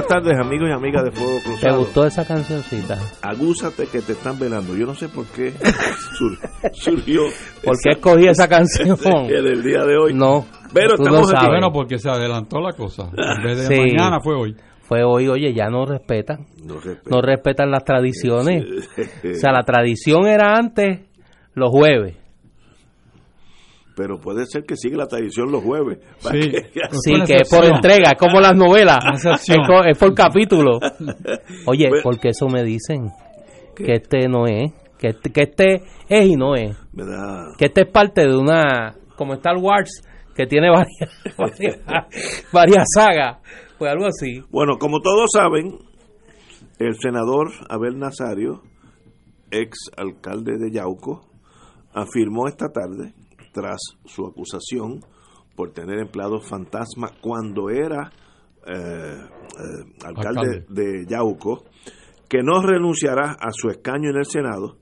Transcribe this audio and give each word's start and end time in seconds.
Buenas 0.00 0.24
tardes, 0.24 0.38
amigos 0.38 0.68
y 0.68 0.72
amigas 0.72 1.04
de 1.04 1.10
Fuego 1.12 1.36
¿Te 1.38 1.42
Cruzado. 1.44 1.78
gustó 1.78 2.06
esa 2.06 2.26
cancioncita? 2.26 2.98
Agúzate 3.22 3.86
que 3.86 4.00
te 4.00 4.12
están 4.12 4.38
velando. 4.38 4.74
Yo 4.76 4.86
no 4.86 4.94
sé 4.94 5.08
por 5.08 5.26
qué 5.26 5.52
sur- 6.18 6.38
surgió. 6.72 7.22
¿Por 7.64 7.76
qué 7.82 7.90
escogí 7.90 8.26
esa 8.26 8.48
canción? 8.48 8.96
en 9.04 9.30
el 9.46 9.62
día 9.62 9.84
de 9.84 9.96
hoy. 9.96 10.14
No, 10.14 10.46
Pero 10.72 10.94
tú 10.96 11.02
estamos 11.02 11.20
lo 11.20 11.26
aquí. 11.28 11.36
sabes. 11.36 11.48
Bueno, 11.48 11.72
porque 11.72 11.98
se 11.98 12.08
adelantó 12.08 12.60
la 12.60 12.72
cosa. 12.72 13.10
En 13.16 13.42
vez 13.44 13.68
de 13.68 13.74
Sí. 13.74 13.80
mañana 13.80 14.20
fue 14.20 14.34
hoy. 14.34 14.56
Fue 14.82 15.04
hoy, 15.04 15.28
oye, 15.28 15.52
ya 15.54 15.66
no 15.68 15.86
respetan. 15.86 16.46
No 16.64 16.74
respeto. 16.80 17.10
No 17.10 17.22
respetan 17.22 17.70
las 17.70 17.84
tradiciones. 17.84 18.64
Sí. 18.96 19.02
O 19.30 19.34
sea, 19.34 19.52
la 19.52 19.62
tradición 19.62 20.26
era 20.26 20.54
antes 20.56 21.00
los 21.54 21.70
jueves. 21.70 22.16
Pero 23.96 24.18
puede 24.20 24.46
ser 24.46 24.62
que 24.64 24.76
siga 24.76 24.96
la 24.98 25.06
tradición 25.06 25.50
los 25.50 25.62
jueves. 25.62 25.98
Sí. 26.20 26.40
que- 26.50 26.70
Sí, 26.92 27.12
que 27.26 27.36
es 27.42 27.48
por 27.50 27.64
entrega, 27.64 28.12
es 28.12 28.18
como 28.18 28.40
las 28.40 28.54
novelas. 28.56 28.98
Es, 29.86 29.98
por 29.98 30.14
capítulo. 30.14 30.78
Oye, 31.66 31.88
Bueno. 31.88 32.02
porque 32.02 32.28
eso 32.30 32.48
me 32.48 32.62
dicen 32.62 33.08
que 33.76 33.94
este 33.94 34.28
no 34.28 34.46
es, 34.46 34.72
que 34.98 35.08
este, 35.08 35.30
que 35.30 35.42
este 35.42 35.74
es 36.08 36.26
y 36.26 36.36
no 36.36 36.54
es. 36.54 36.76
Me 36.92 37.04
da- 37.04 37.52
Que 37.58 37.66
este 37.66 37.82
es 37.82 37.90
parte 37.90 38.22
de 38.22 38.36
una, 38.36 38.94
como 39.16 39.34
Star 39.34 39.56
Wars, 39.58 40.02
que 40.34 40.46
tiene 40.46 40.68
varias, 40.70 41.10
varias, 41.38 41.78
varias 42.52 42.84
sagas. 42.94 43.38
Pues 43.78 43.90
algo 43.92 44.06
así. 44.06 44.42
Bueno, 44.50 44.78
como 44.78 45.00
todos 45.00 45.30
saben, 45.32 45.78
el 46.78 46.94
senador 47.00 47.48
Abel 47.68 47.98
Nazario, 47.98 48.62
ex 49.50 49.76
alcalde 49.96 50.58
de 50.58 50.70
Yauco, 50.70 51.26
afirmó 51.94 52.46
esta 52.46 52.68
tarde, 52.68 53.12
tras 53.60 53.80
su 54.06 54.26
acusación 54.26 55.00
por 55.54 55.72
tener 55.72 55.98
empleados 55.98 56.48
fantasma 56.48 57.10
cuando 57.20 57.68
era 57.68 58.10
eh, 58.66 58.72
eh, 58.72 60.04
alcalde, 60.04 60.40
Alcalde. 60.40 60.66
de 60.68 61.06
Yauco, 61.06 61.64
que 62.28 62.42
no 62.42 62.62
renunciará 62.62 63.32
a 63.32 63.50
su 63.52 63.68
escaño 63.68 64.10
en 64.10 64.16
el 64.16 64.24
Senado, 64.24 64.78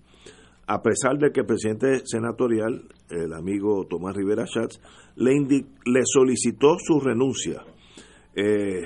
a 0.66 0.80
pesar 0.82 1.18
de 1.18 1.32
que 1.32 1.40
el 1.40 1.46
presidente 1.46 2.02
senatorial, 2.04 2.88
el 3.10 3.32
amigo 3.32 3.86
Tomás 3.88 4.14
Rivera 4.14 4.46
Schatz, 4.46 4.80
le, 5.16 5.32
le 5.34 6.00
solicitó 6.04 6.76
su 6.78 7.00
renuncia. 7.00 7.64
Eh, 8.36 8.82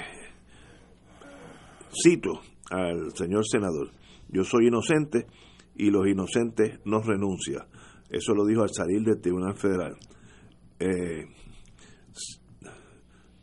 cito 2.02 2.40
al 2.70 3.14
señor 3.14 3.46
senador, 3.46 3.90
yo 4.30 4.44
soy 4.44 4.68
inocente 4.68 5.26
y 5.76 5.90
los 5.90 6.06
inocentes 6.06 6.80
no 6.86 7.02
renuncian. 7.02 7.66
Eso 8.12 8.34
lo 8.34 8.44
dijo 8.44 8.62
al 8.62 8.70
salir 8.70 9.02
del 9.02 9.20
Tribunal 9.20 9.56
Federal. 9.56 9.96
Eh, 10.78 11.24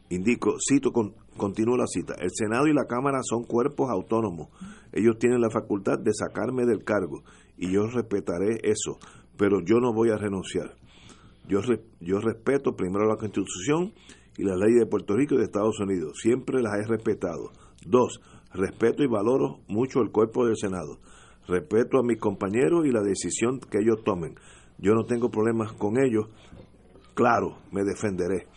indico, 0.09 0.57
cito, 0.59 0.91
con, 0.91 1.15
continúo 1.35 1.75
la 1.75 1.87
cita, 1.87 2.13
el 2.19 2.29
Senado 2.31 2.67
y 2.67 2.73
la 2.73 2.85
Cámara 2.85 3.19
son 3.23 3.45
cuerpos 3.45 3.89
autónomos. 3.89 4.49
Ellos 4.93 5.17
tienen 5.17 5.41
la 5.41 5.49
facultad 5.49 5.97
de 5.97 6.13
sacarme 6.13 6.65
del 6.65 6.83
cargo 6.83 7.23
y 7.57 7.71
yo 7.71 7.87
respetaré 7.87 8.59
eso, 8.63 8.99
pero 9.37 9.59
yo 9.65 9.79
no 9.79 9.91
voy 9.91 10.11
a 10.11 10.17
renunciar. 10.17 10.75
Yo, 11.47 11.61
yo 11.99 12.19
respeto 12.19 12.75
primero 12.75 13.07
la 13.07 13.17
Constitución 13.17 13.93
y 14.37 14.43
la 14.43 14.55
ley 14.55 14.75
de 14.75 14.85
Puerto 14.85 15.15
Rico 15.15 15.33
y 15.33 15.39
de 15.39 15.45
Estados 15.45 15.79
Unidos. 15.79 16.19
Siempre 16.21 16.61
las 16.61 16.73
he 16.75 16.87
respetado. 16.87 17.51
Dos, 17.85 18.21
respeto 18.53 19.03
y 19.03 19.07
valoro 19.07 19.61
mucho 19.67 20.01
el 20.01 20.11
cuerpo 20.11 20.45
del 20.45 20.57
Senado. 20.57 20.99
Respeto 21.47 21.97
a 21.97 22.03
mis 22.03 22.19
compañeros 22.19 22.85
y 22.85 22.91
la 22.91 23.01
decisión 23.01 23.59
que 23.59 23.79
ellos 23.79 24.03
tomen. 24.05 24.35
Yo 24.81 24.93
no 24.93 25.03
tengo 25.03 25.29
problemas 25.29 25.73
con 25.73 25.99
ellos. 25.99 26.27
Claro, 27.13 27.57
me 27.71 27.83
defenderé. 27.83 28.47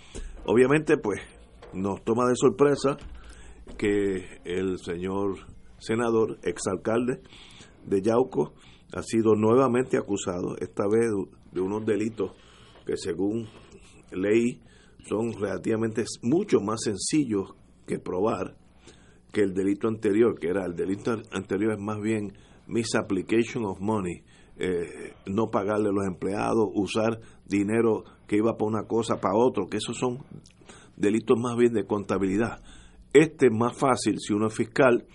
Obviamente, 0.47 0.97
pues, 0.97 1.21
nos 1.73 2.03
toma 2.05 2.29
de 2.29 2.37
sorpresa 2.37 2.97
que 3.77 4.41
el 4.45 4.79
señor 4.79 5.37
senador, 5.79 6.39
exalcalde 6.43 7.21
de 7.85 8.03
Yauco, 8.03 8.55
ha 8.95 9.03
sido 9.03 9.35
nuevamente 9.35 9.97
acusado, 9.97 10.57
esta 10.59 10.85
vez 10.85 11.11
de 11.51 11.61
unos 11.61 11.85
delitos 11.85 12.33
que 12.87 12.97
según 12.97 13.49
ley 14.13 14.61
son 15.09 15.33
relativamente 15.33 16.05
mucho 16.23 16.61
más 16.61 16.83
sencillos 16.83 17.55
que 17.87 17.99
probar 17.99 18.57
que 19.33 19.41
el 19.41 19.55
delito 19.55 19.89
anterior, 19.89 20.39
que 20.39 20.49
era 20.49 20.67
el 20.67 20.75
delito 20.75 21.17
anterior 21.33 21.73
es 21.73 21.81
más 21.81 22.01
bien 22.01 22.35
misapplication 22.67 23.65
of 23.65 23.81
money, 23.81 24.23
eh, 24.57 25.15
no 25.27 25.51
pagarle 25.51 25.89
a 25.89 25.93
los 25.93 26.07
empleados, 26.07 26.69
usar 26.75 27.21
dinero 27.47 28.05
que 28.27 28.37
iba 28.37 28.57
para 28.57 28.69
una 28.69 28.85
cosa, 28.85 29.21
para 29.21 29.37
otro, 29.37 29.67
que 29.69 29.79
esos 29.79 29.97
son 29.99 30.19
delitos 30.97 31.39
más 31.39 31.57
bien 31.57 31.73
de 31.73 31.87
contabilidad. 31.87 32.63
Este 33.13 33.47
es 33.47 33.53
más 33.53 33.77
fácil 33.77 34.19
si 34.21 34.33
uno 34.33 34.49
es 34.49 34.55
fiscal, 34.55 35.07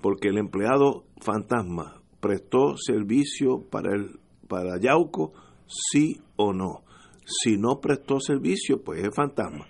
porque 0.00 0.28
el 0.28 0.38
empleado 0.38 1.04
fantasma 1.20 2.02
prestó 2.20 2.76
servicio 2.76 3.62
para 3.70 3.94
el 3.94 4.20
para 4.48 4.78
Yauco, 4.78 5.32
sí 5.66 6.20
o 6.36 6.52
no. 6.52 6.82
Si 7.24 7.56
no 7.56 7.80
prestó 7.80 8.20
servicio, 8.20 8.82
pues 8.82 9.02
es 9.02 9.14
fantasma. 9.14 9.66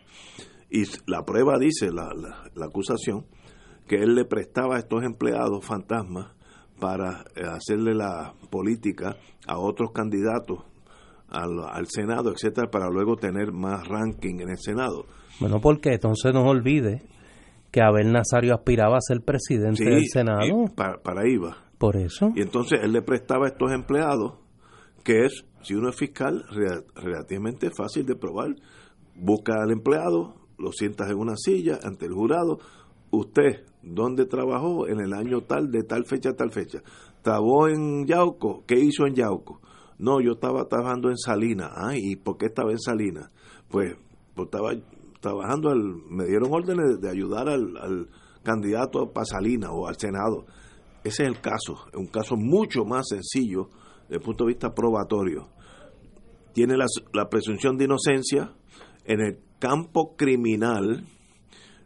Y 0.71 0.83
la 1.07 1.25
prueba 1.25 1.57
dice, 1.61 1.93
la, 1.93 2.13
la, 2.15 2.51
la 2.55 2.67
acusación, 2.67 3.27
que 3.87 3.97
él 3.97 4.17
le 4.17 4.25
prestaba 4.25 4.77
a 4.77 4.79
estos 4.81 5.05
empleados 5.05 5.65
fantasmas 5.65 6.33
para 6.83 7.25
eh, 7.37 7.43
hacerle 7.49 7.95
la 7.95 8.35
política 8.51 9.17
a 9.47 9.57
otros 9.57 9.93
candidatos 9.93 10.65
al, 11.29 11.61
al 11.71 11.87
Senado, 11.87 12.33
etcétera, 12.33 12.69
para 12.73 12.89
luego 12.91 13.15
tener 13.15 13.53
más 13.53 13.87
ranking 13.87 14.41
en 14.41 14.51
el 14.51 14.59
Senado. 14.59 15.07
Bueno, 15.39 15.61
porque 15.61 15.91
entonces 15.95 16.35
no 16.35 16.43
olvide 16.43 17.03
que 17.71 17.81
Abel 17.83 18.13
Nazario 18.13 18.53
aspiraba 18.55 18.97
a 18.97 19.01
ser 19.01 19.21
presidente 19.25 19.77
Sí, 19.85 19.85
del 19.85 20.07
Senado. 20.07 20.43
para 20.75 21.21
ahí 21.23 21.37
va. 21.37 21.57
Por 21.79 21.97
eso. 21.97 22.33
Y 22.35 22.43
entonces 22.43 22.81
él 22.83 22.93
le 22.93 23.03
prestaba 23.03 23.47
a 23.47 23.51
estos 23.51 23.71
empleados, 23.73 24.35
que 25.05 25.25
es, 25.25 25.45
si 25.63 25.75
uno 25.75 25.89
es 25.89 25.97
fiscal, 25.97 26.45
relativamente 26.97 27.71
fácil 27.71 28.05
de 28.07 28.17
probar. 28.17 28.57
Busca 29.15 29.55
al 29.63 29.71
empleado, 29.71 30.35
lo 30.59 30.73
sientas 30.73 31.09
en 31.11 31.17
una 31.19 31.35
silla 31.37 31.79
ante 31.85 32.07
el 32.07 32.13
jurado, 32.13 32.59
usted, 33.13 33.65
¿dónde 33.83 34.27
trabajó 34.27 34.89
en 34.89 35.01
el 35.01 35.13
año 35.13 35.43
tal, 35.43 35.71
de 35.71 35.85
tal 35.85 36.05
fecha 36.05 36.31
a 36.31 36.37
tal 36.37 36.51
fecha? 36.51 36.83
¿Trabajó 37.23 37.69
en 37.69 38.07
Yauco? 38.07 38.65
¿Qué 38.67 38.81
hizo 38.81 39.07
en 39.07 39.15
Yauco? 39.15 39.61
No, 39.99 40.21
yo 40.21 40.33
estaba 40.33 40.67
trabajando 40.67 41.11
en 41.11 41.17
Salinas. 41.17 41.71
Ah, 41.77 41.93
¿y 41.95 42.17
por 42.17 42.37
qué 42.37 42.47
estaba 42.47 42.73
en 42.73 42.81
Salinas? 42.81 43.31
Pues, 43.69 43.95
pues 44.35 44.47
estaba 44.47 44.73
trabajando, 45.21 45.71
al, 45.71 45.95
me 46.11 46.27
dieron 46.27 46.53
órdenes 46.53 47.01
de 47.01 47.09
ayudar 47.09 47.49
al, 47.49 48.09
candidato 48.43 49.13
para 49.13 49.25
Salinas 49.25 49.71
o 49.73 49.87
al 49.87 49.97
Senado. 49.97 50.47
Ese 51.05 51.23
es 51.23 51.29
el 51.29 51.41
caso, 51.41 51.79
es 51.93 51.97
un 51.97 52.09
caso 52.09 52.35
mucho 52.37 52.85
más 52.85 53.07
sencillo 53.09 53.69
desde 54.03 54.17
el 54.17 54.21
punto 54.21 54.45
de 54.45 54.49
vista 54.49 54.75
probatorio. 54.75 55.49
Tiene 56.53 56.77
la, 56.77 56.87
la 57.13 57.29
presunción 57.29 57.77
de 57.77 57.85
inocencia 57.85 58.53
en 59.05 59.21
el 59.21 59.39
campo 59.61 60.17
criminal, 60.17 61.07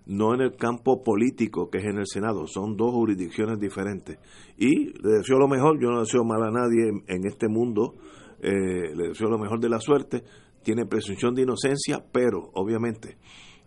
no 0.07 0.35
en 0.35 0.41
el 0.41 0.57
campo 0.57 1.03
político 1.03 1.69
que 1.69 1.79
es 1.79 1.85
en 1.85 1.99
el 1.99 2.07
Senado. 2.07 2.47
Son 2.47 2.77
dos 2.77 2.93
jurisdicciones 2.93 3.59
diferentes. 3.59 4.19
Y 4.57 4.93
le 5.03 5.19
deseo 5.19 5.39
lo 5.39 5.49
mejor, 5.49 5.81
yo 5.81 5.91
no 5.91 6.01
deseo 6.01 6.25
mal 6.25 6.43
a 6.43 6.51
nadie 6.51 6.89
en, 7.07 7.27
este 7.27 7.49
mundo, 7.49 7.95
eh, 8.41 8.95
le 8.95 9.09
deseo 9.09 9.29
lo 9.29 9.39
mejor 9.39 9.61
de 9.61 9.69
la 9.69 9.81
suerte. 9.81 10.23
Tiene 10.63 10.87
presunción 10.87 11.35
de 11.35 11.43
inocencia, 11.43 12.05
pero 12.13 12.51
obviamente 12.55 13.19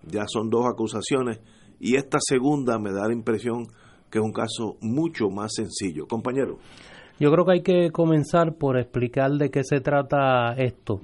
ya 0.04 0.26
son 0.28 0.50
dos 0.50 0.66
acusaciones 0.66 1.40
y 1.80 1.96
esta 1.96 2.18
segunda 2.22 2.78
me 2.80 2.92
da 2.92 3.08
la 3.08 3.14
impresión 3.14 3.68
que 4.10 4.18
es 4.18 4.24
un 4.24 4.32
caso 4.32 4.78
mucho 4.82 5.30
más 5.30 5.54
sencillo. 5.54 6.08
Compañero. 6.08 6.58
Yo 7.20 7.32
creo 7.32 7.46
que 7.46 7.52
hay 7.52 7.62
que 7.62 7.92
comenzar 7.92 8.56
por 8.56 8.78
explicar 8.78 9.32
de 9.32 9.50
qué 9.50 9.64
se 9.64 9.82
trata 9.82 10.54
esto. 10.54 11.02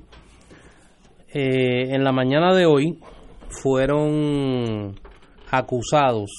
Eh, 1.34 1.94
en 1.94 2.04
la 2.04 2.14
mañana 2.14 2.56
de 2.56 2.66
hoy 2.66 3.00
fueron 3.50 4.96
acusados. 5.60 6.32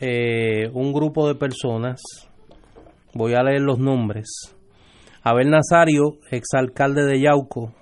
Eh, 0.00 0.68
un 0.72 0.92
grupo 0.92 1.28
de 1.28 1.34
personas, 1.34 2.00
voy 3.14 3.34
a 3.34 3.42
leer 3.42 3.60
los 3.60 3.78
nombres, 3.78 4.28
Abel 5.22 5.50
Nazario, 5.50 6.16
exalcalde 6.30 7.04
de 7.04 7.20
Yauco, 7.20 7.72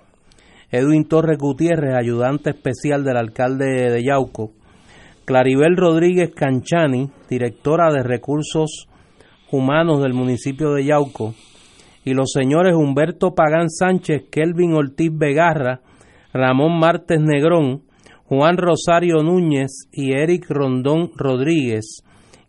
Edwin 0.69 1.07
Torres 1.07 1.39
Gutiérrez, 1.39 1.95
ayudante 1.95 2.51
especial 2.51 3.03
del 3.03 3.17
alcalde 3.17 3.65
de 3.65 4.03
Yauco, 4.03 4.51
Claribel 5.25 5.75
Rodríguez 5.75 6.31
Canchani, 6.35 7.09
directora 7.27 7.91
de 7.91 8.03
recursos 8.03 8.87
humanos 9.51 10.01
del 10.03 10.13
municipio 10.13 10.73
de 10.73 10.85
Yauco, 10.85 11.33
y 12.05 12.13
los 12.13 12.31
señores 12.31 12.75
Humberto 12.75 13.33
Pagán 13.33 13.69
Sánchez, 13.69 14.25
Kelvin 14.31 14.73
Ortiz 14.73 15.11
Vegarra, 15.11 15.81
Ramón 16.33 16.79
Martes 16.79 17.19
Negrón, 17.19 17.81
Juan 18.31 18.55
Rosario 18.55 19.23
Núñez 19.23 19.89
y 19.91 20.13
Eric 20.13 20.45
Rondón 20.47 21.11
Rodríguez, 21.17 22.01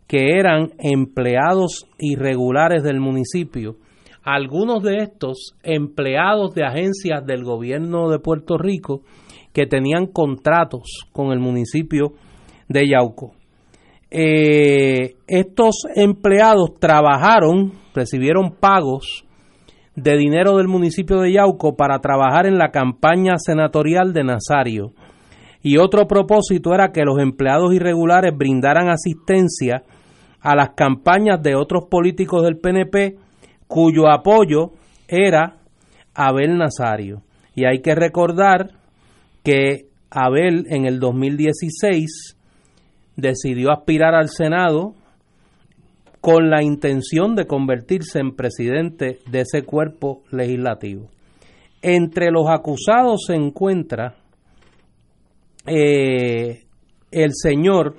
que 0.07 0.39
eran 0.39 0.69
empleados 0.79 1.89
irregulares 1.99 2.83
del 2.83 3.01
municipio. 3.01 3.75
Algunos 4.23 4.81
de 4.81 4.99
estos 4.99 5.57
empleados 5.61 6.55
de 6.55 6.63
agencias 6.63 7.25
del 7.25 7.43
gobierno 7.43 8.09
de 8.09 8.19
Puerto 8.19 8.57
Rico 8.57 9.01
que 9.51 9.65
tenían 9.65 10.05
contratos 10.05 11.05
con 11.11 11.33
el 11.33 11.39
municipio 11.39 12.13
de 12.69 12.87
Yauco. 12.87 13.33
Eh, 14.09 15.15
estos 15.27 15.83
empleados 15.97 16.75
trabajaron, 16.79 17.73
recibieron 17.93 18.51
pagos 18.57 19.25
de 19.97 20.15
dinero 20.15 20.55
del 20.55 20.69
municipio 20.69 21.19
de 21.19 21.33
Yauco 21.33 21.75
para 21.75 21.99
trabajar 21.99 22.45
en 22.45 22.57
la 22.57 22.71
campaña 22.71 23.33
senatorial 23.37 24.13
de 24.13 24.23
Nazario. 24.23 24.93
Y 25.63 25.77
otro 25.77 26.07
propósito 26.07 26.73
era 26.73 26.91
que 26.91 27.05
los 27.05 27.19
empleados 27.19 27.73
irregulares 27.73 28.37
brindaran 28.37 28.89
asistencia 28.89 29.83
a 30.41 30.55
las 30.55 30.71
campañas 30.71 31.41
de 31.41 31.55
otros 31.55 31.85
políticos 31.89 32.43
del 32.43 32.57
PNP 32.57 33.15
cuyo 33.67 34.09
apoyo 34.11 34.71
era 35.07 35.55
Abel 36.13 36.57
Nazario. 36.57 37.21
Y 37.55 37.65
hay 37.65 37.81
que 37.81 37.95
recordar 37.95 38.71
que 39.41 39.87
Abel 40.11 40.65
en 40.69 40.85
el 40.85 40.99
2016 40.99 42.37
decidió 43.15 43.71
aspirar 43.71 44.15
al 44.15 44.29
Senado 44.29 44.95
con 46.19 46.49
la 46.49 46.61
intención 46.61 47.35
de 47.35 47.47
convertirse 47.47 48.19
en 48.19 48.35
presidente 48.35 49.19
de 49.29 49.41
ese 49.41 49.63
cuerpo 49.63 50.23
legislativo. 50.31 51.09
Entre 51.81 52.31
los 52.31 52.49
acusados 52.49 53.25
se 53.27 53.35
encuentra 53.35 54.15
eh, 55.65 56.63
el 57.11 57.31
señor 57.33 57.95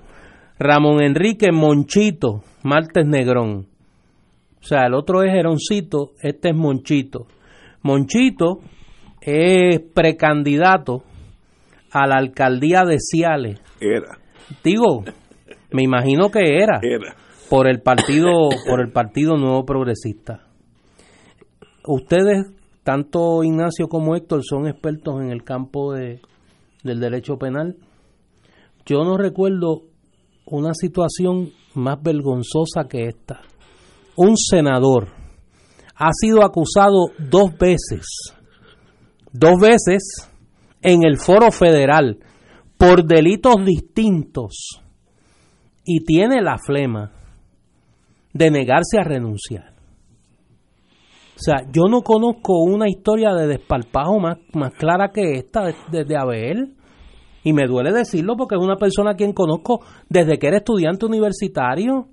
Ramón 0.58 1.02
Enrique 1.02 1.52
Monchito 1.52 2.42
Martes 2.62 3.06
Negrón. 3.06 3.66
O 4.60 4.66
sea, 4.66 4.86
el 4.86 4.94
otro 4.94 5.22
es 5.22 5.32
Geroncito, 5.32 6.12
este 6.22 6.50
es 6.50 6.56
Monchito. 6.56 7.26
Monchito 7.82 8.60
es 9.20 9.80
precandidato 9.94 11.02
a 11.92 12.06
la 12.06 12.16
alcaldía 12.16 12.84
de 12.84 12.96
Ciales. 12.98 13.60
Era. 13.80 14.18
Digo, 14.62 15.04
me 15.70 15.82
imagino 15.82 16.30
que 16.30 16.40
era. 16.40 16.80
Era. 16.82 17.14
Por 17.50 17.68
el 17.68 17.82
partido, 17.82 18.48
por 18.68 18.80
el 18.80 18.90
partido 18.90 19.36
Nuevo 19.36 19.66
Progresista. 19.66 20.46
Ustedes, 21.86 22.46
tanto 22.82 23.44
Ignacio 23.44 23.88
como 23.88 24.16
Héctor, 24.16 24.42
son 24.42 24.66
expertos 24.66 25.20
en 25.20 25.30
el 25.30 25.44
campo 25.44 25.92
de, 25.92 26.20
del 26.84 27.00
derecho 27.00 27.36
penal. 27.36 27.76
Yo 28.86 29.02
no 29.02 29.16
recuerdo 29.16 29.82
una 30.46 30.74
situación 30.74 31.50
más 31.74 32.00
vergonzosa 32.00 32.86
que 32.88 33.08
esta. 33.08 33.40
Un 34.16 34.36
senador 34.36 35.08
ha 35.96 36.10
sido 36.12 36.44
acusado 36.44 37.06
dos 37.18 37.56
veces, 37.58 38.06
dos 39.32 39.58
veces 39.60 40.30
en 40.82 41.04
el 41.04 41.18
foro 41.18 41.50
federal 41.50 42.18
por 42.78 43.04
delitos 43.04 43.64
distintos 43.64 44.80
y 45.84 46.04
tiene 46.04 46.42
la 46.42 46.58
flema 46.58 47.12
de 48.32 48.50
negarse 48.50 48.98
a 48.98 49.04
renunciar. 49.04 49.73
O 51.34 51.38
sea, 51.38 51.66
yo 51.72 51.84
no 51.90 52.02
conozco 52.02 52.62
una 52.62 52.88
historia 52.88 53.34
de 53.34 53.48
despalpajo 53.48 54.20
más, 54.20 54.38
más 54.52 54.72
clara 54.74 55.10
que 55.10 55.32
esta 55.32 55.64
desde 55.64 56.04
de 56.04 56.16
Abel. 56.16 56.74
Y 57.42 57.52
me 57.52 57.66
duele 57.66 57.92
decirlo 57.92 58.36
porque 58.36 58.54
es 58.54 58.62
una 58.62 58.76
persona 58.76 59.10
a 59.10 59.16
quien 59.16 59.32
conozco 59.32 59.80
desde 60.08 60.38
que 60.38 60.46
era 60.46 60.58
estudiante 60.58 61.06
universitario. 61.06 62.06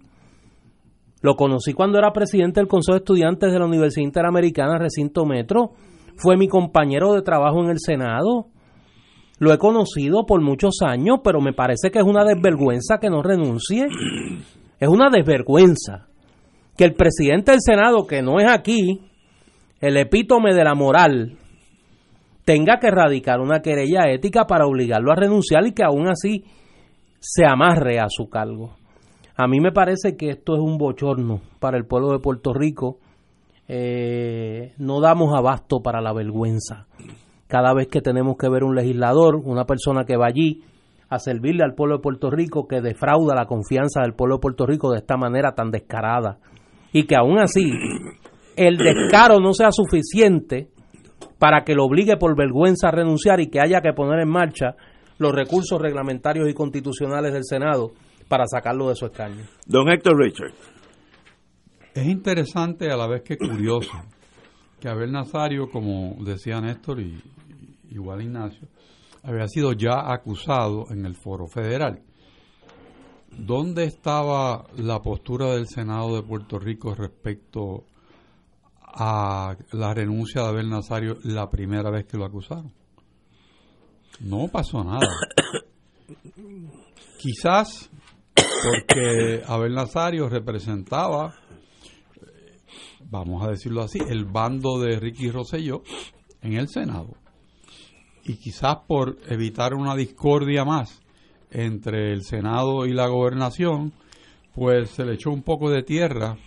Lo 1.21 1.35
conocí 1.35 1.73
cuando 1.73 1.99
era 1.99 2.11
presidente 2.11 2.59
del 2.59 2.67
Consejo 2.67 2.95
de 2.95 3.03
Estudiantes 3.03 3.53
de 3.53 3.59
la 3.59 3.65
Universidad 3.65 4.05
Interamericana 4.05 4.79
Recinto 4.79 5.23
Metro. 5.25 5.73
Fue 6.17 6.35
mi 6.35 6.47
compañero 6.47 7.13
de 7.13 7.21
trabajo 7.21 7.63
en 7.63 7.69
el 7.69 7.77
Senado. 7.79 8.47
Lo 9.37 9.53
he 9.53 9.57
conocido 9.59 10.25
por 10.25 10.41
muchos 10.41 10.79
años, 10.81 11.19
pero 11.23 11.41
me 11.41 11.53
parece 11.53 11.91
que 11.91 11.99
es 11.99 12.05
una 12.05 12.25
desvergüenza 12.25 12.97
que 12.99 13.09
no 13.09 13.21
renuncie. 13.21 13.87
Es 14.79 14.89
una 14.89 15.09
desvergüenza 15.11 16.07
que 16.75 16.85
el 16.85 16.95
presidente 16.95 17.51
del 17.51 17.61
Senado, 17.61 18.07
que 18.07 18.23
no 18.23 18.39
es 18.39 18.49
aquí, 18.49 19.10
el 19.81 19.97
epítome 19.97 20.53
de 20.53 20.63
la 20.63 20.75
moral, 20.75 21.37
tenga 22.45 22.79
que 22.79 22.91
radicar 22.91 23.39
una 23.39 23.61
querella 23.61 24.09
ética 24.11 24.45
para 24.45 24.67
obligarlo 24.67 25.11
a 25.11 25.15
renunciar 25.15 25.65
y 25.65 25.73
que 25.73 25.83
aún 25.83 26.07
así 26.07 26.45
se 27.19 27.45
amarre 27.45 27.99
a 27.99 28.07
su 28.07 28.29
cargo. 28.29 28.75
A 29.35 29.47
mí 29.47 29.59
me 29.59 29.71
parece 29.71 30.15
que 30.15 30.29
esto 30.29 30.53
es 30.53 30.59
un 30.59 30.77
bochorno 30.77 31.41
para 31.59 31.77
el 31.77 31.85
pueblo 31.85 32.11
de 32.11 32.19
Puerto 32.19 32.53
Rico. 32.53 32.99
Eh, 33.67 34.73
no 34.77 35.01
damos 35.01 35.33
abasto 35.35 35.81
para 35.81 35.99
la 35.99 36.13
vergüenza. 36.13 36.85
Cada 37.47 37.73
vez 37.73 37.87
que 37.87 38.01
tenemos 38.01 38.37
que 38.37 38.49
ver 38.49 38.63
un 38.63 38.75
legislador, 38.75 39.35
una 39.35 39.65
persona 39.65 40.05
que 40.05 40.15
va 40.15 40.27
allí 40.27 40.63
a 41.09 41.17
servirle 41.19 41.63
al 41.63 41.73
pueblo 41.73 41.97
de 41.97 42.01
Puerto 42.01 42.29
Rico, 42.29 42.67
que 42.67 42.81
defrauda 42.81 43.35
la 43.35 43.45
confianza 43.45 44.01
del 44.01 44.13
pueblo 44.13 44.35
de 44.35 44.41
Puerto 44.41 44.65
Rico 44.65 44.91
de 44.91 44.99
esta 44.99 45.17
manera 45.17 45.53
tan 45.53 45.71
descarada, 45.71 46.37
y 46.93 47.05
que 47.05 47.15
aún 47.15 47.39
así 47.39 47.69
el 48.67 48.77
descaro 48.77 49.39
no 49.39 49.53
sea 49.53 49.71
suficiente 49.71 50.69
para 51.39 51.63
que 51.63 51.73
lo 51.73 51.85
obligue 51.85 52.17
por 52.17 52.35
vergüenza 52.35 52.89
a 52.89 52.91
renunciar 52.91 53.39
y 53.39 53.49
que 53.49 53.59
haya 53.59 53.81
que 53.81 53.93
poner 53.93 54.19
en 54.19 54.29
marcha 54.29 54.75
los 55.17 55.33
recursos 55.33 55.81
reglamentarios 55.81 56.49
y 56.49 56.53
constitucionales 56.53 57.33
del 57.33 57.43
Senado 57.43 57.91
para 58.27 58.45
sacarlo 58.45 58.89
de 58.89 58.95
su 58.95 59.05
escaño. 59.05 59.43
Don 59.65 59.89
Héctor 59.89 60.17
Richard. 60.17 60.53
Es 61.93 62.05
interesante 62.05 62.89
a 62.91 62.95
la 62.95 63.07
vez 63.07 63.23
que 63.23 63.37
curioso 63.37 63.91
que 64.79 64.87
Abel 64.87 65.11
Nazario, 65.11 65.69
como 65.69 66.15
decía 66.23 66.61
Néstor 66.61 67.01
y 67.01 67.21
igual 67.89 68.21
Ignacio, 68.21 68.67
había 69.23 69.47
sido 69.47 69.73
ya 69.73 70.11
acusado 70.11 70.85
en 70.89 71.05
el 71.05 71.15
foro 71.15 71.47
federal. 71.47 72.01
¿Dónde 73.37 73.83
estaba 73.83 74.65
la 74.77 74.99
postura 75.01 75.53
del 75.53 75.67
Senado 75.67 76.15
de 76.15 76.23
Puerto 76.23 76.59
Rico 76.59 76.95
respecto 76.95 77.85
a 78.93 79.55
la 79.71 79.93
renuncia 79.93 80.41
de 80.41 80.47
Abel 80.47 80.69
Nazario 80.69 81.17
la 81.23 81.49
primera 81.49 81.89
vez 81.89 82.05
que 82.05 82.17
lo 82.17 82.25
acusaron? 82.25 82.73
No 84.19 84.47
pasó 84.49 84.83
nada. 84.83 85.07
Quizás 87.17 87.89
porque 88.35 89.43
Abel 89.47 89.73
Nazario 89.73 90.29
representaba, 90.29 91.35
vamos 93.09 93.43
a 93.43 93.51
decirlo 93.51 93.81
así, 93.81 93.99
el 94.07 94.25
bando 94.25 94.79
de 94.79 94.99
Ricky 94.99 95.29
Rosselló 95.31 95.83
en 96.41 96.53
el 96.53 96.67
Senado. 96.67 97.15
Y 98.23 98.35
quizás 98.35 98.77
por 98.87 99.17
evitar 99.27 99.73
una 99.73 99.95
discordia 99.95 100.63
más 100.63 101.01
entre 101.49 102.13
el 102.13 102.23
Senado 102.23 102.85
y 102.85 102.93
la 102.93 103.07
gobernación, 103.07 103.93
pues 104.53 104.91
se 104.91 105.05
le 105.05 105.15
echó 105.15 105.31
un 105.31 105.41
poco 105.41 105.69
de 105.69 105.83
tierra 105.83 106.37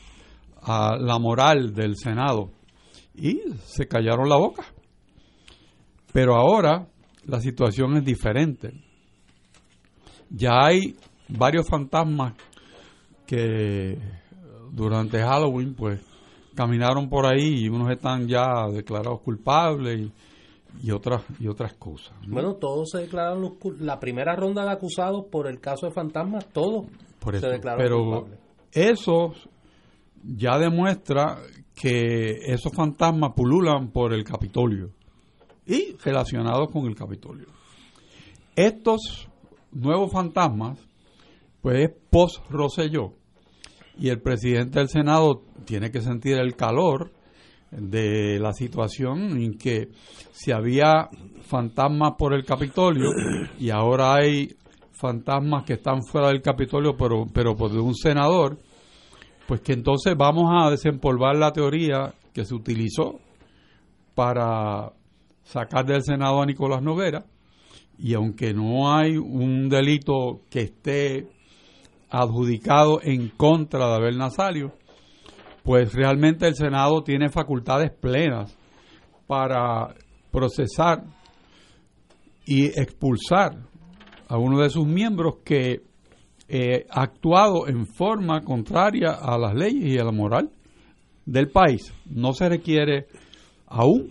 a 0.64 0.96
la 0.96 1.18
moral 1.18 1.74
del 1.74 1.96
Senado 1.96 2.50
y 3.14 3.40
se 3.64 3.86
callaron 3.86 4.28
la 4.28 4.36
boca. 4.36 4.64
Pero 6.12 6.34
ahora 6.36 6.86
la 7.26 7.40
situación 7.40 7.96
es 7.96 8.04
diferente. 8.04 8.72
Ya 10.30 10.64
hay 10.64 10.96
varios 11.28 11.68
fantasmas 11.68 12.34
que 13.26 13.98
durante 14.72 15.18
Halloween 15.20 15.74
pues 15.74 16.00
caminaron 16.54 17.08
por 17.08 17.26
ahí 17.26 17.64
y 17.64 17.68
unos 17.68 17.90
están 17.90 18.26
ya 18.26 18.66
declarados 18.72 19.20
culpables 19.20 20.10
y, 20.82 20.90
otras 20.90 21.24
y 21.38 21.48
otras 21.48 21.74
cosas. 21.74 22.14
Bueno, 22.26 22.54
todos 22.54 22.90
se 22.90 22.98
declararon 22.98 23.56
la 23.80 23.98
primera 24.00 24.34
ronda 24.34 24.64
de 24.64 24.70
acusados 24.70 25.26
por 25.30 25.46
el 25.46 25.60
caso 25.60 25.86
de 25.86 25.92
fantasmas, 25.92 26.46
todos 26.52 26.86
se 27.20 27.46
declararon 27.48 27.84
pero 27.84 28.04
culpables. 28.04 28.38
Eso 28.72 29.32
ya 30.24 30.58
demuestra 30.58 31.38
que 31.74 32.38
esos 32.46 32.72
fantasmas 32.74 33.32
pululan 33.34 33.90
por 33.90 34.12
el 34.12 34.24
Capitolio 34.24 34.90
y 35.66 35.96
relacionados 36.04 36.70
con 36.70 36.86
el 36.86 36.94
Capitolio. 36.94 37.46
Estos 38.56 39.28
nuevos 39.72 40.12
fantasmas, 40.12 40.78
pues 41.60 41.88
es 41.88 41.90
post-Roselló, 42.10 43.14
y 43.98 44.08
el 44.08 44.20
presidente 44.20 44.78
del 44.78 44.88
Senado 44.88 45.42
tiene 45.64 45.90
que 45.90 46.00
sentir 46.00 46.38
el 46.38 46.56
calor 46.56 47.12
de 47.70 48.38
la 48.38 48.52
situación 48.52 49.36
en 49.36 49.58
que 49.58 49.88
si 50.32 50.52
había 50.52 51.08
fantasmas 51.42 52.12
por 52.16 52.34
el 52.34 52.44
Capitolio 52.44 53.10
y 53.58 53.70
ahora 53.70 54.14
hay 54.14 54.54
fantasmas 54.92 55.64
que 55.64 55.74
están 55.74 56.04
fuera 56.04 56.28
del 56.28 56.40
Capitolio 56.40 56.96
pero, 56.96 57.26
pero 57.32 57.56
por 57.56 57.72
un 57.72 57.94
senador, 57.94 58.58
pues 59.46 59.60
que 59.60 59.72
entonces 59.72 60.14
vamos 60.16 60.50
a 60.52 60.70
desempolvar 60.70 61.36
la 61.36 61.52
teoría 61.52 62.14
que 62.32 62.44
se 62.44 62.54
utilizó 62.54 63.20
para 64.14 64.92
sacar 65.42 65.84
del 65.84 66.02
Senado 66.02 66.40
a 66.40 66.46
Nicolás 66.46 66.82
Noguera. 66.82 67.24
Y 67.98 68.14
aunque 68.14 68.52
no 68.54 68.92
hay 68.92 69.16
un 69.16 69.68
delito 69.68 70.40
que 70.50 70.62
esté 70.62 71.28
adjudicado 72.10 73.00
en 73.02 73.28
contra 73.28 73.86
de 73.88 73.94
Abel 73.94 74.18
Nazario, 74.18 74.72
pues 75.62 75.94
realmente 75.94 76.46
el 76.46 76.54
Senado 76.54 77.02
tiene 77.02 77.28
facultades 77.28 77.90
plenas 77.92 78.56
para 79.26 79.94
procesar 80.30 81.04
y 82.44 82.66
expulsar 82.66 83.56
a 84.28 84.36
uno 84.36 84.60
de 84.60 84.70
sus 84.70 84.86
miembros 84.86 85.36
que 85.44 85.82
eh, 86.48 86.86
ha 86.90 87.02
actuado 87.02 87.68
en 87.68 87.86
forma 87.86 88.42
contraria 88.42 89.12
a 89.12 89.38
las 89.38 89.54
leyes 89.54 89.94
y 89.94 89.98
a 89.98 90.04
la 90.04 90.12
moral 90.12 90.50
del 91.24 91.48
país. 91.50 91.92
No 92.06 92.32
se 92.32 92.48
requiere 92.48 93.06
aún 93.66 94.10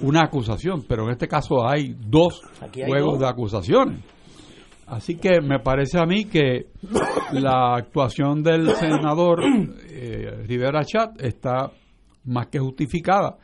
una 0.00 0.24
acusación, 0.24 0.84
pero 0.88 1.04
en 1.04 1.10
este 1.10 1.26
caso 1.26 1.68
hay 1.68 1.96
dos 1.98 2.42
juegos 2.72 3.18
de 3.18 3.26
acusaciones. 3.26 4.00
Así 4.86 5.16
que 5.16 5.40
me 5.42 5.58
parece 5.58 5.98
a 5.98 6.06
mí 6.06 6.24
que 6.24 6.68
la 7.32 7.74
actuación 7.74 8.42
del 8.42 8.70
senador 8.70 9.42
eh, 9.90 10.44
Rivera 10.46 10.82
Chat 10.84 11.20
está 11.20 11.70
más 12.24 12.46
que 12.46 12.58
justificada 12.58 13.36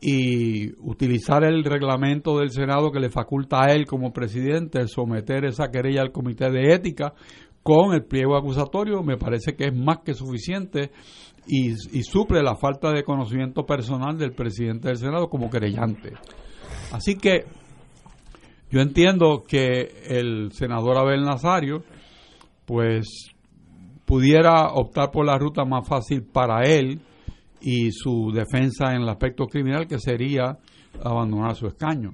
y 0.00 0.70
utilizar 0.80 1.42
el 1.44 1.64
reglamento 1.64 2.38
del 2.38 2.50
Senado 2.50 2.92
que 2.92 3.00
le 3.00 3.10
faculta 3.10 3.64
a 3.64 3.72
él 3.72 3.84
como 3.86 4.12
presidente 4.12 4.86
someter 4.86 5.44
esa 5.44 5.70
querella 5.70 6.02
al 6.02 6.12
Comité 6.12 6.50
de 6.50 6.72
Ética 6.72 7.14
con 7.62 7.92
el 7.92 8.04
pliego 8.04 8.36
acusatorio 8.36 9.02
me 9.02 9.16
parece 9.16 9.56
que 9.56 9.66
es 9.66 9.76
más 9.76 9.98
que 10.04 10.14
suficiente 10.14 10.90
y, 11.46 11.74
suple 12.02 12.42
la 12.42 12.56
falta 12.56 12.92
de 12.92 13.04
conocimiento 13.04 13.64
personal 13.64 14.16
del 14.18 14.32
presidente 14.32 14.88
del 14.88 14.98
Senado 14.98 15.28
como 15.28 15.50
querellante. 15.50 16.12
Así 16.92 17.16
que 17.16 17.46
yo 18.70 18.80
entiendo 18.80 19.44
que 19.48 19.88
el 20.08 20.52
senador 20.52 20.98
Abel 20.98 21.24
Nazario 21.24 21.82
pues 22.66 23.30
pudiera 24.04 24.68
optar 24.74 25.10
por 25.10 25.24
la 25.24 25.38
ruta 25.38 25.64
más 25.64 25.88
fácil 25.88 26.22
para 26.22 26.62
él 26.62 27.00
y 27.60 27.90
su 27.92 28.30
defensa 28.32 28.94
en 28.94 29.02
el 29.02 29.08
aspecto 29.08 29.46
criminal, 29.46 29.86
que 29.86 29.98
sería 29.98 30.58
abandonar 31.02 31.54
su 31.54 31.66
escaño. 31.66 32.12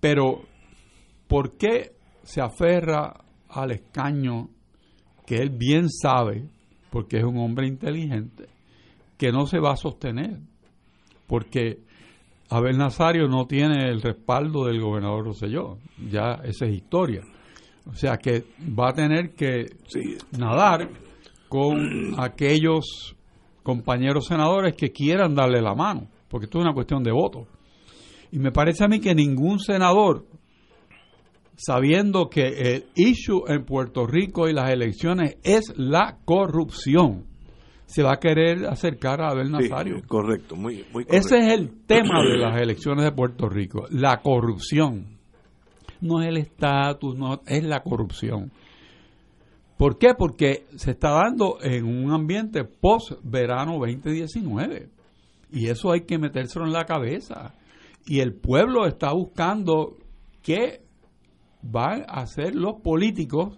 Pero, 0.00 0.42
¿por 1.26 1.56
qué 1.56 1.92
se 2.22 2.40
aferra 2.40 3.14
al 3.48 3.72
escaño 3.72 4.48
que 5.26 5.36
él 5.36 5.50
bien 5.50 5.88
sabe, 5.88 6.48
porque 6.90 7.18
es 7.18 7.24
un 7.24 7.38
hombre 7.38 7.66
inteligente, 7.66 8.46
que 9.16 9.32
no 9.32 9.46
se 9.46 9.58
va 9.58 9.72
a 9.72 9.76
sostener? 9.76 10.38
Porque 11.26 11.80
Abel 12.50 12.78
Nazario 12.78 13.28
no 13.28 13.46
tiene 13.46 13.88
el 13.88 14.00
respaldo 14.00 14.64
del 14.64 14.80
gobernador 14.80 15.26
Rosselló, 15.26 15.78
ya 16.10 16.40
esa 16.44 16.64
es 16.64 16.76
historia. 16.76 17.22
O 17.86 17.94
sea 17.94 18.16
que 18.18 18.44
va 18.78 18.90
a 18.90 18.92
tener 18.92 19.34
que 19.34 19.66
nadar 20.38 20.88
con 21.48 22.18
aquellos 22.18 23.16
compañeros 23.68 24.24
senadores 24.24 24.74
que 24.74 24.92
quieran 24.92 25.34
darle 25.34 25.60
la 25.60 25.74
mano, 25.74 26.08
porque 26.30 26.46
esto 26.46 26.58
es 26.58 26.64
una 26.64 26.72
cuestión 26.72 27.02
de 27.02 27.12
voto. 27.12 27.46
Y 28.32 28.38
me 28.38 28.50
parece 28.50 28.82
a 28.82 28.88
mí 28.88 28.98
que 28.98 29.14
ningún 29.14 29.58
senador, 29.58 30.24
sabiendo 31.54 32.30
que 32.30 32.46
el 32.46 32.86
issue 32.94 33.44
en 33.46 33.66
Puerto 33.66 34.06
Rico 34.06 34.48
y 34.48 34.54
las 34.54 34.70
elecciones 34.70 35.36
es 35.42 35.74
la 35.76 36.16
corrupción, 36.24 37.26
se 37.84 38.02
va 38.02 38.14
a 38.14 38.16
querer 38.16 38.64
acercar 38.64 39.20
a 39.20 39.32
Abel 39.32 39.50
Nazario. 39.50 39.96
correcto, 40.06 40.56
muy, 40.56 40.86
muy 40.90 41.04
correcto. 41.04 41.14
Ese 41.14 41.36
es 41.36 41.52
el 41.52 41.84
tema 41.84 42.22
de 42.22 42.38
las 42.38 42.58
elecciones 42.58 43.04
de 43.04 43.12
Puerto 43.12 43.50
Rico, 43.50 43.86
la 43.90 44.22
corrupción. 44.22 45.18
No 46.00 46.22
es 46.22 46.28
el 46.28 46.38
estatus, 46.38 47.18
no, 47.18 47.42
es 47.46 47.64
la 47.64 47.82
corrupción. 47.82 48.50
¿Por 49.78 49.96
qué? 49.96 50.08
Porque 50.18 50.66
se 50.74 50.90
está 50.90 51.10
dando 51.10 51.58
en 51.62 51.84
un 51.84 52.10
ambiente 52.10 52.64
post-verano 52.64 53.78
2019. 53.78 54.88
Y 55.52 55.68
eso 55.68 55.92
hay 55.92 56.00
que 56.00 56.18
metérselo 56.18 56.66
en 56.66 56.72
la 56.72 56.84
cabeza. 56.84 57.54
Y 58.04 58.18
el 58.18 58.34
pueblo 58.34 58.86
está 58.86 59.12
buscando 59.12 59.96
qué 60.42 60.82
van 61.62 62.02
a 62.08 62.22
hacer 62.22 62.56
los 62.56 62.80
políticos 62.82 63.56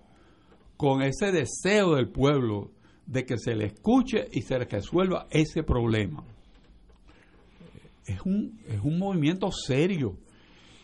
con 0.76 1.02
ese 1.02 1.32
deseo 1.32 1.94
del 1.94 2.10
pueblo 2.10 2.70
de 3.06 3.24
que 3.24 3.38
se 3.38 3.54
le 3.54 3.66
escuche 3.66 4.28
y 4.30 4.42
se 4.42 4.58
resuelva 4.58 5.26
ese 5.30 5.62
problema. 5.62 6.22
Es 8.04 8.20
un, 8.26 8.60
es 8.68 8.80
un 8.80 8.98
movimiento 8.98 9.50
serio 9.50 10.18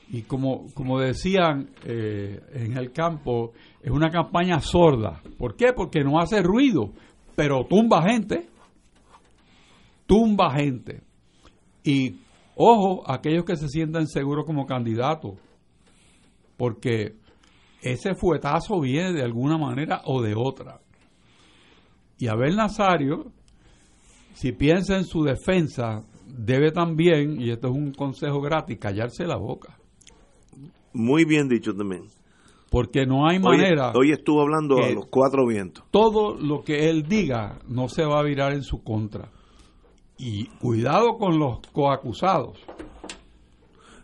y 0.09 0.23
como, 0.23 0.73
como 0.75 1.01
decían 1.01 1.71
eh, 1.85 2.41
en 2.53 2.77
el 2.77 2.93
campo, 2.93 3.53
es 3.87 3.93
una 3.93 4.11
campaña 4.11 4.59
sorda. 4.59 5.23
¿Por 5.39 5.55
qué? 5.55 5.73
Porque 5.73 6.03
no 6.03 6.19
hace 6.19 6.43
ruido, 6.43 6.91
pero 7.37 7.65
tumba 7.67 8.03
gente. 8.03 8.49
Tumba 10.07 10.53
gente. 10.57 11.05
Y 11.85 12.17
ojo, 12.57 13.09
aquellos 13.09 13.45
que 13.45 13.55
se 13.55 13.69
sientan 13.69 14.09
seguros 14.09 14.45
como 14.45 14.67
candidatos, 14.67 15.39
porque 16.57 17.15
ese 17.81 18.17
fuetazo 18.17 18.81
viene 18.81 19.13
de 19.13 19.23
alguna 19.23 19.57
manera 19.57 20.03
o 20.05 20.21
de 20.21 20.35
otra. 20.35 20.81
Y 22.19 22.27
Abel 22.27 22.57
Nazario, 22.57 23.31
si 24.35 24.51
piensa 24.51 24.97
en 24.97 25.05
su 25.05 25.23
defensa, 25.23 26.03
debe 26.27 26.73
también, 26.73 27.41
y 27.41 27.51
esto 27.51 27.69
es 27.69 27.75
un 27.77 27.93
consejo 27.93 28.41
gratis, 28.41 28.81
callarse 28.81 29.25
la 29.29 29.37
boca. 29.37 29.79
Muy 30.93 31.25
bien 31.25 31.49
dicho 31.49 31.73
también. 31.73 32.16
Porque 32.71 33.07
no 33.07 33.29
hay 33.29 33.39
manera. 33.39 33.93
Hoy, 33.95 34.11
estuvo 34.11 34.43
hablando 34.43 34.79
a 34.83 34.91
los 34.91 35.07
cuatro 35.07 35.47
vientos. 35.47 35.85
Todo 35.91 36.35
lo 36.35 36.63
que 36.63 36.91
él 36.91 37.05
diga 37.05 37.59
no 37.69 37.89
se 37.89 38.05
va 38.05 38.19
a 38.19 38.23
virar 38.23 38.53
en 38.53 38.63
su 38.63 38.83
contra. 38.83 39.31
Y 40.19 40.47
cuidado 40.59 41.17
con 41.19 41.39
los 41.39 41.61
coacusados, 41.73 42.59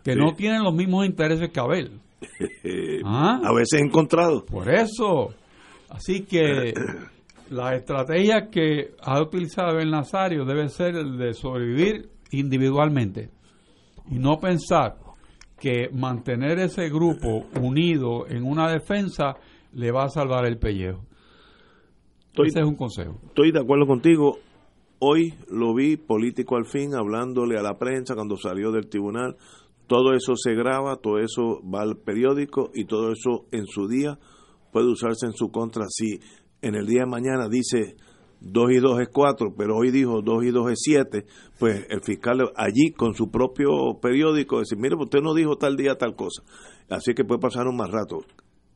que 0.03 0.15
no 0.15 0.33
tienen 0.35 0.63
los 0.63 0.73
mismos 0.73 1.05
intereses 1.05 1.49
que 1.49 1.59
Abel. 1.59 1.99
¿Ah? 3.05 3.41
A 3.43 3.53
veces 3.53 3.81
encontrado. 3.81 4.45
Por 4.45 4.69
eso. 4.69 5.33
Así 5.89 6.23
que 6.23 6.73
la 7.49 7.75
estrategia 7.75 8.49
que 8.49 8.91
ha 9.01 9.21
utilizado 9.21 9.71
Abel 9.71 9.91
Nazario 9.91 10.45
debe 10.45 10.69
ser 10.69 10.95
el 10.95 11.17
de 11.17 11.33
sobrevivir 11.33 12.09
individualmente 12.31 13.29
y 14.09 14.19
no 14.19 14.39
pensar 14.39 14.97
que 15.63 15.87
mantener 15.93 16.59
ese 16.59 16.89
grupo 16.89 17.45
unido 17.61 18.27
en 18.27 18.43
una 18.43 18.69
defensa 18.69 19.37
le 19.71 19.93
va 19.93 20.03
a 20.03 20.09
salvar 20.09 20.45
el 20.45 20.57
pellejo. 20.57 21.05
Estoy, 22.27 22.49
Ese 22.49 22.59
es 22.59 22.65
un 22.65 22.75
consejo. 22.75 23.17
estoy 23.27 23.53
de 23.53 23.61
acuerdo 23.61 23.87
contigo. 23.87 24.39
Hoy 24.99 25.33
lo 25.49 25.73
vi 25.73 25.95
político 25.95 26.57
al 26.57 26.65
fin 26.65 26.93
hablándole 26.93 27.57
a 27.57 27.61
la 27.61 27.77
prensa 27.77 28.13
cuando 28.13 28.35
salió 28.35 28.73
del 28.73 28.89
tribunal. 28.89 29.37
Todo 29.87 30.13
eso 30.13 30.35
se 30.35 30.53
graba, 30.53 30.97
todo 30.97 31.19
eso 31.19 31.61
va 31.63 31.81
al 31.83 31.95
periódico 31.95 32.69
y 32.73 32.83
todo 32.83 33.13
eso 33.13 33.45
en 33.53 33.65
su 33.65 33.87
día 33.87 34.19
puede 34.73 34.87
usarse 34.87 35.27
en 35.27 35.33
su 35.33 35.49
contra. 35.49 35.85
Si 35.87 36.19
en 36.61 36.75
el 36.75 36.85
día 36.87 37.03
de 37.03 37.09
mañana 37.09 37.47
dice 37.47 37.95
2 38.45 38.71
y 38.71 38.79
2 38.79 38.99
es 39.01 39.09
4, 39.09 39.53
pero 39.57 39.77
hoy 39.77 39.89
dijo 39.89 40.21
2 40.21 40.43
y 40.43 40.51
2 40.51 40.71
es 40.71 40.79
7, 40.83 41.25
pues 41.59 41.85
el 41.89 42.01
fiscal 42.01 42.51
allí 42.55 42.91
con 42.91 43.13
su 43.15 43.31
propio 43.31 43.69
periódico 44.01 44.59
decir, 44.59 44.77
mire, 44.77 44.95
usted 44.99 45.19
no 45.21 45.33
dijo 45.33 45.55
tal 45.57 45.77
día 45.77 45.95
tal 45.97 46.15
cosa. 46.15 46.43
Así 46.89 47.13
que 47.13 47.23
puede 47.23 47.39
pasar 47.39 47.67
un 47.67 47.77
más 47.77 47.89
rato. 47.89 48.19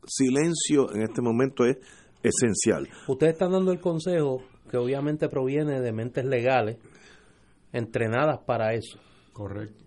Silencio 0.05 0.93
en 0.95 1.01
este 1.01 1.21
momento 1.21 1.65
es 1.65 1.77
esencial. 2.23 2.87
Ustedes 3.07 3.33
están 3.33 3.51
dando 3.51 3.71
el 3.71 3.79
consejo 3.81 4.41
que 4.71 4.77
obviamente 4.77 5.27
proviene 5.29 5.81
de 5.81 5.91
mentes 5.91 6.23
legales 6.25 6.77
entrenadas 7.73 8.39
para 8.45 8.73
eso. 8.73 8.97
Correcto. 9.33 9.83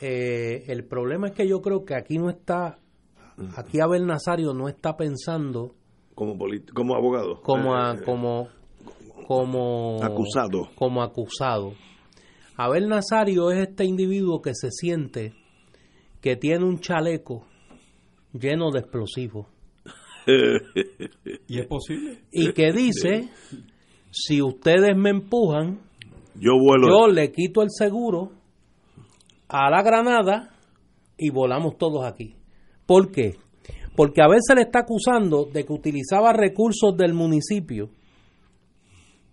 Eh, 0.00 0.64
el 0.68 0.84
problema 0.84 1.28
es 1.28 1.32
que 1.34 1.48
yo 1.48 1.60
creo 1.60 1.84
que 1.84 1.94
aquí 1.94 2.18
no 2.18 2.28
está, 2.30 2.78
aquí 3.56 3.80
Abel 3.80 4.06
Nazario 4.06 4.52
no 4.52 4.68
está 4.68 4.96
pensando 4.96 5.74
Como, 6.14 6.36
como 6.74 6.94
abogado. 6.94 7.40
como 7.42 7.74
a- 7.74 7.94
Eh, 7.94 8.02
como 8.04 8.48
como 9.26 10.02
Acusado. 10.02 10.68
como 10.74 11.02
acusado. 11.02 11.74
Abel 12.56 12.88
Nazario 12.88 13.50
es 13.50 13.68
este 13.68 13.84
individuo 13.84 14.40
que 14.40 14.54
se 14.54 14.70
siente 14.70 15.34
que 16.20 16.36
tiene 16.36 16.64
un 16.64 16.80
chaleco 16.80 17.44
lleno 18.32 18.70
de 18.70 18.80
explosivos 18.80 19.46
¿Y 21.48 21.58
es 21.58 21.66
posible? 21.66 22.18
y 22.32 22.52
que 22.52 22.72
dice 22.72 23.28
si 24.10 24.40
ustedes 24.42 24.96
me 24.96 25.10
empujan 25.10 25.80
yo 26.34 26.52
vuelo. 26.58 26.88
yo 26.88 27.06
le 27.08 27.30
quito 27.32 27.62
el 27.62 27.68
seguro 27.70 28.32
a 29.48 29.70
la 29.70 29.82
granada 29.82 30.50
y 31.16 31.30
volamos 31.30 31.78
todos 31.78 32.04
aquí. 32.04 32.34
¿Por 32.84 33.10
qué? 33.10 33.36
Porque 33.94 34.20
a 34.20 34.28
veces 34.28 34.54
le 34.54 34.62
está 34.62 34.80
acusando 34.80 35.44
de 35.46 35.64
que 35.64 35.72
utilizaba 35.72 36.32
recursos 36.32 36.96
del 36.96 37.14
municipio 37.14 37.88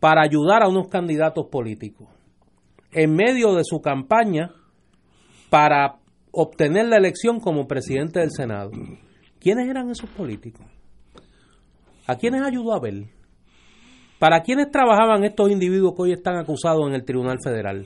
para 0.03 0.21
ayudar 0.21 0.61
a 0.63 0.67
unos 0.67 0.89
candidatos 0.89 1.45
políticos 1.49 2.09
en 2.91 3.15
medio 3.15 3.53
de 3.53 3.61
su 3.63 3.79
campaña 3.79 4.51
para 5.49 5.95
obtener 6.33 6.87
la 6.89 6.97
elección 6.97 7.39
como 7.39 7.69
presidente 7.69 8.19
del 8.19 8.31
Senado. 8.31 8.71
¿Quiénes 9.39 9.69
eran 9.69 9.89
esos 9.89 10.09
políticos? 10.09 10.65
¿A 12.05 12.17
quiénes 12.17 12.41
ayudó 12.41 12.73
a 12.73 12.81
ver? 12.81 13.05
¿Para 14.19 14.41
quiénes 14.41 14.69
trabajaban 14.71 15.23
estos 15.23 15.49
individuos 15.49 15.93
que 15.95 16.01
hoy 16.01 16.11
están 16.11 16.35
acusados 16.35 16.85
en 16.85 16.95
el 16.95 17.05
Tribunal 17.05 17.37
Federal? 17.41 17.85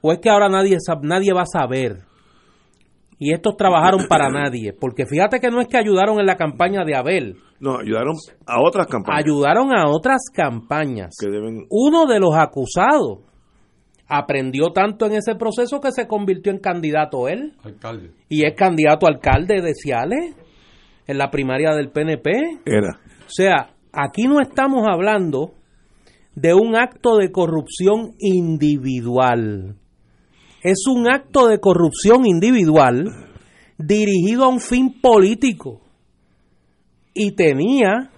¿O 0.00 0.12
es 0.12 0.18
que 0.18 0.30
ahora 0.30 0.48
nadie, 0.48 0.78
nadie 1.02 1.34
va 1.34 1.42
a 1.42 1.58
saber? 1.60 2.09
Y 3.22 3.32
estos 3.34 3.54
trabajaron 3.56 4.06
para 4.08 4.30
nadie. 4.30 4.72
Porque 4.72 5.04
fíjate 5.04 5.38
que 5.40 5.50
no 5.50 5.60
es 5.60 5.68
que 5.68 5.76
ayudaron 5.76 6.18
en 6.18 6.26
la 6.26 6.36
campaña 6.36 6.84
de 6.86 6.96
Abel, 6.96 7.36
No, 7.60 7.78
ayudaron 7.78 8.14
a 8.46 8.62
otras 8.66 8.86
campañas 8.86 9.22
ayudaron 9.22 9.72
a 9.74 9.86
otras 9.88 10.22
campañas. 10.34 11.14
que 11.20 11.30
deben. 11.30 11.66
Uno 11.68 12.06
de 12.06 12.18
los 12.18 12.34
acusados 12.34 13.18
aprendió 14.08 14.72
tanto 14.72 15.04
en 15.06 15.12
ese 15.12 15.34
proceso 15.36 15.80
que 15.80 15.92
se 15.92 16.08
convirtió 16.08 16.50
en 16.50 16.58
candidato 16.58 17.28
él 17.28 17.52
Alcalde. 17.62 18.10
y 18.28 18.44
es 18.44 18.54
candidato 18.56 19.06
a 19.06 19.10
alcalde 19.10 19.60
de 19.62 19.74
Ciales 19.74 20.34
en 21.06 21.18
la 21.18 21.30
primaria 21.30 21.74
del 21.74 21.90
PNP. 21.90 22.30
Era. 22.64 22.98
O 23.26 23.28
sea, 23.28 23.74
aquí 23.92 24.22
no 24.24 24.40
estamos 24.40 24.86
hablando 24.88 25.52
de 26.34 26.54
un 26.54 26.74
acto 26.74 27.16
de 27.18 27.30
corrupción 27.30 28.12
individual. 28.18 29.76
Es 30.62 30.86
un 30.86 31.10
acto 31.10 31.48
de 31.48 31.58
corrupción 31.58 32.26
individual 32.26 33.06
dirigido 33.78 34.44
a 34.44 34.48
un 34.48 34.60
fin 34.60 35.00
político. 35.00 35.80
Y 37.14 37.32
tenía 37.32 38.10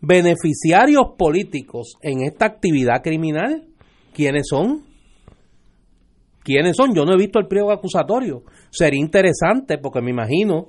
beneficiarios 0.00 1.14
políticos 1.16 1.94
en 2.02 2.22
esta 2.22 2.46
actividad 2.46 3.02
criminal. 3.02 3.64
¿Quiénes 4.12 4.46
son? 4.48 4.84
¿Quiénes 6.42 6.76
son? 6.76 6.94
Yo 6.94 7.04
no 7.04 7.14
he 7.14 7.18
visto 7.18 7.38
el 7.38 7.46
pliego 7.46 7.72
acusatorio. 7.72 8.42
Sería 8.70 9.00
interesante 9.00 9.78
porque 9.78 10.00
me 10.00 10.10
imagino 10.10 10.68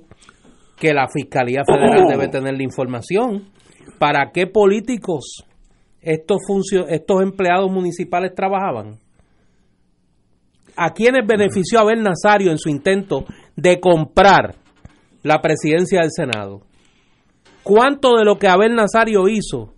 que 0.76 0.92
la 0.92 1.08
Fiscalía 1.08 1.62
Federal 1.64 2.06
debe 2.08 2.28
tener 2.28 2.54
la 2.56 2.62
información 2.62 3.48
para 3.98 4.30
qué 4.32 4.46
políticos 4.46 5.44
estos, 6.00 6.40
estos 6.88 7.22
empleados 7.22 7.70
municipales 7.70 8.34
trabajaban. 8.34 8.98
¿A 10.80 10.92
quiénes 10.92 11.26
benefició 11.26 11.80
Abel 11.80 12.04
Nazario 12.04 12.52
en 12.52 12.58
su 12.58 12.68
intento 12.68 13.24
de 13.56 13.80
comprar 13.80 14.54
la 15.24 15.40
presidencia 15.40 16.02
del 16.02 16.12
Senado? 16.12 16.60
¿Cuánto 17.64 18.16
de 18.16 18.24
lo 18.24 18.38
que 18.38 18.46
Abel 18.46 18.76
Nazario 18.76 19.26
hizo 19.28 19.74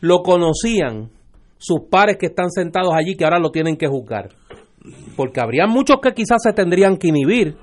lo 0.00 0.22
conocían 0.22 1.10
sus 1.58 1.82
pares 1.90 2.16
que 2.16 2.26
están 2.26 2.50
sentados 2.50 2.94
allí 2.94 3.14
que 3.14 3.24
ahora 3.24 3.38
lo 3.38 3.50
tienen 3.50 3.76
que 3.76 3.86
juzgar? 3.86 4.30
Porque 5.16 5.42
habría 5.42 5.66
muchos 5.66 5.98
que 6.02 6.14
quizás 6.14 6.42
se 6.42 6.54
tendrían 6.54 6.96
que 6.96 7.08
inhibir 7.08 7.58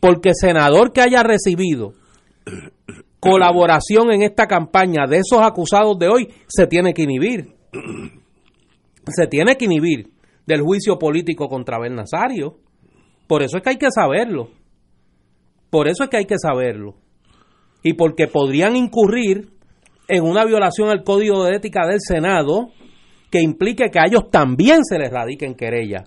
porque 0.00 0.30
senador 0.32 0.92
que 0.92 1.02
haya 1.02 1.22
recibido 1.22 1.92
colaboración 3.20 4.12
en 4.12 4.22
esta 4.22 4.46
campaña 4.46 5.06
de 5.06 5.18
esos 5.18 5.42
acusados 5.42 5.98
de 5.98 6.08
hoy 6.08 6.28
se 6.48 6.66
tiene 6.66 6.94
que 6.94 7.02
inhibir. 7.02 7.52
Se 9.08 9.26
tiene 9.26 9.56
que 9.56 9.66
inhibir 9.66 10.10
del 10.46 10.62
juicio 10.62 10.98
político 10.98 11.48
contra 11.48 11.76
Abel 11.76 11.94
Nazario. 11.94 12.58
Por 13.26 13.42
eso 13.42 13.56
es 13.56 13.62
que 13.62 13.70
hay 13.70 13.78
que 13.78 13.90
saberlo. 13.90 14.50
Por 15.70 15.88
eso 15.88 16.04
es 16.04 16.10
que 16.10 16.18
hay 16.18 16.26
que 16.26 16.38
saberlo. 16.38 16.96
Y 17.82 17.94
porque 17.94 18.26
podrían 18.26 18.76
incurrir 18.76 19.50
en 20.08 20.24
una 20.24 20.44
violación 20.44 20.88
al 20.88 21.04
código 21.04 21.44
de 21.44 21.56
ética 21.56 21.86
del 21.86 22.00
Senado 22.00 22.70
que 23.30 23.40
implique 23.40 23.90
que 23.90 23.98
a 23.98 24.06
ellos 24.06 24.30
también 24.30 24.84
se 24.84 24.98
les 24.98 25.10
radiquen 25.10 25.54
querella 25.54 26.04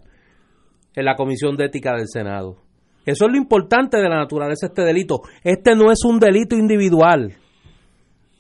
en 0.95 1.05
la 1.05 1.15
Comisión 1.15 1.57
de 1.57 1.65
Ética 1.65 1.95
del 1.95 2.07
Senado. 2.07 2.57
Eso 3.05 3.25
es 3.25 3.31
lo 3.31 3.37
importante 3.37 3.97
de 3.97 4.09
la 4.09 4.17
naturaleza 4.17 4.67
de 4.67 4.71
este 4.71 4.81
delito. 4.83 5.21
Este 5.43 5.75
no 5.75 5.91
es 5.91 6.03
un 6.05 6.19
delito 6.19 6.55
individual. 6.55 7.35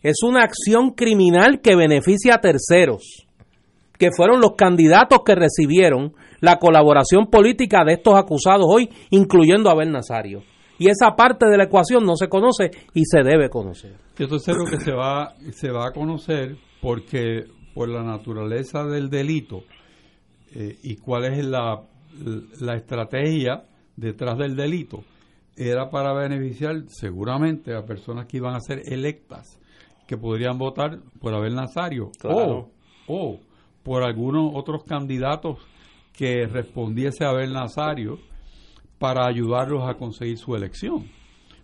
Es 0.01 0.17
una 0.23 0.43
acción 0.43 0.91
criminal 0.91 1.61
que 1.61 1.75
beneficia 1.75 2.35
a 2.35 2.41
terceros, 2.41 3.24
que 3.97 4.09
fueron 4.15 4.41
los 4.41 4.55
candidatos 4.55 5.19
que 5.25 5.35
recibieron 5.35 6.13
la 6.41 6.57
colaboración 6.57 7.27
política 7.27 7.83
de 7.85 7.93
estos 7.93 8.15
acusados 8.15 8.65
hoy, 8.67 8.89
incluyendo 9.09 9.69
a 9.69 9.73
Abel 9.73 9.91
Nazario. 9.91 10.43
Y 10.77 10.89
esa 10.89 11.15
parte 11.15 11.47
de 11.47 11.57
la 11.57 11.63
ecuación 11.65 12.05
no 12.05 12.15
se 12.17 12.27
conoce 12.27 12.71
y 12.93 13.03
se 13.05 13.23
debe 13.23 13.49
conocer. 13.49 13.95
Esto 14.17 14.35
es 14.35 14.47
algo 14.49 14.65
que 14.65 14.79
se 14.79 14.91
va, 14.91 15.33
se 15.51 15.71
va 15.71 15.87
a 15.87 15.91
conocer 15.91 16.57
porque 16.81 17.45
por 17.73 17.89
la 17.89 18.03
naturaleza 18.03 18.83
del 18.85 19.09
delito 19.09 19.63
eh, 20.53 20.77
y 20.83 20.97
cuál 20.97 21.25
es 21.25 21.45
la, 21.45 21.81
la 22.61 22.75
estrategia 22.75 23.63
detrás 23.95 24.37
del 24.37 24.55
delito, 24.55 25.03
era 25.57 25.89
para 25.89 26.13
beneficiar 26.13 26.83
seguramente 26.87 27.73
a 27.73 27.85
personas 27.85 28.25
que 28.25 28.37
iban 28.37 28.55
a 28.55 28.59
ser 28.59 28.81
electas, 28.85 29.57
que 30.05 30.17
podrían 30.17 30.57
votar 30.57 30.99
por 31.21 31.33
Abel 31.33 31.55
Nazario 31.55 32.11
Claro. 32.19 32.69
o, 33.07 33.31
o 33.33 33.39
por 33.85 34.03
algunos 34.03 34.51
otros 34.55 34.83
candidatos 34.83 35.59
que 36.11 36.47
respondiese 36.47 37.23
a 37.23 37.29
Abel 37.29 37.53
Nazario 37.53 38.19
para 38.99 39.25
ayudarlos 39.27 39.87
a 39.87 39.93
conseguir 39.93 40.37
su 40.37 40.55
elección. 40.55 41.05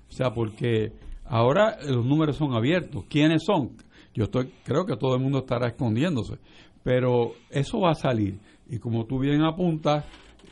O 0.09 0.13
sea, 0.13 0.31
porque 0.33 0.93
ahora 1.25 1.77
los 1.85 2.05
números 2.05 2.37
son 2.37 2.53
abiertos. 2.53 3.05
¿Quiénes 3.09 3.43
son? 3.45 3.71
Yo 4.13 4.25
estoy, 4.25 4.51
creo 4.63 4.85
que 4.85 4.95
todo 4.97 5.15
el 5.15 5.21
mundo 5.21 5.39
estará 5.39 5.67
escondiéndose, 5.67 6.35
pero 6.83 7.33
eso 7.49 7.79
va 7.79 7.91
a 7.91 7.95
salir. 7.95 8.37
Y 8.69 8.77
como 8.77 9.05
tú 9.05 9.17
bien 9.19 9.41
apuntas, 9.41 10.05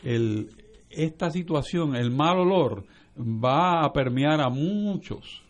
el, 0.03 0.49
esta 0.89 1.29
situación, 1.29 1.95
el 1.95 2.09
mal 2.09 2.39
olor, 2.39 2.85
va 3.17 3.83
a 3.85 3.93
permear 3.93 4.41
a 4.41 4.49
muchos. 4.49 5.43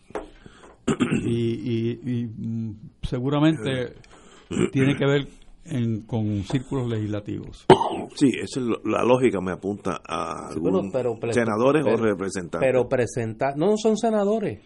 Y, 1.23 1.29
y- 1.35 1.99
y, 2.03 2.25
mm, 2.25 2.75
seguramente 3.03 3.93
tiene 4.71 4.95
que 4.97 5.05
ver 5.05 5.27
en- 5.65 6.01
con 6.01 6.43
círculos 6.43 6.89
legislativos. 6.89 7.65
Sí, 8.15 8.29
esa 8.41 8.59
es 8.59 8.65
lo- 8.65 8.81
la 8.85 9.03
lógica, 9.03 9.39
me 9.41 9.51
apunta 9.51 10.01
a 10.07 10.49
Sí, 10.53 10.59
pero- 10.91 11.17
senadores 11.31 11.83
pero- 11.83 11.95
o 11.95 12.01
representantes. 12.01 12.67
Pero 12.67 12.87
presentar, 12.89 13.55
no 13.57 13.75
son 13.77 13.97
senadores, 13.97 14.61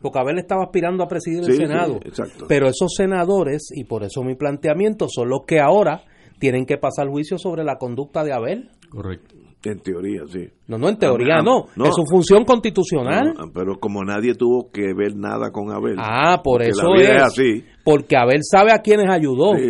porque 0.00 0.18
Abel 0.18 0.38
estaba 0.38 0.64
aspirando 0.64 1.02
a 1.04 1.08
presidir 1.08 1.44
Sí, 1.44 1.52
el 1.52 1.56
sí, 1.56 1.62
Senado. 1.66 2.00
exacto. 2.04 2.46
Pero 2.48 2.66
esos 2.68 2.92
senadores, 2.94 3.68
y 3.74 3.84
por 3.84 4.02
eso 4.04 4.22
mi 4.22 4.34
planteamiento, 4.34 5.06
son 5.08 5.28
los 5.30 5.40
que 5.46 5.60
ahora 5.60 6.02
tienen 6.38 6.66
que 6.66 6.76
pasar 6.76 7.08
juicio 7.08 7.38
sobre 7.38 7.64
la 7.64 7.76
conducta 7.78 8.24
de 8.24 8.32
Abel. 8.32 8.70
Correcto. 8.90 9.36
En 9.64 9.78
teoría, 9.78 10.22
sí. 10.28 10.48
No, 10.66 10.76
no, 10.76 10.88
en 10.88 10.98
teoría 10.98 11.36
Ah, 11.38 11.42
no. 11.42 11.66
no. 11.76 11.84
Es 11.84 11.94
su 11.94 12.04
función 12.04 12.44
constitucional. 12.44 13.32
No, 13.38 13.52
pero 13.54 13.78
como 13.78 14.02
nadie 14.02 14.34
tuvo 14.34 14.70
que 14.72 14.92
ver 14.92 15.14
nada 15.14 15.52
con 15.52 15.70
Abel. 15.70 15.96
Ah, 15.98 16.40
por 16.42 16.62
eso 16.62 16.94
es. 16.96 17.08
es 17.08 17.22
así. 17.22 17.64
Porque 17.84 18.16
Abel 18.16 18.40
sabe 18.42 18.72
a 18.72 18.78
quienes 18.80 19.08
ayudó. 19.08 19.54
Sí, 19.54 19.62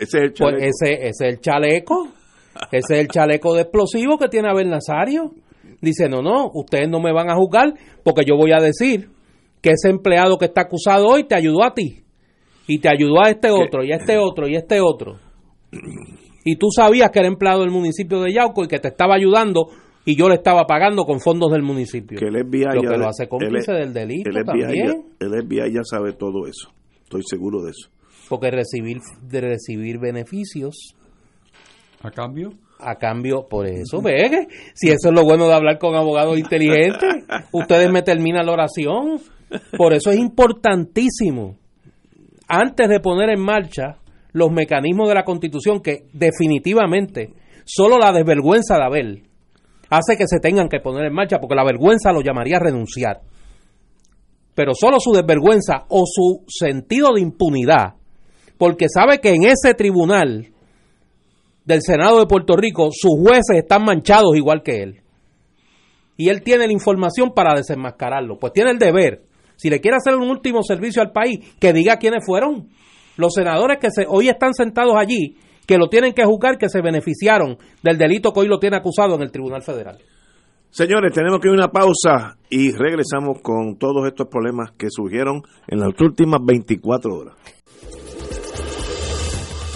ese 0.00 0.02
es 0.02 0.14
el 0.14 0.32
Pues 0.32 0.34
chaleco. 0.34 0.64
ese, 0.64 0.92
ese 0.94 1.08
es 1.08 1.20
el 1.34 1.40
chaleco. 1.40 2.08
Ese 2.70 2.94
es 2.94 3.00
el 3.00 3.08
chaleco 3.08 3.54
de 3.54 3.62
explosivo 3.62 4.18
que 4.18 4.28
tiene 4.28 4.48
Abel 4.50 4.70
Nazario. 4.70 5.32
Dice, 5.80 6.08
no, 6.08 6.22
no, 6.22 6.50
ustedes 6.54 6.88
no 6.88 7.00
me 7.00 7.12
van 7.12 7.30
a 7.30 7.34
juzgar 7.36 7.72
porque 8.04 8.24
yo 8.24 8.36
voy 8.36 8.52
a 8.52 8.60
decir 8.60 9.08
que 9.62 9.70
ese 9.70 9.88
empleado 9.90 10.36
que 10.38 10.44
está 10.44 10.60
acusado 10.62 11.06
hoy 11.06 11.24
te 11.24 11.34
ayudó 11.34 11.64
a 11.64 11.74
ti. 11.74 12.02
Y 12.68 12.78
te 12.78 12.88
ayudó 12.88 13.22
a 13.24 13.30
este 13.30 13.50
otro, 13.50 13.82
y 13.82 13.90
a 13.92 13.96
este 13.96 14.16
otro, 14.16 14.46
y 14.46 14.54
a 14.54 14.58
este 14.60 14.80
otro. 14.80 15.16
Y 16.44 16.56
tú 16.56 16.68
sabías 16.74 17.10
que 17.10 17.18
era 17.18 17.28
empleado 17.28 17.60
del 17.60 17.70
municipio 17.70 18.20
de 18.22 18.32
Yauco 18.32 18.64
y 18.64 18.68
que 18.68 18.78
te 18.78 18.88
estaba 18.88 19.14
ayudando 19.14 19.68
y 20.04 20.16
yo 20.16 20.28
le 20.28 20.36
estaba 20.36 20.64
pagando 20.66 21.04
con 21.04 21.20
fondos 21.20 21.52
del 21.52 21.62
municipio. 21.62 22.18
que 22.18 22.26
el 22.26 22.36
FBI 22.46 22.64
Lo 22.76 22.82
ya 22.82 22.90
que 22.90 22.96
lo 22.98 23.08
hace 23.08 23.28
cómplice 23.28 23.72
el- 23.72 23.78
del 23.78 23.92
delito 23.94 24.30
el 24.30 24.36
FBI, 24.44 24.44
también. 24.62 24.86
ya, 25.20 25.26
el 25.26 25.42
FBI 25.44 25.72
ya 25.74 25.80
sabe 25.84 26.12
todo 26.14 26.46
eso. 26.46 26.72
Estoy 27.02 27.22
seguro 27.28 27.62
de 27.62 27.70
eso. 27.72 27.90
Porque 28.28 28.50
recibir, 28.50 28.98
de 29.22 29.40
recibir 29.40 29.98
beneficios 29.98 30.94
A 32.02 32.10
cambio, 32.10 32.52
a 32.78 32.94
cambio, 32.96 33.46
por 33.48 33.66
eso, 33.66 34.00
ve, 34.00 34.48
si 34.74 34.88
eso 34.88 35.08
es 35.08 35.14
lo 35.14 35.22
bueno 35.24 35.46
de 35.48 35.52
hablar 35.54 35.78
con 35.78 35.94
abogados 35.94 36.38
inteligentes, 36.38 37.24
ustedes 37.52 37.90
me 37.92 38.00
terminan 38.02 38.46
la 38.46 38.52
oración. 38.52 39.20
Por 39.76 39.92
eso 39.92 40.10
es 40.10 40.18
importantísimo, 40.18 41.56
antes 42.48 42.88
de 42.88 43.00
poner 43.00 43.30
en 43.30 43.40
marcha 43.42 43.98
los 44.32 44.50
mecanismos 44.50 45.08
de 45.08 45.14
la 45.14 45.24
Constitución, 45.24 45.80
que 45.80 46.06
definitivamente 46.12 47.34
solo 47.64 47.98
la 47.98 48.12
desvergüenza 48.12 48.76
de 48.76 48.84
Abel 48.84 49.22
hace 49.90 50.16
que 50.16 50.26
se 50.26 50.38
tengan 50.38 50.68
que 50.68 50.80
poner 50.80 51.06
en 51.06 51.14
marcha, 51.14 51.38
porque 51.38 51.56
la 51.56 51.64
vergüenza 51.64 52.12
lo 52.12 52.22
llamaría 52.22 52.56
a 52.56 52.60
renunciar. 52.60 53.20
Pero 54.54 54.72
solo 54.74 54.98
su 55.00 55.12
desvergüenza 55.12 55.84
o 55.88 56.04
su 56.06 56.44
sentido 56.48 57.14
de 57.14 57.20
impunidad, 57.20 57.94
porque 58.56 58.86
sabe 58.88 59.20
que 59.20 59.30
en 59.30 59.44
ese 59.44 59.74
tribunal 59.74 60.48
del 61.64 61.82
Senado 61.82 62.20
de 62.20 62.26
Puerto 62.26 62.56
Rico, 62.56 62.90
sus 62.92 63.18
jueces 63.20 63.58
están 63.58 63.84
manchados 63.84 64.36
igual 64.36 64.62
que 64.62 64.82
él. 64.82 65.00
Y 66.16 66.28
él 66.28 66.42
tiene 66.42 66.66
la 66.66 66.72
información 66.72 67.32
para 67.34 67.54
desenmascararlo. 67.54 68.38
Pues 68.38 68.52
tiene 68.52 68.72
el 68.72 68.78
deber, 68.78 69.22
si 69.56 69.70
le 69.70 69.80
quiere 69.80 69.96
hacer 69.96 70.14
un 70.16 70.28
último 70.28 70.62
servicio 70.62 71.00
al 71.00 71.12
país, 71.12 71.38
que 71.58 71.72
diga 71.72 71.96
quiénes 71.96 72.24
fueron 72.26 72.68
los 73.20 73.34
senadores 73.34 73.78
que 73.78 73.90
se, 73.90 74.06
hoy 74.08 74.28
están 74.28 74.54
sentados 74.54 74.94
allí, 74.96 75.36
que 75.66 75.78
lo 75.78 75.88
tienen 75.88 76.12
que 76.12 76.24
juzgar, 76.24 76.58
que 76.58 76.68
se 76.68 76.80
beneficiaron 76.80 77.56
del 77.82 77.98
delito 77.98 78.32
que 78.32 78.40
hoy 78.40 78.48
lo 78.48 78.58
tiene 78.58 78.76
acusado 78.76 79.14
en 79.14 79.22
el 79.22 79.30
Tribunal 79.30 79.62
Federal. 79.62 79.98
Señores, 80.70 81.12
tenemos 81.12 81.40
que 81.40 81.48
ir 81.48 81.54
a 81.54 81.64
una 81.64 81.72
pausa 81.72 82.36
y 82.48 82.70
regresamos 82.70 83.40
con 83.42 83.76
todos 83.76 84.06
estos 84.06 84.28
problemas 84.28 84.70
que 84.78 84.86
surgieron 84.88 85.42
en 85.66 85.80
las 85.80 85.88
últimas 86.00 86.40
24 86.44 87.12
horas. 87.12 87.36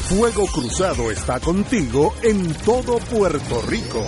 Fuego 0.09 0.44
Cruzado 0.46 1.11
está 1.11 1.40
contigo 1.40 2.12
en 2.22 2.54
todo 2.64 2.98
Puerto 3.11 3.61
Rico. 3.68 4.02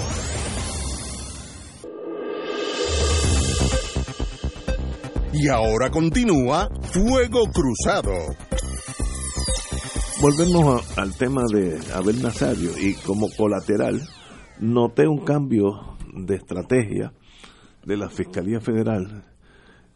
Y 5.33 5.49
ahora 5.49 5.91
continúa 5.91 6.69
Fuego 6.93 7.47
Cruzado. 7.53 8.46
Volvemos 10.21 10.97
a- 10.97 11.03
al 11.03 11.15
tema 11.17 11.43
de 11.53 11.79
Abel 11.95 12.23
Nazario 12.23 12.71
y 12.81 12.95
como 12.95 13.29
colateral 13.37 14.01
noté 14.61 15.07
un 15.07 15.19
cambio 15.25 15.97
de 16.15 16.37
estrategia 16.37 17.13
de 17.85 17.97
la 17.97 18.09
Fiscalía 18.09 18.61
Federal 18.61 19.25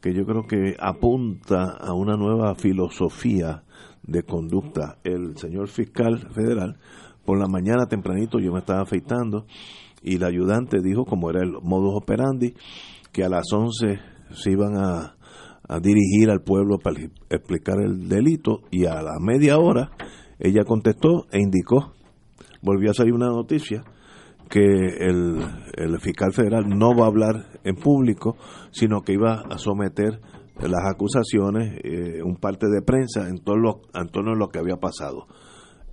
que 0.01 0.15
yo 0.15 0.25
creo 0.25 0.43
que 0.47 0.77
apunta 0.79 1.77
a 1.79 1.93
una 1.95 2.17
nueva 2.17 2.55
filosofía 2.55 3.65
de 4.03 4.23
conducta. 4.23 4.99
El 5.05 5.37
señor 5.37 5.69
fiscal 5.69 6.19
federal, 6.33 6.79
por 7.25 7.39
la 7.39 7.49
mañana 7.49 7.87
tempranito 7.87 8.39
yo 8.39 8.53
me 8.53 8.61
estaba 8.61 8.83
afeitando 8.83 9.47
y 10.03 10.17
el 10.17 10.25
ayudante 10.25 10.81
dijo, 10.83 11.05
como 11.05 11.31
era 11.31 11.43
el 11.43 11.53
modus 11.63 11.95
operandi, 11.97 12.55
que 13.13 13.25
a 13.25 13.29
las 13.29 13.45
11 13.53 13.99
se 14.33 14.51
iban 14.53 14.77
a, 14.79 15.17
a 15.73 15.79
dirigir 15.81 16.31
al 16.31 16.43
pueblo 16.43 16.79
para 16.79 17.01
explicar 17.31 17.77
el 17.81 18.09
delito 18.09 18.63
y 18.71 18.87
a 18.87 19.01
la 19.03 19.19
media 19.21 19.57
hora 19.59 19.91
ella 20.39 20.65
contestó 20.65 21.27
e 21.31 21.39
indicó, 21.41 21.93
volvió 22.63 22.91
a 22.91 22.95
salir 22.95 23.13
una 23.15 23.29
noticia, 23.29 23.85
que 24.49 24.61
el, 24.65 25.39
el 25.77 26.01
fiscal 26.01 26.33
federal 26.33 26.65
no 26.69 26.93
va 26.97 27.05
a 27.05 27.09
hablar 27.09 27.61
en 27.63 27.77
público, 27.77 28.37
sino 28.73 29.03
que 29.03 29.13
iba 29.13 29.43
a 29.49 29.59
someter 29.59 30.21
las 30.61 30.91
acusaciones, 30.93 31.79
eh, 31.85 32.21
un 32.25 32.35
parte 32.37 32.67
de 32.67 32.83
prensa 32.83 33.29
en, 33.29 33.39
todo 33.45 33.57
lo, 33.57 33.81
en 33.95 34.09
torno 34.09 34.33
a 34.33 34.37
lo 34.37 34.49
que 34.49 34.59
había 34.59 34.77
pasado. 34.77 35.27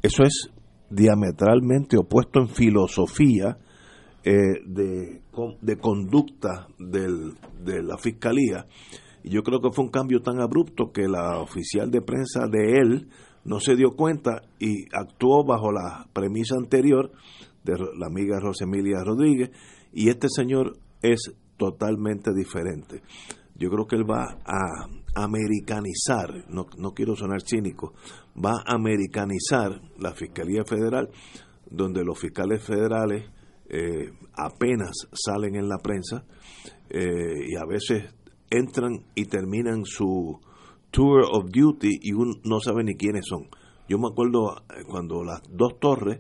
Eso 0.02 0.24
es 0.24 0.50
diametralmente 0.90 1.98
opuesto 1.98 2.40
en 2.40 2.48
filosofía 2.50 3.58
eh, 4.24 4.32
de, 4.66 5.22
de 5.62 5.78
conducta 5.78 6.68
del- 6.80 7.34
de 7.64 7.84
la 7.84 7.98
fiscalía. 7.98 8.66
Yo 9.30 9.44
creo 9.44 9.60
que 9.60 9.72
fue 9.72 9.86
un 9.86 9.92
cambio 9.92 10.22
tan 10.22 10.40
abrupto 10.40 10.92
que 10.92 11.08
la 11.08 11.40
oficial 11.40 11.92
de 11.92 12.02
prensa 12.02 12.48
de 12.48 12.80
él 12.80 13.10
no 13.44 13.60
se 13.60 13.76
dio 13.76 13.92
cuenta 13.96 14.44
y 14.60 14.86
actuó 14.94 15.44
bajo 15.46 15.72
la 15.72 16.08
premisa 16.14 16.56
anterior 16.56 17.12
de 17.64 17.74
la 17.98 18.08
amiga 18.08 18.40
Rosemilia 18.40 19.04
Rodríguez 19.04 19.52
y 19.94 20.10
este 20.10 20.28
señor 20.30 20.78
es 21.02 21.34
totalmente 21.58 22.34
diferente. 22.34 23.02
Yo 23.56 23.70
creo 23.70 23.88
que 23.88 23.96
él 23.96 24.10
va 24.10 24.38
a 24.46 24.88
americanizar, 25.16 26.46
no, 26.50 26.68
no 26.78 26.92
quiero 26.92 27.16
sonar 27.16 27.42
cínico, 27.42 27.94
va 28.36 28.62
a 28.66 28.76
americanizar 28.76 29.82
la 29.98 30.14
Fiscalía 30.14 30.64
Federal, 30.64 31.10
donde 31.70 32.04
los 32.04 32.20
fiscales 32.20 32.64
federales 32.64 33.26
eh, 33.70 34.12
apenas 34.34 35.08
salen 35.12 35.56
en 35.56 35.68
la 35.68 35.78
prensa 35.80 36.24
eh, 36.90 37.50
y 37.50 37.56
a 37.56 37.66
veces 37.66 38.14
entran 38.50 39.06
y 39.16 39.26
terminan 39.26 39.86
su 39.86 40.40
tour 40.92 41.24
of 41.32 41.46
duty 41.52 42.00
y 42.02 42.14
uno 42.14 42.36
no 42.44 42.60
sabe 42.60 42.84
ni 42.84 42.96
quiénes 42.96 43.26
son. 43.28 43.48
Yo 43.90 43.98
me 43.98 44.08
acuerdo 44.08 44.58
eh, 44.58 44.84
cuando 44.88 45.24
las 45.24 45.42
dos 45.50 45.80
torres 45.80 46.20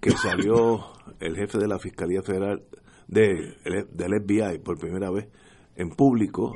que 0.00 0.10
salió 0.16 0.80
el 1.20 1.36
jefe 1.36 1.58
de 1.58 1.68
la 1.68 1.78
Fiscalía 1.78 2.22
Federal 2.22 2.62
de, 3.08 3.56
del 3.92 4.22
FBI 4.22 4.58
por 4.58 4.78
primera 4.78 5.10
vez 5.10 5.28
en 5.76 5.90
público, 5.90 6.54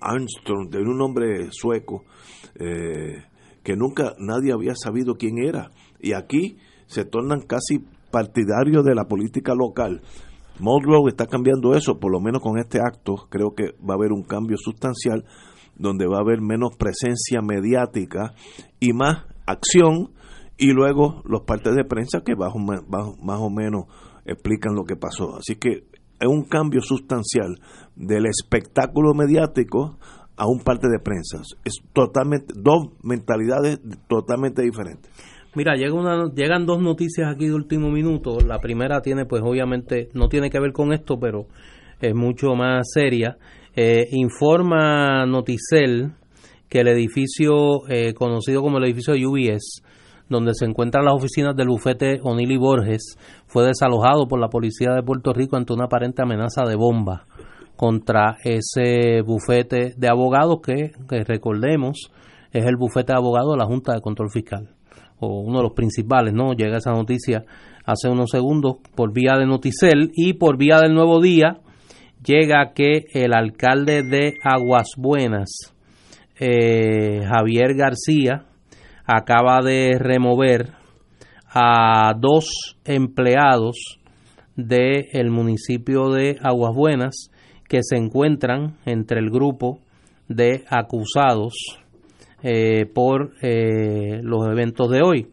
Armstrong, 0.00 0.70
de 0.70 0.78
un 0.78 1.00
hombre 1.00 1.48
sueco, 1.50 2.04
eh, 2.54 3.24
que 3.62 3.76
nunca 3.76 4.14
nadie 4.18 4.52
había 4.52 4.74
sabido 4.74 5.14
quién 5.14 5.38
era. 5.38 5.70
Y 6.00 6.12
aquí 6.12 6.58
se 6.86 7.04
tornan 7.04 7.42
casi 7.42 7.78
partidarios 8.10 8.84
de 8.84 8.94
la 8.94 9.06
política 9.06 9.54
local. 9.54 10.02
Muldrow 10.58 11.08
está 11.08 11.26
cambiando 11.26 11.74
eso, 11.74 11.98
por 11.98 12.12
lo 12.12 12.20
menos 12.20 12.42
con 12.42 12.58
este 12.58 12.78
acto, 12.80 13.26
creo 13.28 13.54
que 13.54 13.74
va 13.78 13.94
a 13.94 13.96
haber 13.96 14.12
un 14.12 14.22
cambio 14.22 14.56
sustancial 14.58 15.24
donde 15.76 16.06
va 16.06 16.18
a 16.18 16.20
haber 16.20 16.40
menos 16.40 16.76
presencia 16.76 17.40
mediática 17.42 18.34
y 18.78 18.92
más 18.92 19.24
acción 19.46 20.10
y 20.58 20.72
luego 20.72 21.22
los 21.24 21.42
partes 21.42 21.74
de 21.74 21.84
prensa 21.84 22.22
que 22.24 22.34
bajo, 22.34 22.58
más 22.58 23.40
o 23.40 23.50
menos 23.50 23.86
explican 24.24 24.74
lo 24.74 24.84
que 24.84 24.96
pasó. 24.96 25.36
Así 25.36 25.56
que 25.56 25.84
es 26.20 26.28
un 26.28 26.44
cambio 26.44 26.80
sustancial 26.82 27.58
del 27.96 28.26
espectáculo 28.26 29.12
mediático 29.14 29.98
a 30.36 30.46
un 30.46 30.60
parte 30.60 30.88
de 30.88 31.00
prensa. 31.00 31.38
Es 31.64 31.74
totalmente, 31.92 32.54
dos 32.56 32.90
mentalidades 33.02 33.80
totalmente 34.08 34.62
diferentes. 34.62 35.10
Mira, 35.54 35.74
llega 35.74 35.92
una, 35.92 36.32
llegan 36.34 36.64
dos 36.64 36.80
noticias 36.80 37.28
aquí 37.30 37.46
de 37.46 37.54
último 37.54 37.90
minuto. 37.90 38.38
La 38.40 38.58
primera 38.58 39.02
tiene, 39.02 39.26
pues 39.26 39.42
obviamente, 39.44 40.08
no 40.14 40.28
tiene 40.28 40.48
que 40.48 40.58
ver 40.58 40.72
con 40.72 40.94
esto, 40.94 41.18
pero 41.20 41.46
es 42.00 42.14
mucho 42.14 42.54
más 42.54 42.90
seria. 42.90 43.36
Eh, 43.76 44.06
informa 44.12 45.26
Noticel 45.26 46.12
que 46.70 46.80
el 46.80 46.88
edificio 46.88 47.86
eh, 47.90 48.14
conocido 48.14 48.62
como 48.62 48.78
el 48.78 48.84
edificio 48.84 49.12
de 49.12 49.26
UBS, 49.26 49.82
donde 50.30 50.54
se 50.54 50.64
encuentran 50.64 51.04
las 51.04 51.14
oficinas 51.14 51.54
del 51.54 51.68
bufete 51.68 52.20
O'Neill 52.22 52.58
Borges, 52.58 53.18
fue 53.46 53.66
desalojado 53.66 54.26
por 54.28 54.40
la 54.40 54.48
policía 54.48 54.94
de 54.94 55.02
Puerto 55.02 55.34
Rico 55.34 55.56
ante 55.56 55.74
una 55.74 55.84
aparente 55.84 56.22
amenaza 56.22 56.62
de 56.66 56.76
bomba 56.76 57.26
contra 57.76 58.38
ese 58.42 59.20
bufete 59.20 59.92
de 59.98 60.08
abogados 60.08 60.60
que 60.64 60.92
recordemos 61.24 62.10
es 62.52 62.64
el 62.64 62.76
bufete 62.76 63.12
de 63.12 63.18
abogados 63.18 63.52
de 63.52 63.58
la 63.58 63.66
Junta 63.66 63.92
de 63.92 64.00
Control 64.00 64.30
Fiscal 64.30 64.70
o 65.22 65.40
uno 65.40 65.58
de 65.58 65.62
los 65.62 65.72
principales, 65.72 66.34
¿no? 66.34 66.52
Llega 66.52 66.78
esa 66.78 66.92
noticia 66.92 67.44
hace 67.84 68.08
unos 68.08 68.30
segundos 68.30 68.76
por 68.94 69.12
vía 69.12 69.36
de 69.38 69.46
Noticel 69.46 70.10
y 70.14 70.34
por 70.34 70.56
vía 70.56 70.78
del 70.80 70.94
Nuevo 70.94 71.20
Día 71.20 71.58
llega 72.24 72.72
que 72.74 73.04
el 73.14 73.32
alcalde 73.32 74.02
de 74.02 74.34
Aguas 74.42 74.90
Buenas, 74.96 75.74
eh, 76.38 77.24
Javier 77.24 77.74
García, 77.74 78.44
acaba 79.04 79.62
de 79.62 79.98
remover 79.98 80.72
a 81.48 82.14
dos 82.18 82.76
empleados 82.84 83.98
del 84.56 85.30
municipio 85.30 86.10
de 86.10 86.38
Aguas 86.42 86.74
Buenas 86.74 87.30
que 87.68 87.80
se 87.82 87.96
encuentran 87.96 88.76
entre 88.86 89.20
el 89.20 89.30
grupo 89.30 89.80
de 90.28 90.64
acusados 90.68 91.81
eh, 92.42 92.86
por 92.86 93.32
eh, 93.40 94.20
los 94.22 94.46
eventos 94.48 94.90
de 94.90 95.00
hoy. 95.02 95.28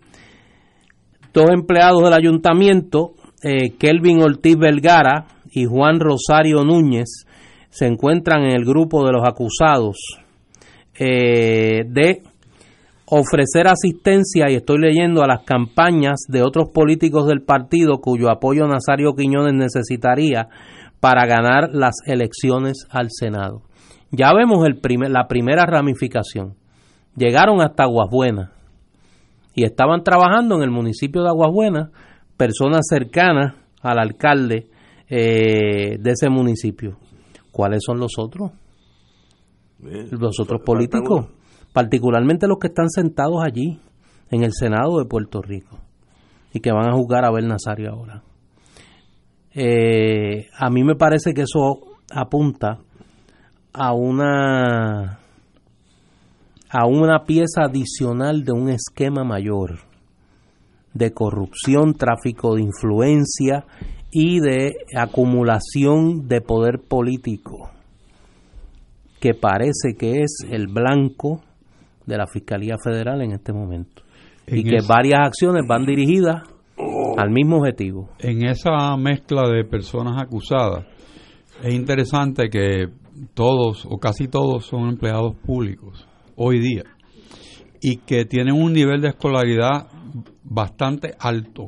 Dos 1.33 1.49
empleados 1.51 2.03
del 2.03 2.13
ayuntamiento, 2.13 3.13
eh, 3.43 3.77
Kelvin 3.77 4.21
Ortiz 4.21 4.57
Vergara 4.57 5.25
y 5.51 5.65
Juan 5.65 5.99
Rosario 5.99 6.63
Núñez, 6.63 7.25
se 7.69 7.85
encuentran 7.85 8.43
en 8.43 8.51
el 8.51 8.65
grupo 8.65 9.05
de 9.05 9.13
los 9.13 9.27
acusados 9.27 9.97
de 10.99 12.23
ofrecer 13.05 13.67
asistencia, 13.67 14.49
y 14.49 14.55
estoy 14.55 14.79
leyendo, 14.79 15.23
a 15.23 15.27
las 15.27 15.43
campañas 15.43 16.25
de 16.27 16.43
otros 16.43 16.69
políticos 16.73 17.25
del 17.25 17.41
partido 17.41 18.01
cuyo 18.01 18.29
apoyo 18.29 18.67
Nazario 18.67 19.13
Quiñones 19.15 19.53
necesitaría 19.53 20.49
para 20.99 21.25
ganar 21.25 21.69
las 21.71 21.95
elecciones 22.05 22.85
al 22.89 23.07
Senado. 23.09 23.61
Ya 24.11 24.33
vemos 24.33 24.67
la 25.09 25.27
primera 25.27 25.65
ramificación. 25.65 26.55
Llegaron 27.15 27.61
hasta 27.61 27.83
Aguas 27.83 28.09
y 29.53 29.63
estaban 29.65 30.03
trabajando 30.03 30.55
en 30.55 30.63
el 30.63 30.71
municipio 30.71 31.21
de 31.23 31.29
Aguas 31.29 31.51
personas 32.37 32.85
cercanas 32.87 33.55
al 33.81 33.99
alcalde 33.99 34.69
eh, 35.09 35.97
de 35.99 36.11
ese 36.11 36.29
municipio. 36.29 36.97
¿Cuáles 37.51 37.81
son 37.85 37.99
los 37.99 38.13
otros? 38.17 38.51
los 39.81 40.39
otros 40.39 40.61
políticos, 40.65 41.27
particularmente 41.71 42.47
los 42.47 42.59
que 42.59 42.67
están 42.67 42.89
sentados 42.89 43.41
allí 43.43 43.79
en 44.29 44.43
el 44.43 44.51
Senado 44.53 44.99
de 44.99 45.05
Puerto 45.05 45.41
Rico 45.41 45.79
y 46.53 46.59
que 46.59 46.71
van 46.71 46.89
a 46.89 46.93
juzgar 46.93 47.23
a 47.23 47.29
Abel 47.29 47.47
Nazario 47.47 47.91
ahora. 47.91 48.23
Eh, 49.53 50.47
a 50.57 50.69
mí 50.69 50.83
me 50.83 50.95
parece 50.95 51.33
que 51.33 51.43
eso 51.43 51.79
apunta 52.11 52.79
a 53.73 53.93
una 53.93 55.19
a 56.69 56.85
una 56.85 57.23
pieza 57.25 57.63
adicional 57.63 58.43
de 58.43 58.51
un 58.51 58.69
esquema 58.69 59.23
mayor 59.23 59.79
de 60.93 61.11
corrupción, 61.11 61.93
tráfico 61.93 62.55
de 62.55 62.63
influencia 62.63 63.65
y 64.11 64.39
de 64.39 64.75
acumulación 64.95 66.27
de 66.27 66.41
poder 66.41 66.79
político 66.79 67.71
que 69.19 69.33
parece 69.33 69.95
que 69.97 70.21
es 70.21 70.45
el 70.49 70.67
blanco 70.67 71.41
de 72.05 72.17
la 72.17 72.25
Fiscalía 72.25 72.75
Federal 72.81 73.21
en 73.21 73.33
este 73.33 73.53
momento. 73.53 74.03
y 74.51 74.63
que 74.63 74.79
varias 74.87 75.19
acciones 75.27 75.61
van 75.67 75.85
dirigidas 75.85 76.41
al 77.17 77.29
mismo 77.29 77.57
objetivo. 77.57 78.09
En 78.17 78.47
esa 78.47 78.97
mezcla 78.97 79.47
de 79.47 79.63
personas 79.63 80.19
acusadas, 80.19 80.87
es 81.63 81.75
interesante 81.75 82.49
que 82.49 82.87
todos 83.35 83.85
o 83.87 83.99
casi 83.99 84.27
todos 84.27 84.65
son 84.65 84.89
empleados 84.89 85.35
públicos 85.35 86.08
hoy 86.41 86.59
día 86.59 86.83
y 87.81 87.97
que 87.97 88.25
tienen 88.25 88.55
un 88.55 88.73
nivel 88.73 89.01
de 89.01 89.09
escolaridad 89.09 89.87
bastante 90.43 91.13
alto. 91.19 91.67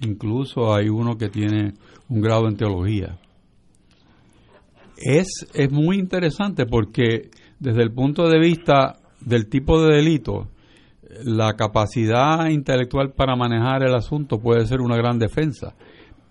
Incluso 0.00 0.74
hay 0.74 0.88
uno 0.88 1.16
que 1.16 1.28
tiene 1.28 1.74
un 2.08 2.20
grado 2.20 2.48
en 2.48 2.56
teología. 2.56 3.18
Es, 4.96 5.46
es 5.54 5.70
muy 5.70 5.98
interesante 5.98 6.66
porque 6.66 7.30
desde 7.58 7.82
el 7.82 7.92
punto 7.92 8.28
de 8.28 8.38
vista 8.38 8.98
del 9.20 9.48
tipo 9.48 9.80
de 9.82 9.96
delito, 9.96 10.48
la 11.24 11.54
capacidad 11.54 12.48
intelectual 12.48 13.12
para 13.12 13.36
manejar 13.36 13.82
el 13.82 13.94
asunto 13.94 14.38
puede 14.38 14.66
ser 14.66 14.80
una 14.80 14.96
gran 14.96 15.18
defensa. 15.18 15.74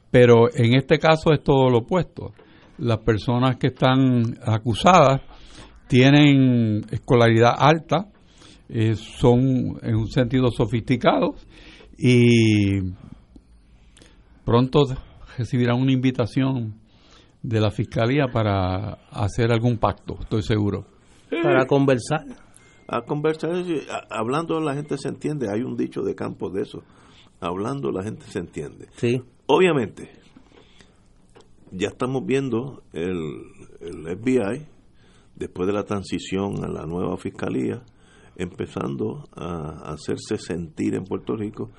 Pero 0.10 0.54
en 0.54 0.76
este 0.76 1.00
caso 1.00 1.32
es 1.32 1.44
todo 1.44 1.70
lo 1.70 1.80
opuesto. 1.80 2.34
Las 2.80 3.00
personas 3.00 3.58
que 3.58 3.68
están 3.68 4.38
acusadas 4.46 5.22
tienen 5.92 6.86
escolaridad 6.90 7.54
alta, 7.58 8.08
eh, 8.70 8.96
son 8.96 9.78
en 9.82 9.96
un 9.96 10.08
sentido 10.08 10.50
sofisticados 10.50 11.46
y 11.98 12.80
pronto 14.46 14.84
recibirán 15.38 15.82
una 15.82 15.92
invitación 15.92 16.76
de 17.44 17.60
la 17.60 17.72
fiscalía 17.72 18.28
para 18.32 18.94
hacer 19.12 19.52
algún 19.52 19.80
pacto, 19.80 20.16
estoy 20.22 20.44
seguro. 20.44 20.86
Para 21.30 21.66
conversar 21.66 22.24
a 22.88 23.02
conversar, 23.02 23.52
hablando 24.10 24.62
la 24.62 24.76
gente 24.76 24.98
se 24.98 25.10
entiende, 25.10 25.48
hay 25.50 25.62
un 25.62 25.76
dicho 25.76 26.04
de 26.04 26.16
campo 26.16 26.50
de 26.50 26.62
eso, 26.62 26.84
hablando 27.42 27.92
la 27.92 28.04
gente 28.04 28.26
se 28.28 28.40
entiende. 28.40 28.88
Sí. 28.96 29.22
Obviamente, 29.48 30.10
ya 31.72 31.88
estamos 31.90 32.26
viendo 32.26 32.84
el, 32.94 33.44
el 33.82 34.18
FBI, 34.18 34.68
después 35.42 35.66
de 35.66 35.74
la 35.74 35.86
transición 35.86 36.64
a 36.64 36.68
la 36.68 36.86
nueva 36.86 37.18
fiscalía, 37.18 37.84
empezando 38.36 39.28
a 39.36 39.92
hacerse 39.92 40.38
sentir 40.38 40.94
en 40.94 41.04
Puerto 41.04 41.36
Rico. 41.36 41.72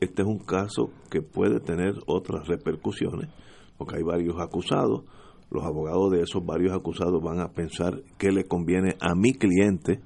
Este 0.00 0.22
es 0.22 0.28
un 0.28 0.38
caso 0.38 0.90
que 1.10 1.20
puede 1.20 1.60
tener 1.60 1.92
otras 2.06 2.48
repercusiones, 2.48 3.28
porque 3.76 3.96
hay 3.96 4.02
varios 4.02 4.40
acusados. 4.40 5.04
Los 5.50 5.62
abogados 5.64 6.10
de 6.10 6.22
esos 6.22 6.42
varios 6.44 6.74
acusados 6.74 7.22
van 7.22 7.40
a 7.40 7.52
pensar 7.52 8.02
qué 8.16 8.32
le 8.32 8.44
conviene 8.44 8.96
a 9.00 9.14
mi 9.14 9.34
cliente 9.34 10.00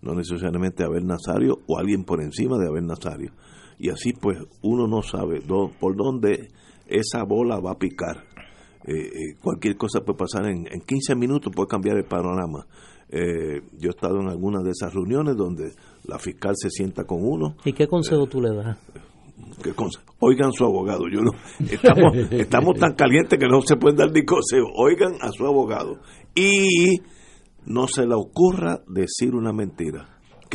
no 0.00 0.14
necesariamente 0.14 0.84
Abel 0.84 1.06
Nazario 1.06 1.60
o 1.66 1.78
alguien 1.78 2.04
por 2.04 2.22
encima 2.22 2.58
de 2.58 2.68
Abel 2.68 2.86
Nazario. 2.86 3.32
Y 3.78 3.88
así 3.88 4.12
pues 4.12 4.38
uno 4.62 4.86
no 4.86 5.02
sabe 5.02 5.40
por 5.40 5.96
dónde 5.96 6.50
esa 6.86 7.24
bola 7.24 7.58
va 7.58 7.72
a 7.72 7.78
picar. 7.78 8.33
Eh, 8.86 8.92
eh, 8.92 9.36
cualquier 9.42 9.76
cosa 9.76 10.00
puede 10.00 10.18
pasar 10.18 10.46
en, 10.46 10.66
en 10.70 10.80
15 10.80 11.14
minutos, 11.14 11.52
puede 11.54 11.68
cambiar 11.68 11.96
el 11.96 12.04
panorama. 12.04 12.66
Eh, 13.08 13.62
yo 13.78 13.88
he 13.88 13.90
estado 13.90 14.20
en 14.20 14.28
algunas 14.28 14.64
de 14.64 14.70
esas 14.70 14.92
reuniones 14.92 15.36
donde 15.36 15.72
la 16.04 16.18
fiscal 16.18 16.54
se 16.56 16.70
sienta 16.70 17.04
con 17.04 17.18
uno. 17.22 17.56
¿Y 17.64 17.72
qué 17.72 17.86
consejo 17.86 18.26
tú 18.26 18.40
le 18.40 18.54
das? 18.54 18.78
¿Qué 19.62 19.72
Oigan 20.20 20.52
su 20.52 20.64
abogado. 20.64 21.04
Yo 21.10 21.20
no, 21.20 21.32
estamos, 21.70 22.16
estamos 22.32 22.78
tan 22.78 22.94
calientes 22.94 23.38
que 23.38 23.46
no 23.46 23.60
se 23.60 23.76
pueden 23.76 23.96
dar 23.96 24.10
ni 24.12 24.24
consejo. 24.24 24.68
Oigan 24.76 25.14
a 25.20 25.30
su 25.30 25.46
abogado. 25.46 26.00
Y 26.34 27.00
no 27.66 27.86
se 27.86 28.06
le 28.06 28.14
ocurra 28.14 28.80
decir 28.88 29.34
una 29.34 29.52
mentira. 29.52 30.08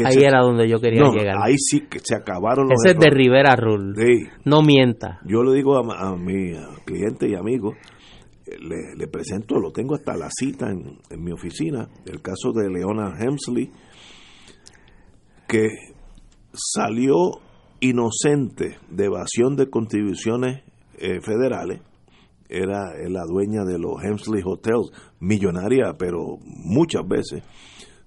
ahí 0.04 0.24
era 0.24 0.42
donde 0.42 0.68
yo 0.70 0.80
quería 0.80 1.10
llegar. 1.12 1.38
Ahí 1.42 1.56
sí 1.58 1.88
que 1.90 2.00
se 2.00 2.16
acabaron 2.16 2.68
los 2.68 2.84
Ese 2.84 2.94
es 2.94 3.00
de 3.00 3.10
Rivera 3.10 3.56
Rule. 3.56 3.94
No 4.46 4.62
mienta. 4.62 5.20
Yo 5.26 5.44
le 5.44 5.54
digo 5.54 5.78
a, 5.78 6.16
mi 6.16 6.54
cliente 6.86 7.30
y 7.30 7.36
amigo, 7.36 7.74
le, 8.60 9.08
presento, 9.08 9.60
lo 9.60 9.72
tengo 9.72 9.96
hasta 9.96 10.16
la 10.16 10.30
cita 10.30 10.70
en, 10.70 11.24
mi 11.24 11.32
oficina, 11.32 11.90
el 12.06 12.22
caso 12.22 12.52
de 12.54 12.70
Leona 12.70 13.16
Hemsley, 13.20 13.72
que 15.48 15.68
salió 16.54 17.32
inocente 17.80 18.78
de 18.90 19.06
evasión 19.06 19.56
de 19.56 19.70
contribuciones 19.70 20.64
eh, 20.98 21.22
federales 21.22 21.82
era 22.50 22.94
la 23.08 23.26
dueña 23.26 23.64
de 23.64 23.78
los 23.78 24.04
Hemsley 24.04 24.42
Hotels, 24.44 24.92
millonaria, 25.20 25.94
pero 25.98 26.38
muchas 26.44 27.08
veces. 27.08 27.44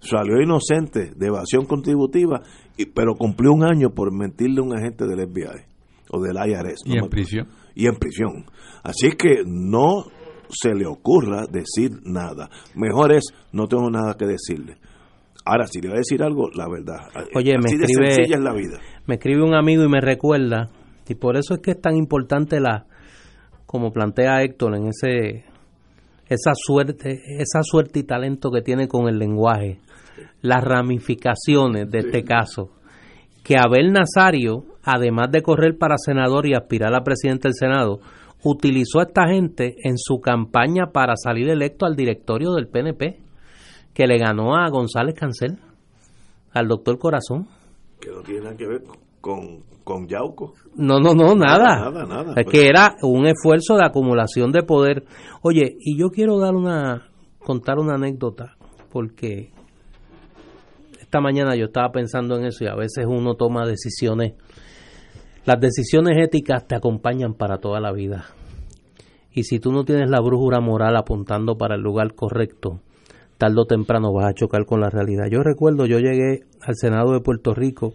Salió 0.01 0.43
inocente 0.43 1.13
de 1.15 1.27
evasión 1.29 1.65
contributiva, 1.65 2.43
y, 2.77 2.87
pero 2.87 3.15
cumplió 3.15 3.53
un 3.53 3.63
año 3.63 3.91
por 3.91 4.13
mentirle 4.13 4.61
a 4.61 4.65
un 4.65 4.77
agente 4.77 5.07
del 5.07 5.29
FBI 5.29 5.65
o 6.11 6.21
del 6.21 6.37
IRS. 6.37 6.83
Y 6.85 6.99
en 6.99 7.09
prisión. 7.09 7.49
Y 7.77 7.87
en 7.87 7.95
prisión. 7.95 8.47
Así 8.83 9.13
que 9.13 9.45
no 9.47 10.07
se 10.53 10.75
le 10.75 10.87
ocurra 10.87 11.47
decir 11.51 12.01
nada. 12.05 12.49
Mejor 12.75 13.13
es, 13.13 13.25
no 13.53 13.67
tengo 13.67 13.91
nada 13.91 14.15
que 14.15 14.27
decirle. 14.27 14.77
Ahora, 15.45 15.67
si 15.67 15.81
le 15.81 15.89
voy 15.89 15.97
a 15.97 15.99
decir 15.99 16.23
algo, 16.23 16.51
la 16.55 16.69
verdad. 16.69 17.09
Oye, 17.35 17.55
me 17.59 17.71
escribe, 17.71 18.23
es 18.23 18.41
la 18.41 18.53
vida. 18.53 18.79
me 19.07 19.15
escribe 19.15 19.43
un 19.43 19.55
amigo 19.55 19.83
y 19.83 19.89
me 19.89 20.01
recuerda, 20.01 20.71
y 21.09 21.15
por 21.15 21.37
eso 21.37 21.55
es 21.55 21.61
que 21.61 21.73
es 21.73 21.81
tan 21.81 21.97
importante 21.97 22.61
la, 22.61 22.87
como 23.67 23.93
plantea 23.93 24.43
Héctor 24.43 24.77
en 24.77 24.89
ese 24.89 25.45
esa 26.33 26.53
suerte, 26.55 27.21
esa 27.39 27.63
suerte 27.63 28.01
y 28.01 28.05
talento 28.05 28.51
que 28.51 28.63
tiene 28.63 28.89
con 28.89 29.09
el 29.09 29.19
lenguaje, 29.19 29.81
las 30.41 30.63
ramificaciones 30.65 31.91
de 31.91 31.99
este 31.99 32.25
caso, 32.25 32.71
que 33.45 33.57
Abel 33.59 33.93
Nazario, 33.93 34.65
además 34.83 35.31
de 35.31 35.43
correr 35.43 35.77
para 35.77 35.97
senador 35.99 36.47
y 36.47 36.55
aspirar 36.55 36.95
a 36.95 37.05
presidente 37.05 37.49
del 37.49 37.55
Senado, 37.55 38.01
utilizó 38.45 39.01
a 39.01 39.05
esta 39.05 39.29
gente 39.29 39.77
en 39.85 39.99
su 39.99 40.21
campaña 40.21 40.91
para 40.93 41.15
salir 41.17 41.49
electo 41.49 41.87
al 41.87 41.97
directorio 41.97 42.53
del 42.53 42.69
PNP, 42.69 43.21
que 43.95 44.07
le 44.07 44.19
ganó 44.19 44.57
a 44.57 44.69
González 44.69 45.15
Cancel, 45.15 45.59
al 46.53 46.69
doctor 46.69 46.99
Corazón. 46.99 47.49
Que 48.01 48.11
no 48.11 48.23
tiene 48.23 48.41
nada 48.41 48.57
que 48.57 48.67
ver 48.67 48.83
con, 49.21 49.63
con 49.85 50.09
Yauco. 50.09 50.55
No, 50.75 50.99
no, 50.99 51.15
no, 51.15 51.35
nada. 51.35 51.91
Nada, 51.91 52.05
nada. 52.05 52.35
Es 52.37 52.45
pues. 52.45 52.47
que 52.47 52.69
era 52.69 52.97
un 53.03 53.27
esfuerzo 53.27 53.77
de 53.77 53.85
acumulación 53.85 54.51
de 54.53 54.63
poder. 54.63 55.05
Oye, 55.43 55.77
y 55.79 55.99
yo 55.99 56.11
quiero 56.11 56.39
dar 56.39 56.55
una, 56.55 57.09
contar 57.39 57.79
una 57.79 57.95
anécdota, 57.95 58.57
porque 58.91 59.51
esta 61.01 61.21
mañana 61.21 61.55
yo 61.55 61.67
estaba 61.67 61.93
pensando 61.93 62.37
en 62.37 62.47
eso 62.47 62.65
y 62.65 62.69
a 62.69 62.75
veces 62.75 63.05
uno 63.07 63.35
toma 63.35 63.67
decisiones. 63.67 64.35
Las 65.45 65.59
decisiones 65.59 66.17
éticas 66.25 66.69
te 66.69 66.77
acompañan 66.77 67.35
para 67.35 67.59
toda 67.59 67.81
la 67.81 67.91
vida. 67.91 68.27
Y 69.33 69.43
si 69.43 69.59
tú 69.59 69.73
no 69.73 69.85
tienes 69.85 70.09
la 70.09 70.21
brújula 70.21 70.61
moral 70.61 70.97
apuntando 70.97 71.57
para 71.59 71.75
el 71.75 71.81
lugar 71.81 72.15
correcto, 72.15 72.81
tarde 73.39 73.57
o 73.59 73.65
temprano 73.65 74.13
vas 74.13 74.27
a 74.27 74.35
chocar 74.35 74.67
con 74.67 74.81
la 74.81 74.89
realidad. 74.89 75.25
Yo 75.29 75.43
recuerdo, 75.43 75.85
yo 75.87 75.99
llegué 75.99 76.45
al 76.61 76.77
Senado 76.77 77.13
de 77.13 77.19
Puerto 77.19 77.55
Rico 77.55 77.95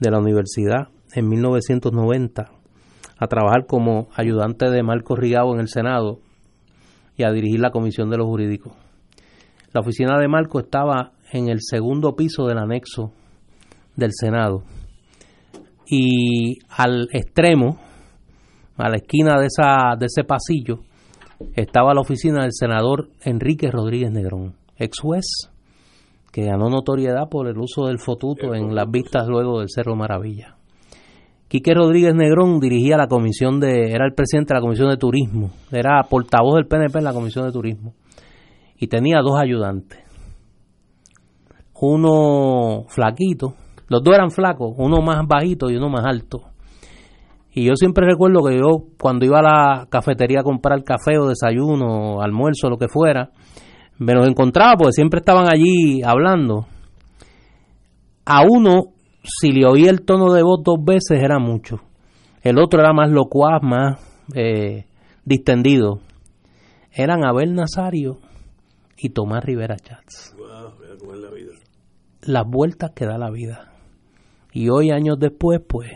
de 0.00 0.10
la 0.10 0.18
universidad 0.18 0.88
en 1.14 1.26
1990 1.30 2.50
a 3.18 3.26
trabajar 3.26 3.64
como 3.66 4.08
ayudante 4.14 4.68
de 4.68 4.82
Marco 4.82 5.16
Rigao 5.16 5.54
en 5.54 5.60
el 5.60 5.68
Senado 5.68 6.18
y 7.16 7.24
a 7.24 7.30
dirigir 7.30 7.60
la 7.60 7.70
Comisión 7.70 8.10
de 8.10 8.18
los 8.18 8.26
Jurídicos. 8.26 8.74
La 9.72 9.80
oficina 9.80 10.18
de 10.18 10.28
Marco 10.28 10.60
estaba 10.60 11.12
en 11.32 11.48
el 11.48 11.60
segundo 11.62 12.16
piso 12.16 12.46
del 12.46 12.58
anexo 12.58 13.12
del 13.96 14.10
Senado 14.12 14.62
y 15.86 16.58
al 16.68 17.08
extremo, 17.12 17.78
a 18.76 18.88
la 18.88 18.96
esquina 18.96 19.38
de, 19.38 19.46
esa, 19.46 19.96
de 19.98 20.06
ese 20.06 20.24
pasillo, 20.24 20.80
estaba 21.54 21.94
la 21.94 22.00
oficina 22.00 22.42
del 22.42 22.52
senador 22.52 23.08
Enrique 23.22 23.70
Rodríguez 23.70 24.10
Negrón, 24.10 24.54
ex 24.76 25.00
juez, 25.00 25.26
que 26.32 26.44
ganó 26.44 26.68
notoriedad 26.68 27.28
por 27.30 27.48
el 27.48 27.58
uso 27.58 27.86
del 27.86 27.98
fotuto 27.98 28.54
en 28.54 28.74
las 28.74 28.90
vistas 28.90 29.26
luego 29.26 29.60
del 29.60 29.70
Cerro 29.70 29.96
Maravilla. 29.96 30.56
Quique 31.48 31.74
Rodríguez 31.74 32.14
Negrón 32.14 32.58
dirigía 32.58 32.96
la 32.96 33.06
comisión 33.06 33.60
de, 33.60 33.92
era 33.92 34.04
el 34.04 34.14
presidente 34.14 34.52
de 34.52 34.58
la 34.58 34.62
comisión 34.62 34.90
de 34.90 34.96
turismo, 34.96 35.50
era 35.70 36.02
portavoz 36.02 36.56
del 36.56 36.66
PNP 36.66 36.98
en 36.98 37.04
la 37.04 37.12
comisión 37.12 37.46
de 37.46 37.52
turismo 37.52 37.94
y 38.78 38.88
tenía 38.88 39.20
dos 39.22 39.38
ayudantes. 39.40 40.00
Uno 41.80 42.84
flaquito, 42.88 43.54
los 43.88 44.02
dos 44.02 44.14
eran 44.14 44.30
flacos, 44.30 44.74
uno 44.78 45.00
más 45.00 45.26
bajito 45.26 45.70
y 45.70 45.76
uno 45.76 45.88
más 45.88 46.04
alto. 46.04 46.42
Y 47.52 47.64
yo 47.64 47.74
siempre 47.74 48.06
recuerdo 48.06 48.44
que 48.44 48.56
yo 48.56 48.84
cuando 48.98 49.24
iba 49.24 49.38
a 49.38 49.42
la 49.42 49.86
cafetería 49.88 50.40
a 50.40 50.44
comprar 50.44 50.84
café 50.84 51.18
o 51.18 51.28
desayuno, 51.28 52.20
almuerzo, 52.20 52.68
lo 52.68 52.76
que 52.76 52.88
fuera, 52.88 53.30
me 53.98 54.12
los 54.14 54.28
encontraba 54.28 54.74
porque 54.76 54.92
siempre 54.92 55.20
estaban 55.20 55.46
allí 55.50 56.02
hablando. 56.02 56.66
A 58.26 58.42
uno 58.42 58.92
si 59.22 59.52
le 59.52 59.66
oía 59.66 59.90
el 59.90 60.02
tono 60.02 60.32
de 60.32 60.42
voz 60.42 60.60
dos 60.62 60.78
veces 60.84 61.22
era 61.22 61.38
mucho. 61.38 61.80
El 62.42 62.58
otro 62.58 62.80
era 62.80 62.92
más 62.92 63.10
locuaz, 63.10 63.62
más 63.62 63.98
eh, 64.34 64.86
distendido. 65.24 66.00
Eran 66.92 67.24
Abel 67.24 67.54
Nazario 67.54 68.18
y 68.96 69.10
Tomás 69.10 69.44
Rivera 69.44 69.76
Chats. 69.76 70.34
Las 72.22 72.46
vueltas 72.46 72.92
que 72.94 73.06
da 73.06 73.18
la 73.18 73.30
vida. 73.30 73.72
Y 74.56 74.70
hoy, 74.70 74.90
años 74.90 75.18
después, 75.20 75.60
pues... 75.68 75.90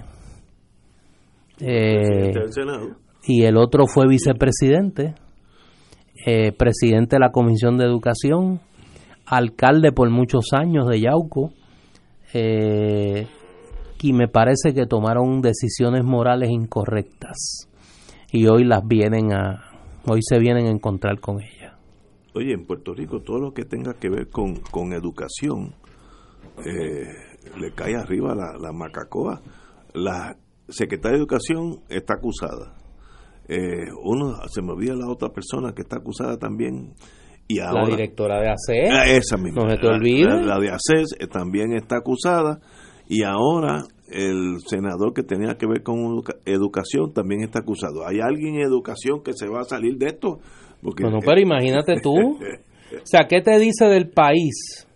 Eh, 1.61 2.31
y 3.23 3.45
el 3.45 3.57
otro 3.57 3.87
fue 3.87 4.07
vicepresidente, 4.07 5.15
eh, 6.27 6.53
presidente 6.53 7.17
de 7.17 7.21
la 7.21 7.33
Comisión 7.33 7.79
de 7.79 7.87
Educación, 7.87 8.61
alcalde 9.25 9.93
por 9.93 10.11
muchos 10.11 10.53
años 10.53 10.87
de 10.89 11.01
Yauco, 11.01 11.55
eh, 12.35 13.27
y 14.03 14.13
me 14.13 14.29
parece 14.29 14.75
que 14.75 14.85
tomaron 14.85 15.41
decisiones 15.41 16.05
morales 16.05 16.51
incorrectas 16.51 17.67
y 18.31 18.47
hoy 18.47 18.65
las 18.65 18.87
vienen 18.87 19.33
a 19.33 19.71
hoy 20.07 20.21
se 20.23 20.39
vienen 20.39 20.67
a 20.67 20.71
encontrar 20.71 21.19
con 21.19 21.41
ellas. 21.41 21.75
Oye, 22.35 22.53
en 22.53 22.67
Puerto 22.67 22.93
Rico 22.93 23.21
todo 23.21 23.39
lo 23.39 23.55
que 23.55 23.65
tenga 23.65 23.95
que 23.95 24.11
ver 24.11 24.29
con, 24.29 24.57
con 24.71 24.93
educación 24.93 25.75
eh, 26.65 27.30
le 27.59 27.73
cae 27.73 27.97
arriba 27.97 28.35
la, 28.35 28.57
la 28.59 28.73
macacoa. 28.73 29.41
La 29.95 30.37
secretaria 30.69 31.17
de 31.17 31.23
Educación 31.23 31.81
está 31.89 32.15
acusada. 32.15 32.77
Eh, 33.49 33.91
uno 34.05 34.37
se 34.49 34.63
me 34.63 34.73
olvida 34.73 34.95
la 34.95 35.11
otra 35.11 35.31
persona 35.31 35.73
que 35.73 35.83
está 35.83 35.97
acusada 35.97 36.39
también 36.39 36.95
la 37.57 37.87
directora 37.87 38.41
de 38.41 38.49
ACES. 38.49 38.91
Ah, 38.93 39.07
esa 39.07 39.37
misma. 39.37 39.65
No 39.65 39.71
se 39.71 39.77
te 39.79 39.87
olvide. 39.87 40.43
La, 40.45 40.59
de 40.59 40.71
ACES 40.71 41.17
eh, 41.19 41.27
también 41.27 41.73
está 41.73 41.97
acusada. 41.97 42.61
Y 43.09 43.25
ahora 43.25 43.83
el 44.09 44.59
senador 44.67 45.13
que 45.13 45.23
tenía 45.23 45.57
que 45.57 45.67
ver 45.67 45.83
con 45.83 46.23
educación 46.47 47.13
también 47.13 47.43
está 47.43 47.61
acusado. 47.61 48.07
¿Hay 48.07 48.21
alguien 48.21 48.57
en 48.57 48.63
educación 48.63 49.23
que 49.23 49.33
se 49.33 49.49
va 49.49 49.61
a 49.61 49.65
salir 49.65 49.97
de 49.99 50.07
esto? 50.07 50.39
Porque, 50.81 51.03
bueno, 51.03 51.19
pero 51.25 51.41
imagínate 51.41 51.95
tú. 52.01 52.15
o 52.39 52.39
sea, 53.05 53.27
¿qué 53.29 53.41
te 53.41 53.59
dice 53.59 53.87
del 53.87 54.11
país? 54.11 54.87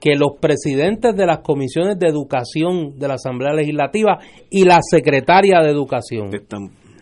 Que 0.00 0.14
los 0.14 0.38
presidentes 0.40 1.16
de 1.16 1.26
las 1.26 1.38
comisiones 1.38 1.98
de 1.98 2.08
educación 2.08 2.98
de 2.98 3.08
la 3.08 3.14
Asamblea 3.14 3.54
Legislativa 3.54 4.18
y 4.50 4.64
la 4.64 4.78
secretaria 4.80 5.60
de 5.62 5.70
educación 5.70 6.30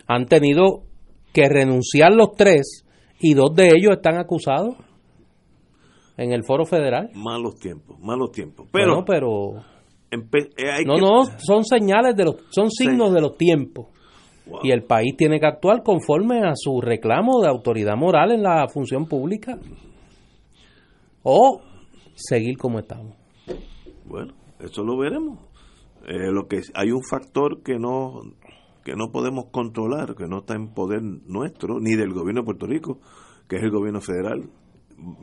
han 0.07 0.25
tenido 0.25 0.83
que 1.33 1.49
renunciar 1.49 2.13
los 2.13 2.33
tres 2.37 2.85
y 3.19 3.33
dos 3.33 3.53
de 3.53 3.67
ellos 3.67 3.97
están 3.97 4.17
acusados 4.17 4.75
en 6.17 6.31
el 6.31 6.43
foro 6.43 6.65
federal. 6.65 7.09
Malos 7.13 7.59
tiempos, 7.59 7.99
malos 7.99 8.31
tiempos. 8.31 8.67
Pero, 8.71 9.03
pero 9.05 9.55
eh, 10.11 10.85
no, 10.85 10.97
no, 10.97 11.23
son 11.37 11.63
señales 11.65 12.15
de 12.15 12.25
los, 12.25 12.35
son 12.49 12.69
signos 12.71 13.13
de 13.13 13.21
los 13.21 13.37
tiempos. 13.37 13.87
Y 14.63 14.71
el 14.71 14.83
país 14.83 15.15
tiene 15.17 15.39
que 15.39 15.47
actuar 15.47 15.81
conforme 15.81 16.47
a 16.47 16.53
su 16.53 16.79
reclamo 16.79 17.41
de 17.41 17.49
autoridad 17.49 17.95
moral 17.97 18.31
en 18.31 18.43
la 18.43 18.67
función 18.67 19.07
pública. 19.07 19.57
O 21.23 21.61
seguir 22.15 22.57
como 22.57 22.79
estamos. 22.79 23.15
Bueno, 24.05 24.33
eso 24.59 24.83
lo 24.83 24.97
veremos. 24.97 25.39
Eh, 26.07 26.31
lo 26.31 26.47
que 26.47 26.61
hay 26.73 26.91
un 26.91 27.03
factor 27.03 27.61
que 27.63 27.77
no 27.77 28.21
que 28.83 28.95
no 28.95 29.11
podemos 29.11 29.45
controlar, 29.51 30.15
que 30.15 30.27
no 30.27 30.39
está 30.39 30.53
en 30.53 30.71
poder 30.71 31.01
nuestro, 31.01 31.79
ni 31.79 31.95
del 31.95 32.13
gobierno 32.13 32.41
de 32.41 32.45
Puerto 32.45 32.67
Rico, 32.67 32.99
que 33.49 33.55
es 33.55 33.63
el 33.63 33.71
gobierno 33.71 33.99
federal, 33.99 34.47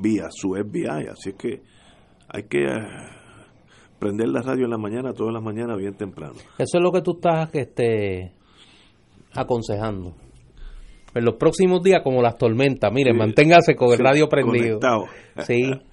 vía 0.01 0.27
su 0.31 0.55
FBI. 0.55 1.07
Así 1.09 1.35
que 1.35 1.63
hay 2.29 2.43
que 2.49 2.65
eh, 2.65 2.81
prender 4.01 4.31
la 4.31 4.43
radio 4.43 4.65
en 4.65 4.71
la 4.71 4.79
mañana, 4.79 5.13
todas 5.13 5.33
las 5.33 5.45
mañanas, 5.45 5.79
bien 5.79 5.95
temprano. 5.95 6.35
Eso 6.59 6.79
es 6.79 6.83
lo 6.83 6.91
que 6.91 7.03
tú 7.03 7.13
estás 7.13 7.55
este, 7.55 8.33
aconsejando. 9.33 10.17
En 11.15 11.25
los 11.25 11.37
próximos 11.37 11.85
días, 11.85 12.01
como 12.03 12.21
las 12.21 12.37
tormentas, 12.37 12.93
miren, 12.93 13.17
manténgase 13.17 13.77
con 13.77 13.93
el 13.93 13.99
radio 13.99 14.29
prendido. 14.29 14.81
Sí. 15.47 15.63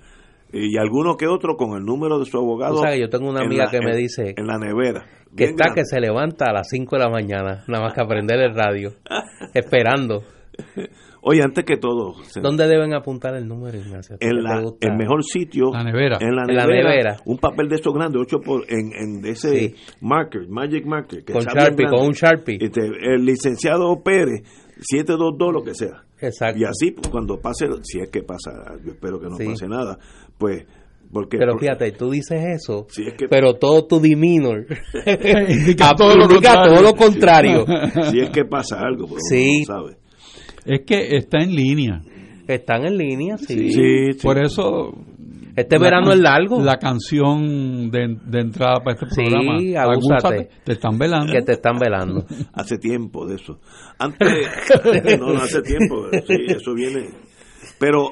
y 0.51 0.77
alguno 0.77 1.15
que 1.15 1.27
otro 1.27 1.55
con 1.55 1.77
el 1.77 1.83
número 1.83 2.19
de 2.19 2.25
su 2.25 2.37
abogado. 2.37 2.81
yo 2.95 3.09
tengo 3.09 3.29
una 3.29 3.41
amiga 3.41 3.69
que 3.69 3.79
me 3.79 3.95
dice. 3.95 4.33
En 4.37 4.47
la 4.47 4.57
nevera 4.57 5.05
que 5.35 5.45
está 5.45 5.73
que 5.73 5.85
se 5.85 5.99
levanta 5.99 6.45
a 6.49 6.53
las 6.53 6.67
5 6.69 6.95
de 6.95 7.03
la 7.03 7.09
mañana, 7.09 7.63
nada 7.67 7.83
más 7.83 7.93
que 7.93 8.01
aprender 8.01 8.39
el 8.39 8.55
radio, 8.55 8.93
esperando. 9.53 10.23
Oye, 11.21 11.41
antes 11.43 11.65
que 11.65 11.77
todo. 11.77 12.15
¿Dónde 12.41 12.67
deben 12.67 12.93
apuntar 12.93 13.35
el 13.35 13.47
número, 13.47 13.77
Ignacio? 13.77 14.17
En 14.19 14.37
el 14.37 14.97
mejor 14.97 15.23
sitio. 15.23 15.71
La 15.71 15.83
nevera. 15.83 16.17
En 16.21 16.35
la 16.35 16.45
nevera. 16.45 17.17
Un 17.25 17.37
papel 17.37 17.67
de 17.69 17.75
estos 17.75 17.93
grandes, 17.93 18.21
8 18.21 18.39
por, 18.39 18.63
en, 18.69 18.91
en 18.93 19.25
ese 19.25 19.75
marker, 20.01 20.47
Magic 20.47 20.85
Marker. 20.85 21.23
con 21.25 21.41
Sharpie, 21.41 21.87
con 21.87 22.07
un 22.07 22.13
Sharpie. 22.13 22.57
Este, 22.59 22.81
el 22.81 23.25
licenciado 23.25 24.01
Pérez, 24.03 24.43
722, 24.79 25.53
lo 25.53 25.63
que 25.63 25.73
sea. 25.73 26.03
Exacto. 26.21 26.59
Y 26.59 26.63
así, 26.65 26.91
pues, 26.91 27.07
cuando 27.09 27.39
pase, 27.39 27.67
si 27.83 27.99
es 27.99 28.09
que 28.09 28.23
pasa, 28.23 28.51
yo 28.83 28.91
espero 28.91 29.19
que 29.19 29.27
no 29.27 29.37
pase 29.37 29.67
nada, 29.67 29.97
pues 30.37 30.65
pero 31.29 31.57
fíjate, 31.57 31.91
tú 31.93 32.11
dices 32.11 32.39
eso, 32.55 32.85
pero 33.29 33.55
todo 33.55 33.87
tu 33.87 33.99
demeanor 33.99 34.65
indica, 35.49 35.93
todo, 35.97 36.15
lo 36.15 36.93
contrario. 36.93 37.65
si 38.11 38.19
es 38.19 38.29
que 38.29 38.45
pasa 38.45 38.79
algo, 38.79 39.07
pero 39.07 39.19
sí. 39.27 39.63
no 39.67 39.75
sabe. 39.75 39.97
Es 40.69 40.81
que 40.85 41.17
está 41.17 41.39
en 41.39 41.55
línea. 41.55 42.01
Están 42.47 42.85
en 42.85 42.95
línea, 42.95 43.37
sí. 43.39 43.71
sí, 43.71 44.19
Por 44.21 44.37
eso... 44.39 44.93
Este 45.55 45.79
verano 45.79 46.13
es 46.13 46.19
largo. 46.19 46.61
La 46.61 46.77
canción 46.77 47.89
de, 47.89 48.17
entrada 48.39 48.75
para 48.83 48.95
este 48.95 49.07
programa. 49.07 49.59
Sí, 49.59 49.75
abúsate. 49.75 50.49
Te 50.63 50.73
están 50.73 50.97
velando. 50.97 51.33
Que 51.33 51.41
te 51.41 51.53
están 51.53 51.77
velando. 51.77 52.25
hace 52.53 52.77
tiempo 52.77 53.25
de 53.25 53.35
eso. 53.35 53.59
Antes, 53.97 54.29
no, 55.19 55.33
no 55.33 55.41
hace 55.41 55.61
tiempo. 55.63 56.07
Sí, 56.25 56.45
eso 56.47 56.73
viene. 56.75 57.09
Pero 57.79 58.11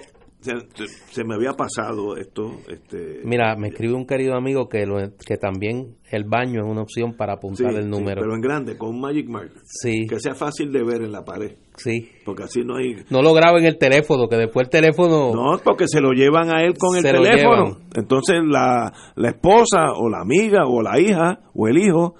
se, 1.11 1.23
me 1.23 1.35
había 1.35 1.53
pasado 1.53 2.17
esto. 2.17 2.51
Este, 2.67 3.21
Mira, 3.23 3.55
me 3.55 3.69
escribe 3.69 3.93
un 3.93 4.05
querido 4.05 4.35
amigo 4.35 4.67
que, 4.67 4.85
lo, 4.85 4.97
que 5.25 5.37
también 5.37 5.95
el 6.11 6.23
baño 6.23 6.61
es 6.61 6.67
una 6.69 6.81
opción 6.81 7.15
para 7.15 7.33
apuntar 7.33 7.73
el 7.73 7.89
número. 7.89 8.21
pero 8.21 8.33
en 8.33 8.41
grande, 8.41 8.77
con 8.77 8.89
un 8.89 9.01
Magic 9.01 9.27
Marker. 9.27 9.61
Sí. 9.65 10.07
Que 10.07 10.19
sea 10.19 10.33
fácil 10.35 10.71
de 10.71 10.83
ver 10.83 11.01
en 11.01 11.11
la 11.11 11.23
pared. 11.23 11.55
Sí. 11.75 12.09
Porque 12.25 12.43
así 12.43 12.61
no 12.63 12.77
hay. 12.77 12.95
No 13.09 13.21
lo 13.21 13.33
graba 13.33 13.59
en 13.59 13.65
el 13.65 13.77
teléfono, 13.77 14.27
que 14.27 14.37
después 14.37 14.67
el 14.67 14.71
teléfono. 14.71 15.33
No, 15.33 15.59
porque 15.63 15.87
se 15.87 16.01
lo 16.01 16.11
llevan 16.13 16.53
a 16.55 16.63
él 16.63 16.73
con 16.77 16.97
el 16.97 17.03
teléfono. 17.03 17.77
Entonces 17.95 18.37
la, 18.45 18.93
la 19.15 19.29
esposa 19.29 19.93
o 19.95 20.09
la 20.09 20.21
amiga 20.21 20.65
o 20.65 20.81
la 20.81 20.99
hija 20.99 21.39
o 21.53 21.67
el 21.67 21.77
hijo 21.77 22.15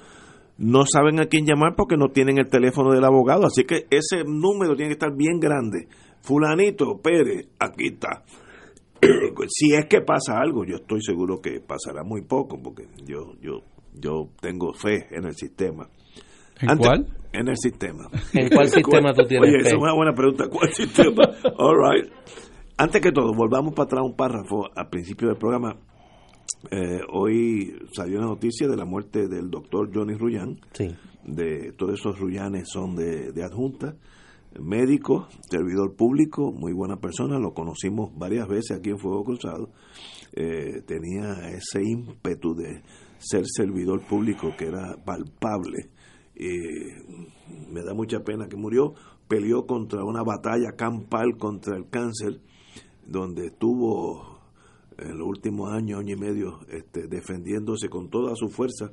no 0.58 0.86
saben 0.86 1.20
a 1.20 1.28
quién 1.28 1.46
llamar 1.46 1.76
porque 1.76 1.98
no 1.98 2.10
tienen 2.10 2.40
el 2.40 2.48
teléfono 2.48 2.92
del 2.92 3.04
abogado. 3.04 3.46
Así 3.46 3.64
que 3.64 3.86
ese 3.90 4.24
número 4.26 4.76
tiene 4.76 4.90
que 4.90 4.94
estar 4.94 5.16
bien 5.16 5.40
grande 5.40 5.88
fulanito 6.28 7.00
Pérez, 7.02 7.48
aquí 7.58 7.88
está. 7.88 8.24
si 9.48 9.74
es 9.74 9.86
que 9.86 10.02
pasa 10.02 10.40
algo, 10.40 10.66
yo 10.66 10.76
estoy 10.76 11.02
seguro 11.02 11.40
que 11.40 11.62
pasará 11.62 12.04
muy 12.04 12.22
poco, 12.22 12.62
porque 12.62 12.88
yo, 13.06 13.34
yo, 13.42 13.62
yo 13.94 14.28
tengo 14.42 14.74
fe 14.74 15.08
en 15.12 15.26
el 15.26 15.36
sistema. 15.36 15.88
¿En 16.60 16.78
cuál? 16.78 17.08
En 17.32 17.48
el 17.48 17.56
sistema. 17.58 18.10
¿En 18.34 18.50
cuál 18.50 18.68
sistema 18.70 19.14
tú 19.14 19.24
tienes 19.24 19.50
Oye, 19.50 19.60
fe? 19.60 19.68
esa 19.68 19.76
es 19.78 19.82
una 19.82 19.94
buena 19.94 20.14
pregunta. 20.14 20.50
¿Cuál 20.50 20.74
sistema? 20.74 21.24
All 21.58 21.78
right. 21.78 22.12
Antes 22.78 23.02
que 23.02 23.12
todo, 23.12 23.34
volvamos 23.34 23.74
para 23.74 23.86
atrás 23.86 24.02
un 24.04 24.16
párrafo 24.16 24.66
al 24.76 24.90
principio 24.90 25.30
del 25.30 25.38
programa. 25.38 25.78
Eh, 26.72 27.00
hoy 27.14 27.74
salió 27.94 28.18
una 28.18 28.28
noticia 28.28 28.68
de 28.68 28.76
la 28.76 28.86
muerte 28.86 29.28
del 29.28 29.50
doctor 29.50 29.90
Johnny 29.94 30.16
Rullán. 30.16 30.60
Sí. 30.74 30.88
De, 31.24 31.74
todos 31.74 32.00
esos 32.00 32.20
Rullanes 32.20 32.68
son 32.72 32.96
de, 32.96 33.32
de 33.32 33.44
adjunta. 33.44 33.96
Médico, 34.60 35.28
servidor 35.50 35.96
público, 35.96 36.52
muy 36.52 36.74
buena 36.74 36.98
persona. 36.98 37.38
Lo 37.40 37.54
conocimos 37.54 38.12
varias 38.18 38.48
veces 38.48 38.78
aquí 38.78 38.90
en 38.90 39.00
Fuego 39.00 39.24
Cruzado. 39.24 39.70
Eh, 40.34 40.82
tenía 40.86 41.50
ese 41.50 41.84
ímpetu 41.84 42.56
de 42.56 42.82
ser 43.20 43.46
servidor 43.46 44.02
público 44.08 44.56
que 44.58 44.66
era 44.66 44.96
palpable. 45.06 45.90
Eh, 46.36 46.96
me 47.72 47.84
da 47.84 47.94
mucha 47.94 48.24
pena 48.24 48.48
que 48.48 48.56
murió. 48.56 48.94
Peleó 49.28 49.66
contra 49.66 50.04
una 50.04 50.24
batalla 50.24 50.72
campal 50.78 51.38
contra 51.38 51.76
el 51.76 51.90
cáncer, 51.90 52.40
donde 53.06 53.48
estuvo 53.48 54.40
en 54.98 55.18
los 55.18 55.28
últimos 55.28 55.72
años, 55.72 56.00
año 56.00 56.14
y 56.14 56.20
medio, 56.20 56.60
este, 56.70 57.08
defendiéndose 57.08 57.90
con 57.90 58.10
toda 58.10 58.36
su 58.36 58.50
fuerza, 58.50 58.92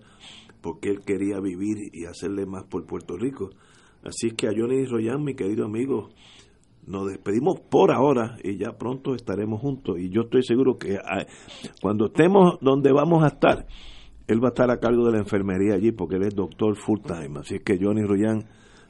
porque 0.61 0.91
él 0.91 1.01
quería 1.05 1.41
vivir 1.41 1.77
y 1.93 2.05
hacerle 2.05 2.47
más 2.47 2.65
por 2.65 2.85
Puerto 2.85 3.17
Rico. 3.17 3.51
Así 4.05 4.29
es 4.29 4.35
que 4.35 4.49
a 4.49 4.53
Johnny 4.57 4.85
Royan, 4.85 5.23
mi 5.23 5.35
querido 5.35 5.65
amigo, 5.65 6.11
nos 6.87 7.09
despedimos 7.09 7.61
por 7.61 7.91
ahora 7.91 8.37
y 8.43 8.59
ya 8.59 8.73
pronto 8.73 9.15
estaremos 9.15 9.61
juntos. 9.61 9.97
Y 9.99 10.11
yo 10.11 10.23
estoy 10.23 10.43
seguro 10.43 10.79
que 10.79 10.97
ah, 10.97 11.25
cuando 11.81 12.07
estemos 12.07 12.59
donde 12.61 12.93
vamos 12.93 13.25
a 13.25 13.29
estar, 13.29 13.67
él 14.27 14.43
va 14.43 14.49
a 14.49 14.51
estar 14.51 14.71
a 14.71 14.79
cargo 14.79 15.07
de 15.07 15.13
la 15.13 15.19
enfermería 15.19 15.75
allí 15.75 15.93
porque 15.93 16.17
él 16.17 16.25
es 16.25 16.35
doctor 16.35 16.77
full 16.77 17.01
time. 17.01 17.41
Así 17.41 17.61
que 17.61 17.79
Johnny 17.81 18.03
Royan, 18.03 18.45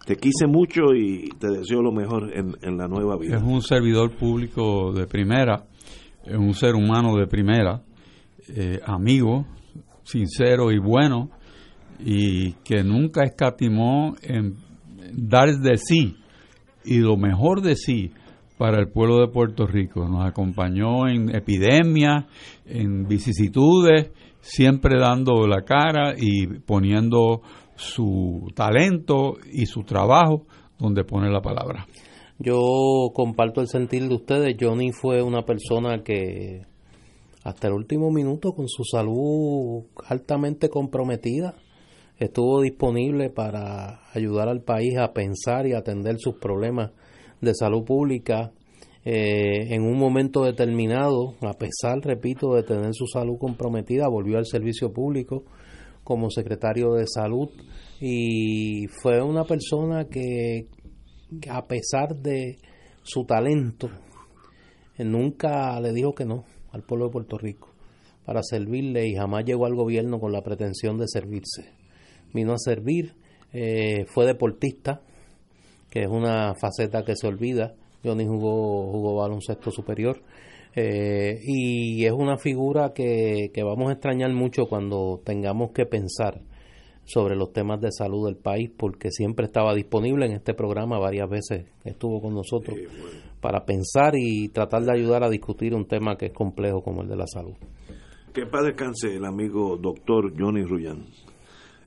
te 0.04 0.16
quise 0.16 0.46
mucho 0.46 0.94
y 0.94 1.28
te 1.38 1.48
deseo 1.48 1.82
lo 1.82 1.92
mejor 1.92 2.36
en, 2.36 2.56
en 2.62 2.76
la 2.76 2.88
nueva 2.88 3.16
vida. 3.16 3.36
Es 3.36 3.42
un 3.42 3.62
servidor 3.62 4.16
público 4.16 4.92
de 4.92 5.06
primera, 5.06 5.66
es 6.24 6.36
un 6.36 6.54
ser 6.54 6.74
humano 6.74 7.16
de 7.16 7.26
primera, 7.26 7.82
eh, 8.48 8.80
amigo, 8.84 9.46
sincero 10.02 10.70
y 10.70 10.78
bueno, 10.78 11.30
y 11.98 12.52
que 12.64 12.82
nunca 12.82 13.22
escatimó 13.24 14.14
en 14.20 14.56
dar 15.12 15.58
de 15.58 15.76
sí 15.76 16.16
y 16.84 16.98
lo 16.98 17.16
mejor 17.16 17.62
de 17.62 17.76
sí 17.76 18.12
para 18.58 18.78
el 18.78 18.88
pueblo 18.88 19.20
de 19.20 19.28
Puerto 19.28 19.66
Rico. 19.66 20.08
Nos 20.08 20.24
acompañó 20.26 21.08
en 21.08 21.34
epidemias, 21.34 22.26
en 22.66 23.06
vicisitudes, 23.06 24.10
siempre 24.40 24.98
dando 24.98 25.46
la 25.46 25.62
cara 25.62 26.14
y 26.16 26.46
poniendo 26.60 27.42
su 27.76 28.52
talento 28.54 29.36
y 29.52 29.66
su 29.66 29.82
trabajo 29.82 30.46
donde 30.78 31.04
pone 31.04 31.30
la 31.30 31.40
palabra. 31.40 31.86
Yo 32.38 33.10
comparto 33.14 33.60
el 33.60 33.68
sentir 33.68 34.08
de 34.08 34.14
ustedes. 34.14 34.56
Johnny 34.60 34.92
fue 34.92 35.22
una 35.22 35.42
persona 35.42 36.02
que 36.02 36.62
hasta 37.44 37.68
el 37.68 37.74
último 37.74 38.10
minuto 38.10 38.52
con 38.52 38.68
su 38.68 38.84
salud 38.84 39.84
altamente 40.08 40.68
comprometida 40.68 41.54
estuvo 42.18 42.62
disponible 42.62 43.30
para 43.30 44.00
ayudar 44.12 44.48
al 44.48 44.62
país 44.62 44.96
a 44.98 45.12
pensar 45.12 45.66
y 45.66 45.72
atender 45.72 46.16
sus 46.18 46.36
problemas 46.36 46.92
de 47.40 47.54
salud 47.54 47.84
pública 47.84 48.52
eh, 49.04 49.74
en 49.74 49.82
un 49.82 49.98
momento 49.98 50.44
determinado, 50.44 51.34
a 51.42 51.52
pesar, 51.52 52.00
repito, 52.02 52.54
de 52.54 52.62
tener 52.62 52.94
su 52.94 53.06
salud 53.06 53.36
comprometida, 53.38 54.08
volvió 54.08 54.38
al 54.38 54.46
servicio 54.46 54.92
público 54.92 55.44
como 56.04 56.30
secretario 56.30 56.92
de 56.94 57.06
salud 57.06 57.50
y 58.00 58.86
fue 59.02 59.22
una 59.22 59.44
persona 59.44 60.06
que 60.06 60.68
a 61.50 61.66
pesar 61.66 62.16
de 62.16 62.56
su 63.02 63.24
talento 63.24 63.90
nunca 64.98 65.78
le 65.80 65.92
dijo 65.92 66.14
que 66.14 66.24
no 66.24 66.44
al 66.72 66.82
pueblo 66.82 67.06
de 67.06 67.12
Puerto 67.12 67.38
Rico 67.38 67.74
para 68.24 68.42
servirle 68.42 69.06
y 69.06 69.14
jamás 69.14 69.44
llegó 69.44 69.66
al 69.66 69.74
gobierno 69.74 70.18
con 70.18 70.32
la 70.32 70.42
pretensión 70.42 70.98
de 70.98 71.08
servirse 71.08 71.73
vino 72.34 72.52
a 72.52 72.58
servir, 72.58 73.14
eh, 73.52 74.04
fue 74.06 74.26
deportista, 74.26 75.00
que 75.88 76.02
es 76.02 76.08
una 76.08 76.54
faceta 76.54 77.04
que 77.04 77.16
se 77.16 77.26
olvida. 77.26 77.74
Johnny 78.04 78.26
jugó, 78.26 78.90
jugó 78.90 79.16
baloncesto 79.16 79.70
superior. 79.70 80.20
Eh, 80.76 81.38
y 81.42 82.04
es 82.04 82.12
una 82.12 82.36
figura 82.36 82.92
que, 82.92 83.50
que 83.54 83.62
vamos 83.62 83.88
a 83.88 83.92
extrañar 83.92 84.32
mucho 84.32 84.66
cuando 84.66 85.20
tengamos 85.24 85.70
que 85.70 85.86
pensar 85.86 86.42
sobre 87.04 87.36
los 87.36 87.52
temas 87.52 87.80
de 87.80 87.92
salud 87.92 88.26
del 88.26 88.36
país, 88.36 88.70
porque 88.76 89.10
siempre 89.10 89.46
estaba 89.46 89.74
disponible 89.74 90.26
en 90.26 90.32
este 90.32 90.54
programa, 90.54 90.98
varias 90.98 91.28
veces 91.28 91.66
estuvo 91.84 92.20
con 92.20 92.34
nosotros, 92.34 92.76
para 93.40 93.64
pensar 93.64 94.14
y 94.16 94.48
tratar 94.48 94.82
de 94.82 94.92
ayudar 94.92 95.22
a 95.22 95.28
discutir 95.28 95.74
un 95.74 95.86
tema 95.86 96.16
que 96.16 96.26
es 96.26 96.32
complejo 96.32 96.82
como 96.82 97.02
el 97.02 97.08
de 97.08 97.16
la 97.16 97.26
salud. 97.26 97.54
Que 98.32 98.46
para 98.46 98.64
descanse 98.64 99.14
el 99.14 99.24
amigo 99.24 99.76
doctor 99.76 100.32
Johnny 100.36 100.64
Rullán. 100.64 101.04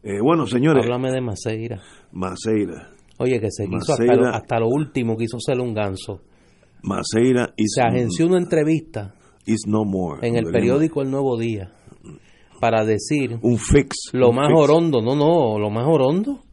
Eh, 0.10 0.22
bueno, 0.22 0.47
señores. 0.47 0.86
Háblame 0.86 1.12
de 1.12 1.20
Maceira. 1.20 1.82
Maceira. 2.14 2.91
Oye, 3.20 3.41
que 3.41 3.51
se 3.51 3.68
quiso 3.68 3.91
hasta 3.91 4.16
lo, 4.16 4.28
hasta 4.28 4.60
lo, 4.60 4.70
último, 4.70 5.18
quiso 5.18 5.38
ser 5.38 5.60
un 5.60 5.74
ganso. 5.74 6.22
Maceira 6.82 7.53
is, 7.58 7.74
Se 7.76 7.82
agenció 7.82 8.28
una 8.28 8.38
entrevista 8.38 9.14
is 9.45 9.66
no 9.68 9.84
more. 9.84 10.26
en 10.26 10.38
el 10.38 10.45
periódico 10.45 11.01
El 11.01 11.12
Nuevo 11.12 11.38
Día 11.38 11.74
para 12.62 12.86
decir 12.86 13.38
un 13.41 13.58
fix. 13.58 14.12
Lo 14.14 14.30
un 14.30 14.36
más 14.38 14.47
fix. 14.47 14.60
orondo, 14.62 15.01
no, 15.01 15.14
no, 15.14 15.60
lo 15.60 15.70
más 15.70 15.86
orondo, 15.86 16.43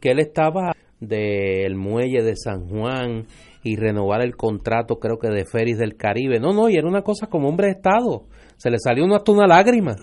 que 0.00 0.12
él 0.12 0.18
estaba 0.18 0.72
del 0.98 1.76
muelle 1.76 2.22
de 2.22 2.34
San 2.34 2.66
Juan 2.66 3.26
y 3.62 3.76
renovar 3.76 4.22
el 4.22 4.36
contrato, 4.36 4.98
creo 4.98 5.18
que 5.18 5.28
de 5.28 5.44
Ferries 5.44 5.76
del 5.76 5.96
Caribe. 5.96 6.40
No, 6.40 6.54
no, 6.54 6.70
y 6.70 6.76
era 6.76 6.88
una 6.88 7.02
cosa 7.02 7.26
como 7.26 7.50
hombre 7.50 7.66
de 7.66 7.72
Estado. 7.74 8.24
Se 8.56 8.70
le 8.70 8.78
salió 8.78 9.04
uno 9.04 9.16
hasta 9.16 9.32
una 9.32 9.46
lágrima. 9.46 9.96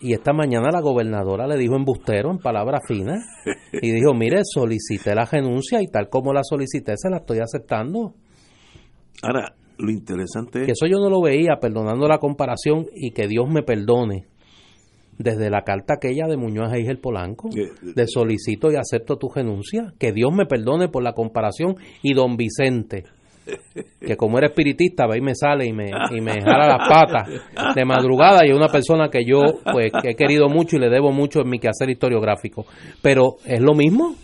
Y 0.00 0.12
esta 0.12 0.32
mañana 0.32 0.70
la 0.70 0.80
gobernadora 0.80 1.46
le 1.46 1.56
dijo 1.56 1.74
embustero 1.74 2.30
en 2.30 2.38
palabras 2.38 2.82
finas 2.86 3.24
y 3.72 3.92
dijo, 3.92 4.12
mire, 4.14 4.40
solicité 4.44 5.14
la 5.14 5.24
renuncia 5.24 5.80
y 5.80 5.86
tal 5.86 6.08
como 6.10 6.34
la 6.34 6.42
solicité 6.44 6.94
se 6.96 7.08
la 7.08 7.18
estoy 7.18 7.38
aceptando. 7.38 8.12
Ahora, 9.22 9.54
lo 9.78 9.90
interesante 9.90 10.60
es... 10.60 10.66
Que 10.66 10.72
eso 10.72 10.86
yo 10.86 10.98
no 10.98 11.08
lo 11.08 11.22
veía, 11.22 11.56
perdonando 11.60 12.06
la 12.08 12.18
comparación 12.18 12.86
y 12.94 13.12
que 13.12 13.26
Dios 13.26 13.48
me 13.48 13.62
perdone. 13.62 14.26
Desde 15.18 15.48
la 15.48 15.62
carta 15.62 15.94
aquella 15.94 16.26
de 16.26 16.36
Muñoz 16.36 16.70
a 16.70 16.76
el 16.76 16.98
Polanco, 16.98 17.48
de 17.48 18.06
solicito 18.06 18.70
y 18.70 18.76
acepto 18.76 19.16
tu 19.16 19.30
renuncia, 19.34 19.94
que 19.98 20.12
Dios 20.12 20.30
me 20.30 20.44
perdone 20.44 20.88
por 20.88 21.02
la 21.02 21.14
comparación, 21.14 21.76
y 22.02 22.12
don 22.12 22.36
Vicente, 22.36 23.04
que 24.00 24.16
como 24.16 24.38
era 24.38 24.48
espiritista, 24.48 25.06
va 25.06 25.16
y 25.16 25.20
me 25.20 25.34
sale 25.34 25.66
y 25.66 25.72
me, 25.72 25.90
y 26.10 26.20
me 26.20 26.40
jala 26.42 26.66
las 26.76 26.88
patas 26.88 27.28
de 27.74 27.84
madrugada 27.84 28.40
y 28.46 28.50
es 28.50 28.56
una 28.56 28.68
persona 28.68 29.08
que 29.08 29.24
yo 29.24 29.40
pues 29.72 29.92
que 30.02 30.10
he 30.10 30.14
querido 30.16 30.48
mucho 30.48 30.76
y 30.76 30.80
le 30.80 30.88
debo 30.88 31.12
mucho 31.12 31.40
en 31.40 31.48
mi 31.50 31.58
quehacer 31.58 31.90
historiográfico. 31.90 32.66
Pero 33.02 33.36
es 33.44 33.60
lo 33.60 33.74
mismo. 33.74 34.14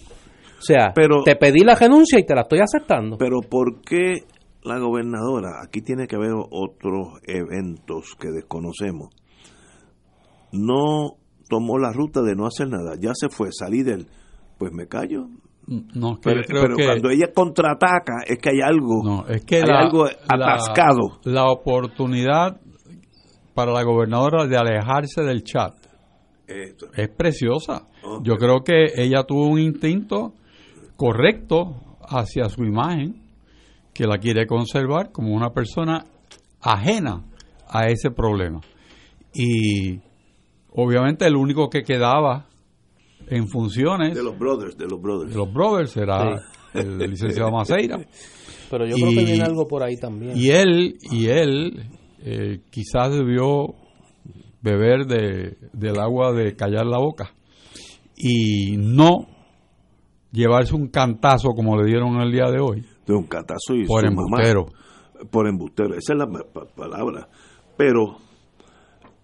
O 0.58 0.62
sea, 0.64 0.92
Pero- 0.94 1.22
te 1.24 1.36
pedí 1.36 1.60
la 1.64 1.74
renuncia 1.74 2.18
y 2.18 2.24
te 2.24 2.34
la 2.34 2.42
estoy 2.42 2.60
aceptando. 2.60 3.16
Pero 3.18 3.40
¿por 3.40 3.80
qué 3.82 4.22
la 4.64 4.78
gobernadora, 4.78 5.60
aquí 5.64 5.80
tiene 5.82 6.06
que 6.06 6.14
haber 6.16 6.32
otros 6.50 7.18
eventos 7.26 8.14
que 8.20 8.28
desconocemos, 8.30 9.08
no 10.52 11.16
tomó 11.48 11.78
la 11.78 11.92
ruta 11.92 12.22
de 12.22 12.34
no 12.36 12.46
hacer 12.46 12.68
nada? 12.68 12.94
Ya 13.00 13.12
se 13.14 13.28
fue, 13.28 13.48
salí 13.52 13.82
del... 13.82 14.06
Pues 14.58 14.70
me 14.72 14.86
callo. 14.86 15.26
No, 15.94 16.16
que 16.16 16.20
Pero, 16.24 16.40
yo 16.42 16.46
creo 16.46 16.62
pero 16.62 16.76
que 16.76 16.84
cuando 16.86 17.10
ella 17.10 17.32
contraataca 17.34 18.22
es 18.26 18.38
que 18.38 18.50
hay 18.50 18.60
algo, 18.60 19.02
no, 19.04 19.26
es 19.28 19.44
que 19.44 19.56
hay 19.56 19.62
la, 19.62 19.78
algo 19.80 20.04
la- 20.06 20.12
atascado. 20.54 21.20
La, 21.24 21.50
oportunidad 21.50 22.60
para 23.54 23.72
la 23.72 23.82
gobernadora 23.82 24.46
de 24.46 24.56
alejarse 24.56 25.22
del 25.22 25.42
chat 25.44 25.74
Esto. 26.46 26.86
es 26.96 27.08
preciosa. 27.08 27.88
Yo 28.22 28.36
creo 28.36 28.60
que 28.64 28.86
ella 28.96 29.24
tuvo 29.24 29.46
un 29.48 29.60
instinto 29.60 30.34
correcto 30.96 31.96
hacia 32.08 32.48
su 32.48 32.64
imagen, 32.64 33.22
que 33.94 34.06
la 34.06 34.18
quiere 34.18 34.46
conservar 34.46 35.12
como 35.12 35.34
una 35.34 35.50
persona 35.50 36.04
ajena 36.60 37.24
a 37.68 37.86
ese 37.86 38.10
problema. 38.10 38.60
Y 39.34 40.00
obviamente 40.74 41.26
el 41.26 41.36
único 41.36 41.68
que 41.68 41.82
quedaba 41.82 42.46
en 43.36 43.48
funciones 43.48 44.14
De 44.14 44.22
los 44.22 44.38
brothers, 44.38 44.76
de 44.76 44.86
los 44.86 45.00
brothers. 45.00 45.30
de 45.32 45.36
los 45.36 45.52
brothers 45.52 45.96
era 45.96 46.40
el 46.74 46.98
licenciado 46.98 47.50
Maceira. 47.50 47.98
Pero 48.70 48.86
yo 48.86 48.94
creo 48.96 49.10
que 49.10 49.24
viene 49.24 49.42
algo 49.42 49.66
por 49.66 49.82
ahí 49.82 49.96
también. 49.98 50.32
Y 50.36 50.48
él, 50.50 50.96
y 51.10 51.26
él 51.26 51.84
eh, 52.20 52.60
quizás 52.70 53.12
debió 53.12 53.74
beber 54.62 55.06
de, 55.06 55.58
del 55.72 55.98
agua 55.98 56.32
de 56.32 56.54
callar 56.56 56.86
la 56.86 56.98
boca 56.98 57.32
y 58.16 58.76
no 58.78 59.26
llevarse 60.30 60.74
un 60.74 60.88
cantazo 60.88 61.50
como 61.50 61.76
le 61.76 61.86
dieron 61.86 62.20
el 62.20 62.30
día 62.32 62.50
de 62.50 62.60
hoy 62.60 62.84
de 63.06 63.14
un 63.14 63.24
catazo 63.24 63.74
y 63.74 63.84
por 63.84 64.00
su 64.00 64.06
mamá. 64.14 64.22
embustero. 64.44 64.66
por 65.30 65.48
embustero, 65.48 65.94
esa 65.96 66.12
es 66.14 66.18
la 66.18 66.26
pa- 66.26 66.64
palabra. 66.74 67.28
Pero 67.76 68.16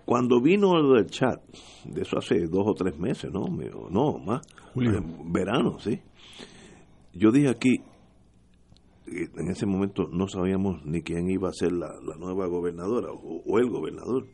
Cuando 0.05 0.41
vino 0.43 0.73
del 0.95 1.07
chat, 1.07 1.41
de 1.85 2.03
eso 2.03 2.19
hace 2.19 2.47
dos 2.47 2.67
o 2.67 2.75
tres 2.75 2.99
meses, 2.99 3.31
¿no? 3.33 3.47
No, 3.91 4.19
más. 4.19 4.43
Julio. 4.75 4.99
Eh, 4.99 5.03
Verano, 5.25 5.79
sí. 5.79 6.01
Yo 7.13 7.31
dije 7.31 7.49
aquí, 7.49 7.77
eh, 9.07 9.29
en 9.37 9.49
ese 9.49 9.67
momento 9.67 10.09
no 10.13 10.29
sabíamos 10.29 10.85
ni 10.85 11.03
quién 11.03 11.29
iba 11.31 11.49
a 11.49 11.53
ser 11.53 11.73
la, 11.73 11.95
la 12.03 12.17
nueva 12.17 12.47
gobernadora 12.47 13.11
o, 13.11 13.43
o 13.47 13.59
el 13.59 13.71
gobernador. 13.71 14.27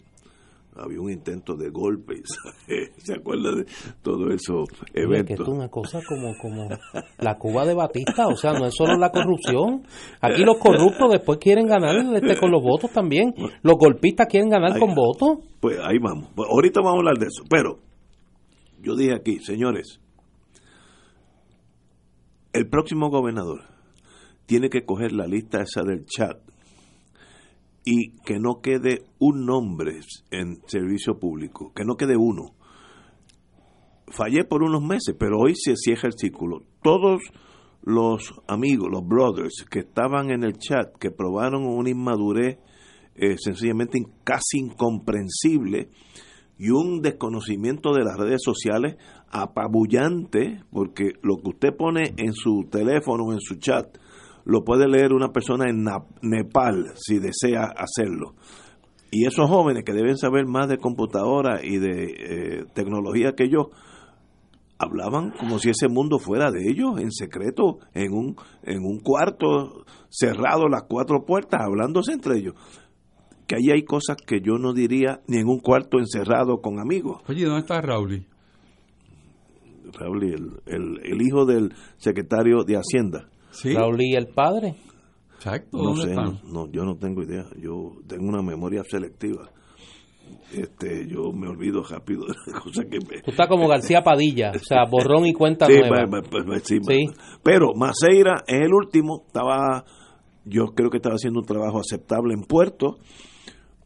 Había 0.76 1.00
un 1.00 1.10
intento 1.10 1.54
de 1.56 1.70
golpe. 1.70 2.22
¿se 2.98 3.14
acuerda 3.14 3.54
de 3.54 3.66
todo 4.02 4.30
eso 4.30 4.60
Oye, 4.60 4.92
que 4.92 5.00
eventos? 5.02 5.30
esto 5.30 5.42
es 5.42 5.48
una 5.48 5.68
cosa 5.68 6.00
como, 6.06 6.34
como 6.40 6.68
la 7.18 7.38
Cuba 7.38 7.64
de 7.64 7.74
Batista, 7.74 8.26
o 8.26 8.36
sea, 8.36 8.52
no 8.52 8.66
es 8.66 8.74
solo 8.74 8.96
la 8.96 9.10
corrupción. 9.10 9.86
Aquí 10.20 10.42
los 10.44 10.58
corruptos 10.58 11.12
después 11.12 11.38
quieren 11.38 11.66
ganar 11.66 11.96
este, 12.14 12.36
con 12.38 12.50
los 12.50 12.62
votos 12.62 12.90
también. 12.92 13.34
Los 13.62 13.76
golpistas 13.78 14.26
quieren 14.28 14.48
ganar 14.48 14.78
con 14.78 14.94
votos. 14.94 15.38
Pues 15.60 15.78
ahí 15.80 15.98
vamos. 15.98 16.30
Pues 16.34 16.48
ahorita 16.50 16.80
vamos 16.80 16.96
a 16.96 16.98
hablar 16.98 17.18
de 17.18 17.26
eso. 17.26 17.44
Pero 17.48 17.78
yo 18.80 18.96
dije 18.96 19.14
aquí, 19.14 19.38
señores, 19.38 20.00
el 22.52 22.68
próximo 22.68 23.10
gobernador 23.10 23.62
tiene 24.46 24.68
que 24.68 24.84
coger 24.84 25.12
la 25.12 25.26
lista 25.26 25.62
esa 25.62 25.82
del 25.82 26.04
chat 26.06 26.38
y 27.85 28.16
que 28.24 28.39
no 28.39 28.61
quede 28.62 29.03
un 29.18 29.45
nombre 29.45 30.01
en 30.30 30.61
servicio 30.66 31.18
público, 31.18 31.72
que 31.74 31.85
no 31.85 31.97
quede 31.97 32.16
uno. 32.16 32.55
Fallé 34.09 34.45
por 34.45 34.62
unos 34.62 34.82
meses, 34.82 35.14
pero 35.18 35.39
hoy 35.39 35.55
se 35.55 35.76
cierra 35.76 36.09
el 36.09 36.14
círculo. 36.14 36.62
Todos 36.82 37.20
los 37.82 38.35
amigos, 38.49 38.89
los 38.91 39.07
brothers 39.07 39.66
que 39.70 39.80
estaban 39.80 40.30
en 40.30 40.45
el 40.45 40.57
chat, 40.57 40.97
que 40.99 41.11
probaron 41.11 41.66
una 41.66 41.91
inmadurez 41.91 42.59
eh, 43.14 43.37
sencillamente 43.39 44.03
casi 44.24 44.59
incomprensible 44.59 45.91
y 46.59 46.70
un 46.70 47.03
desconocimiento 47.03 47.93
de 47.93 48.05
las 48.05 48.16
redes 48.16 48.41
sociales 48.43 48.97
apabullante, 49.30 50.62
porque 50.70 51.12
lo 51.22 51.37
que 51.37 51.49
usted 51.51 51.76
pone 51.76 52.14
en 52.16 52.32
su 52.32 52.66
teléfono 52.70 53.24
o 53.24 53.32
en 53.32 53.41
su 53.41 53.57
chat 53.57 53.99
lo 54.45 54.64
puede 54.64 54.88
leer 54.88 55.12
una 55.12 55.32
persona 55.32 55.68
en 55.68 55.84
Nepal 56.22 56.92
si 56.97 57.18
desea 57.18 57.72
hacerlo. 57.76 58.34
Y 59.11 59.26
esos 59.26 59.49
jóvenes 59.49 59.84
que 59.84 59.92
deben 59.92 60.16
saber 60.16 60.47
más 60.47 60.68
de 60.68 60.78
computadora 60.78 61.64
y 61.64 61.78
de 61.78 62.05
eh, 62.05 62.64
tecnología 62.74 63.32
que 63.36 63.49
yo, 63.49 63.70
hablaban 64.78 65.30
como 65.30 65.59
si 65.59 65.70
ese 65.70 65.88
mundo 65.88 66.18
fuera 66.18 66.51
de 66.51 66.68
ellos, 66.68 66.99
en 66.99 67.12
secreto, 67.12 67.78
en 67.95 68.12
un, 68.12 68.36
en 68.62 68.84
un 68.84 68.99
cuarto 69.01 69.84
cerrado, 70.09 70.68
las 70.68 70.84
cuatro 70.88 71.24
puertas, 71.24 71.61
hablándose 71.62 72.12
entre 72.12 72.38
ellos. 72.38 72.55
Que 73.47 73.57
ahí 73.57 73.70
hay 73.70 73.84
cosas 73.84 74.16
que 74.16 74.40
yo 74.40 74.55
no 74.59 74.72
diría 74.72 75.20
ni 75.26 75.38
en 75.38 75.49
un 75.49 75.61
cuarto 75.61 75.99
encerrado 75.99 76.61
con 76.61 76.80
amigos. 76.80 77.22
Oye, 77.28 77.45
¿dónde 77.45 77.61
está 77.61 77.80
Raúl? 77.80 78.26
Raúl, 79.92 80.24
el, 80.24 80.51
el, 80.66 81.01
el 81.05 81.22
hijo 81.22 81.45
del 81.45 81.74
secretario 81.99 82.64
de 82.64 82.76
Hacienda. 82.76 83.28
Sí. 83.55 83.72
Raúl 83.74 84.00
y 84.02 84.14
el 84.14 84.28
padre. 84.28 84.74
Exacto, 85.36 85.76
No 85.76 85.84
¿dónde 85.90 86.02
sé, 86.05 86.14
no, 86.14 86.40
no, 86.44 86.70
yo 86.70 86.84
no 86.84 86.96
tengo 86.96 87.22
idea. 87.22 87.44
Yo 87.61 87.92
tengo 88.07 88.28
una 88.28 88.42
memoria 88.42 88.82
selectiva. 88.88 89.48
Este, 90.52 91.07
yo 91.07 91.32
me 91.32 91.48
olvido 91.48 91.82
rápido 91.82 92.22
de 92.26 92.34
las 92.46 92.61
cosas 92.62 92.86
que 92.90 92.98
me... 92.98 93.20
Tú 93.22 93.30
estás 93.30 93.48
como 93.48 93.68
García 93.68 94.02
Padilla, 94.02 94.52
o 94.55 94.59
sea, 94.59 94.84
borrón 94.90 95.26
y 95.26 95.32
cuenta 95.34 95.66
Sí, 95.68 95.72
nueva. 95.78 96.07
pa- 96.11 96.22
pa- 96.22 96.44
pa- 96.44 96.59
sí, 96.61 96.78
Sí. 96.82 97.07
Pero 97.42 97.74
Maceira 97.74 98.42
es 98.46 98.61
el 98.62 98.72
último, 98.72 99.24
estaba, 99.26 99.84
yo 100.44 100.66
creo 100.74 100.90
que 100.90 100.98
estaba 100.98 101.16
haciendo 101.16 101.40
un 101.40 101.46
trabajo 101.46 101.80
aceptable 101.80 102.32
en 102.34 102.42
Puerto, 102.42 102.96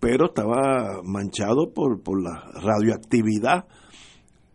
pero 0.01 0.27
estaba 0.27 1.01
manchado 1.05 1.73
por, 1.75 2.03
por 2.03 2.23
la 2.23 2.45
radioactividad 2.63 3.65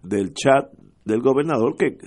del 0.04 0.34
chat 0.34 0.72
del 1.04 1.22
gobernador 1.22 1.76
que 1.78 1.98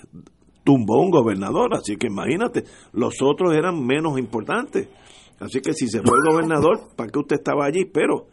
tumbó 0.67 1.01
un 1.01 1.11
gobernador, 1.11 1.73
así 1.75 1.97
que 1.97 2.09
imagínate, 2.09 2.65
los 2.93 3.15
otros 3.23 3.55
eran 3.55 3.81
menos 3.87 4.19
importantes. 4.19 4.89
Así 5.39 5.61
que 5.61 5.73
si 5.73 5.87
se 5.87 6.03
fue 6.03 6.19
el 6.19 6.33
gobernador, 6.35 6.89
¿para 6.97 7.09
qué 7.11 7.19
usted 7.21 7.37
estaba 7.37 7.65
allí? 7.65 7.85
Pero 7.87 8.27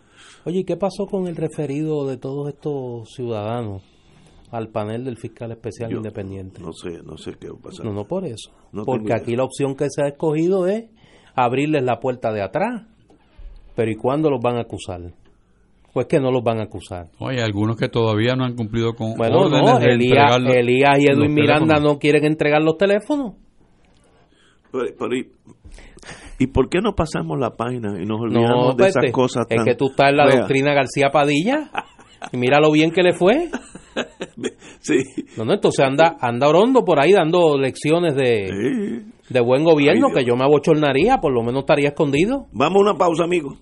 Oye, 0.46 0.60
¿y 0.60 0.64
qué 0.66 0.76
pasó 0.76 1.06
con 1.06 1.28
el 1.28 1.36
referido 1.38 2.06
de 2.08 2.18
todos 2.18 2.50
estos 2.50 3.10
ciudadanos 3.14 3.82
al 4.52 4.70
panel 4.70 5.06
del 5.06 5.18
fiscal 5.18 5.52
especial 5.52 5.92
Yo- 5.92 5.98
independiente? 5.98 6.60
no 6.62 6.74
sé, 6.74 7.02
no 7.04 7.18
sé 7.18 7.34
qué 7.40 7.50
va 7.50 7.58
a 7.60 7.62
pasar. 7.62 7.86
No, 7.86 7.94
no 7.94 8.06
por 8.06 8.26
eso. 8.26 8.52
No 8.74 8.84
Porque 8.84 9.06
idea. 9.06 9.18
aquí 9.18 9.36
la 9.38 9.44
opción 9.46 9.76
que 9.76 9.86
se 9.90 10.02
ha 10.04 10.08
escogido 10.08 10.68
es 10.68 10.86
abrirles 11.36 11.84
la 11.84 12.00
puerta 12.00 12.32
de 12.34 12.42
atrás. 12.42 12.88
Pero 13.76 13.90
¿y 13.92 13.96
cuándo 13.96 14.30
los 14.30 14.42
van 14.42 14.58
a 14.58 14.62
acusar? 14.62 15.02
Pues 15.94 16.08
que 16.08 16.20
no 16.20 16.32
los 16.32 16.44
van 16.44 16.60
a 16.60 16.64
acusar. 16.64 17.08
Oye, 17.20 17.42
algunos 17.42 17.78
que 17.78 17.88
todavía 17.88 18.36
no 18.36 18.46
han 18.46 18.56
cumplido 18.56 18.94
con 18.96 19.16
Bueno, 19.16 19.42
órdenes 19.42 19.72
no, 19.74 19.80
de 19.80 19.94
Elías, 19.94 20.38
Elías 20.56 21.00
y 21.00 21.06
Edwin 21.12 21.34
Miranda 21.34 21.76
teléfonos. 21.76 21.94
no 21.94 22.00
quieren 22.00 22.26
entregar 22.26 22.64
los 22.64 22.78
teléfonos. 22.78 23.34
Pero- 24.72 24.86
pero 24.98 25.16
¿y, 25.16 25.30
¿y 26.40 26.48
por 26.48 26.68
qué 26.70 26.80
no 26.82 26.96
pasamos 26.96 27.40
la 27.40 27.52
página 27.52 27.90
y 28.02 28.06
nos 28.08 28.18
No, 28.22 28.24
olvidamos 28.26 28.76
de 28.78 28.88
esas 28.88 29.12
cosas 29.12 29.46
es 29.48 29.56
tan 29.56 29.66
que 29.66 29.76
tú 29.76 29.90
estás 29.92 30.10
en 30.10 30.18
la 30.18 30.26
doctrina 30.36 30.74
García 30.74 31.10
Padilla 31.12 31.70
y 32.32 32.38
mira 32.38 32.60
lo 32.60 32.72
bien 32.72 32.90
que 32.92 33.04
le 33.04 33.14
fue. 33.14 33.50
Sí. 34.80 34.96
No, 35.38 35.46
no, 35.46 35.54
entonces 35.54 35.86
anda, 35.86 36.18
anda 36.20 36.48
Orondo 36.50 36.84
por 36.84 37.00
ahí 37.00 37.12
dando 37.12 37.56
lecciones 37.60 38.16
de, 38.16 38.48
Sí. 38.48 39.12
de 39.30 39.40
buen 39.42 39.64
gobierno, 39.64 40.08
Ay, 40.08 40.14
que 40.16 40.26
yo 40.26 40.36
me 40.36 40.44
abochornaría, 40.44 41.18
por 41.20 41.32
lo 41.32 41.44
menos 41.44 41.60
estaría 41.62 41.90
escondido. 41.90 42.48
Vamos 42.52 42.78
a 42.80 42.90
una 42.90 42.98
pausa, 42.98 43.24
amigos. 43.26 43.60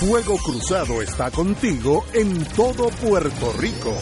Fuego 0.00 0.36
Cruzado 0.36 1.02
está 1.02 1.28
contigo 1.32 2.04
en 2.14 2.44
todo 2.54 2.88
Puerto 3.02 3.52
Rico. 3.58 3.92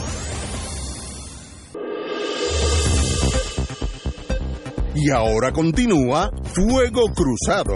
Y 4.94 5.10
ahora 5.10 5.52
continúa 5.52 6.30
Fuego 6.44 7.06
Cruzado. 7.14 7.72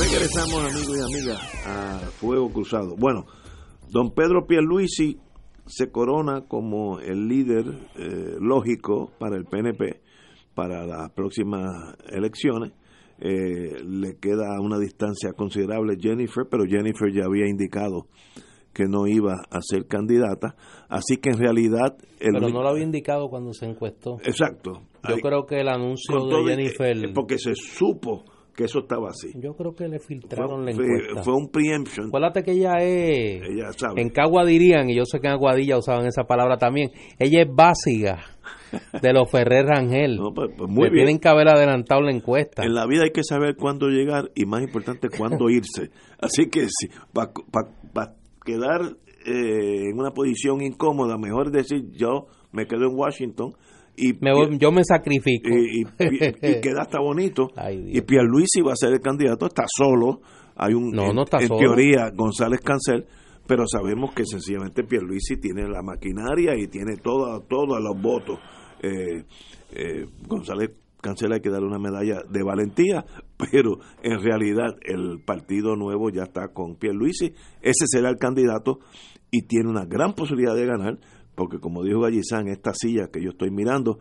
Regresamos, 0.00 0.72
amigos 0.72 0.96
y 0.96 1.00
amigas, 1.02 1.66
a 1.66 1.98
Fuego 2.18 2.50
Cruzado. 2.50 2.96
Bueno, 2.96 3.26
don 3.90 4.14
Pedro 4.14 4.46
Pierluisi 4.46 5.18
se 5.66 5.90
corona 5.90 6.46
como 6.48 7.00
el 7.00 7.28
líder 7.28 7.66
eh, 7.96 8.36
lógico 8.40 9.12
para 9.18 9.36
el 9.36 9.44
PNP 9.44 10.00
para 10.54 10.86
las 10.86 11.10
próximas 11.10 11.96
elecciones. 12.08 12.72
Eh, 13.24 13.84
le 13.84 14.16
queda 14.16 14.60
una 14.60 14.80
distancia 14.80 15.32
considerable 15.32 15.96
Jennifer, 15.96 16.44
pero 16.50 16.64
Jennifer 16.64 17.08
ya 17.12 17.24
había 17.24 17.46
indicado 17.46 18.08
que 18.74 18.86
no 18.88 19.06
iba 19.06 19.34
a 19.48 19.60
ser 19.60 19.86
candidata. 19.86 20.56
Así 20.88 21.18
que 21.18 21.30
en 21.30 21.38
realidad... 21.38 21.96
El 22.18 22.32
Pero 22.32 22.48
no 22.48 22.62
lo 22.62 22.68
había 22.70 22.82
indicado 22.82 23.28
cuando 23.28 23.52
se 23.52 23.66
encuestó. 23.66 24.16
Exacto. 24.24 24.72
Yo 25.06 25.14
Ahí, 25.14 25.20
creo 25.20 25.46
que 25.46 25.60
el 25.60 25.68
anuncio 25.68 26.18
con 26.18 26.46
de 26.46 26.56
Jennifer, 26.56 26.96
eh, 26.96 27.12
Porque 27.14 27.38
se 27.38 27.54
supo 27.54 28.24
que 28.54 28.64
eso 28.64 28.80
estaba 28.80 29.08
así. 29.10 29.32
yo 29.40 29.54
creo 29.56 29.74
que 29.74 29.88
le 29.88 29.98
Fue, 29.98 30.08
filtraron 30.16 30.64
la 30.66 30.72
fue- 30.72 30.84
encuesta. 30.84 31.22
fue 31.22 31.34
un 31.34 31.48
preemption. 31.50 32.06
Acuérdate 32.08 32.42
que 32.42 32.52
ella 32.52 32.74
es, 32.80 33.42
Ella 33.48 33.72
sabe. 33.76 34.00
en 34.02 34.10
Cagua 34.10 34.44
dirían, 34.44 34.90
y 34.90 34.94
yo 34.96 35.04
sé 35.04 35.20
que 35.20 35.26
en 35.28 35.32
Aguadilla 35.34 35.78
usaban 35.78 36.06
esa 36.06 36.24
palabra 36.24 36.56
también, 36.58 36.90
ella 37.18 37.42
es 37.42 37.48
básica 37.54 38.18
de 39.00 39.12
los 39.12 39.30
Ferrer 39.30 39.66
Rangel. 39.66 40.16
No, 40.20 40.32
pues, 40.34 40.50
pues 40.56 40.68
muy 40.70 40.84
bien. 40.90 41.04
tienen 41.04 41.18
que 41.18 41.28
haber 41.28 41.48
adelantado 41.48 42.00
la 42.02 42.12
encuesta. 42.12 42.62
En 42.64 42.74
la 42.74 42.86
vida 42.86 43.04
hay 43.04 43.10
que 43.10 43.24
saber 43.24 43.56
cuándo 43.56 43.88
llegar 43.88 44.30
y 44.34 44.44
más 44.46 44.62
importante 44.62 45.08
cuándo 45.08 45.48
irse. 45.50 45.90
Así 46.20 46.48
que 46.50 46.66
si 46.68 46.88
para 47.12 48.14
quedar 48.44 48.80
eh, 49.24 49.88
en 49.90 49.98
una 49.98 50.10
posición 50.10 50.60
incómoda, 50.62 51.16
mejor 51.16 51.50
decir 51.50 51.84
yo 51.92 52.26
me 52.50 52.66
quedo 52.66 52.86
en 52.90 52.96
Washington 52.96 53.52
y, 53.96 54.12
Me 54.20 54.32
voy- 54.32 54.58
yo 54.58 54.72
me 54.72 54.82
sacrifico. 54.84 55.48
y, 55.48 55.82
y- 55.82 55.84
y 56.00 56.60
queda 56.60 56.82
hasta 56.82 57.00
bonito. 57.00 57.48
Ay, 57.56 57.84
y 57.92 58.00
Pierluisi 58.02 58.60
va 58.66 58.72
a 58.72 58.76
ser 58.76 58.92
el 58.92 59.00
candidato, 59.00 59.46
está 59.46 59.64
solo. 59.68 60.20
Hay 60.56 60.74
un 60.74 60.90
No, 60.90 61.10
en, 61.10 61.16
no 61.16 61.22
está 61.24 61.38
en 61.40 61.48
solo. 61.48 61.60
teoría 61.60 62.10
González 62.14 62.60
Cancel, 62.60 63.06
pero 63.46 63.64
sabemos 63.66 64.12
que 64.14 64.24
sencillamente 64.24 64.84
Pierluisi 64.84 65.36
tiene 65.40 65.68
la 65.68 65.82
maquinaria 65.82 66.56
y 66.56 66.68
tiene 66.68 66.96
todo, 66.96 67.40
todos 67.48 67.80
los 67.82 68.00
votos. 68.00 68.38
Eh, 68.82 69.24
eh, 69.74 70.06
González 70.26 70.70
Cancel 71.00 71.32
hay 71.32 71.40
que 71.40 71.50
darle 71.50 71.66
una 71.66 71.78
medalla 71.78 72.20
de 72.28 72.42
valentía, 72.42 73.04
pero 73.50 73.78
en 74.02 74.20
realidad 74.22 74.76
el 74.82 75.20
Partido 75.24 75.74
Nuevo 75.76 76.10
ya 76.10 76.22
está 76.24 76.48
con 76.52 76.76
Pierluisi, 76.76 77.32
ese 77.60 77.86
será 77.86 78.08
el 78.10 78.16
candidato 78.16 78.78
y 79.30 79.42
tiene 79.46 79.68
una 79.70 79.84
gran 79.86 80.12
posibilidad 80.14 80.54
de 80.54 80.66
ganar, 80.66 80.98
porque 81.34 81.58
como 81.58 81.82
dijo 81.82 82.00
Gallizán, 82.00 82.48
esta 82.48 82.72
silla 82.74 83.08
que 83.12 83.22
yo 83.22 83.30
estoy 83.30 83.50
mirando, 83.50 83.98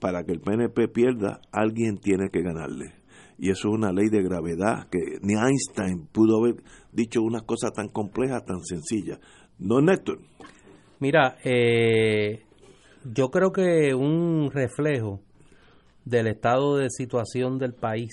para 0.00 0.24
que 0.24 0.32
el 0.32 0.40
PNP 0.40 0.88
pierda, 0.88 1.40
alguien 1.52 1.98
tiene 1.98 2.30
que 2.30 2.42
ganarle. 2.42 2.94
Y 3.38 3.50
eso 3.50 3.68
es 3.68 3.74
una 3.74 3.92
ley 3.92 4.08
de 4.08 4.22
gravedad 4.22 4.88
que 4.90 5.18
ni 5.22 5.34
Einstein 5.34 6.06
pudo 6.12 6.38
haber 6.38 6.62
dicho 6.92 7.22
unas 7.22 7.42
cosas 7.42 7.72
tan 7.72 7.88
complejas, 7.88 8.44
tan 8.44 8.62
sencillas. 8.62 9.18
¿No, 9.58 9.80
Néstor? 9.80 10.18
Mira, 10.98 11.38
eh, 11.44 12.42
yo 13.04 13.30
creo 13.30 13.52
que 13.52 13.94
un 13.94 14.50
reflejo 14.52 15.20
del 16.04 16.26
estado 16.26 16.76
de 16.76 16.90
situación 16.90 17.58
del 17.58 17.72
país 17.72 18.10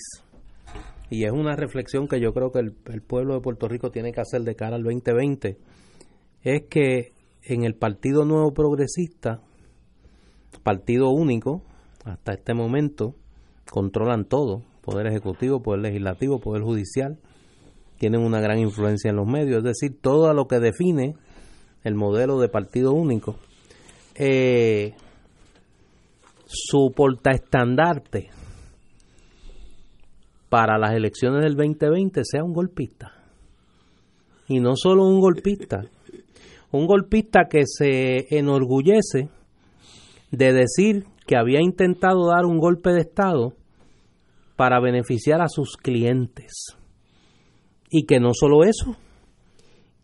y 1.10 1.24
es 1.24 1.32
una 1.32 1.56
reflexión 1.56 2.06
que 2.06 2.20
yo 2.20 2.32
creo 2.32 2.52
que 2.52 2.60
el, 2.60 2.74
el 2.86 3.02
pueblo 3.02 3.34
de 3.34 3.40
Puerto 3.40 3.68
Rico 3.68 3.90
tiene 3.90 4.12
que 4.12 4.20
hacer 4.20 4.42
de 4.42 4.54
cara 4.54 4.76
al 4.76 4.82
2020, 4.82 5.56
es 6.42 6.62
que 6.68 7.12
en 7.48 7.64
el 7.64 7.74
Partido 7.74 8.26
Nuevo 8.26 8.52
Progresista, 8.52 9.40
partido 10.62 11.08
único, 11.08 11.62
hasta 12.04 12.34
este 12.34 12.52
momento, 12.52 13.14
controlan 13.70 14.26
todo, 14.26 14.62
poder 14.82 15.06
ejecutivo, 15.06 15.62
poder 15.62 15.80
legislativo, 15.80 16.40
poder 16.40 16.62
judicial, 16.62 17.18
tienen 17.98 18.20
una 18.20 18.40
gran 18.40 18.58
influencia 18.58 19.08
en 19.08 19.16
los 19.16 19.26
medios, 19.26 19.58
es 19.58 19.64
decir, 19.64 19.98
todo 20.00 20.32
lo 20.34 20.46
que 20.46 20.60
define 20.60 21.16
el 21.84 21.94
modelo 21.94 22.38
de 22.38 22.48
partido 22.48 22.92
único. 22.92 23.36
Eh, 24.14 24.92
su 26.46 26.92
portaestandarte 26.94 28.28
para 30.50 30.78
las 30.78 30.92
elecciones 30.92 31.42
del 31.42 31.56
2020 31.56 32.22
sea 32.24 32.44
un 32.44 32.52
golpista. 32.52 33.12
Y 34.48 34.60
no 34.60 34.76
solo 34.76 35.04
un 35.04 35.20
golpista, 35.20 35.82
un 36.70 36.86
golpista 36.86 37.48
que 37.50 37.62
se 37.66 38.36
enorgullece 38.36 39.28
de 40.30 40.52
decir 40.52 41.04
que 41.26 41.36
había 41.36 41.60
intentado 41.62 42.28
dar 42.28 42.44
un 42.44 42.58
golpe 42.58 42.90
de 42.90 43.00
Estado 43.00 43.54
para 44.56 44.80
beneficiar 44.80 45.40
a 45.40 45.48
sus 45.48 45.76
clientes. 45.76 46.76
Y 47.90 48.04
que 48.04 48.20
no 48.20 48.30
solo 48.34 48.64
eso, 48.64 48.96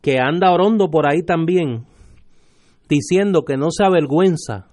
que 0.01 0.19
anda 0.19 0.53
orondo 0.53 0.91
por 0.91 1.07
ahí 1.11 1.23
también, 1.23 1.85
diciendo 2.89 3.45
que 3.45 3.57
no 3.57 3.71
se 3.71 3.85
avergüenza, 3.85 4.69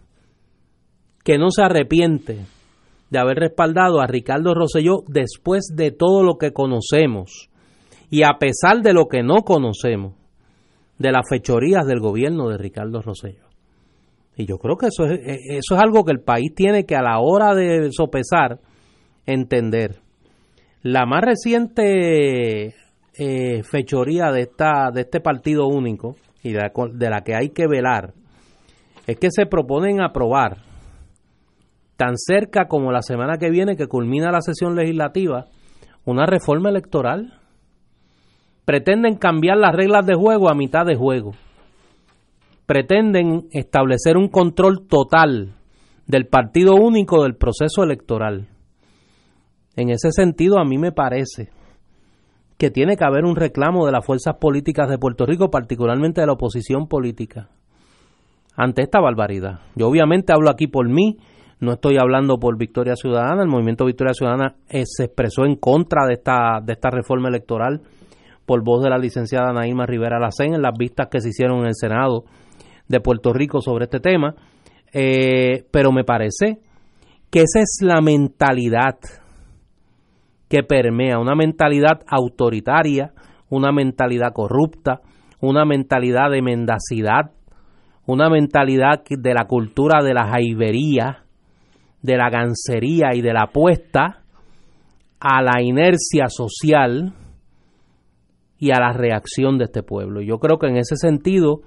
que 1.24 1.38
no 1.38 1.52
se 1.52 1.64
arrepiente 1.64 2.46
de 3.10 3.20
haber 3.20 3.38
respaldado 3.38 4.00
a 4.00 4.08
Ricardo 4.08 4.54
Rosselló 4.54 5.04
después 5.08 5.68
de 5.76 5.92
todo 5.92 6.24
lo 6.24 6.38
que 6.38 6.54
conocemos 6.54 7.50
y 8.10 8.24
a 8.24 8.38
pesar 8.40 8.82
de 8.82 8.94
lo 8.94 9.08
que 9.08 9.22
no 9.24 9.44
conocemos 9.44 10.21
de 11.02 11.12
las 11.12 11.28
fechorías 11.30 11.86
del 11.86 12.00
gobierno 12.00 12.50
de 12.50 12.58
Ricardo 12.58 13.02
Rosselló. 13.02 13.46
Y 14.36 14.46
yo 14.46 14.58
creo 14.58 14.78
que 14.78 14.88
eso 14.88 15.06
es, 15.06 15.20
eh, 15.20 15.40
eso 15.58 15.76
es 15.76 15.82
algo 15.82 16.04
que 16.06 16.12
el 16.12 16.22
país 16.22 16.54
tiene 16.56 16.86
que 16.86 16.96
a 16.96 17.02
la 17.02 17.20
hora 17.20 17.54
de 17.54 17.90
sopesar 17.92 18.60
entender. 19.26 19.98
La 20.84 21.06
más 21.06 21.22
reciente 21.22 22.76
eh, 23.18 23.64
fechoría 23.64 24.32
de, 24.32 24.42
esta, 24.42 24.90
de 24.94 25.02
este 25.02 25.20
partido 25.20 25.68
único 25.68 26.16
y 26.44 26.54
de 26.54 26.60
la, 26.60 26.72
de 26.94 27.10
la 27.10 27.22
que 27.22 27.36
hay 27.36 27.50
que 27.50 27.68
velar 27.68 28.14
es 29.06 29.18
que 29.18 29.30
se 29.32 29.46
proponen 29.46 30.02
aprobar 30.02 30.58
tan 31.98 32.18
cerca 32.18 32.68
como 32.68 32.92
la 32.92 33.02
semana 33.02 33.38
que 33.38 33.52
viene 33.52 33.76
que 33.76 33.88
culmina 33.88 34.32
la 34.32 34.42
sesión 34.42 34.76
legislativa 34.76 35.46
una 36.06 36.26
reforma 36.26 36.70
electoral. 36.70 37.34
Pretenden 38.66 39.16
cambiar 39.16 39.58
las 39.58 39.76
reglas 39.76 40.06
de 40.06 40.16
juego 40.16 40.50
a 40.50 40.56
mitad 40.56 40.86
de 40.86 40.96
juego 40.96 41.34
pretenden 42.72 43.50
establecer 43.52 44.16
un 44.16 44.30
control 44.30 44.88
total 44.88 45.56
del 46.08 46.28
partido 46.28 46.76
único 46.76 47.24
del 47.24 47.36
proceso 47.36 47.84
electoral. 47.84 48.48
En 49.76 49.90
ese 49.90 50.14
sentido, 50.14 50.58
a 50.58 50.64
mí 50.64 50.78
me 50.78 50.94
parece 50.94 51.50
que 52.58 52.72
tiene 52.72 52.96
que 52.96 53.04
haber 53.04 53.26
un 53.26 53.36
reclamo 53.36 53.86
de 53.86 53.92
las 53.92 54.06
fuerzas 54.06 54.36
políticas 54.40 54.88
de 54.88 54.98
Puerto 54.98 55.26
Rico, 55.26 55.52
particularmente 55.52 56.22
de 56.22 56.28
la 56.28 56.32
oposición 56.32 56.88
política, 56.88 57.50
ante 58.56 58.84
esta 58.84 59.02
barbaridad. 59.02 59.60
Yo 59.76 59.90
obviamente 59.90 60.32
hablo 60.32 60.50
aquí 60.50 60.68
por 60.68 60.88
mí, 60.88 61.18
no 61.60 61.74
estoy 61.74 61.98
hablando 61.98 62.40
por 62.40 62.58
Victoria 62.58 62.96
Ciudadana, 62.96 63.42
el 63.42 63.50
movimiento 63.50 63.84
Victoria 63.84 64.14
Ciudadana 64.14 64.56
eh, 64.70 64.84
se 64.86 65.04
expresó 65.04 65.44
en 65.44 65.58
contra 65.58 66.08
de 66.08 66.14
esta, 66.14 66.62
de 66.64 66.72
esta 66.72 66.90
reforma 66.90 67.28
electoral 67.28 67.82
por 68.52 68.66
voz 68.66 68.84
de 68.84 68.90
la 68.90 68.98
licenciada 68.98 69.54
Naima 69.54 69.86
Rivera 69.86 70.20
Lacén 70.20 70.54
en 70.54 70.62
las 70.62 70.78
vistas 70.78 71.08
que 71.10 71.22
se 71.22 71.30
hicieron 71.30 71.60
en 71.60 71.68
el 71.68 71.74
Senado 71.74 72.26
de 72.90 73.00
Puerto 73.00 73.32
Rico 73.32 73.62
sobre 73.62 73.86
este 73.86 74.02
tema, 74.02 74.36
eh, 74.92 75.64
pero 75.72 75.94
me 75.94 76.04
parece 76.04 76.60
que 77.30 77.44
esa 77.44 77.62
es 77.62 77.80
la 77.82 78.02
mentalidad 78.02 78.98
que 80.50 80.64
permea, 80.64 81.18
una 81.18 81.34
mentalidad 81.34 82.02
autoritaria, 82.06 83.14
una 83.50 83.72
mentalidad 83.72 84.34
corrupta, 84.34 85.00
una 85.40 85.64
mentalidad 85.64 86.30
de 86.30 86.42
mendacidad, 86.42 87.32
una 88.06 88.30
mentalidad 88.30 89.02
de 89.10 89.34
la 89.34 89.46
cultura 89.46 90.04
de 90.04 90.14
la 90.14 90.28
jaibería, 90.28 91.24
de 92.02 92.18
la 92.18 92.30
gancería 92.30 93.16
y 93.16 93.22
de 93.22 93.32
la 93.32 93.44
apuesta 93.44 94.24
a 95.22 95.42
la 95.42 95.62
inercia 95.62 96.28
social 96.28 97.14
y 98.62 98.70
a 98.70 98.80
la 98.80 98.94
reacción 98.94 99.58
de 99.58 99.66
este 99.66 99.82
pueblo. 99.82 100.22
Yo 100.22 100.38
creo 100.38 100.60
que 100.60 100.68
en 100.68 100.78
ese 100.78 100.96
sentido 100.96 101.62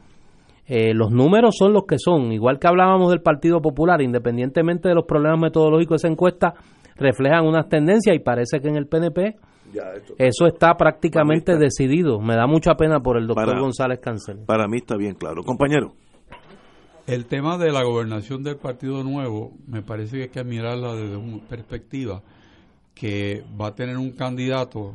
eh, 0.66 0.94
los 0.94 1.10
números 1.10 1.56
son 1.58 1.72
los 1.72 1.86
que 1.88 1.98
son, 1.98 2.30
igual 2.32 2.60
que 2.60 2.68
hablábamos 2.68 3.10
del 3.10 3.20
Partido 3.20 3.60
Popular, 3.60 4.00
independientemente 4.00 4.88
de 4.88 4.94
los 4.94 5.04
problemas 5.04 5.40
metodológicos 5.40 6.00
de 6.00 6.06
esa 6.06 6.12
encuesta, 6.12 6.54
reflejan 6.94 7.46
unas 7.46 7.68
tendencias 7.68 8.14
y 8.14 8.20
parece 8.20 8.60
que 8.60 8.68
en 8.68 8.76
el 8.76 8.86
PNP 8.86 9.34
eso 10.18 10.46
está 10.46 10.76
prácticamente 10.76 11.56
decidido. 11.56 12.20
Me 12.20 12.36
da 12.36 12.46
mucha 12.46 12.76
pena 12.76 13.00
por 13.00 13.18
el 13.18 13.26
doctor 13.26 13.58
González 13.58 13.98
Cancel. 13.98 14.44
Para 14.46 14.68
mí 14.68 14.76
está 14.76 14.96
bien 14.96 15.16
claro. 15.16 15.42
Compañero. 15.42 15.94
El 17.08 17.26
tema 17.26 17.58
de 17.58 17.72
la 17.72 17.82
gobernación 17.82 18.44
del 18.44 18.56
Partido 18.56 19.02
Nuevo 19.02 19.50
me 19.66 19.82
parece 19.82 20.16
que 20.16 20.22
hay 20.22 20.28
que 20.28 20.44
mirarla 20.44 20.94
desde 20.94 21.16
una 21.16 21.42
perspectiva 21.48 22.22
que 22.94 23.42
va 23.60 23.68
a 23.68 23.74
tener 23.74 23.98
un 23.98 24.12
candidato 24.12 24.94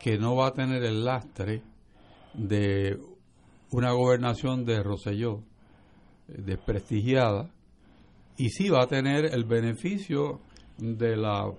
que 0.00 0.18
no 0.18 0.34
va 0.34 0.48
a 0.48 0.52
tener 0.54 0.82
el 0.82 1.04
lastre 1.04 1.62
de 2.34 2.98
una 3.70 3.92
gobernación 3.92 4.64
de 4.64 4.82
Roselló 4.82 5.42
eh, 6.28 6.34
desprestigiada 6.38 7.50
y 8.36 8.48
sí 8.50 8.68
va 8.70 8.84
a 8.84 8.86
tener 8.86 9.26
el 9.26 9.44
beneficio 9.44 10.40
de 10.78 11.16
la 11.16 11.52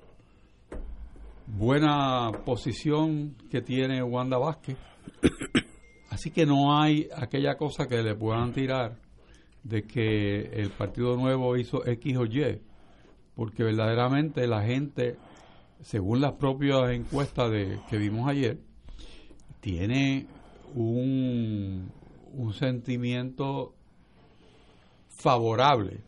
buena 1.45 2.31
posición 2.43 3.35
que 3.49 3.61
tiene 3.61 4.01
Wanda 4.01 4.37
Vázquez. 4.37 4.77
Así 6.09 6.31
que 6.31 6.45
no 6.45 6.77
hay 6.79 7.07
aquella 7.15 7.55
cosa 7.55 7.87
que 7.87 8.01
le 8.01 8.15
puedan 8.15 8.51
tirar 8.51 8.97
de 9.63 9.83
que 9.83 10.41
el 10.53 10.71
Partido 10.71 11.15
Nuevo 11.15 11.55
hizo 11.55 11.85
X 11.85 12.17
o 12.17 12.25
Y, 12.25 12.61
porque 13.35 13.63
verdaderamente 13.63 14.47
la 14.47 14.63
gente, 14.63 15.17
según 15.81 16.21
las 16.21 16.33
propias 16.33 16.91
encuestas 16.91 17.51
que 17.89 17.97
vimos 17.97 18.27
ayer, 18.29 18.59
tiene 19.59 20.27
un, 20.73 21.91
un 22.33 22.53
sentimiento 22.53 23.73
favorable 25.09 26.03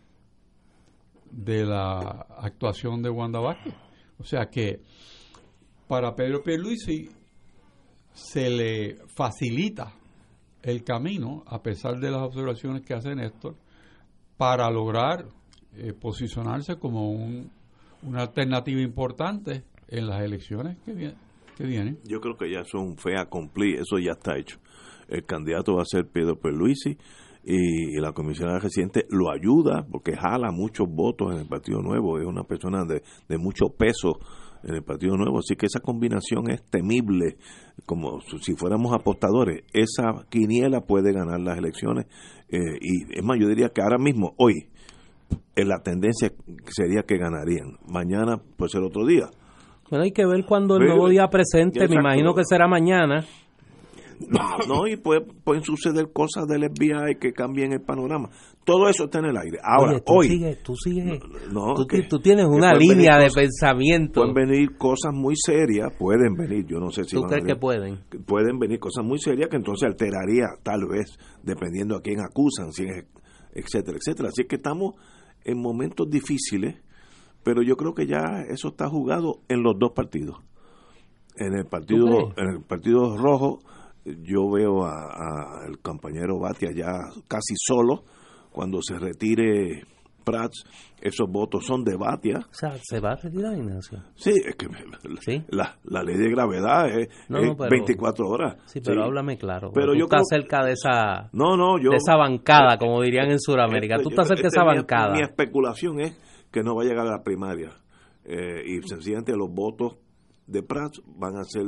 de 1.32 1.66
la 1.66 2.28
actuación 2.38 3.02
de 3.02 3.10
Wanda 3.10 3.40
Vázquez. 3.40 3.74
O 4.20 4.24
sea 4.24 4.50
que 4.50 4.82
para 5.88 6.16
Pedro 6.16 6.44
Pierluisi 6.44 7.10
se 8.14 8.50
le 8.50 8.98
facilita 9.08 9.94
el 10.62 10.84
camino, 10.84 11.44
a 11.48 11.62
pesar 11.62 12.00
de 12.00 12.10
las 12.10 12.22
observaciones 12.22 12.84
que 12.84 12.94
hace 12.94 13.16
Néstor, 13.16 13.56
para 14.38 14.70
lograr 14.70 15.26
eh, 15.76 15.94
posicionarse 15.94 16.78
como 16.78 17.12
un, 17.12 17.52
una 18.06 18.22
alternativa 18.22 18.82
importante 18.82 19.64
en 19.88 20.08
las 20.08 20.22
elecciones 20.22 20.78
que, 20.86 21.14
que 21.58 21.64
vienen. 21.66 22.00
Yo 22.06 22.20
creo 22.20 22.36
que 22.38 22.52
ya 22.52 22.62
eso 22.62 22.78
es 22.78 22.84
un 22.84 22.98
fe 22.98 23.14
cumplir, 23.30 23.80
eso 23.80 23.98
ya 24.00 24.12
está 24.12 24.38
hecho 24.38 24.60
el 25.08 25.26
candidato 25.26 25.76
va 25.76 25.84
a 25.84 25.86
ser 25.86 26.08
Pedro 26.08 26.36
Perluisi 26.40 26.98
y 27.46 28.00
la 28.00 28.14
comisionada 28.14 28.60
reciente 28.60 29.06
lo 29.10 29.30
ayuda 29.32 29.86
porque 29.90 30.16
jala 30.16 30.52
muchos 30.52 30.88
votos 30.90 31.34
en 31.34 31.42
el 31.42 31.48
Partido 31.48 31.82
Nuevo, 31.82 32.18
es 32.20 32.26
una 32.26 32.44
persona 32.44 32.86
de, 32.86 33.04
de 33.28 33.38
mucho 33.38 33.68
peso 33.78 34.20
en 34.64 34.76
el 34.76 34.84
Partido 34.84 35.18
Nuevo, 35.18 35.40
así 35.40 35.58
que 35.58 35.66
esa 35.66 35.82
combinación 35.82 36.50
es 36.50 36.64
temible, 36.64 37.36
como 37.86 38.22
si 38.42 38.56
fuéramos 38.56 38.94
apostadores, 38.94 39.64
esa 39.74 40.26
quiniela 40.30 40.82
puede 40.82 41.12
ganar 41.12 41.42
las 41.42 41.58
elecciones 41.58 42.06
eh, 42.48 42.78
y 42.80 43.18
es 43.18 43.24
más, 43.24 43.38
yo 43.40 43.50
diría 43.50 43.70
que 43.70 43.82
ahora 43.82 43.98
mismo, 43.98 44.34
hoy, 44.38 44.70
la 45.56 45.82
tendencia 45.84 46.32
sería 46.70 47.04
que 47.04 47.18
ganarían, 47.18 47.78
mañana 47.88 48.42
puede 48.58 48.70
ser 48.70 48.82
otro 48.82 49.06
día. 49.06 49.30
Bueno, 49.90 50.06
hay 50.06 50.12
que 50.12 50.26
ver 50.26 50.46
cuando 50.46 50.78
el 50.78 50.88
nuevo 50.88 51.10
día 51.10 51.28
presente, 51.28 51.88
me 51.88 51.96
imagino 51.96 52.34
que 52.34 52.44
será 52.46 52.68
mañana 52.68 53.26
no, 54.68 54.88
y 54.88 54.98
pueden 54.98 55.64
suceder 55.64 56.12
cosas 56.12 56.48
del 56.48 56.70
FBI 56.70 57.16
que 57.20 57.34
cambien 57.34 57.74
el 57.74 57.82
panorama. 57.82 58.30
Todo 58.64 58.88
eso 58.88 59.06
está 59.06 59.20
en 59.20 59.26
el 59.26 59.38
aire. 59.38 59.58
Ahora, 59.64 60.00
tú 60.00 60.14
hoy. 60.14 60.30
Sigues, 60.30 60.64
tú 60.64 60.76
sigues. 60.76 61.20
tú, 62.10 62.20
tienes 62.20 62.46
una 62.46 62.74
línea 62.74 63.18
de 63.18 63.30
pensamiento. 63.30 64.22
Pueden 64.22 64.34
venir 64.34 64.78
cosas 64.78 65.14
muy 65.14 65.36
serias, 65.36 65.92
pueden 65.98 66.36
venir, 66.36 66.66
yo 66.66 66.80
no 66.80 66.90
sé 66.90 67.04
si. 67.04 67.16
¿Tú 67.16 67.24
crees 67.24 67.46
que 67.46 67.56
pueden? 67.56 68.00
Pueden 68.26 68.60
venir 68.60 68.80
cosas 68.80 69.04
muy 69.04 69.20
serias 69.20 69.50
que 69.50 69.58
entonces 69.58 69.88
alteraría, 69.88 70.46
tal 70.64 70.88
vez, 70.88 71.18
dependiendo 71.44 71.96
a 71.96 72.02
quién 72.02 72.20
acusan, 72.22 72.72
si 72.72 72.84
es, 72.84 73.06
etcétera, 73.54 73.98
etcétera. 73.98 74.30
Así 74.30 74.46
que 74.46 74.56
estamos 74.56 74.96
en 75.44 75.62
momentos 75.62 76.10
difíciles, 76.10 76.76
pero 77.44 77.62
yo 77.62 77.76
creo 77.76 77.94
que 77.94 78.08
ya 78.08 78.44
eso 78.50 78.70
está 78.70 78.90
jugado 78.90 79.42
en 79.50 79.64
los 79.64 79.78
dos 79.78 79.92
partidos 79.92 80.38
En 81.36 81.54
el 81.54 81.66
partido, 81.66 82.34
en 82.38 82.48
el 82.48 82.62
partido 82.62 83.18
rojo, 83.18 83.60
yo 84.06 84.50
veo 84.50 84.86
al 84.86 85.80
compañero 85.80 86.40
Batia 86.40 86.72
ya 86.76 87.10
casi 87.28 87.56
solo. 87.58 88.04
Cuando 88.52 88.82
se 88.82 89.00
retire 89.00 89.84
Prats, 90.24 90.64
esos 91.02 91.30
votos 91.30 91.66
son 91.66 91.84
de 91.84 91.96
Batia. 91.96 92.40
O 92.40 92.54
sea, 92.54 92.76
¿se 92.82 93.00
va 93.00 93.12
a 93.12 93.16
retirar, 93.16 93.58
Ignacio? 93.58 94.04
Sí, 94.16 94.32
es 94.32 94.56
que 94.56 94.68
La, 95.50 95.78
la, 95.84 96.04
ley 96.04 96.18
de 96.18 96.30
gravedad 96.30 96.88
es, 96.90 97.10
24 97.30 98.28
horas. 98.28 98.58
Sí, 98.66 98.80
pero 98.84 99.04
háblame 99.04 99.38
claro. 99.38 99.72
Pero 99.74 99.94
yo 99.94 100.06
estás 100.06 100.28
cerca 100.30 100.64
de 100.64 100.74
esa, 100.74 101.30
no, 101.34 101.58
no, 101.58 101.78
yo, 101.78 101.92
de 101.92 101.98
esa 101.98 102.16
bancada, 102.16 102.78
como 102.78 103.02
dirían 103.02 103.32
en 103.32 103.40
Sudamérica. 103.40 103.98
Tú 104.02 104.10
estás 104.10 104.28
cerca 104.28 104.44
de 104.44 104.48
esa 104.48 104.64
bancada. 104.64 105.14
Mi, 105.14 105.22
especulación 105.22 106.00
es 106.00 106.18
que 106.52 106.64
no 106.64 106.76
va 106.76 106.84
a 106.84 106.86
llegar 106.86 107.08
a 107.08 107.12
la 107.12 107.24
primaria. 107.24 107.72
Eh, 108.26 108.64
y 108.66 108.88
sencillamente 108.88 109.36
los 109.36 109.52
votos 109.52 109.98
de 110.48 110.64
Prats 110.64 111.02
van 111.06 111.38
a 111.38 111.44
ser 111.44 111.66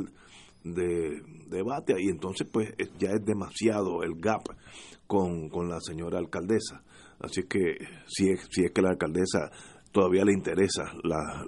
de, 0.63 1.21
debate 1.47 1.95
y 1.99 2.09
entonces 2.09 2.47
pues 2.51 2.73
ya 2.97 3.11
es 3.11 3.23
demasiado 3.23 4.03
el 4.03 4.15
gap 4.15 4.41
con, 5.07 5.49
con 5.49 5.69
la 5.69 5.79
señora 5.79 6.17
alcaldesa. 6.17 6.83
Así 7.25 7.43
que 7.43 7.77
si 8.07 8.29
es, 8.29 8.47
si 8.49 8.63
es 8.63 8.71
que 8.71 8.81
la 8.81 8.89
alcaldesa 8.89 9.51
todavía 9.91 10.23
le 10.25 10.33
interesa 10.33 10.83
la, 11.03 11.43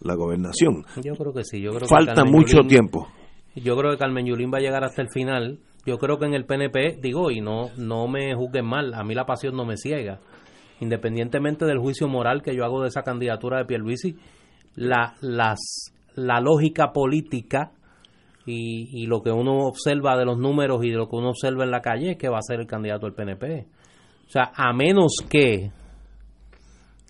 la, 0.00 0.14
gobernación. 0.14 0.84
Yo 1.02 1.14
creo 1.14 1.32
que 1.32 1.44
sí. 1.44 1.60
Yo 1.60 1.70
creo 1.70 1.88
Falta 1.88 2.24
mucho 2.24 2.58
tiempo. 2.66 3.06
Yo 3.54 3.76
creo 3.76 3.92
que 3.92 3.98
Carmen 3.98 4.26
Yulín 4.26 4.50
va 4.52 4.58
a 4.58 4.60
llegar 4.60 4.84
hasta 4.84 5.02
el 5.02 5.08
final. 5.10 5.60
Yo 5.86 5.96
creo 5.98 6.18
que 6.18 6.26
en 6.26 6.34
el 6.34 6.44
PNP, 6.44 6.98
digo, 7.00 7.30
y 7.30 7.40
no, 7.40 7.70
no 7.76 8.08
me 8.08 8.34
juzguen 8.34 8.66
mal, 8.66 8.94
a 8.94 9.04
mí 9.04 9.14
la 9.14 9.26
pasión 9.26 9.56
no 9.56 9.64
me 9.64 9.76
ciega. 9.76 10.20
Independientemente 10.80 11.64
del 11.64 11.78
juicio 11.78 12.08
moral 12.08 12.42
que 12.42 12.54
yo 12.54 12.64
hago 12.64 12.82
de 12.82 12.88
esa 12.88 13.02
candidatura 13.02 13.58
de 13.58 13.64
Pierluisi, 13.64 14.16
la, 14.74 15.14
las, 15.20 15.92
la 16.14 16.40
lógica 16.40 16.92
política 16.92 17.72
y, 18.50 19.06
lo 19.06 19.22
que 19.22 19.30
uno 19.30 19.66
observa 19.66 20.16
de 20.16 20.24
los 20.24 20.38
números 20.38 20.82
y 20.84 20.90
de 20.90 20.96
lo 20.96 21.08
que 21.08 21.16
uno 21.16 21.30
observa 21.30 21.64
en 21.64 21.70
la 21.70 21.80
calle 21.80 22.12
es 22.12 22.16
que 22.16 22.28
va 22.28 22.38
a 22.38 22.42
ser 22.42 22.60
el 22.60 22.66
candidato 22.66 23.06
del 23.06 23.14
PNP. 23.14 23.66
O 24.28 24.30
sea, 24.30 24.52
a 24.54 24.74
menos 24.74 25.24
que, 25.30 25.70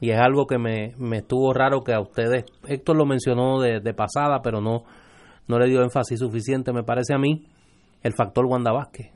y 0.00 0.10
es 0.10 0.18
algo 0.20 0.46
que 0.46 0.56
me, 0.56 0.94
me 0.98 1.18
estuvo 1.18 1.52
raro 1.52 1.82
que 1.82 1.92
a 1.92 2.00
ustedes, 2.00 2.44
Héctor 2.64 2.96
lo 2.96 3.06
mencionó 3.06 3.60
de, 3.60 3.92
pasada, 3.92 4.40
pero 4.40 4.60
no, 4.60 4.84
no 5.48 5.58
le 5.58 5.68
dio 5.68 5.82
énfasis 5.82 6.20
suficiente, 6.20 6.72
me 6.72 6.84
parece 6.84 7.14
a 7.14 7.18
mí, 7.18 7.44
el 8.04 8.12
factor 8.12 8.46
Wanda 8.46 8.70
Vázquez. 8.70 9.10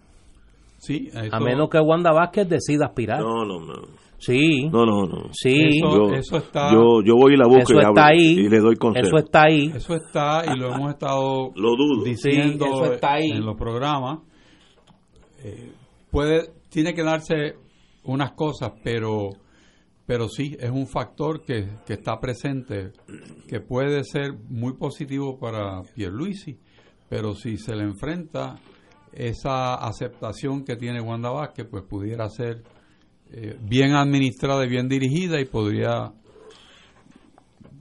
Sí, 0.78 1.11
A 1.30 1.38
menos 1.38 1.68
que 1.70 1.78
Wanda 1.78 2.11
Vázquez 2.11 2.48
decida 2.48 2.86
aspirar. 2.86 3.20
No, 3.20 3.44
no, 3.44 3.61
no. 3.61 3.72
Sí. 4.18 4.68
No, 4.68 4.84
no, 4.84 5.07
no. 5.07 5.28
Sí. 5.32 5.80
Eso, 6.16 6.38
está. 6.38 6.72
Yo, 6.72 7.03
yo 7.05 7.14
voy 7.14 7.34
y 7.34 7.36
la 7.36 7.46
busco 7.46 7.72
y, 7.72 7.78
está 7.78 8.07
ahí, 8.07 8.38
y 8.38 8.48
le 8.48 8.59
doy 8.59 8.74
consejo. 8.74 9.07
Eso 9.07 9.16
está 9.16 9.42
ahí. 9.44 9.72
Eso 9.74 9.94
está 9.94 10.42
y 10.53 10.59
lo 10.59 10.74
hemos 10.74 10.90
estado 10.90 11.53
lo 11.55 11.76
dudo. 11.76 12.05
diciendo 12.05 12.66
en 13.05 13.46
los 13.46 13.57
programas. 13.57 14.20
Eh, 15.44 15.72
puede, 16.11 16.50
tiene 16.68 16.94
que 16.94 17.05
darse 17.05 17.62
unas 18.05 18.32
cosas, 18.32 18.72
pero, 18.82 19.30
pero 20.07 20.28
sí, 20.28 20.57
es 20.59 20.70
un 20.70 20.86
factor 20.86 21.44
que, 21.44 21.68
que 21.86 21.94
está 21.94 22.18
presente, 22.18 22.92
que 23.48 23.61
puede 23.61 24.05
ser 24.05 24.34
muy 24.48 24.74
positivo 24.74 25.38
para 25.38 25.82
Pierluisi, 25.94 26.59
pero 27.09 27.34
si 27.34 27.57
se 27.59 27.74
le 27.74 27.84
enfrenta 27.84 28.57
esa 29.12 29.74
aceptación 29.74 30.64
que 30.64 30.76
tiene 30.76 31.00
Wanda 31.00 31.30
Vázquez, 31.30 31.66
pues 31.70 31.84
pudiera 31.84 32.28
ser 32.28 32.62
eh, 33.30 33.57
bien 33.62 33.92
administrada 33.94 34.64
y 34.64 34.68
bien 34.68 34.88
dirigida 34.88 35.40
y 35.40 35.44
podría 35.44 36.12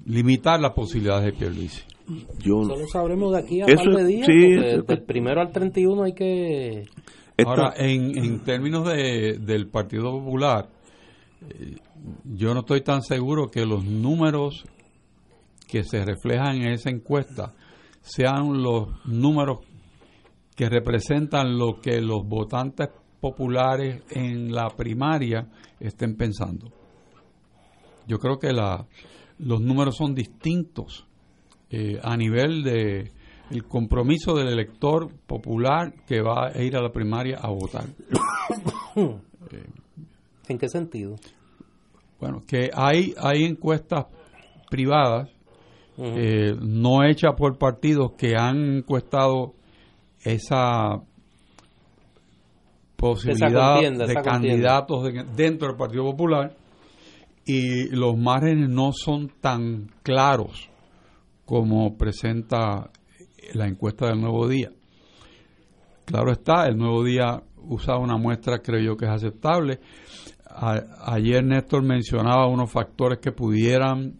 limitar 0.05 0.59
las 0.59 0.73
posibilidades 0.73 1.25
de 1.25 1.33
Pierluisi. 1.33 1.83
Yo, 2.39 2.63
Solo 2.63 2.87
sabremos 2.87 3.31
de 3.33 3.39
aquí 3.39 3.61
a 3.61 3.65
un 3.65 3.75
par 3.75 3.95
de 3.95 4.05
días, 4.05 4.27
del 4.85 5.03
primero 5.03 5.41
al 5.41 5.51
31 5.51 6.03
hay 6.03 6.13
que... 6.13 6.85
Ahora, 7.45 7.73
en, 7.77 8.17
en 8.17 8.43
términos 8.43 8.87
de, 8.87 9.37
del 9.39 9.67
Partido 9.67 10.11
Popular, 10.11 10.69
eh, 11.49 11.75
yo 12.23 12.53
no 12.53 12.61
estoy 12.61 12.81
tan 12.81 13.01
seguro 13.01 13.49
que 13.49 13.65
los 13.65 13.83
números 13.83 14.65
que 15.67 15.83
se 15.83 16.03
reflejan 16.03 16.57
en 16.57 16.73
esa 16.73 16.89
encuesta 16.89 17.53
sean 18.01 18.61
los 18.61 18.89
números 19.05 19.59
que 20.55 20.69
representan 20.69 21.57
lo 21.57 21.79
que 21.79 22.01
los 22.01 22.27
votantes 22.27 22.89
populares 23.19 24.03
en 24.09 24.51
la 24.51 24.69
primaria 24.69 25.47
estén 25.79 26.15
pensando. 26.15 26.71
Yo 28.07 28.17
creo 28.19 28.37
que 28.37 28.51
la, 28.51 28.85
los 29.39 29.61
números 29.61 29.95
son 29.95 30.13
distintos 30.13 31.07
eh, 31.69 31.99
a 32.03 32.17
nivel 32.17 32.63
de 32.63 33.11
el 33.51 33.65
compromiso 33.65 34.33
del 34.35 34.47
elector 34.47 35.09
popular 35.27 35.93
que 36.07 36.21
va 36.21 36.47
a 36.47 36.61
ir 36.61 36.75
a 36.75 36.81
la 36.81 36.91
primaria 36.91 37.37
a 37.41 37.49
votar. 37.49 37.85
¿En 40.47 40.57
qué 40.57 40.67
sentido? 40.67 41.15
Bueno, 42.19 42.43
que 42.47 42.69
hay, 42.73 43.13
hay 43.17 43.43
encuestas 43.45 44.05
privadas, 44.69 45.29
eh, 45.97 46.53
no 46.61 47.03
hechas 47.03 47.33
por 47.37 47.57
partidos, 47.57 48.13
que 48.17 48.35
han 48.37 48.77
encuestado 48.77 49.53
esa 50.23 51.01
posibilidad 52.95 53.81
de 53.81 54.13
candidatos 54.23 55.11
dentro 55.35 55.69
del 55.69 55.77
Partido 55.77 56.03
Popular 56.03 56.55
y 57.45 57.89
los 57.89 58.15
márgenes 58.15 58.69
no 58.69 58.91
son 58.93 59.29
tan 59.41 59.89
claros 60.03 60.69
como 61.45 61.97
presenta 61.97 62.91
la 63.53 63.67
encuesta 63.67 64.07
del 64.07 64.21
Nuevo 64.21 64.47
Día. 64.47 64.71
Claro 66.05 66.31
está, 66.31 66.65
el 66.67 66.77
Nuevo 66.77 67.03
Día 67.03 67.41
usa 67.63 67.97
una 67.97 68.17
muestra, 68.17 68.59
creo 68.59 68.81
yo 68.81 68.97
que 68.97 69.05
es 69.05 69.11
aceptable. 69.11 69.79
ayer 71.05 71.43
Néstor 71.43 71.83
mencionaba 71.83 72.47
unos 72.47 72.71
factores 72.71 73.19
que 73.19 73.31
pudieran 73.31 74.19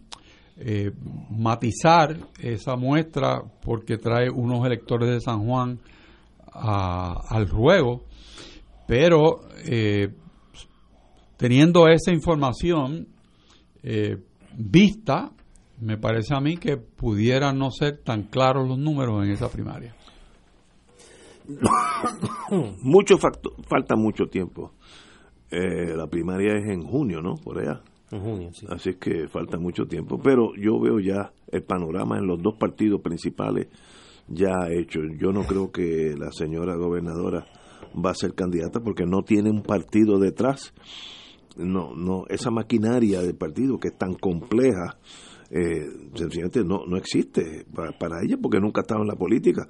eh, 0.56 0.92
matizar 1.30 2.16
esa 2.38 2.76
muestra 2.76 3.42
porque 3.62 3.98
trae 3.98 4.30
unos 4.30 4.64
electores 4.64 5.08
de 5.08 5.20
San 5.20 5.46
Juan 5.46 5.78
al 6.54 7.48
ruego 7.48 8.04
pero 8.92 9.40
eh, 9.64 10.08
teniendo 11.38 11.88
esa 11.88 12.12
información 12.12 13.08
eh, 13.82 14.18
vista, 14.54 15.30
me 15.82 15.98
parece 15.98 16.34
a 16.34 16.40
mí 16.40 16.56
que 16.56 16.76
pudieran 16.76 17.58
no 17.58 17.70
ser 17.70 17.98
tan 17.98 18.22
claros 18.22 18.68
los 18.68 18.78
números 18.78 19.24
en 19.24 19.32
esa 19.32 19.50
primaria. 19.50 19.94
mucho 22.82 23.18
falta 23.18 23.96
mucho 23.96 24.26
tiempo. 24.26 24.72
Eh, 25.50 25.96
la 25.96 26.06
primaria 26.06 26.56
es 26.56 26.68
en 26.68 26.82
junio, 26.82 27.20
¿no? 27.20 27.34
Por 27.34 27.58
allá. 27.58 27.80
En 28.12 28.20
junio, 28.20 28.50
sí. 28.54 28.66
Así 28.70 28.94
que 28.94 29.26
falta 29.26 29.58
mucho 29.58 29.86
tiempo. 29.86 30.20
Pero 30.22 30.54
yo 30.54 30.78
veo 30.80 31.00
ya 31.00 31.32
el 31.50 31.62
panorama 31.64 32.16
en 32.16 32.26
los 32.26 32.40
dos 32.40 32.54
partidos 32.54 33.00
principales 33.00 33.66
ya 34.28 34.68
hecho. 34.70 35.00
Yo 35.18 35.32
no 35.32 35.42
creo 35.42 35.72
que 35.72 36.14
la 36.16 36.30
señora 36.30 36.76
gobernadora 36.76 37.44
va 37.94 38.10
a 38.10 38.14
ser 38.14 38.34
candidata 38.34 38.80
porque 38.80 39.04
no 39.04 39.22
tiene 39.22 39.50
un 39.50 39.62
partido 39.62 40.18
detrás. 40.18 40.72
No, 41.56 41.94
no, 41.94 42.24
esa 42.28 42.50
maquinaria 42.50 43.20
del 43.20 43.34
partido 43.34 43.78
que 43.78 43.88
es 43.88 43.98
tan 43.98 44.14
compleja, 44.14 44.96
eh, 45.54 45.86
sencillamente 46.14 46.64
no, 46.64 46.86
no 46.86 46.96
existe 46.96 47.66
para, 47.74 48.22
ella 48.22 48.38
porque 48.40 48.58
nunca 48.58 48.80
ha 48.80 48.84
estado 48.84 49.02
en 49.02 49.08
la 49.08 49.16
política. 49.16 49.68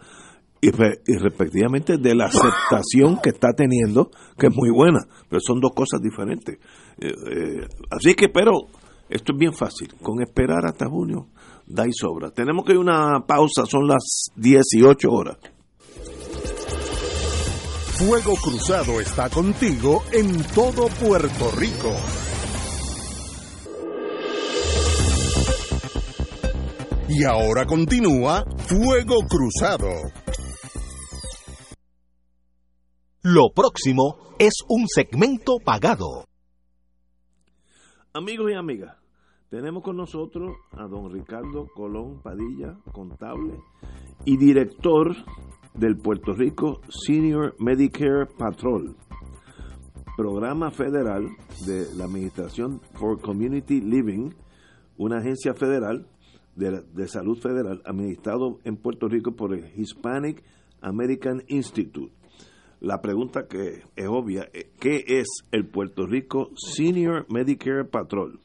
Y, 0.61 0.71
respectivamente 0.71 1.99
de 1.99 2.15
la 2.15 2.27
aceptación 2.27 3.19
que 3.21 3.31
está 3.31 3.53
teniendo, 3.53 4.13
que 4.39 4.47
es 4.47 4.55
muy 4.55 4.71
buena, 4.71 5.01
pero 5.29 5.41
son 5.45 5.59
dos 5.59 5.73
cosas 5.75 6.01
diferentes. 6.01 6.57
Eh, 6.99 7.09
eh, 7.09 7.67
así 7.91 8.15
que, 8.15 8.29
pero 8.29 8.53
esto 9.09 9.33
es 9.33 9.39
bien 9.39 9.53
fácil, 9.53 9.93
con 10.01 10.23
esperar 10.23 10.65
hasta 10.67 10.87
junio, 10.89 11.27
da 11.67 11.85
y 11.85 11.93
sobra. 11.93 12.31
Tenemos 12.31 12.65
que 12.65 12.75
ir 12.75 12.79
una 12.79 13.27
pausa, 13.27 13.67
son 13.67 13.89
las 13.89 14.31
18 14.37 15.11
horas. 15.11 15.39
Fuego 17.99 18.35
Cruzado 18.37 19.01
está 19.01 19.29
contigo 19.31 20.05
en 20.13 20.45
todo 20.55 20.87
Puerto 20.87 21.51
Rico. 21.57 21.93
Y 27.15 27.25
ahora 27.25 27.67
continúa 27.67 28.43
Fuego 28.57 29.17
Cruzado. 29.29 29.91
Lo 33.23 33.51
próximo 33.55 34.17
es 34.39 34.55
un 34.67 34.87
segmento 34.89 35.59
pagado. 35.63 36.25
Amigos 38.15 38.51
y 38.51 38.55
amigas, 38.55 38.97
tenemos 39.51 39.83
con 39.83 39.99
nosotros 39.99 40.57
a 40.71 40.87
don 40.87 41.13
Ricardo 41.13 41.67
Colón 41.75 42.23
Padilla, 42.23 42.79
contable 42.93 43.61
y 44.25 44.39
director 44.39 45.15
del 45.75 45.99
Puerto 45.99 46.33
Rico 46.33 46.81
Senior 46.89 47.55
Medicare 47.59 48.25
Patrol, 48.39 48.97
programa 50.17 50.71
federal 50.71 51.29
de 51.67 51.95
la 51.95 52.05
Administración 52.05 52.81
for 52.95 53.21
Community 53.21 53.83
Living, 53.83 54.31
una 54.97 55.19
agencia 55.19 55.53
federal 55.53 56.09
de, 56.57 56.83
de 56.95 57.09
Salud 57.09 57.39
Federal, 57.39 57.83
administrado 57.85 58.59
en 58.65 58.77
Puerto 58.77 59.09
Rico 59.09 59.33
por 59.33 59.55
el 59.55 59.65
Hispanic 59.77 60.43
American 60.81 61.43
Institute. 61.49 62.13
La 62.81 63.01
pregunta 63.01 63.47
que 63.49 63.83
es 63.95 64.09
obvia, 64.09 64.49
eh, 64.53 64.73
¿qué 64.81 65.05
es 65.07 65.27
el 65.53 65.67
Puerto 65.67 66.05
Rico 66.05 66.51
Senior 66.57 67.27
Medicare 67.29 67.85
Patrol? 67.85 68.41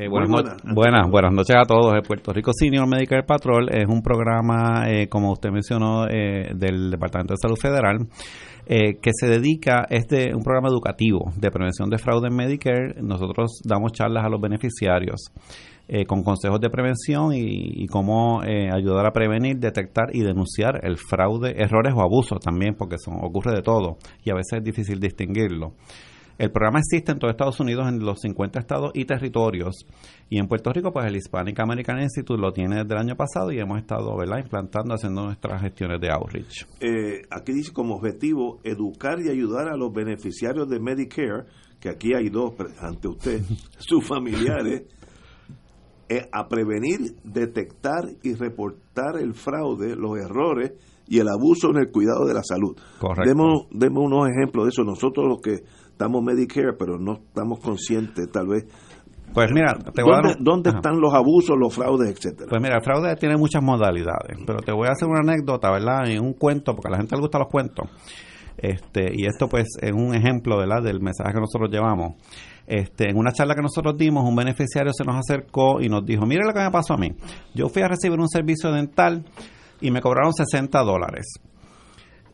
Eh, 0.00 0.06
buenas, 0.06 0.30
buenas, 0.62 1.10
buenas, 1.10 1.32
noches 1.32 1.56
a 1.56 1.64
todos. 1.64 1.92
El 1.92 2.02
Puerto 2.02 2.32
Rico 2.32 2.52
Senior 2.54 2.86
Medicare 2.86 3.24
Patrol 3.24 3.68
es 3.68 3.84
un 3.88 4.00
programa, 4.00 4.88
eh, 4.88 5.08
como 5.08 5.32
usted 5.32 5.50
mencionó, 5.50 6.06
eh, 6.06 6.52
del 6.54 6.88
Departamento 6.92 7.34
de 7.34 7.38
Salud 7.42 7.56
Federal, 7.56 8.06
que 8.64 9.10
se 9.12 9.26
dedica, 9.26 9.86
es 9.88 10.06
de 10.06 10.34
un 10.34 10.42
programa 10.42 10.68
educativo 10.68 11.32
de 11.36 11.50
prevención 11.50 11.90
de 11.90 11.98
fraude 11.98 12.28
en 12.28 12.36
Medicare. 12.36 12.94
Nosotros 13.02 13.60
damos 13.64 13.92
charlas 13.92 14.24
a 14.24 14.28
los 14.28 14.40
beneficiarios. 14.40 15.32
Con 16.06 16.22
consejos 16.22 16.60
de 16.60 16.68
prevención 16.68 17.32
y, 17.32 17.82
y 17.82 17.86
cómo 17.86 18.40
ayudar 18.40 19.06
a 19.06 19.12
prevenir, 19.12 19.58
detectar 19.58 20.14
y 20.14 20.20
denunciar 20.20 20.84
el 20.84 20.98
fraude, 20.98 21.54
errores 21.56 21.94
o 21.96 22.02
abusos 22.02 22.40
también, 22.40 22.74
porque 22.74 22.96
son, 22.98 23.14
ocurre 23.22 23.54
de 23.54 23.62
todo 23.62 23.96
y 24.24 24.30
a 24.30 24.34
veces 24.34 24.58
es 24.58 24.64
difícil 24.64 25.00
distinguirlo. 25.00 25.74
El 26.38 26.52
programa 26.52 26.78
existe 26.78 27.10
en 27.10 27.18
todo 27.18 27.32
Estados 27.32 27.58
Unidos, 27.58 27.88
en 27.88 27.98
los 27.98 28.20
50 28.20 28.60
estados 28.60 28.92
y 28.94 29.04
territorios. 29.04 29.84
Y 30.30 30.38
en 30.38 30.46
Puerto 30.46 30.72
Rico, 30.72 30.92
pues 30.92 31.04
el 31.06 31.16
Hispanic 31.16 31.58
American 31.58 32.00
Institute 32.00 32.40
lo 32.40 32.52
tiene 32.52 32.76
desde 32.76 32.94
el 32.94 33.00
año 33.00 33.16
pasado 33.16 33.50
y 33.50 33.58
hemos 33.58 33.78
estado 33.78 34.16
¿verdad? 34.16 34.38
implantando, 34.38 34.94
haciendo 34.94 35.24
nuestras 35.24 35.60
gestiones 35.60 36.00
de 36.00 36.10
outreach. 36.10 36.64
Eh, 36.80 37.22
aquí 37.28 37.52
dice 37.52 37.72
como 37.72 37.96
objetivo 37.96 38.60
educar 38.62 39.18
y 39.20 39.30
ayudar 39.30 39.68
a 39.68 39.76
los 39.76 39.92
beneficiarios 39.92 40.68
de 40.68 40.78
Medicare, 40.78 41.46
que 41.80 41.88
aquí 41.88 42.14
hay 42.14 42.28
dos 42.28 42.54
ante 42.80 43.08
usted, 43.08 43.42
sus 43.78 44.06
familiares, 44.06 44.82
eh, 44.82 44.97
a 46.32 46.48
prevenir, 46.48 47.16
detectar 47.24 48.04
y 48.22 48.34
reportar 48.34 49.18
el 49.20 49.34
fraude, 49.34 49.94
los 49.96 50.18
errores 50.18 50.72
y 51.06 51.18
el 51.18 51.28
abuso 51.28 51.70
en 51.70 51.78
el 51.78 51.90
cuidado 51.90 52.26
de 52.26 52.34
la 52.34 52.42
salud. 52.42 52.76
Correcto. 52.98 53.28
Demos, 53.28 53.66
demos 53.70 54.04
unos 54.04 54.28
ejemplos 54.28 54.64
de 54.64 54.68
eso. 54.70 54.84
Nosotros 54.84 55.26
los 55.26 55.40
que 55.40 55.64
estamos 55.90 56.22
Medicare, 56.22 56.74
pero 56.78 56.98
no 56.98 57.14
estamos 57.14 57.60
conscientes 57.60 58.30
tal 58.30 58.48
vez. 58.48 58.66
Pues 59.34 59.50
mira, 59.52 59.74
te 59.94 60.02
voy 60.02 60.14
¿Dónde, 60.14 60.30
a 60.30 60.36
¿dónde 60.38 60.70
están 60.70 61.00
los 61.00 61.12
abusos, 61.12 61.56
los 61.58 61.74
fraudes, 61.74 62.10
etcétera? 62.10 62.48
Pues 62.48 62.62
mira, 62.62 62.76
el 62.76 62.82
fraude 62.82 63.14
tiene 63.16 63.36
muchas 63.36 63.62
modalidades, 63.62 64.38
pero 64.46 64.60
te 64.60 64.72
voy 64.72 64.88
a 64.88 64.92
hacer 64.92 65.06
una 65.06 65.20
anécdota, 65.20 65.70
¿verdad? 65.70 66.08
En 66.08 66.24
un 66.24 66.32
cuento, 66.32 66.74
porque 66.74 66.88
a 66.88 66.92
la 66.92 66.96
gente 66.96 67.14
le 67.14 67.20
gustan 67.20 67.40
los 67.40 67.50
cuentos. 67.50 67.90
Este, 68.56 69.12
y 69.14 69.26
esto 69.26 69.48
pues 69.48 69.68
es 69.80 69.92
un 69.92 70.14
ejemplo, 70.14 70.58
¿verdad? 70.58 70.82
Del 70.82 71.00
mensaje 71.00 71.32
que 71.32 71.40
nosotros 71.40 71.70
llevamos. 71.70 72.14
Este, 72.70 73.08
en 73.08 73.16
una 73.16 73.32
charla 73.32 73.54
que 73.54 73.62
nosotros 73.62 73.96
dimos, 73.96 74.28
un 74.28 74.36
beneficiario 74.36 74.92
se 74.92 75.02
nos 75.02 75.16
acercó 75.16 75.80
y 75.80 75.88
nos 75.88 76.04
dijo, 76.04 76.26
mire 76.26 76.44
lo 76.44 76.52
que 76.52 76.60
me 76.60 76.70
pasó 76.70 76.94
a 76.94 76.98
mí. 76.98 77.08
Yo 77.54 77.68
fui 77.68 77.82
a 77.82 77.88
recibir 77.88 78.20
un 78.20 78.28
servicio 78.28 78.70
dental 78.70 79.24
y 79.80 79.90
me 79.90 80.02
cobraron 80.02 80.34
60 80.34 80.78
dólares. 80.82 81.26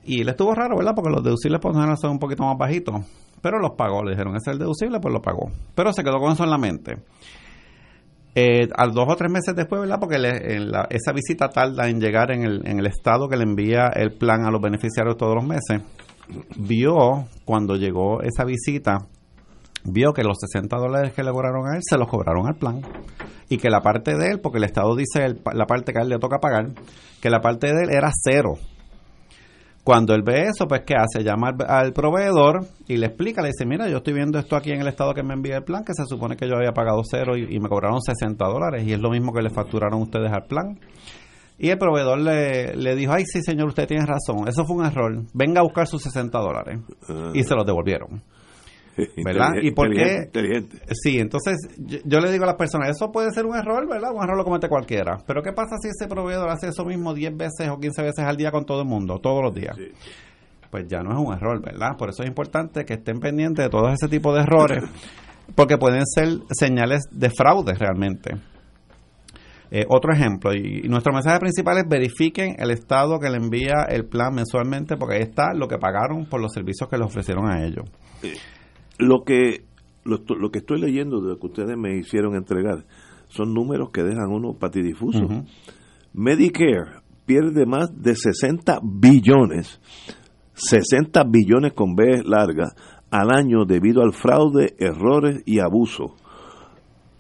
Y 0.05 0.25
le 0.25 0.33
estuvo 0.33 0.53
raro, 0.55 0.77
¿verdad? 0.77 0.93
Porque 0.95 1.11
los 1.11 1.23
deducibles 1.23 1.61
por 1.61 1.75
son 1.97 2.11
un 2.11 2.19
poquito 2.19 2.43
más 2.43 2.59
bajitos 2.59 3.05
pero 3.45 3.59
los 3.59 3.73
pagó. 3.77 4.03
Le 4.03 4.13
dijeron, 4.13 4.35
ese 4.37 4.51
es 4.51 4.55
el 4.55 4.59
deducible, 4.59 5.01
pues 5.01 5.13
lo 5.13 5.21
pagó. 5.21 5.51
Pero 5.75 5.93
se 5.93 6.03
quedó 6.03 6.19
con 6.19 6.33
eso 6.33 6.45
en 6.45 6.51
la 6.51 6.57
mente. 6.57 6.95
Eh, 8.35 8.71
al 8.75 8.93
dos 8.93 9.07
o 9.07 9.17
tres 9.17 9.31
meses 9.31 9.55
después, 9.55 9.83
¿verdad? 9.83 10.01
Porque 10.01 10.17
esa 10.89 11.13
visita 11.13 11.51
tarda 11.51 11.87
en 11.91 12.01
llegar 12.01 12.33
en 12.33 12.43
el 12.47 12.87
estado 12.87 13.29
que 13.29 13.37
le 13.37 13.43
envía 13.43 13.89
el 13.89 14.13
plan 14.13 14.47
a 14.47 14.51
los 14.51 14.63
beneficiarios 14.63 15.19
todos 15.19 15.35
los 15.35 15.45
meses. 15.45 15.83
Vio, 16.57 17.27
cuando 17.45 17.77
llegó 17.77 18.23
esa 18.23 18.45
visita, 18.45 19.07
vio 19.85 20.13
que 20.13 20.23
los 20.23 20.39
60 20.41 20.77
dólares 20.77 21.13
que 21.13 21.23
le 21.23 21.31
cobraron 21.31 21.67
a 21.67 21.77
él 21.77 21.83
se 21.83 21.99
los 21.99 22.09
cobraron 22.09 22.47
al 22.47 22.57
plan 22.57 22.81
y 23.49 23.59
que 23.59 23.71
la 23.71 23.81
parte 23.81 24.17
de 24.17 24.33
él, 24.33 24.41
porque 24.41 24.59
el 24.59 24.65
Estado 24.65 24.95
dice 24.97 25.37
la 25.53 25.67
parte 25.67 25.93
que 25.93 25.99
a 25.99 26.03
él 26.03 26.09
le 26.09 26.19
toca 26.19 26.39
pagar, 26.39 26.69
que 27.21 27.31
la 27.31 27.41
parte 27.41 27.69
de 27.69 27.85
él 27.85 27.91
era 27.91 28.11
cero. 28.13 28.55
Cuando 29.85 30.15
él 30.15 30.23
ve 30.23 30.45
eso, 30.49 30.67
pues 30.67 30.81
¿qué 30.87 30.95
hace? 30.95 31.23
Llama 31.23 31.51
al, 31.69 31.93
proveedor 31.93 32.65
y 32.89 32.97
le 32.97 33.07
explica, 33.07 33.43
le 33.43 33.49
dice, 33.49 33.67
mira, 33.67 33.87
yo 33.87 33.99
estoy 33.99 34.15
viendo 34.15 34.39
esto 34.39 34.57
aquí 34.57 34.71
en 34.71 34.81
el 34.81 34.89
estado 34.89 35.13
que 35.13 35.23
me 35.23 35.35
envía 35.35 35.59
el 35.59 35.63
plan, 35.65 35.85
que 35.85 35.93
se 35.93 36.07
supone 36.07 36.37
que 36.37 36.49
yo 36.49 36.57
había 36.57 36.73
pagado 36.73 37.03
cero 37.05 37.37
y, 37.37 37.61
me 37.61 37.69
cobraron 37.69 38.01
60 38.01 38.43
dólares 38.47 38.85
y 38.87 38.95
es 38.95 39.01
lo 39.01 39.11
mismo 39.11 39.33
que 39.33 39.43
le 39.43 39.51
facturaron 39.51 40.01
ustedes 40.01 40.33
al 40.33 40.47
plan. 40.47 40.81
Y 41.59 41.69
el 41.69 41.77
proveedor 41.77 42.19
le, 42.19 42.75
le 42.75 42.97
dijo, 42.97 43.13
ay, 43.13 43.25
sí, 43.27 43.41
señor, 43.43 43.69
usted 43.69 43.87
tiene 43.87 44.07
razón, 44.07 44.49
eso 44.49 44.65
fue 44.65 44.77
un 44.77 44.87
error, 44.87 45.23
venga 45.35 45.61
a 45.61 45.65
buscar 45.65 45.87
sus 45.87 46.03
60 46.03 46.39
dólares. 46.39 46.81
Y 47.35 47.43
se 47.43 47.55
los 47.55 47.67
devolvieron. 47.67 48.23
¿verdad? 49.25 49.55
¿Y 49.63 49.73
por 49.73 49.91
qué? 49.91 50.29
Sí, 50.93 51.19
entonces 51.19 51.57
yo, 51.79 52.21
le 52.21 52.31
digo 52.31 52.45
a 52.45 52.49
las 52.49 52.57
personas, 52.57 52.91
eso 52.91 53.11
puede 53.11 53.33
ser 53.33 53.47
un 53.47 53.57
error, 53.57 53.89
¿verdad? 53.89 54.13
Un 54.15 54.23
error 54.23 54.37
lo 54.37 54.45
comete 54.45 54.69
cualquiera. 54.69 55.19
Pero 55.27 55.43
¿qué 55.43 55.53
pasa 55.53 55.77
si 55.81 55.89
ese 55.89 56.09
proveedor 56.09 56.49
hace 56.49 56.69
eso 56.69 56.85
mismo 56.85 57.15
10 57.15 57.37
veces 57.37 57.69
o 57.69 57.79
15 57.79 58.03
veces 58.03 58.25
al 58.25 58.37
día 58.37 58.51
con 58.51 58.65
todo 58.65 58.83
el 58.83 58.89
mundo, 58.89 59.19
todos 59.19 59.43
los 59.43 59.55
días? 59.55 59.77
Pues 60.71 60.87
ya 60.89 61.01
no 61.03 61.13
es 61.13 61.19
un 61.19 61.35
error, 61.35 61.61
¿verdad? 61.63 61.97
Por 61.99 62.11
eso 62.11 62.23
es 62.23 62.29
importante 62.29 62.85
que 62.85 62.95
estén 62.95 63.19
pendientes 63.21 63.65
de 63.65 63.71
todo 63.71 63.89
ese 63.89 64.09
tipo 64.09 64.35
de 64.35 64.43
errores, 64.43 64.85
porque 65.55 65.77
pueden 65.77 66.03
ser 66.07 66.29
señales 66.53 67.03
de 67.11 67.31
fraude 67.31 67.75
realmente. 67.75 68.35
Eh, 69.71 69.85
otro 69.89 70.13
ejemplo, 70.13 70.53
y, 70.55 70.83
nuestro 70.89 71.13
mensaje 71.13 71.41
principal 71.41 71.79
es 71.79 71.85
verifiquen 71.89 72.55
el 72.59 72.71
estado 72.71 73.19
que 73.19 73.29
le 73.29 73.39
envía 73.39 73.83
el 73.89 74.05
plan 74.05 74.33
mensualmente, 74.33 74.97
porque 74.97 75.17
ahí 75.17 75.23
está 75.23 75.53
lo 75.53 75.67
que 75.67 75.79
pagaron 75.79 76.27
por 76.27 76.41
los 76.41 76.53
servicios 76.53 76.89
que 76.89 76.97
le 76.97 77.05
ofrecieron 77.05 77.51
a 77.51 77.65
ellos. 77.65 77.85
Lo 78.99 79.25
que, 79.25 79.65
lo, 80.05 80.51
que 80.51 80.59
estoy 80.59 80.81
leyendo 80.81 81.21
de 81.21 81.31
lo 81.31 81.39
que 81.39 81.47
ustedes 81.47 81.77
me 81.77 81.97
hicieron 81.97 82.35
entregar 82.35 82.85
son 83.29 83.53
números 83.53 83.91
que 83.91 84.03
dejan 84.03 84.31
uno 84.31 84.55
patidifuso. 84.55 85.27
Medicare 86.13 87.03
pierde 87.27 87.67
más 87.67 87.91
de 88.01 88.15
60 88.15 88.81
billones, 88.83 89.81
60 90.55 91.25
billones 91.25 91.73
con 91.73 91.95
B 91.97 92.23
larga, 92.25 92.75
al 93.11 93.31
año 93.31 93.65
debido 93.65 94.03
al 94.03 94.13
fraude, 94.13 94.75
errores 94.79 95.43
y 95.47 95.59
abuso 95.59 96.15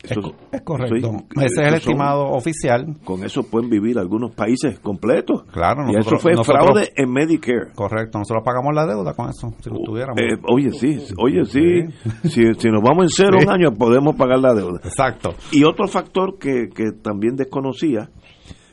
es, 0.04 0.62
correcto. 0.62 1.24
Ese 1.36 1.62
es 1.62 1.68
el 1.68 1.74
estimado 1.74 2.26
oficial. 2.30 2.96
Con 3.04 3.24
eso 3.24 3.42
pueden 3.42 3.70
vivir 3.70 3.98
algunos 3.98 4.34
países 4.34 4.78
completos. 4.78 5.44
Claro, 5.52 5.86
y 5.90 5.96
eso 5.96 6.18
fue 6.18 6.32
fraude 6.44 6.92
en 6.96 7.10
Medicare. 7.10 7.72
Correcto, 7.74 8.18
nosotros 8.18 8.44
pagamos 8.44 8.74
la 8.74 8.86
deuda 8.86 9.14
con 9.14 9.30
eso, 9.30 9.54
si 9.60 9.70
lo 9.70 9.76
uh, 9.76 9.84
tuviéramos. 9.84 10.20
Eh, 10.20 10.38
oye, 10.48 10.70
sí, 10.72 10.98
oye, 11.18 11.44
sí. 11.44 11.86
Si, 12.28 12.68
nos 12.68 12.82
vamos 12.82 13.04
en 13.04 13.08
cero 13.10 13.38
un 13.42 13.50
año, 13.50 13.72
podemos 13.72 14.14
pagar 14.16 14.38
la 14.38 14.54
deuda. 14.54 14.80
Exacto. 14.84 15.34
Y 15.52 15.64
otro 15.64 15.86
factor 15.88 16.38
que, 16.38 16.68
que 16.74 16.92
también 16.92 17.36
desconocía, 17.36 18.10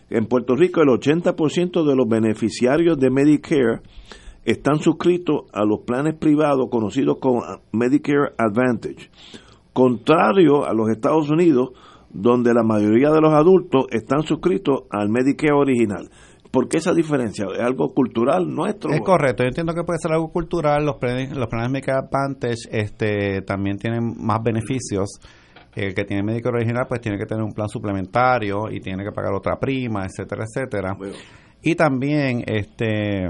en 0.10 0.26
Puerto 0.26 0.56
Rico 0.56 0.82
el 0.82 0.90
80% 0.90 1.86
de 1.86 1.96
los 1.96 2.08
beneficiarios 2.08 3.00
de 3.00 3.10
Medicare 3.10 3.82
están 4.44 4.80
suscritos 4.80 5.44
a 5.54 5.64
los 5.64 5.82
planes 5.86 6.16
privados 6.16 6.68
conocidos 6.70 7.18
como 7.20 7.44
Medicare 7.72 8.34
Advantage 8.38 9.10
contrario 9.74 10.66
a 10.66 10.74
los 10.74 10.90
Estados 10.90 11.30
Unidos, 11.30 11.70
donde 12.10 12.54
la 12.54 12.64
mayoría 12.64 13.10
de 13.12 13.22
los 13.22 13.34
adultos 13.34 13.86
están 13.92 14.24
suscritos 14.24 14.84
al 14.90 15.10
Medicare 15.10 15.54
original. 15.54 16.10
¿Por 16.52 16.68
qué 16.68 16.78
esa 16.78 16.94
diferencia? 16.94 17.46
¿Es 17.54 17.62
algo 17.62 17.94
cultural 17.94 18.54
nuestro? 18.54 18.92
Es 18.92 19.00
correcto, 19.02 19.44
yo 19.44 19.48
entiendo 19.48 19.74
que 19.74 19.84
puede 19.84 20.00
ser 20.00 20.12
algo 20.12 20.32
cultural. 20.32 20.86
Los 20.86 20.98
planes, 20.98 21.36
los 21.36 21.48
planes 21.48 21.72
Medicare 21.72 22.00
Advantage 22.00 22.68
este, 22.70 23.42
también 23.44 23.78
tienen 23.78 24.16
más 24.18 24.40
beneficios. 24.44 25.22
El 25.74 25.94
que 25.94 26.04
tiene 26.04 26.24
Medicare 26.24 26.58
original 26.58 26.86
pues 26.90 27.00
tiene 27.00 27.18
que 27.18 27.26
tener 27.26 27.42
un 27.42 27.54
plan 27.54 27.70
suplementario 27.70 28.70
y 28.70 28.82
tiene 28.82 29.06
que 29.06 29.12
pagar 29.12 29.34
otra 29.34 29.58
prima, 29.58 30.06
etcétera, 30.06 30.44
etcétera. 30.44 30.98
Y 31.62 31.76
también 31.76 32.44
este 32.46 33.30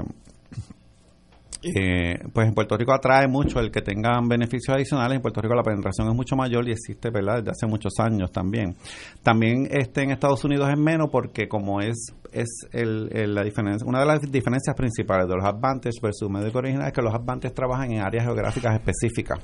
eh, 1.62 2.18
pues 2.32 2.48
en 2.48 2.54
Puerto 2.54 2.76
Rico 2.76 2.92
atrae 2.92 3.28
mucho 3.28 3.60
el 3.60 3.70
que 3.70 3.82
tengan 3.82 4.28
beneficios 4.28 4.74
adicionales. 4.74 5.16
En 5.16 5.22
Puerto 5.22 5.40
Rico 5.40 5.54
la 5.54 5.62
penetración 5.62 6.08
es 6.08 6.14
mucho 6.14 6.34
mayor 6.36 6.68
y 6.68 6.72
existe, 6.72 7.10
¿verdad? 7.10 7.38
Desde 7.38 7.50
hace 7.52 7.66
muchos 7.66 7.92
años 7.98 8.32
también. 8.32 8.74
También 9.22 9.68
este 9.70 10.02
en 10.02 10.10
Estados 10.10 10.44
Unidos 10.44 10.68
es 10.70 10.78
menos 10.78 11.08
porque 11.10 11.48
como 11.48 11.80
es 11.80 12.14
es 12.32 12.48
el, 12.72 13.34
la 13.34 13.44
diferencia, 13.44 13.86
una 13.86 14.00
de 14.00 14.06
las 14.06 14.20
diferencias 14.22 14.74
principales 14.74 15.28
de 15.28 15.36
los 15.36 15.44
Advantage 15.44 16.00
versus 16.02 16.30
médico 16.30 16.58
original 16.58 16.86
es 16.86 16.92
que 16.92 17.02
los 17.02 17.14
Advantage 17.14 17.52
trabajan 17.52 17.92
en 17.92 18.00
áreas 18.00 18.24
geográficas 18.24 18.74
específicas. 18.74 19.38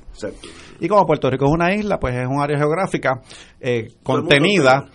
Y 0.80 0.88
como 0.88 1.06
Puerto 1.06 1.30
Rico 1.30 1.44
es 1.44 1.52
una 1.52 1.74
isla, 1.74 2.00
pues 2.00 2.16
es 2.16 2.26
un 2.26 2.40
área 2.40 2.56
geográfica 2.56 3.20
eh, 3.60 3.88
contenida 4.02 4.88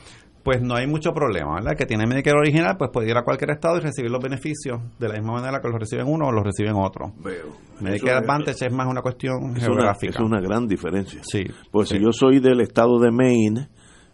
pues 0.44 0.62
no 0.62 0.76
hay 0.76 0.88
mucho 0.88 1.14
problema, 1.14 1.56
¿verdad? 1.56 1.78
Que 1.78 1.86
tiene 1.86 2.06
Medicare 2.06 2.38
original, 2.38 2.76
pues 2.78 2.92
puede 2.92 3.10
ir 3.10 3.18
a 3.18 3.24
cualquier 3.24 3.52
estado 3.52 3.78
y 3.78 3.80
recibir 3.80 4.12
los 4.12 4.22
beneficios 4.22 4.82
de 5.00 5.08
la 5.08 5.14
misma 5.16 5.34
manera 5.34 5.62
que 5.62 5.70
los 5.70 5.80
reciben 5.80 6.06
uno 6.08 6.28
o 6.28 6.32
los 6.32 6.44
reciben 6.44 6.76
otro. 6.76 7.14
Veo. 7.24 7.56
Medicare 7.80 8.18
Advantage 8.18 8.66
es, 8.68 8.74
más 8.74 8.88
una 8.88 9.02
cuestión 9.02 9.56
geográfica. 9.56 10.20
es 10.20 10.20
una 10.20 10.42
gran 10.42 10.68
diferencia. 10.68 11.22
Sí. 11.24 11.46
Pues 11.72 11.90
si 11.90 12.00
yo 12.00 12.12
soy 12.12 12.40
del 12.40 12.60
estado 12.60 13.00
de 13.00 13.12
Maine 13.12 13.70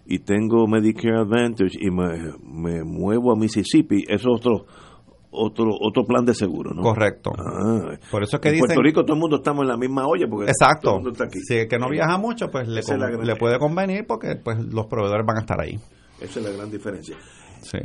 y 0.05 0.19
tengo 0.19 0.67
Medicare 0.67 1.17
Advantage 1.17 1.77
y 1.80 1.89
me, 1.89 2.84
muevo 2.84 3.32
a 3.32 3.36
Mississippi, 3.36 4.03
es 4.07 4.23
otro 4.27 4.65
otro 5.32 5.69
otro 5.80 6.05
plan 6.05 6.25
de 6.25 6.34
seguro, 6.34 6.73
¿no? 6.73 6.82
Correcto. 6.82 7.32
Ah, 7.38 7.95
Por 8.09 8.23
eso 8.23 8.38
es 8.38 8.41
que 8.41 8.49
en 8.49 8.55
dicen, 8.55 8.67
Puerto 8.67 8.82
Rico 8.82 9.03
todo 9.03 9.13
el 9.13 9.19
mundo 9.19 9.38
estamos 9.38 9.63
en 9.63 9.67
la 9.67 9.77
misma 9.77 10.07
olla 10.07 10.27
porque 10.27 10.51
Exacto. 10.51 10.89
todo 10.89 10.95
el 10.97 11.03
mundo 11.03 11.11
está 11.11 11.25
aquí. 11.25 11.39
Si 11.39 11.55
el 11.55 11.67
que 11.67 11.77
no 11.77 11.89
viaja 11.89 12.17
mucho, 12.19 12.49
pues 12.51 12.67
le, 12.67 12.82
le 13.23 13.36
puede 13.36 13.57
convenir 13.57 14.05
porque 14.07 14.36
pues 14.43 14.59
los 14.59 14.86
proveedores 14.88 15.25
van 15.25 15.38
a 15.38 15.41
estar 15.41 15.59
ahí. 15.59 15.80
Esa 16.22 16.39
es 16.39 16.45
la 16.45 16.51
gran 16.51 16.70
diferencia. 16.72 17.15
Sí. 17.61 17.78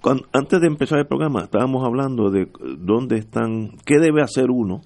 Cuando- 0.00 0.26
antes 0.32 0.60
de 0.60 0.66
empezar 0.66 0.98
el 0.98 1.06
programa, 1.06 1.44
estábamos 1.44 1.84
hablando 1.86 2.30
de 2.30 2.48
dónde 2.78 3.16
están, 3.18 3.70
qué 3.84 3.98
debe 3.98 4.22
hacer 4.22 4.50
uno 4.50 4.82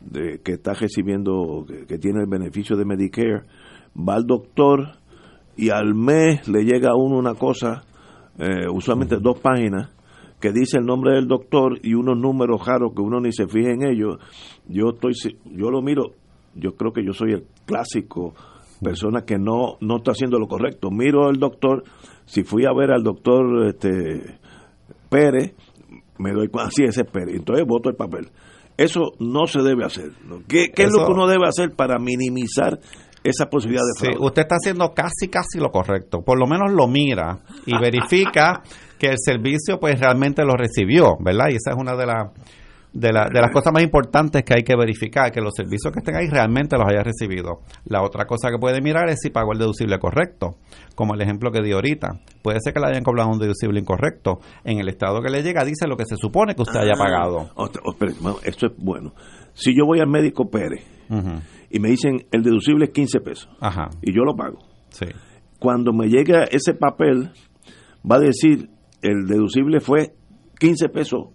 de, 0.00 0.40
que 0.42 0.52
está 0.52 0.72
recibiendo, 0.74 1.64
que, 1.66 1.86
que 1.86 1.98
tiene 1.98 2.20
el 2.20 2.28
beneficio 2.28 2.76
de 2.76 2.84
Medicare, 2.84 3.42
va 3.96 4.14
al 4.14 4.26
doctor 4.26 4.98
y 5.56 5.70
al 5.70 5.94
mes 5.94 6.46
le 6.48 6.64
llega 6.64 6.90
a 6.90 6.96
uno 6.96 7.18
una 7.18 7.34
cosa, 7.34 7.84
eh, 8.38 8.68
usualmente 8.72 9.16
dos 9.20 9.38
páginas, 9.40 9.90
que 10.40 10.50
dice 10.52 10.78
el 10.78 10.84
nombre 10.86 11.14
del 11.14 11.28
doctor 11.28 11.78
y 11.82 11.94
unos 11.94 12.18
números 12.18 12.66
raros 12.66 12.92
que 12.96 13.02
uno 13.02 13.20
ni 13.20 13.32
se 13.32 13.46
fija 13.46 13.70
en 13.70 13.82
ellos. 13.84 14.16
Yo 14.68 14.90
estoy, 14.90 15.12
yo 15.44 15.70
lo 15.70 15.82
miro, 15.82 16.14
yo 16.54 16.74
creo 16.76 16.92
que 16.92 17.04
yo 17.04 17.12
soy 17.12 17.32
el 17.32 17.44
clásico 17.64 18.34
persona 18.82 19.22
que 19.24 19.38
no 19.38 19.76
no 19.80 19.98
está 19.98 20.10
haciendo 20.10 20.40
lo 20.40 20.48
correcto. 20.48 20.90
Miro 20.90 21.28
al 21.28 21.36
doctor, 21.36 21.84
si 22.24 22.44
fui 22.44 22.64
a 22.64 22.72
ver 22.72 22.92
al 22.92 23.02
doctor 23.02 23.66
este 23.66 24.38
Pérez, 25.08 25.54
me 26.18 26.32
doy 26.32 26.48
cuenta, 26.48 26.68
así 26.68 26.84
ese 26.84 27.02
es 27.02 27.10
Pérez, 27.10 27.36
entonces 27.36 27.66
voto 27.66 27.90
el 27.90 27.96
papel. 27.96 28.28
Eso 28.76 29.12
no 29.18 29.46
se 29.46 29.60
debe 29.60 29.84
hacer. 29.84 30.10
¿Qué, 30.48 30.72
es 30.74 30.92
lo 30.92 31.04
que 31.06 31.12
uno 31.12 31.26
debe 31.26 31.46
hacer 31.46 31.72
para 31.76 31.98
minimizar 31.98 32.78
esa 33.22 33.46
posibilidad 33.46 33.82
de 33.84 34.00
Sí, 34.00 34.06
fraude? 34.06 34.26
usted 34.26 34.42
está 34.42 34.56
haciendo 34.56 34.92
casi, 34.94 35.28
casi 35.28 35.58
lo 35.58 35.70
correcto. 35.70 36.22
Por 36.24 36.38
lo 36.38 36.46
menos 36.46 36.72
lo 36.72 36.88
mira 36.88 37.40
y 37.66 37.78
verifica 37.78 38.62
que 38.98 39.08
el 39.08 39.18
servicio 39.18 39.78
pues 39.78 40.00
realmente 40.00 40.42
lo 40.44 40.54
recibió, 40.54 41.16
¿verdad? 41.20 41.46
Y 41.50 41.56
esa 41.56 41.72
es 41.72 41.76
una 41.76 41.94
de, 41.94 42.06
las 42.06 42.32
de, 42.92 43.12
la- 43.12 43.28
de 43.32 43.40
las 43.40 43.50
cosas 43.50 43.72
más 43.72 43.82
importantes 43.82 44.42
que 44.44 44.54
hay 44.54 44.62
que 44.62 44.76
verificar, 44.76 45.32
que 45.32 45.40
los 45.40 45.52
servicios 45.56 45.92
que 45.92 46.00
estén 46.00 46.14
ahí 46.16 46.28
realmente 46.28 46.76
los 46.76 46.86
haya 46.86 47.02
recibido. 47.02 47.60
La 47.84 48.02
otra 48.02 48.26
cosa 48.26 48.50
que 48.50 48.58
puede 48.58 48.80
mirar 48.82 49.08
es 49.08 49.18
si 49.22 49.30
pagó 49.30 49.52
el 49.52 49.58
deducible 49.58 49.98
correcto, 49.98 50.56
como 50.94 51.14
el 51.14 51.20
ejemplo 51.22 51.50
que 51.50 51.62
di 51.62 51.72
ahorita. 51.72 52.20
Puede 52.42 52.58
ser 52.60 52.74
que 52.74 52.80
le 52.80 52.86
hayan 52.88 53.02
cobrado 53.02 53.30
un 53.30 53.38
deducible 53.38 53.80
incorrecto. 53.80 54.40
En 54.64 54.78
el 54.78 54.88
estado 54.88 55.22
que 55.22 55.30
le 55.30 55.42
llega 55.42 55.64
dice 55.64 55.86
lo 55.88 55.96
que 55.96 56.04
se 56.04 56.16
supone 56.16 56.54
que 56.54 56.62
usted 56.62 56.80
haya 56.80 56.94
pagado. 56.98 57.48
Ah, 57.50 57.52
otra- 57.56 57.82
oh, 57.84 58.40
esto 58.44 58.66
es 58.66 58.72
bueno. 58.76 59.14
Si 59.54 59.74
yo 59.76 59.84
voy 59.86 60.00
al 60.00 60.08
médico 60.08 60.50
Pérez 60.50 60.84
y 61.70 61.78
me 61.80 61.88
dicen 61.88 62.26
el 62.30 62.42
deducible 62.42 62.86
es 62.86 62.90
15 62.92 63.20
pesos 63.20 63.48
Ajá, 63.60 63.90
y 64.00 64.14
yo 64.14 64.22
lo 64.24 64.34
pago, 64.34 64.58
sí. 64.88 65.04
cuando 65.58 65.92
me 65.92 66.08
llega 66.08 66.44
ese 66.44 66.72
papel 66.72 67.30
va 68.10 68.16
a 68.16 68.20
decir 68.20 68.70
el 69.02 69.26
deducible 69.26 69.80
fue 69.80 70.14
15 70.58 70.88
pesos 70.88 71.26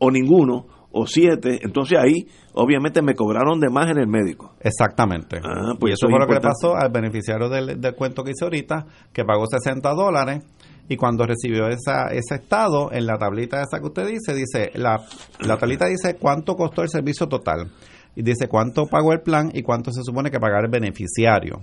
o 0.00 0.10
ninguno 0.10 0.66
o 0.92 1.06
7, 1.06 1.60
entonces 1.62 1.98
ahí 1.98 2.26
obviamente 2.54 3.00
me 3.02 3.14
cobraron 3.14 3.60
de 3.60 3.70
más 3.70 3.90
en 3.90 3.98
el 3.98 4.08
médico. 4.08 4.54
Exactamente. 4.60 5.40
Ah, 5.42 5.74
pues 5.78 5.90
y 5.90 5.94
eso 5.94 6.06
eso 6.06 6.06
es 6.06 6.10
fue 6.10 6.20
lo 6.20 6.26
que 6.26 6.34
le 6.34 6.40
pasó 6.40 6.76
al 6.76 6.90
beneficiario 6.90 7.48
del, 7.48 7.80
del 7.80 7.94
cuento 7.94 8.24
que 8.24 8.32
hice 8.32 8.44
ahorita, 8.44 8.86
que 9.12 9.24
pagó 9.24 9.46
60 9.46 9.88
dólares 9.94 10.42
y 10.90 10.96
cuando 10.96 11.24
recibió 11.24 11.68
esa, 11.68 12.08
ese 12.08 12.34
estado, 12.34 12.90
en 12.92 13.06
la 13.06 13.16
tablita 13.16 13.62
esa 13.62 13.78
que 13.78 13.86
usted 13.86 14.08
dice, 14.08 14.34
dice, 14.34 14.72
la, 14.74 15.00
la 15.38 15.56
tablita 15.56 15.86
dice 15.86 16.16
cuánto 16.16 16.56
costó 16.56 16.82
el 16.82 16.88
servicio 16.88 17.28
total. 17.28 17.70
Y 18.16 18.22
dice 18.22 18.48
cuánto 18.48 18.86
pagó 18.86 19.12
el 19.12 19.20
plan 19.20 19.52
y 19.54 19.62
cuánto 19.62 19.92
se 19.92 20.02
supone 20.02 20.32
que 20.32 20.40
pagar 20.40 20.64
el 20.64 20.70
beneficiario. 20.70 21.62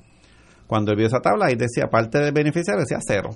Cuando 0.65 0.91
él 0.91 0.97
vio 0.97 1.07
esa 1.07 1.19
tabla, 1.19 1.47
ahí 1.47 1.55
decía, 1.55 1.87
parte 1.89 2.19
del 2.19 2.31
beneficiario 2.31 2.79
decía 2.79 2.99
cero. 3.05 3.31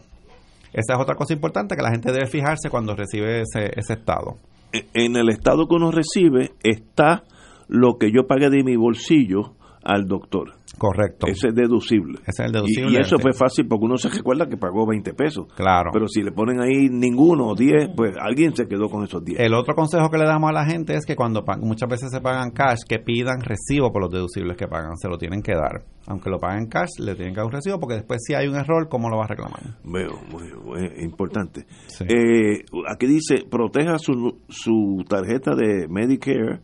Esa 0.72 0.94
es 0.94 1.00
otra 1.00 1.16
cosa 1.16 1.34
importante 1.34 1.76
que 1.76 1.82
la 1.82 1.92
gente 1.92 2.14
debe 2.14 2.28
fijarse 2.28 2.70
cuando 2.70 2.96
recibe 2.96 3.42
ese, 3.42 3.74
ese 3.76 3.94
estado. 3.94 4.38
En 4.72 5.16
el 5.16 5.30
estado 5.30 5.68
que 5.68 5.76
uno 5.76 5.92
recibe 5.92 6.52
está 6.64 7.24
lo 7.68 7.98
que 7.98 8.12
yo 8.12 8.28
pagué 8.28 8.50
de 8.50 8.64
mi 8.64 8.76
bolsillo 8.76 9.56
al 9.84 10.06
doctor. 10.08 10.61
Correcto. 10.78 11.28
Ese 11.28 11.50
es 11.50 11.56
deducible. 11.56 12.20
Ese 12.26 12.44
es 12.44 12.50
el 12.50 12.50
Y- 12.50 12.54
deducible. 12.54 12.92
Y, 12.92 13.02
eso 13.02 13.20
fue 13.20 13.34
fácil 13.34 13.68
porque 13.68 13.86
uno 13.86 13.98
se 13.98 14.10
recuerda 14.10 14.48
que 14.48 14.58
pagó 14.58 14.88
20 14.88 15.14
pesos. 15.14 15.46
Claro. 15.56 15.92
Pero 15.94 16.08
si 16.08 16.24
le 16.24 16.32
ponen 16.32 16.60
ahí 16.60 16.90
ninguno 16.90 17.48
o 17.50 17.56
10, 17.56 17.90
pues 17.96 18.16
alguien 18.20 18.56
se 18.56 18.68
quedó 18.68 18.90
con 18.90 19.04
esos 19.04 19.24
10. 19.24 19.40
El 19.40 19.54
otro 19.54 19.76
consejo 19.76 20.10
que 20.10 20.18
le 20.18 20.26
damos 20.26 20.50
a 20.50 20.54
la 20.54 20.66
gente 20.66 20.96
es 20.96 21.06
que 21.06 21.16
cuando 21.16 21.44
muchas 21.60 21.88
veces 21.90 22.10
se 22.12 22.22
pagan 22.22 22.52
cash, 22.52 22.80
que 22.88 23.00
pidan 23.00 23.42
recibo 23.42 23.92
por 23.92 24.02
los 24.02 24.12
deducibles 24.12 24.58
que 24.58 24.68
pagan, 24.68 24.98
se 24.98 25.08
lo 25.08 25.18
tienen 25.18 25.42
que 25.42 25.54
dar. 25.54 25.84
Aunque 26.08 26.30
lo 26.32 26.40
paguen 26.40 26.68
cash, 26.68 26.90
le 27.00 27.14
tienen 27.16 27.34
que 27.36 27.40
dar 27.42 27.46
un 27.46 27.52
recibo 27.52 27.80
porque 27.80 27.96
después 27.96 28.20
si 28.26 28.34
hay 28.34 28.48
un 28.48 28.56
error, 28.56 28.88
¿cómo 28.90 29.10
lo 29.10 29.18
va 29.18 29.26
a 29.26 29.28
reclamar? 29.28 29.62
Veo, 29.84 30.20
muy, 30.32 30.52
muy 30.66 31.04
importante. 31.04 31.66
Sí. 31.88 32.06
Eh, 32.08 32.64
aquí 32.90 33.06
dice, 33.06 33.44
proteja 33.50 34.00
su, 34.00 34.40
su 34.50 35.04
tarjeta 35.08 35.54
de 35.56 35.88
Medicare 35.90 36.62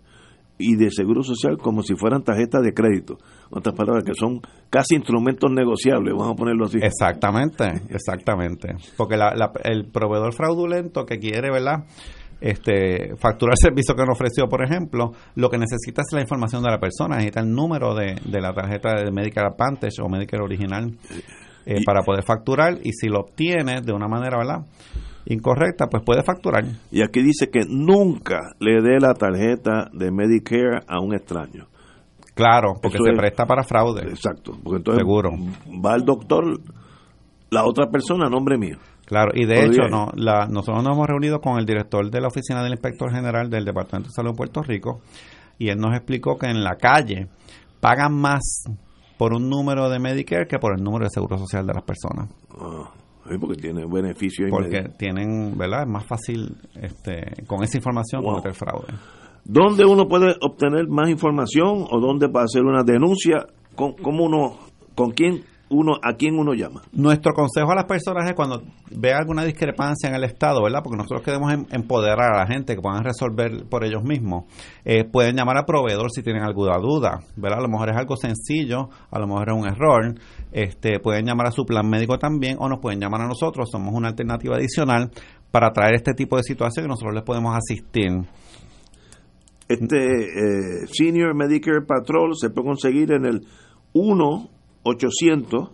y 0.58 0.76
de 0.76 0.90
Seguro 0.92 1.24
Social 1.24 1.58
como 1.58 1.84
si 1.84 1.96
fueran 1.96 2.24
tarjetas 2.24 2.62
de 2.64 2.74
crédito. 2.74 3.18
En 3.52 3.60
otras 3.60 3.76
palabras, 3.76 4.04
que 4.04 4.14
son 4.14 4.42
casi 4.70 4.96
instrumentos 4.96 5.52
negociables, 5.52 6.14
vamos 6.18 6.34
a 6.34 6.36
ponerlo 6.36 6.66
así. 6.66 6.80
Exactamente, 6.82 7.66
exactamente. 7.90 8.76
Porque 8.98 9.18
la- 9.18 9.36
la- 9.36 9.52
el 9.64 9.86
proveedor 9.86 10.34
fraudulento 10.34 11.06
que 11.06 11.20
quiere, 11.20 11.52
¿verdad? 11.52 11.86
Este, 12.40 13.16
facturar 13.18 13.54
el 13.60 13.70
servicio 13.70 13.96
que 13.96 14.04
no 14.06 14.12
ofreció, 14.14 14.48
por 14.48 14.64
ejemplo, 14.64 15.12
lo 15.36 15.50
que 15.50 15.58
necesita 15.58 16.02
es 16.04 16.14
la 16.14 16.22
información 16.22 16.62
de 16.62 16.70
la 16.70 16.80
persona, 16.80 17.16
necesita 17.16 17.40
el 17.40 17.52
número 17.52 17.96
de, 17.96 18.16
de 18.26 18.42
la 18.42 18.54
tarjeta 18.54 18.94
de 18.94 19.12
Medicare 19.12 19.48
Advantage 19.48 20.02
o 20.04 20.08
Medicare 20.10 20.44
original 20.44 20.92
eh, 21.66 21.78
Y- 21.80 21.84
para 21.84 22.02
poder 22.04 22.24
facturar 22.24 22.78
y 22.84 22.92
si 22.94 23.08
lo 23.08 23.22
obtiene 23.22 23.82
de 23.82 23.92
una 23.92 24.08
manera, 24.08 24.38
¿verdad? 24.38 24.66
Incorrecta, 25.30 25.88
pues 25.88 26.04
puede 26.04 26.24
facturar. 26.24 26.64
Y 26.92 27.02
aquí 27.02 27.22
dice 27.22 27.50
que 27.52 27.62
nunca 27.68 28.54
le 28.60 28.82
dé 28.82 29.00
la 29.00 29.14
tarjeta 29.14 29.90
de 29.92 30.12
Medicare 30.12 30.82
a 30.88 31.00
un 31.02 31.14
extraño. 31.14 31.68
Claro, 32.34 32.76
porque 32.82 32.98
Eso 32.98 33.04
se 33.06 33.12
es- 33.12 33.18
presta 33.18 33.46
para 33.46 33.64
fraude. 33.64 34.04
Exacto, 34.10 34.54
porque 34.64 34.78
entonces 34.78 35.00
Seguro. 35.02 35.32
va 35.84 35.96
el 35.96 36.04
doctor, 36.06 36.60
la 37.50 37.66
otra 37.66 37.88
persona 37.90 38.28
a 38.28 38.30
nombre 38.30 38.58
mío. 38.58 38.78
Claro, 39.06 39.32
y 39.34 39.46
de 39.46 39.66
hecho, 39.66 39.88
no, 39.90 40.10
la, 40.16 40.48
nosotros 40.48 40.84
nos 40.84 40.94
hemos 40.96 41.08
reunido 41.08 41.40
con 41.40 41.58
el 41.58 41.66
director 41.66 42.10
de 42.12 42.22
la 42.22 42.28
oficina 42.28 42.62
del 42.62 42.74
inspector 42.74 43.10
general 43.12 43.50
del 43.50 43.64
Departamento 43.66 44.10
de 44.10 44.14
Salud 44.14 44.32
de 44.32 44.38
Puerto 44.38 44.62
Rico 44.64 45.00
y 45.58 45.70
él 45.70 45.78
nos 45.78 45.96
explicó 45.96 46.38
que 46.38 46.48
en 46.48 46.62
la 46.64 46.76
calle 46.76 47.28
pagan 47.80 48.14
más 48.14 48.66
por 49.18 49.34
un 49.34 49.50
número 49.50 49.90
de 49.90 49.98
Medicare 50.00 50.46
que 50.46 50.60
por 50.60 50.78
el 50.78 50.84
número 50.84 51.06
de 51.06 51.10
seguro 51.10 51.38
social 51.38 51.66
de 51.66 51.74
las 51.74 51.84
personas. 51.84 52.30
Ah, 52.60 52.92
sí, 53.30 53.38
porque 53.40 53.56
tiene 53.62 53.86
beneficio 53.86 54.46
Porque 54.50 54.68
inmediato. 54.68 54.96
tienen, 54.98 55.58
¿verdad? 55.58 55.82
Es 55.84 55.90
más 55.90 56.06
fácil 56.06 56.56
este, 56.82 57.44
con 57.48 57.64
esa 57.64 57.78
información 57.78 58.22
Wow. 58.24 58.32
cometer 58.42 58.54
fraude. 58.54 58.94
¿Dónde 59.46 59.86
uno 59.86 60.08
puede 60.08 60.36
obtener 60.42 60.88
más 60.90 61.10
información 61.10 61.86
o 61.90 62.00
dónde 62.00 62.28
para 62.30 62.46
hacer 62.46 62.64
una 62.64 62.84
denuncia? 62.84 63.46
¿Con, 63.76 63.94
cómo 63.94 64.26
uno, 64.26 64.58
¿Con 64.96 65.12
quién 65.12 65.44
uno, 65.70 65.94
a 66.02 66.14
quién 66.14 66.38
uno 66.40 66.54
llama? 66.54 66.82
Nuestro 66.94 67.34
consejo 67.34 67.72
a 67.72 67.76
las 67.76 67.86
personas 67.86 68.26
es 68.30 68.36
cuando 68.36 68.62
vea 68.90 69.18
alguna 69.18 69.44
discrepancia 69.44 70.10
en 70.10 70.16
el 70.16 70.24
Estado, 70.24 70.64
¿verdad? 70.64 70.80
Porque 70.84 70.98
nosotros 70.98 71.22
queremos 71.22 71.54
em- 71.54 71.66
empoderar 71.72 72.34
a 72.34 72.40
la 72.40 72.48
gente 72.48 72.74
que 72.76 72.82
puedan 72.82 73.04
resolver 73.04 73.66
por 73.70 73.84
ellos 73.86 74.02
mismos. 74.04 74.46
Eh, 74.86 75.04
pueden 75.04 75.36
llamar 75.36 75.58
al 75.58 75.66
proveedor 75.66 76.10
si 76.12 76.24
tienen 76.24 76.44
alguna 76.44 76.78
duda, 76.78 77.20
¿verdad? 77.36 77.60
A 77.60 77.62
lo 77.64 77.68
mejor 77.70 77.90
es 77.90 77.98
algo 77.98 78.16
sencillo, 78.16 78.90
a 79.12 79.20
lo 79.20 79.28
mejor 79.28 79.50
es 79.50 79.56
un 79.56 79.68
error. 79.68 80.16
Este, 80.52 81.00
pueden 81.00 81.26
llamar 81.26 81.48
a 81.48 81.52
su 81.52 81.66
plan 81.66 81.90
médico 81.90 82.18
también 82.18 82.58
o 82.60 82.68
nos 82.70 82.80
pueden 82.80 83.00
llamar 83.00 83.22
a 83.22 83.28
nosotros. 83.28 83.70
Somos 83.72 83.94
una 83.94 84.10
alternativa 84.10 84.56
adicional 84.56 85.12
para 85.52 85.72
traer 85.72 85.96
este 85.96 86.14
tipo 86.14 86.38
de 86.38 86.44
situación 86.44 86.86
y 86.86 86.90
nosotros 86.90 87.16
les 87.16 87.24
podemos 87.24 87.56
asistir. 87.56 88.12
Este 89.68 89.98
eh, 89.98 90.86
Senior 90.88 91.34
Medicare 91.36 91.82
Patrol 91.82 92.38
se 92.38 92.50
puede 92.50 92.68
conseguir 92.68 93.12
en 93.12 93.26
el 93.26 93.46
1-800, 93.94 95.72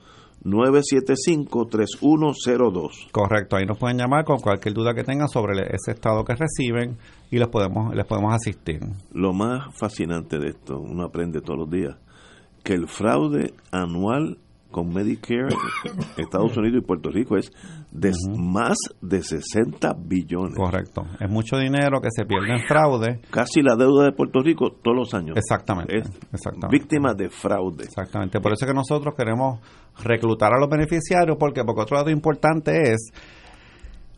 Correcto, 3.12 3.57
ahí 3.57 3.64
nos 3.64 3.78
pueden 3.78 3.99
llamar 3.99 4.24
con 4.24 4.40
cualquier 4.40 4.74
duda 4.74 4.93
que 4.95 5.05
tengan 5.05 5.28
sobre 5.28 5.62
ese 5.66 5.93
estado 5.93 6.24
que 6.24 6.34
reciben 6.34 6.97
y 7.30 7.38
les 7.38 7.49
podemos 7.49 7.95
les 7.95 8.05
podemos 8.05 8.34
asistir. 8.34 8.80
Lo 9.12 9.32
más 9.32 9.74
fascinante 9.78 10.38
de 10.38 10.49
esto, 10.49 10.80
uno 10.80 11.05
aprende 11.05 11.40
todos 11.40 11.61
los 11.61 11.70
días, 11.70 11.97
que 12.64 12.74
el 12.74 12.88
fraude 12.88 13.55
anual 13.70 14.38
con 14.73 14.89
Medicare 14.89 15.55
Estados 16.16 16.57
Unidos 16.57 16.83
y 16.83 16.87
Puerto 16.87 17.11
Rico 17.11 17.37
es 17.37 17.53
de 17.93 18.12
más 18.37 18.77
de 19.01 19.23
60 19.23 19.95
billones. 20.05 20.57
Correcto. 20.57 21.05
Es 21.20 21.31
mucho 21.31 21.57
dinero 21.57 22.01
que 22.01 22.09
se 22.11 22.25
pierde 22.25 22.55
en 22.55 22.66
fraude. 22.66 23.20
Casi 23.31 23.62
la 23.62 23.77
deuda 23.77 24.07
de 24.07 24.12
Puerto 24.12 24.41
Rico 24.41 24.73
todos 24.83 24.97
los 24.97 25.14
años. 25.14 25.37
Exactamente. 25.37 25.99
Es 25.99 26.09
exactamente. 26.33 26.77
víctima 26.77 27.14
de 27.14 27.29
fraude. 27.29 27.85
Exactamente. 27.85 28.41
Por 28.41 28.53
eso 28.53 28.64
es 28.64 28.70
que 28.70 28.75
nosotros 28.75 29.14
queremos 29.16 29.61
reclutar 30.03 30.53
a 30.53 30.59
los 30.59 30.68
beneficiarios, 30.68 31.37
porque, 31.39 31.62
porque 31.64 31.83
otro 31.83 31.99
dato 31.99 32.11
importante 32.11 32.93
es, 32.93 33.12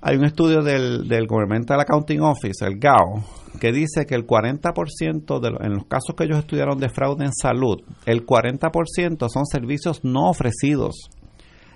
hay 0.06 0.16
un 0.16 0.26
estudio 0.26 0.62
del, 0.62 1.08
del 1.08 1.26
Governmental 1.26 1.80
Accounting 1.80 2.20
Office, 2.20 2.62
el 2.62 2.78
GAO, 2.78 3.24
que 3.58 3.72
dice 3.72 4.04
que 4.04 4.14
el 4.14 4.26
40% 4.26 5.40
de 5.40 5.50
los, 5.50 5.60
en 5.62 5.72
los 5.72 5.86
casos 5.86 6.14
que 6.14 6.24
ellos 6.24 6.40
estudiaron 6.40 6.78
de 6.78 6.90
fraude 6.90 7.24
en 7.24 7.32
salud, 7.32 7.80
el 8.04 8.26
40% 8.26 9.28
son 9.30 9.46
servicios 9.46 10.04
no 10.04 10.28
ofrecidos. 10.28 11.08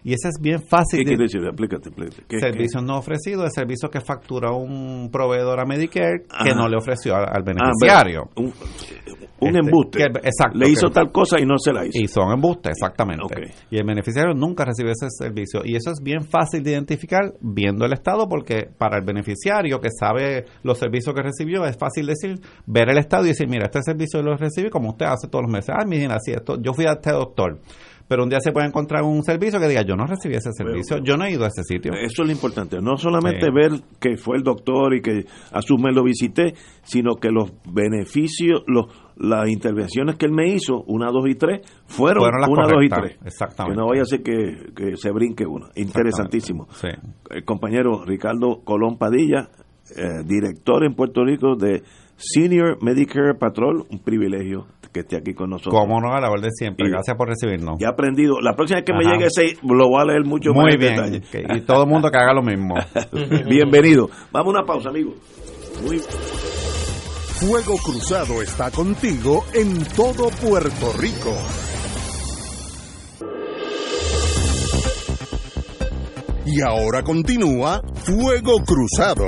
Y 0.04 0.12
ese 0.12 0.28
es 0.28 0.34
bien 0.40 0.60
fácil. 0.68 1.00
¿Qué 1.00 1.04
de- 1.04 1.16
quiere 1.16 1.22
decir? 1.24 1.40
Explícate, 1.44 1.88
explícate. 1.88 2.22
¿Qué- 2.28 2.38
servicios 2.40 2.82
no 2.82 2.98
ofrecidos 2.98 3.46
es 3.46 3.54
servicio 3.54 3.88
que 3.90 4.00
factura 4.00 4.52
un 4.52 5.10
proveedor 5.10 5.60
a 5.60 5.64
Medicare 5.64 6.22
que 6.44 6.54
no 6.54 6.68
le 6.68 6.76
ofreció 6.76 7.14
al, 7.16 7.24
al 7.24 7.28
Ah, 7.36 7.42
beneficiario. 7.44 8.30
Un, 8.36 8.52
un 9.40 9.48
Este, 9.48 9.58
embuste. 9.60 9.98
que- 9.98 10.18
exacto, 10.28 10.58
Le 10.58 10.68
hizo 10.68 10.88
que- 10.88 10.94
tal 10.94 11.12
cosa 11.12 11.40
y 11.40 11.44
no 11.46 11.58
se 11.58 11.72
la 11.72 11.86
hizo. 11.86 11.98
Y 11.98 12.08
son 12.08 12.32
embustes, 12.32 12.72
exactamente. 12.72 13.24
Y 13.70 13.76
el 13.78 13.84
beneficiario 13.86 14.34
nunca 14.34 14.64
recibe 14.64 14.90
ese 14.92 15.06
servicio. 15.10 15.60
Y 15.64 15.76
eso 15.76 15.90
es 15.90 16.00
bien 16.02 16.24
fácil 16.24 16.62
de 16.62 16.72
identificar 16.72 17.32
viendo 17.40 17.84
el 17.84 17.92
estado, 17.92 18.28
porque 18.28 18.68
para 18.76 18.98
el 18.98 19.04
beneficiario 19.04 19.80
que 19.80 19.88
sabe 19.90 20.44
los 20.62 20.78
servicios 20.78 21.14
que 21.14 21.22
recibió, 21.22 21.64
es 21.66 21.76
fácil 21.76 22.06
decir, 22.06 22.36
ver 22.66 22.90
el 22.90 22.98
estado 22.98 23.24
y 23.24 23.28
decir, 23.28 23.48
mira, 23.48 23.66
este 23.66 23.82
servicio 23.82 24.22
lo 24.22 24.36
recibí 24.36 24.70
como 24.70 24.90
usted 24.90 25.06
hace 25.06 25.28
todos 25.28 25.42
los 25.44 25.52
meses. 25.52 25.74
Ah, 25.78 25.84
miren, 25.86 26.10
así 26.12 26.32
esto, 26.32 26.60
yo 26.60 26.72
fui 26.72 26.86
a 26.86 26.92
este 26.92 27.10
doctor. 27.12 27.60
Pero 28.08 28.22
un 28.24 28.30
día 28.30 28.40
se 28.40 28.52
puede 28.52 28.66
encontrar 28.66 29.02
un 29.04 29.22
servicio 29.22 29.60
que 29.60 29.68
diga, 29.68 29.82
yo 29.82 29.94
no 29.94 30.06
recibí 30.06 30.34
ese 30.34 30.50
servicio, 30.52 30.98
yo 31.04 31.16
no 31.18 31.24
he 31.26 31.32
ido 31.32 31.44
a 31.44 31.48
ese 31.48 31.62
sitio. 31.62 31.92
Eso 31.92 32.22
es 32.22 32.26
lo 32.26 32.32
importante, 32.32 32.78
no 32.80 32.96
solamente 32.96 33.46
Sí. 33.46 33.52
ver 33.52 33.70
que 34.00 34.16
fue 34.16 34.38
el 34.38 34.42
doctor 34.42 34.94
y 34.94 35.02
que 35.02 35.26
a 35.52 35.60
su 35.60 35.76
mes 35.76 35.94
lo 35.94 36.02
visité, 36.02 36.54
sino 36.82 37.16
que 37.16 37.28
los 37.30 37.52
beneficios, 37.70 38.62
los, 38.66 38.86
las 39.16 39.48
intervenciones 39.48 40.16
que 40.16 40.26
él 40.26 40.32
me 40.32 40.48
hizo, 40.48 40.82
una, 40.86 41.10
dos 41.10 41.28
y 41.28 41.34
tres, 41.34 41.60
fueron, 41.86 42.22
Fueron 42.22 42.40
las 42.40 42.50
una, 42.50 42.62
dos 42.66 42.82
y 42.84 42.88
tres. 42.88 43.18
exactamente. 43.24 43.74
Que 43.76 43.80
no 43.82 43.88
vaya 43.88 44.02
a 44.02 44.04
ser 44.06 44.22
que, 44.22 44.72
que 44.74 44.96
se 44.96 45.10
brinque 45.10 45.44
una. 45.46 45.68
Interesantísimo. 45.74 46.66
Sí. 46.72 46.88
El 47.30 47.44
compañero 47.44 48.04
Ricardo 48.06 48.60
Colón 48.64 48.96
Padilla, 48.96 49.48
eh, 49.96 50.22
director 50.24 50.84
en 50.84 50.94
Puerto 50.94 51.24
Rico 51.24 51.56
de 51.56 51.82
Senior 52.18 52.78
Medicare 52.82 53.34
Patrol, 53.34 53.86
un 53.88 54.00
privilegio 54.00 54.66
que 54.92 55.00
esté 55.00 55.16
aquí 55.16 55.34
con 55.34 55.50
nosotros. 55.50 55.74
Como 55.74 56.00
no, 56.00 56.14
a 56.14 56.20
la 56.20 56.30
orden 56.30 56.50
siempre. 56.50 56.88
Y- 56.88 56.90
Gracias 56.90 57.16
por 57.16 57.28
recibirnos. 57.28 57.76
Ya 57.78 57.86
he 57.88 57.90
aprendido. 57.90 58.40
La 58.40 58.54
próxima 58.56 58.80
vez 58.80 58.86
que 58.86 58.92
me 58.92 59.04
llegue 59.04 59.26
ese, 59.26 59.56
lo 59.62 59.88
voy 59.88 60.00
a 60.02 60.04
leer 60.04 60.24
mucho 60.24 60.50
más 60.52 60.64
Muy 60.64 60.72
en 60.72 60.78
bien. 60.80 60.94
detalle. 61.12 61.58
y 61.58 61.60
todo 61.62 61.84
el 61.84 61.88
mundo 61.88 62.10
que 62.10 62.18
haga 62.18 62.34
lo 62.34 62.42
mismo. 62.42 62.74
Bienvenido. 63.48 64.10
Vamos 64.32 64.54
a 64.54 64.58
una 64.58 64.66
pausa, 64.66 64.88
amigos. 64.88 65.14
Muy 65.84 65.98
Fuego 65.98 67.76
Cruzado 67.84 68.42
está 68.42 68.70
contigo 68.72 69.44
en 69.54 69.84
todo 69.94 70.28
Puerto 70.42 70.92
Rico. 70.98 71.32
Y 76.44 76.60
ahora 76.62 77.02
continúa 77.02 77.82
Fuego 77.94 78.62
Cruzado. 78.64 79.26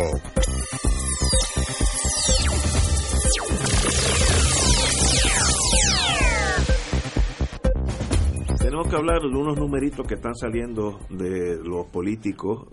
Tenemos 8.70 8.88
que 8.88 8.94
hablar 8.94 9.20
de 9.20 9.26
unos 9.36 9.58
numeritos 9.58 10.06
que 10.06 10.14
están 10.14 10.36
saliendo 10.36 11.00
de 11.08 11.58
los 11.60 11.86
políticos, 11.86 12.68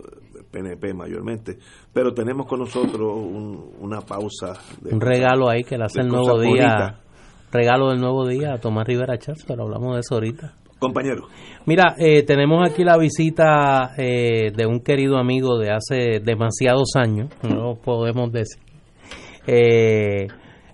PNP 0.48 0.94
mayormente, 0.94 1.58
pero 1.92 2.14
tenemos 2.14 2.46
con 2.46 2.60
nosotros 2.60 3.16
un- 3.16 3.72
una 3.80 4.00
pausa. 4.02 4.52
De 4.80 4.94
Un 4.94 5.00
regalo 5.00 5.50
ahí 5.50 5.64
que 5.64 5.76
le 5.76 5.86
hace 5.86 6.02
el 6.02 6.06
nuevo 6.06 6.38
día. 6.40 7.00
Regalo 7.50 7.88
del 7.90 7.98
nuevo 7.98 8.28
día 8.28 8.52
a 8.52 8.58
Tomás 8.58 8.86
Rivera 8.86 9.18
Chávez, 9.18 9.44
pero 9.44 9.64
hablamos 9.64 9.94
de 9.94 10.00
eso 10.02 10.14
ahorita. 10.14 10.54
Compañero, 10.78 11.26
Mira, 11.66 11.96
eh, 11.98 12.22
tenemos 12.22 12.64
aquí 12.70 12.84
la 12.84 12.96
visita 12.96 13.94
eh, 13.98 14.52
de 14.56 14.66
un 14.66 14.78
querido 14.78 15.18
amigo 15.18 15.58
de 15.58 15.72
hace 15.72 16.20
demasiados 16.24 16.90
años, 16.94 17.28
no 17.42 17.56
lo 17.56 17.74
podemos 17.74 18.30
decir. 18.30 18.62
Eh, 19.48 20.28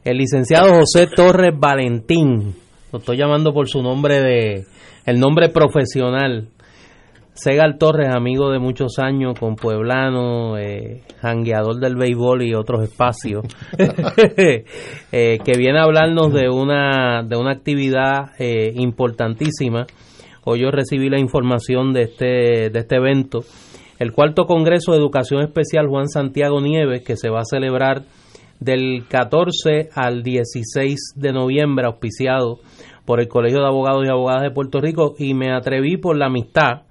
el 0.05 0.19
licenciado 0.19 0.75
José 0.81 1.07
Torres 1.07 1.55
Valentín, 1.59 2.55
lo 2.93 2.99
estoy 2.99 3.17
llamando 3.17 3.55
por 3.55 3.67
su 3.71 3.83
nombre 3.83 4.21
de, 4.21 4.67
el 5.05 5.21
nombre 5.21 5.49
profesional. 5.49 6.49
Segal 7.35 7.79
Torres, 7.79 8.15
amigo 8.15 8.53
de 8.53 8.61
muchos 8.61 9.01
años, 9.01 9.37
con 9.39 9.57
Pueblano, 9.57 10.57
eh, 10.57 11.03
jangueador 11.21 11.81
del 11.81 11.97
béisbol 11.97 12.45
y 12.45 12.55
otros 12.55 12.85
espacios, 12.85 13.45
eh, 13.77 15.39
que 15.45 15.59
viene 15.59 15.81
a 15.81 15.83
hablarnos 15.83 16.33
de 16.33 16.49
una, 16.49 17.25
de 17.25 17.37
una 17.37 17.51
actividad 17.51 18.31
eh, 18.39 18.73
importantísima. 18.77 19.87
Hoy 20.45 20.61
yo 20.61 20.71
recibí 20.71 21.09
la 21.09 21.19
información 21.19 21.93
de 21.93 22.03
este, 22.03 22.71
de 22.71 22.79
este 22.79 22.97
evento, 22.97 23.41
el 23.99 24.13
cuarto 24.13 24.45
Congreso 24.45 24.93
de 24.93 24.99
Educación 24.99 25.43
Especial 25.43 25.89
Juan 25.89 26.09
Santiago 26.09 26.61
Nieves, 26.61 27.03
que 27.03 27.17
se 27.17 27.31
va 27.31 27.41
a 27.41 27.45
celebrar 27.45 28.03
del 28.61 29.07
14 29.09 29.89
al 29.95 30.23
16 30.23 31.15
de 31.17 31.33
noviembre, 31.33 31.87
auspiciado 31.87 32.61
por 33.05 33.21
el 33.21 33.29
Colegio 33.29 33.61
de 33.61 33.67
Abogados 33.67 34.05
y 34.07 34.11
Abogadas 34.11 34.43
de 34.43 34.51
Puerto 34.51 34.81
Rico, 34.81 35.15
y 35.19 35.35
me 35.35 35.53
atreví 35.53 35.97
por 35.97 36.17
la 36.17 36.27
amistad 36.27 36.83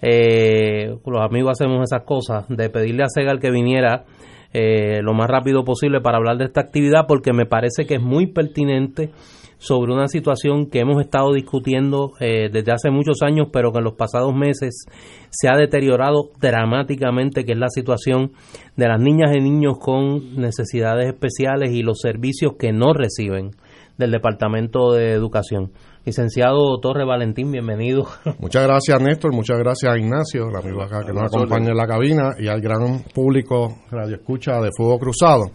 eh, 0.00 0.96
los 1.04 1.20
amigos 1.20 1.52
hacemos 1.52 1.82
esas 1.82 2.04
cosas, 2.04 2.46
de 2.48 2.70
pedirle 2.70 3.02
a 3.02 3.08
Segal 3.08 3.40
que 3.40 3.50
viniera 3.50 4.04
eh, 4.52 5.00
lo 5.02 5.12
más 5.12 5.28
rápido 5.28 5.64
posible 5.64 6.00
para 6.00 6.18
hablar 6.18 6.38
de 6.38 6.44
esta 6.44 6.60
actividad 6.60 7.06
porque 7.06 7.32
me 7.32 7.46
parece 7.46 7.84
que 7.86 7.96
es 7.96 8.02
muy 8.02 8.26
pertinente 8.28 9.10
sobre 9.58 9.92
una 9.92 10.06
situación 10.06 10.70
que 10.70 10.78
hemos 10.78 11.02
estado 11.02 11.32
discutiendo 11.32 12.12
eh, 12.20 12.48
desde 12.50 12.72
hace 12.72 12.90
muchos 12.90 13.22
años, 13.22 13.48
pero 13.52 13.72
que 13.72 13.78
en 13.78 13.84
los 13.84 13.94
pasados 13.94 14.32
meses 14.32 14.86
se 15.30 15.48
ha 15.48 15.56
deteriorado 15.56 16.30
dramáticamente, 16.40 17.44
que 17.44 17.52
es 17.52 17.58
la 17.58 17.68
situación 17.68 18.30
de 18.76 18.86
las 18.86 19.00
niñas 19.00 19.36
y 19.36 19.40
niños 19.40 19.78
con 19.80 20.36
necesidades 20.36 21.08
especiales 21.08 21.72
y 21.72 21.82
los 21.82 21.98
servicios 22.00 22.52
que 22.56 22.72
no 22.72 22.94
reciben 22.94 23.50
del 23.98 24.12
Departamento 24.12 24.92
de 24.92 25.12
Educación. 25.12 25.72
Licenciado 26.04 26.80
Torre 26.80 27.04
Valentín, 27.04 27.52
bienvenido. 27.52 28.06
Muchas 28.38 28.66
gracias, 28.66 29.00
Néstor. 29.02 29.34
Muchas 29.34 29.58
gracias 29.58 29.92
a 29.92 29.98
Ignacio, 29.98 30.48
el 30.48 30.56
amigo 30.56 30.82
acá 30.82 31.04
que 31.04 31.12
nos 31.12 31.24
acompaña 31.24 31.70
en 31.70 31.76
la 31.76 31.86
cabina, 31.86 32.30
y 32.38 32.48
al 32.48 32.60
gran 32.60 33.02
público 33.14 33.80
Radio 33.90 34.16
Escucha 34.16 34.60
de 34.60 34.70
Fuego 34.74 34.98
Cruzado. 34.98 35.50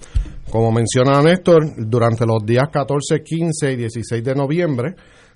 Como 0.51 0.71
menciona 0.71 1.23
Néstor, 1.23 1.63
durante 1.77 2.25
los 2.25 2.45
días 2.45 2.69
14, 2.71 3.23
15 3.23 3.71
y 3.71 3.75
16 3.77 4.23
de 4.23 4.35
noviembre 4.35 4.95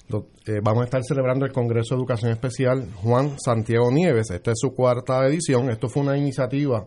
eh, 0.09 0.61
vamos 0.63 0.83
a 0.83 0.85
estar 0.85 1.03
celebrando 1.03 1.45
el 1.45 1.51
Congreso 1.51 1.95
de 1.95 1.99
Educación 1.99 2.31
Especial 2.31 2.93
Juan 3.03 3.37
Santiago 3.43 3.91
Nieves. 3.91 4.31
Esta 4.31 4.51
es 4.51 4.57
su 4.59 4.69
cuarta 4.69 5.25
edición. 5.27 5.69
Esto 5.69 5.89
fue 5.89 6.03
una 6.03 6.17
iniciativa 6.17 6.85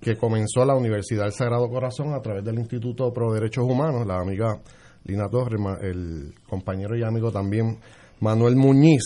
que 0.00 0.16
comenzó 0.16 0.64
la 0.64 0.74
Universidad 0.74 1.24
del 1.24 1.32
Sagrado 1.32 1.68
Corazón 1.68 2.14
a 2.14 2.20
través 2.20 2.42
del 2.42 2.58
Instituto 2.58 3.12
Pro 3.12 3.34
Derechos 3.34 3.64
Humanos, 3.64 4.06
la 4.06 4.18
amiga 4.18 4.60
Lina 5.04 5.28
Torres, 5.28 5.60
el 5.82 6.34
compañero 6.48 6.96
y 6.96 7.02
amigo 7.02 7.30
también 7.30 7.78
Manuel 8.20 8.56
Muñiz. 8.56 9.02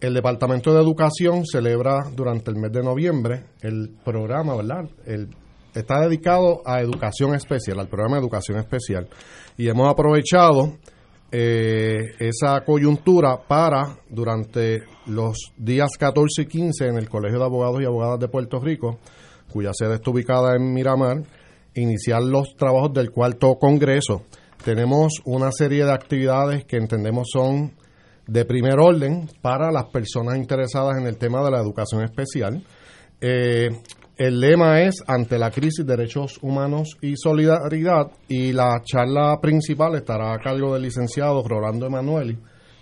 El 0.00 0.14
Departamento 0.14 0.74
de 0.74 0.82
Educación 0.82 1.46
celebra 1.46 2.10
durante 2.14 2.50
el 2.50 2.56
mes 2.56 2.72
de 2.72 2.82
noviembre 2.82 3.44
el 3.62 3.96
programa, 4.04 4.56
¿verdad? 4.56 4.84
Está 5.74 6.00
dedicado 6.00 6.62
a 6.66 6.80
educación 6.80 7.34
especial, 7.34 7.80
al 7.80 7.88
programa 7.88 8.16
de 8.16 8.22
educación 8.22 8.58
especial. 8.58 9.08
Y 9.56 9.68
hemos 9.68 9.90
aprovechado 9.90 10.78
eh, 11.32 12.14
esa 12.18 12.62
coyuntura 12.64 13.36
para, 13.46 13.98
durante 14.08 14.84
los 15.06 15.36
días 15.56 15.90
14 15.98 16.42
y 16.42 16.46
15 16.46 16.86
en 16.86 16.98
el 16.98 17.08
Colegio 17.08 17.38
de 17.38 17.44
Abogados 17.44 17.82
y 17.82 17.84
Abogadas 17.84 18.20
de 18.20 18.28
Puerto 18.28 18.60
Rico, 18.60 18.98
cuya 19.52 19.72
sede 19.74 19.96
está 19.96 20.10
ubicada 20.10 20.56
en 20.56 20.72
Miramar, 20.72 21.22
iniciar 21.74 22.22
los 22.22 22.54
trabajos 22.56 22.92
del 22.92 23.10
cuarto 23.10 23.56
congreso. 23.56 24.22
Tenemos 24.66 25.22
una 25.24 25.52
serie 25.52 25.84
de 25.84 25.92
actividades 25.92 26.64
que 26.64 26.76
entendemos 26.76 27.28
son 27.32 27.76
de 28.26 28.44
primer 28.44 28.80
orden 28.80 29.30
para 29.40 29.70
las 29.70 29.84
personas 29.90 30.38
interesadas 30.38 30.98
en 30.98 31.06
el 31.06 31.18
tema 31.18 31.40
de 31.44 31.52
la 31.52 31.60
educación 31.60 32.02
especial. 32.02 32.64
Eh, 33.20 33.68
el 34.16 34.40
lema 34.40 34.82
es 34.82 35.04
ante 35.06 35.38
la 35.38 35.52
crisis 35.52 35.86
derechos 35.86 36.40
humanos 36.42 36.96
y 37.00 37.14
solidaridad 37.16 38.10
y 38.26 38.52
la 38.52 38.82
charla 38.82 39.38
principal 39.40 39.94
estará 39.94 40.34
a 40.34 40.40
cargo 40.40 40.74
del 40.74 40.82
licenciado 40.82 41.46
Rolando 41.46 41.86
Emanueli 41.86 42.36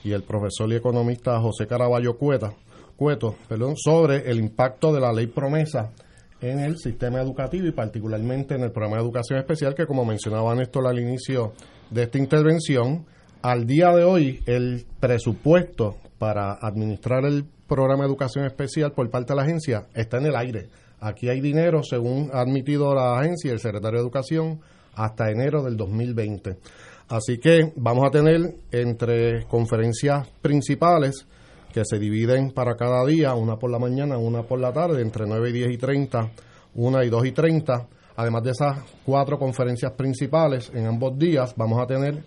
y 0.04 0.12
el 0.12 0.22
profesor 0.22 0.72
y 0.72 0.76
economista 0.76 1.38
José 1.38 1.66
Caraballo 1.66 2.16
Cueta, 2.16 2.54
Cueto 2.96 3.36
sobre 3.76 4.30
el 4.30 4.38
impacto 4.38 4.90
de 4.90 5.00
la 5.00 5.12
ley 5.12 5.26
promesa 5.26 5.92
en 6.40 6.60
el 6.60 6.78
sistema 6.78 7.20
educativo 7.20 7.66
y 7.66 7.72
particularmente 7.72 8.54
en 8.54 8.62
el 8.62 8.70
programa 8.70 8.96
de 8.96 9.02
educación 9.02 9.38
especial 9.38 9.74
que 9.74 9.86
como 9.86 10.04
mencionaba 10.04 10.54
Néstor 10.54 10.86
al 10.86 10.98
inicio 10.98 11.52
de 11.90 12.02
esta 12.04 12.18
intervención, 12.18 13.06
al 13.42 13.66
día 13.66 13.90
de 13.92 14.04
hoy 14.04 14.42
el 14.46 14.86
presupuesto 15.00 15.96
para 16.18 16.54
administrar 16.54 17.24
el 17.24 17.44
programa 17.66 18.04
de 18.04 18.08
educación 18.08 18.44
especial 18.46 18.92
por 18.92 19.10
parte 19.10 19.32
de 19.32 19.36
la 19.36 19.42
agencia 19.42 19.86
está 19.94 20.18
en 20.18 20.26
el 20.26 20.36
aire. 20.36 20.68
Aquí 21.00 21.28
hay 21.28 21.40
dinero, 21.40 21.82
según 21.82 22.30
ha 22.32 22.40
admitido 22.40 22.94
la 22.94 23.18
agencia 23.18 23.50
y 23.50 23.52
el 23.52 23.60
secretario 23.60 23.98
de 23.98 24.04
Educación, 24.04 24.60
hasta 24.94 25.30
enero 25.30 25.62
del 25.62 25.76
2020. 25.76 26.56
Así 27.08 27.38
que 27.38 27.72
vamos 27.76 28.06
a 28.06 28.10
tener 28.10 28.54
entre 28.70 29.44
conferencias 29.44 30.26
principales 30.40 31.26
que 31.72 31.82
se 31.84 31.98
dividen 31.98 32.52
para 32.52 32.76
cada 32.76 33.04
día, 33.04 33.34
una 33.34 33.56
por 33.56 33.70
la 33.70 33.78
mañana, 33.78 34.16
una 34.16 34.44
por 34.44 34.60
la 34.60 34.72
tarde, 34.72 35.02
entre 35.02 35.26
9 35.26 35.50
y 35.50 35.52
10 35.52 35.72
y 35.72 35.76
30, 35.76 36.30
una 36.76 37.04
y 37.04 37.10
2 37.10 37.26
y 37.26 37.32
30. 37.32 37.86
Además 38.16 38.42
de 38.44 38.50
esas 38.50 38.78
cuatro 39.04 39.38
conferencias 39.38 39.92
principales 39.92 40.70
en 40.72 40.86
ambos 40.86 41.18
días, 41.18 41.54
vamos 41.56 41.80
a 41.80 41.86
tener 41.86 42.24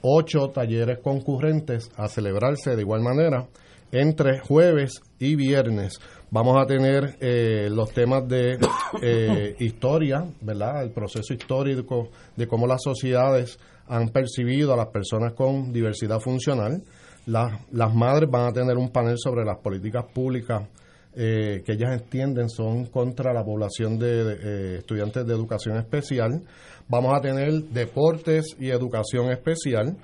ocho 0.00 0.48
talleres 0.48 0.98
concurrentes 1.00 1.90
a 1.96 2.08
celebrarse 2.08 2.74
de 2.74 2.82
igual 2.82 3.02
manera 3.02 3.46
entre 3.92 4.38
jueves 4.40 5.00
y 5.18 5.36
viernes. 5.36 6.00
Vamos 6.30 6.56
a 6.60 6.66
tener 6.66 7.16
eh, 7.20 7.68
los 7.70 7.92
temas 7.92 8.26
de 8.26 8.58
eh, 9.02 9.56
historia, 9.60 10.24
¿verdad? 10.40 10.82
El 10.82 10.90
proceso 10.90 11.34
histórico 11.34 12.08
de 12.34 12.46
cómo 12.46 12.66
las 12.66 12.82
sociedades 12.82 13.58
han 13.88 14.08
percibido 14.08 14.72
a 14.72 14.76
las 14.76 14.88
personas 14.88 15.34
con 15.34 15.72
diversidad 15.72 16.18
funcional. 16.18 16.82
Las, 17.26 17.60
las 17.72 17.94
madres 17.94 18.30
van 18.30 18.48
a 18.48 18.52
tener 18.52 18.76
un 18.76 18.90
panel 18.90 19.16
sobre 19.18 19.44
las 19.44 19.58
políticas 19.58 20.04
públicas 20.12 20.68
eh, 21.16 21.62
que 21.64 21.72
ellas 21.72 21.92
entienden 21.92 22.50
son 22.50 22.86
contra 22.86 23.32
la 23.32 23.42
población 23.42 23.98
de, 23.98 24.24
de, 24.24 24.34
eh, 24.34 24.78
estudiantes 24.78 25.26
de 25.26 25.32
educación 25.32 25.78
especial. 25.78 26.42
Vamos 26.88 27.14
a 27.16 27.20
tener 27.20 27.50
deportes 27.64 28.54
y 28.60 28.68
educación 28.68 29.30
especial. 29.30 29.96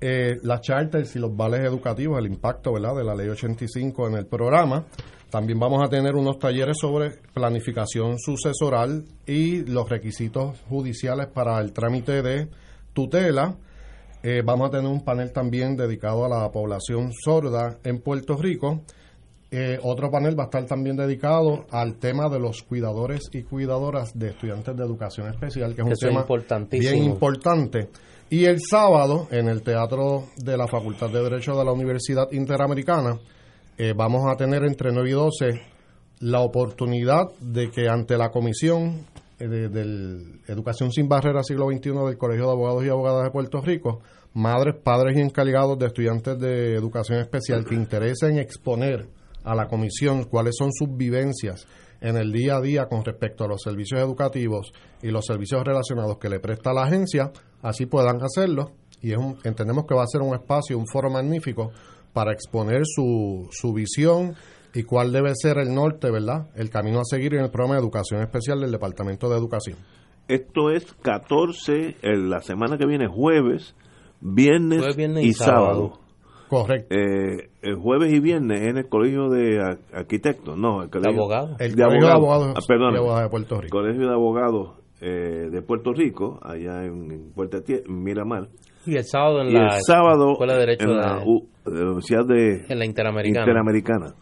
Eh, 0.00 0.38
las 0.42 0.60
charters 0.62 1.14
y 1.14 1.18
los 1.20 1.36
vales 1.36 1.60
educativos, 1.60 2.18
el 2.18 2.26
impacto 2.26 2.72
¿verdad? 2.72 2.96
de 2.96 3.04
la 3.04 3.14
ley 3.14 3.28
85 3.28 4.08
en 4.08 4.14
el 4.14 4.26
programa. 4.26 4.86
También 5.30 5.58
vamos 5.58 5.80
a 5.82 5.88
tener 5.88 6.14
unos 6.14 6.38
talleres 6.38 6.76
sobre 6.80 7.10
planificación 7.32 8.18
sucesoral 8.18 9.04
y 9.26 9.64
los 9.64 9.88
requisitos 9.88 10.60
judiciales 10.68 11.28
para 11.28 11.60
el 11.60 11.72
trámite 11.72 12.20
de 12.20 12.48
tutela. 12.92 13.56
Eh, 14.24 14.42
vamos 14.44 14.68
a 14.68 14.70
tener 14.70 14.90
un 14.90 15.04
panel 15.04 15.32
también 15.32 15.76
dedicado 15.76 16.24
a 16.24 16.28
la 16.28 16.50
población 16.50 17.12
sorda 17.12 17.78
en 17.84 18.00
Puerto 18.00 18.36
Rico. 18.36 18.82
Eh, 19.54 19.78
otro 19.82 20.10
panel 20.10 20.38
va 20.38 20.44
a 20.44 20.46
estar 20.46 20.64
también 20.64 20.96
dedicado 20.96 21.66
al 21.70 21.96
tema 21.96 22.30
de 22.30 22.38
los 22.38 22.62
cuidadores 22.62 23.20
y 23.32 23.42
cuidadoras 23.42 24.18
de 24.18 24.30
estudiantes 24.30 24.74
de 24.74 24.82
educación 24.82 25.28
especial, 25.28 25.74
que 25.74 25.82
es 25.82 25.86
un 25.86 25.92
Eso 25.92 26.06
tema 26.06 26.20
importantísimo. 26.22 26.90
bien 26.90 27.04
importante. 27.04 27.90
Y 28.30 28.46
el 28.46 28.60
sábado, 28.62 29.28
en 29.30 29.48
el 29.48 29.60
Teatro 29.60 30.24
de 30.38 30.56
la 30.56 30.66
Facultad 30.66 31.10
de 31.10 31.22
Derecho 31.22 31.54
de 31.54 31.66
la 31.66 31.72
Universidad 31.72 32.32
Interamericana, 32.32 33.20
eh, 33.76 33.92
vamos 33.94 34.22
a 34.26 34.36
tener 34.36 34.64
entre 34.64 34.90
9 34.90 35.10
y 35.10 35.12
12 35.12 35.60
la 36.20 36.40
oportunidad 36.40 37.26
de 37.38 37.70
que 37.70 37.88
ante 37.90 38.16
la 38.16 38.30
Comisión 38.30 39.04
eh, 39.38 39.48
de, 39.48 39.68
del 39.68 40.40
Educación 40.48 40.90
sin 40.90 41.10
Barreras 41.10 41.46
Siglo 41.46 41.68
XXI 41.70 41.90
del 42.06 42.16
Colegio 42.16 42.46
de 42.46 42.52
Abogados 42.52 42.86
y 42.86 42.88
Abogadas 42.88 43.24
de 43.24 43.30
Puerto 43.30 43.60
Rico, 43.60 44.00
madres, 44.32 44.76
padres 44.82 45.14
y 45.18 45.20
encargados 45.20 45.78
de 45.78 45.88
estudiantes 45.88 46.38
de 46.38 46.74
educación 46.74 47.18
especial 47.18 47.66
que 47.66 47.74
interesen 47.74 48.38
exponer 48.38 49.20
a 49.44 49.54
la 49.54 49.66
Comisión 49.68 50.24
cuáles 50.24 50.54
son 50.58 50.70
sus 50.72 50.88
vivencias 50.96 51.66
en 52.00 52.16
el 52.16 52.32
día 52.32 52.56
a 52.56 52.60
día 52.60 52.86
con 52.86 53.04
respecto 53.04 53.44
a 53.44 53.48
los 53.48 53.62
servicios 53.62 54.00
educativos 54.00 54.72
y 55.02 55.08
los 55.08 55.24
servicios 55.24 55.62
relacionados 55.64 56.18
que 56.18 56.28
le 56.28 56.40
presta 56.40 56.72
la 56.72 56.82
agencia, 56.84 57.30
así 57.62 57.86
puedan 57.86 58.20
hacerlo. 58.22 58.72
Y 59.00 59.12
es 59.12 59.18
un- 59.18 59.36
entendemos 59.44 59.84
que 59.86 59.94
va 59.94 60.02
a 60.02 60.06
ser 60.06 60.20
un 60.20 60.34
espacio, 60.34 60.76
un 60.78 60.86
foro 60.86 61.10
magnífico 61.10 61.70
para 62.12 62.32
exponer 62.32 62.82
su, 62.84 63.48
su 63.52 63.72
visión 63.72 64.34
y 64.74 64.82
cuál 64.84 65.12
debe 65.12 65.32
ser 65.34 65.58
el 65.58 65.74
norte, 65.74 66.10
¿verdad? 66.10 66.48
El 66.56 66.70
camino 66.70 67.00
a 67.00 67.04
seguir 67.04 67.34
en 67.34 67.44
el 67.44 67.50
programa 67.50 67.74
de 67.74 67.80
educación 67.82 68.20
especial 68.22 68.60
del 68.60 68.72
Departamento 68.72 69.28
de 69.28 69.36
Educación. 69.38 69.76
Esto 70.28 70.70
es 70.70 70.84
14, 71.02 71.96
en 72.02 72.30
la 72.30 72.40
semana 72.40 72.78
que 72.78 72.86
viene, 72.86 73.06
jueves, 73.06 73.74
viernes, 74.20 74.78
Jueves, 74.78 74.96
viernes 74.96 75.24
y, 75.24 75.28
y 75.28 75.32
sábado. 75.34 75.64
sábado. 75.66 75.98
Correcto. 76.52 76.94
Eh, 76.94 77.48
el 77.62 77.76
jueves 77.76 78.12
y 78.12 78.20
viernes 78.20 78.60
en 78.62 78.76
el 78.76 78.88
colegio 78.88 79.28
de 79.30 79.58
Ar- 79.60 79.78
arquitectos, 79.94 80.56
no, 80.58 80.82
el 80.82 80.90
colegio 80.90 81.18
abogados. 81.18 81.60
El 81.60 81.74
de 81.74 81.82
Colegio 81.82 82.06
de 82.06 82.12
abogados, 82.12 82.42
Abogados 82.42 82.54
Ah, 82.58 82.66
perdón, 82.68 82.94
y 82.94 82.96
Abogadas 82.98 83.22
de 83.24 83.30
Puerto 83.30 83.60
Rico. 83.60 83.78
colegio 83.78 84.06
de 84.06 84.12
abogados 84.12 84.70
eh, 85.00 85.48
de 85.50 85.62
Puerto 85.62 85.92
Rico, 85.92 86.38
allá 86.42 86.84
en, 86.84 87.10
en 87.10 87.32
Puerta 87.32 87.58
Tie- 87.58 87.82
en 87.88 88.02
Miramar, 88.04 88.48
Y 88.86 88.96
el 88.96 89.04
sábado 89.04 89.40
en 89.42 89.48
y 89.48 89.52
la 89.54 89.76
el 89.76 89.82
sábado 89.82 90.32
Escuela 90.32 90.52
de 90.54 90.58
Derecho 90.60 90.84
en 90.90 90.96
la, 90.98 91.16
de- 91.18 91.24
U- 91.26 91.48
de 91.64 91.74
la 91.78 91.84
Universidad 91.86 92.26
de 92.26 92.66
en 92.68 92.78
la 92.78 92.84
Interamericana. 92.84 93.44
Interamericana. 93.46 94.14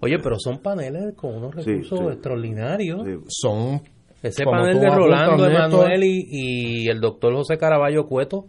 Oye, 0.00 0.18
pero 0.22 0.36
son 0.38 0.58
paneles 0.62 1.14
con 1.16 1.36
unos 1.36 1.54
Sí, 1.64 1.70
recursos 1.70 1.98
sí. 1.98 2.04
extraordinarios. 2.12 3.02
Sí. 3.04 3.12
Son 3.28 3.80
Ese 4.22 4.44
panel 4.44 4.78
de 4.80 4.88
Rolando. 4.88 5.46
Emanuel 5.46 6.04
y, 6.04 6.24
y 6.30 6.88
el 6.88 7.00
doctor 7.00 7.34
José 7.34 7.58
Caraballo 7.58 8.04
Cueto, 8.06 8.44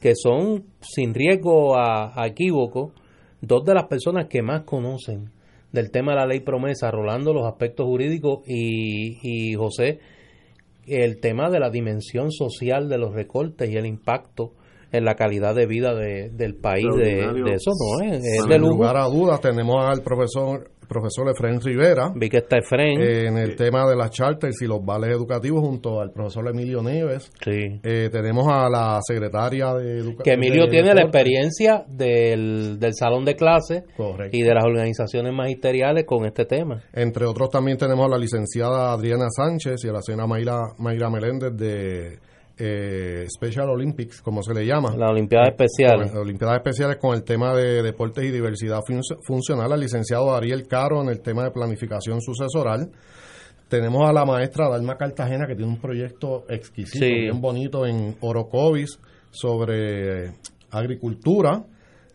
que 0.00 0.14
son, 0.14 0.64
sin 0.80 1.14
riesgo 1.14 1.76
a, 1.76 2.12
a 2.20 2.26
equívoco, 2.26 2.92
dos 3.42 3.64
de 3.64 3.74
las 3.74 3.84
personas 3.84 4.26
que 4.28 4.42
más 4.42 4.62
conocen 4.62 5.30
del 5.72 5.90
tema 5.90 6.12
de 6.12 6.16
la 6.18 6.26
ley 6.26 6.40
promesa, 6.40 6.90
Rolando 6.90 7.32
los 7.32 7.46
aspectos 7.46 7.86
jurídicos 7.86 8.40
y, 8.46 9.18
y 9.22 9.54
José 9.54 10.00
el 10.86 11.20
tema 11.20 11.50
de 11.50 11.60
la 11.60 11.70
dimensión 11.70 12.32
social 12.32 12.88
de 12.88 12.98
los 12.98 13.12
recortes 13.14 13.70
y 13.70 13.76
el 13.76 13.86
impacto 13.86 14.52
en 14.90 15.04
la 15.04 15.14
calidad 15.14 15.54
de 15.54 15.66
vida 15.66 15.94
de- 15.94 16.30
del 16.30 16.56
país 16.56 16.86
de, 16.96 17.22
de 17.44 17.52
eso, 17.54 17.70
¿no? 17.78 18.04
Es, 18.12 18.24
es 18.24 18.46
de 18.48 18.58
lugar 18.58 18.96
a 18.96 19.04
dudas, 19.04 19.40
tenemos 19.40 19.84
al 19.84 20.02
profesor 20.02 20.70
profesor 20.90 21.28
Efraín 21.30 21.60
Rivera 21.60 22.10
Vi 22.14 22.28
que 22.28 22.38
está 22.38 22.58
Efren. 22.58 23.00
eh, 23.00 23.26
en 23.28 23.38
el 23.38 23.54
tema 23.56 23.88
de 23.88 23.94
las 23.96 24.10
charters 24.10 24.60
y 24.60 24.66
los 24.66 24.84
vales 24.84 25.10
educativos 25.10 25.60
junto 25.60 26.00
al 26.00 26.10
profesor 26.10 26.48
Emilio 26.48 26.82
Nieves. 26.82 27.30
sí. 27.44 27.80
Eh, 27.82 28.08
tenemos 28.10 28.46
a 28.48 28.68
la 28.68 28.98
secretaria 29.02 29.72
de 29.74 29.98
Educación. 29.98 30.22
que 30.24 30.32
Emilio 30.32 30.68
tiene 30.68 30.92
la 30.94 31.02
experiencia 31.02 31.84
del, 31.88 32.78
del 32.80 32.92
salón 32.94 33.24
de 33.24 33.36
clases 33.36 33.84
y 34.32 34.42
de 34.42 34.54
las 34.54 34.64
organizaciones 34.64 35.32
magisteriales 35.32 36.04
con 36.04 36.26
este 36.26 36.44
tema. 36.44 36.82
Entre 36.92 37.24
otros 37.24 37.48
también 37.50 37.78
tenemos 37.78 38.06
a 38.06 38.10
la 38.10 38.18
licenciada 38.18 38.92
Adriana 38.92 39.28
Sánchez 39.30 39.84
y 39.84 39.88
a 39.88 39.92
la 39.92 40.02
señora 40.02 40.26
Mayra, 40.26 40.58
Mayra 40.78 41.08
Meléndez 41.08 41.52
de 41.56 42.18
eh, 42.60 43.26
Special 43.34 43.68
Olympics, 43.70 44.20
como 44.22 44.42
se 44.42 44.52
le 44.54 44.64
llama. 44.66 44.94
La 44.96 45.08
Olimpiada 45.10 45.46
Especial. 45.48 46.10
Con- 46.10 46.18
Olimpiadas 46.18 46.56
Especiales 46.58 46.98
con 46.98 47.14
el 47.14 47.24
tema 47.24 47.54
de 47.56 47.82
deportes 47.82 48.22
y 48.24 48.30
diversidad 48.30 48.82
fun- 48.86 49.00
funcional, 49.26 49.72
al 49.72 49.80
licenciado 49.80 50.34
Ariel 50.34 50.68
Caro 50.68 51.02
en 51.02 51.08
el 51.08 51.20
tema 51.22 51.42
de 51.44 51.50
planificación 51.50 52.20
sucesoral. 52.20 52.90
Tenemos 53.68 54.08
a 54.08 54.12
la 54.12 54.24
maestra 54.24 54.68
Dalma 54.68 54.96
Cartagena 54.96 55.46
que 55.46 55.54
tiene 55.54 55.72
un 55.72 55.80
proyecto 55.80 56.44
exquisito, 56.48 57.04
Sí. 57.04 57.12
bien 57.12 57.40
bonito 57.40 57.86
en 57.86 58.16
Orocovis 58.20 58.98
sobre 59.30 60.32
agricultura. 60.70 61.64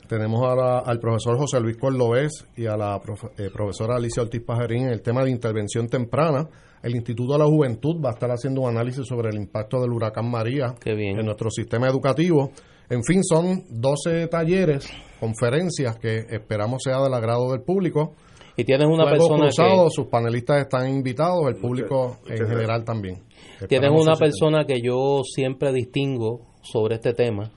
Tenemos 0.07 0.41
a 0.47 0.55
la- 0.55 0.79
al 0.79 0.99
profesor 0.99 1.37
José 1.37 1.59
Luis 1.59 1.77
Cordobés 1.77 2.45
y 2.55 2.67
a 2.67 2.77
la 2.77 2.99
profe- 3.01 3.31
eh, 3.37 3.49
profesora 3.51 3.95
Alicia 3.95 4.21
Ortiz 4.21 4.41
Pajerín 4.43 4.83
en 4.83 4.89
el 4.89 5.01
tema 5.01 5.23
de 5.23 5.31
intervención 5.31 5.87
temprana. 5.87 6.47
El 6.85 6.95
Instituto 6.95 7.33
de 7.33 7.39
la 7.39 7.45
Juventud 7.45 7.95
va 7.99 8.09
a 8.09 8.13
estar 8.13 8.29
haciendo 8.29 8.61
un 8.61 8.69
análisis 8.69 9.07
sobre 9.07 9.29
el 9.29 9.37
impacto 9.37 9.81
del 9.81 9.91
huracán 9.91 10.29
María 10.29 10.75
en 10.85 11.25
nuestro 11.25 11.49
sistema 11.49 11.87
educativo. 11.87 12.51
En 12.91 13.03
fin, 13.03 13.23
son 13.23 13.63
12 13.71 14.27
talleres, 14.27 14.87
conferencias 15.19 15.97
que 15.97 16.27
esperamos 16.29 16.83
sea 16.83 17.01
del 17.01 17.11
agrado 17.15 17.53
del 17.53 17.63
público. 17.63 18.13
Y 18.55 18.65
tienes 18.65 18.87
una 18.87 19.09
persona 19.09 19.47
cruzado, 19.47 19.85
que, 19.85 19.89
sus 19.95 20.05
panelistas 20.09 20.61
están 20.61 20.87
invitados, 20.87 21.47
el 21.47 21.55
público 21.55 22.19
en 22.27 22.47
general 22.47 22.85
también. 22.85 23.23
tienes 23.67 23.89
una 23.89 24.15
persona 24.15 24.65
que 24.65 24.79
yo 24.79 25.23
siempre 25.23 25.73
distingo 25.73 26.41
sobre 26.61 26.95
este 26.95 27.13
tema 27.13 27.51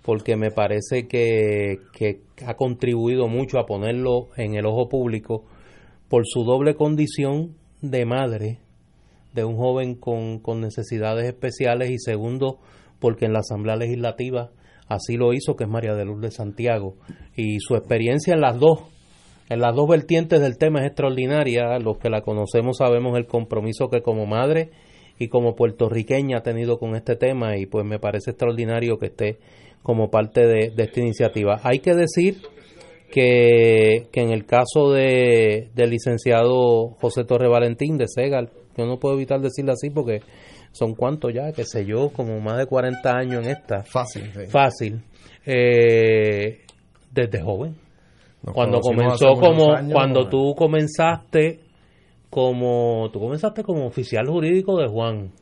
porque 0.00 0.34
me 0.36 0.50
parece 0.50 1.06
que, 1.06 1.76
que 1.92 2.22
ha 2.46 2.54
contribuido 2.54 3.28
mucho 3.28 3.58
a 3.58 3.66
ponerlo 3.66 4.28
en 4.38 4.54
el 4.54 4.64
ojo 4.64 4.88
público 4.88 5.44
por 6.08 6.22
su 6.24 6.42
doble 6.44 6.74
condición 6.74 7.60
de 7.82 8.06
madre 8.06 8.58
de 9.34 9.44
un 9.44 9.56
joven 9.56 9.94
con, 9.94 10.38
con 10.38 10.60
necesidades 10.60 11.26
especiales 11.26 11.90
y 11.90 11.98
segundo 11.98 12.58
porque 12.98 13.26
en 13.26 13.32
la 13.32 13.40
Asamblea 13.40 13.76
Legislativa 13.76 14.50
así 14.88 15.16
lo 15.16 15.32
hizo 15.32 15.56
que 15.56 15.64
es 15.64 15.70
María 15.70 15.94
de 15.94 16.04
Lourdes 16.04 16.34
Santiago. 16.34 16.96
Y 17.36 17.58
su 17.60 17.74
experiencia 17.74 18.34
en 18.34 18.40
las 18.40 18.58
dos 18.58 18.80
en 19.48 19.60
las 19.60 19.74
dos 19.74 19.86
vertientes 19.88 20.40
del 20.40 20.56
tema 20.56 20.80
es 20.80 20.86
extraordinaria. 20.86 21.78
Los 21.78 21.98
que 21.98 22.08
la 22.08 22.22
conocemos 22.22 22.78
sabemos 22.78 23.18
el 23.18 23.26
compromiso 23.26 23.88
que 23.88 24.00
como 24.00 24.24
madre 24.24 24.70
y 25.18 25.28
como 25.28 25.54
puertorriqueña 25.54 26.38
ha 26.38 26.42
tenido 26.42 26.78
con 26.78 26.94
este 26.94 27.16
tema 27.16 27.58
y 27.58 27.66
pues 27.66 27.84
me 27.84 27.98
parece 27.98 28.30
extraordinario 28.30 28.98
que 28.98 29.06
esté 29.06 29.38
como 29.82 30.10
parte 30.10 30.46
de, 30.46 30.70
de 30.70 30.84
esta 30.84 31.00
iniciativa. 31.00 31.60
Hay 31.64 31.80
que 31.80 31.94
decir 31.94 32.36
que, 33.12 34.08
que 34.10 34.20
en 34.20 34.30
el 34.30 34.46
caso 34.46 34.90
de, 34.90 35.70
del 35.74 35.90
licenciado 35.90 36.96
José 37.00 37.24
Torre 37.24 37.48
Valentín 37.48 37.98
de 37.98 38.08
Segal, 38.08 38.50
yo 38.76 38.86
no 38.86 38.98
puedo 38.98 39.14
evitar 39.14 39.40
decirle 39.40 39.72
así 39.72 39.90
porque 39.90 40.20
son 40.72 40.94
cuantos 40.94 41.32
ya, 41.32 41.52
qué 41.52 41.64
sé 41.64 41.84
yo, 41.84 42.08
como 42.08 42.40
más 42.40 42.58
de 42.58 42.66
40 42.66 43.10
años 43.10 43.44
en 43.44 43.50
esta. 43.52 43.84
Fácil. 43.84 44.30
sí. 44.34 44.46
Fácil. 44.46 45.02
Eh, 45.44 46.62
desde 47.10 47.40
joven. 47.42 47.76
Nos 48.42 48.54
Cuando 48.54 48.80
comenzó 48.80 49.34
como, 49.34 49.74
años, 49.74 49.92
cuando 49.92 50.22
eh, 50.22 50.28
tú 50.30 50.54
comenzaste 50.56 51.60
como, 52.30 53.10
tú 53.12 53.20
comenzaste 53.20 53.62
como 53.62 53.86
oficial 53.86 54.26
jurídico 54.26 54.78
de 54.78 54.88
Juan. 54.88 55.32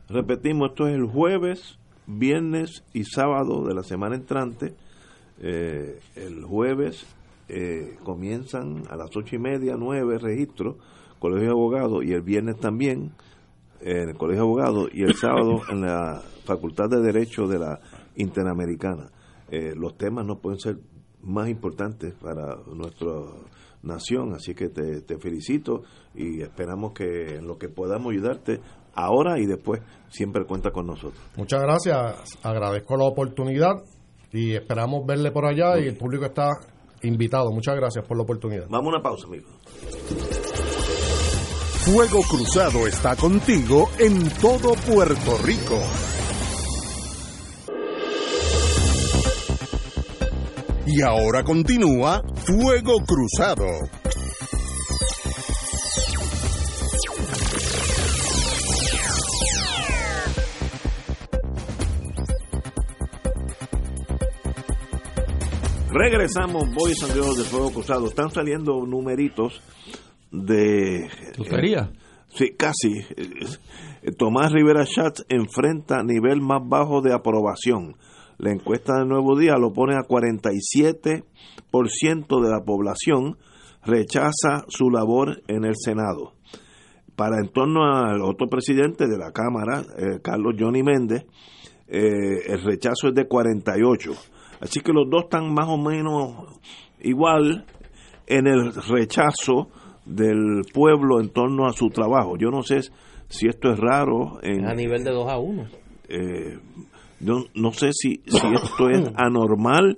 Repetimos, 0.08 0.70
esto 0.70 0.88
es 0.88 0.96
el 0.96 1.06
jueves, 1.06 1.78
viernes 2.08 2.86
y 2.94 3.04
sábado 3.04 3.66
de 3.66 3.74
la 3.74 3.84
semana 3.84 4.16
entrante. 4.16 4.74
Eh, 5.42 6.00
el 6.16 6.46
jueves 6.46 7.06
eh, 7.50 7.98
comienzan 8.04 8.84
a 8.90 8.96
las 8.96 9.16
ocho 9.16 9.36
y 9.36 9.40
media, 9.40 9.76
nueve 9.78 10.18
registros, 10.18 10.78
colegio 11.24 11.46
de 11.46 11.52
abogados, 11.52 12.04
y 12.04 12.12
el 12.12 12.22
viernes 12.22 12.58
también 12.58 13.14
en 13.80 14.10
el 14.10 14.18
Colegio 14.18 14.44
de 14.44 14.50
Abogados 14.50 14.90
y 14.94 15.04
el 15.04 15.16
sábado 15.16 15.62
en 15.70 15.82
la 15.82 16.22
Facultad 16.44 16.90
de 16.90 17.00
Derecho 17.00 17.48
de 17.48 17.60
la 17.60 17.80
Interamericana. 18.16 19.10
Eh, 19.50 19.74
los 19.74 19.98
temas 19.98 20.26
no 20.26 20.40
pueden 20.40 20.60
ser 20.60 20.78
más 21.22 21.48
importantes 21.48 22.14
para 22.16 22.58
nuestra 22.74 23.08
nación, 23.84 24.34
así 24.34 24.54
que 24.54 24.68
te, 24.68 25.02
te 25.02 25.18
felicito 25.18 25.84
y 26.14 26.42
esperamos 26.42 26.92
que 26.92 27.36
en 27.36 27.48
lo 27.48 27.58
que 27.58 27.70
podamos 27.70 28.12
ayudarte 28.12 28.60
ahora 28.94 29.40
y 29.40 29.46
después 29.46 29.82
siempre 30.10 30.46
cuenta 30.46 30.72
con 30.72 30.86
nosotros. 30.86 31.24
Muchas 31.38 31.62
gracias, 31.62 32.38
agradezco 32.44 32.98
la 32.98 33.06
oportunidad 33.06 33.76
y 34.34 34.56
esperamos 34.56 35.06
verle 35.06 35.32
por 35.32 35.46
allá 35.46 35.80
y 35.80 35.88
el 35.88 35.96
público 35.96 36.26
está 36.26 36.50
invitado. 37.02 37.50
Muchas 37.52 37.76
gracias 37.76 38.06
por 38.06 38.18
la 38.18 38.24
oportunidad. 38.24 38.66
Vamos 38.70 38.88
a 38.88 38.98
una 38.98 39.02
pausa, 39.02 39.28
amigos. 39.28 40.73
Fuego 41.86 42.22
Cruzado 42.24 42.88
está 42.88 43.14
contigo 43.18 43.90
en 44.00 44.30
todo 44.40 44.74
Puerto 44.88 45.38
Rico. 45.44 45.78
Y 50.88 51.02
ahora 51.02 51.44
continúa 51.44 52.24
Fuego 52.46 53.04
Cruzado. 53.06 53.66
Regresamos, 65.92 66.74
Boys 66.74 67.04
and 67.04 67.14
Girls 67.14 67.38
de 67.38 67.44
Fuego 67.44 67.72
Cruzado. 67.72 68.08
Están 68.08 68.32
saliendo 68.32 68.86
numeritos 68.86 69.62
de... 70.34 71.08
¿Tutería? 71.36 71.92
sí, 72.28 72.54
casi. 72.58 72.92
Eh, 73.16 74.12
Tomás 74.18 74.52
Rivera 74.52 74.86
Schatz 74.86 75.24
enfrenta 75.30 76.04
nivel 76.04 76.42
más 76.42 76.62
bajo 76.68 77.02
de 77.02 77.14
aprobación. 77.14 77.96
La 78.38 78.52
encuesta 78.52 78.98
del 78.98 79.08
Nuevo 79.08 79.38
Día 79.38 79.54
lo 79.58 79.72
pone 79.72 79.96
a 79.96 80.02
47% 80.02 81.24
de 81.72 82.50
la 82.50 82.66
población 82.66 83.38
rechaza 83.86 84.66
su 84.68 84.90
labor 84.90 85.42
en 85.48 85.66
el 85.66 85.76
Senado. 85.76 86.34
Para 87.16 87.38
en 87.38 87.50
torno 87.50 87.84
al 87.84 88.22
otro 88.22 88.48
presidente 88.50 89.08
de 89.08 89.18
la 89.18 89.32
Cámara, 89.32 89.82
eh, 89.98 90.20
Carlos 90.22 90.56
Johnny 90.58 90.82
Méndez, 90.82 91.26
eh, 91.88 92.48
el 92.48 92.64
rechazo 92.64 93.10
es 93.10 93.14
de 93.14 93.28
48. 93.28 94.12
Así 94.62 94.80
que 94.80 94.94
los 94.94 95.10
dos 95.10 95.26
están 95.26 95.54
más 95.54 95.68
o 95.68 95.78
menos 95.78 96.60
igual 97.02 97.66
en 98.26 98.48
el 98.48 98.74
rechazo 98.74 99.68
del 100.06 100.62
pueblo 100.74 101.20
en 101.20 101.30
torno 101.30 101.68
a 101.68 101.74
su 101.74 101.90
trabajo. 101.90 102.38
Yo 102.38 102.50
no 102.50 102.64
sé 102.64 102.82
si 103.30 103.48
esto 103.48 103.72
es 103.72 103.80
raro. 103.80 104.40
En, 104.42 104.66
a 104.66 104.74
nivel 104.74 105.04
de 105.04 105.12
2 105.12 105.32
a 105.32 105.38
1. 105.38 105.68
Eh, 106.10 106.58
yo 107.20 107.46
no 107.56 107.72
sé 107.72 107.90
si, 107.94 108.22
si 108.26 108.48
esto 108.54 108.90
es 108.90 109.12
anormal, 109.16 109.98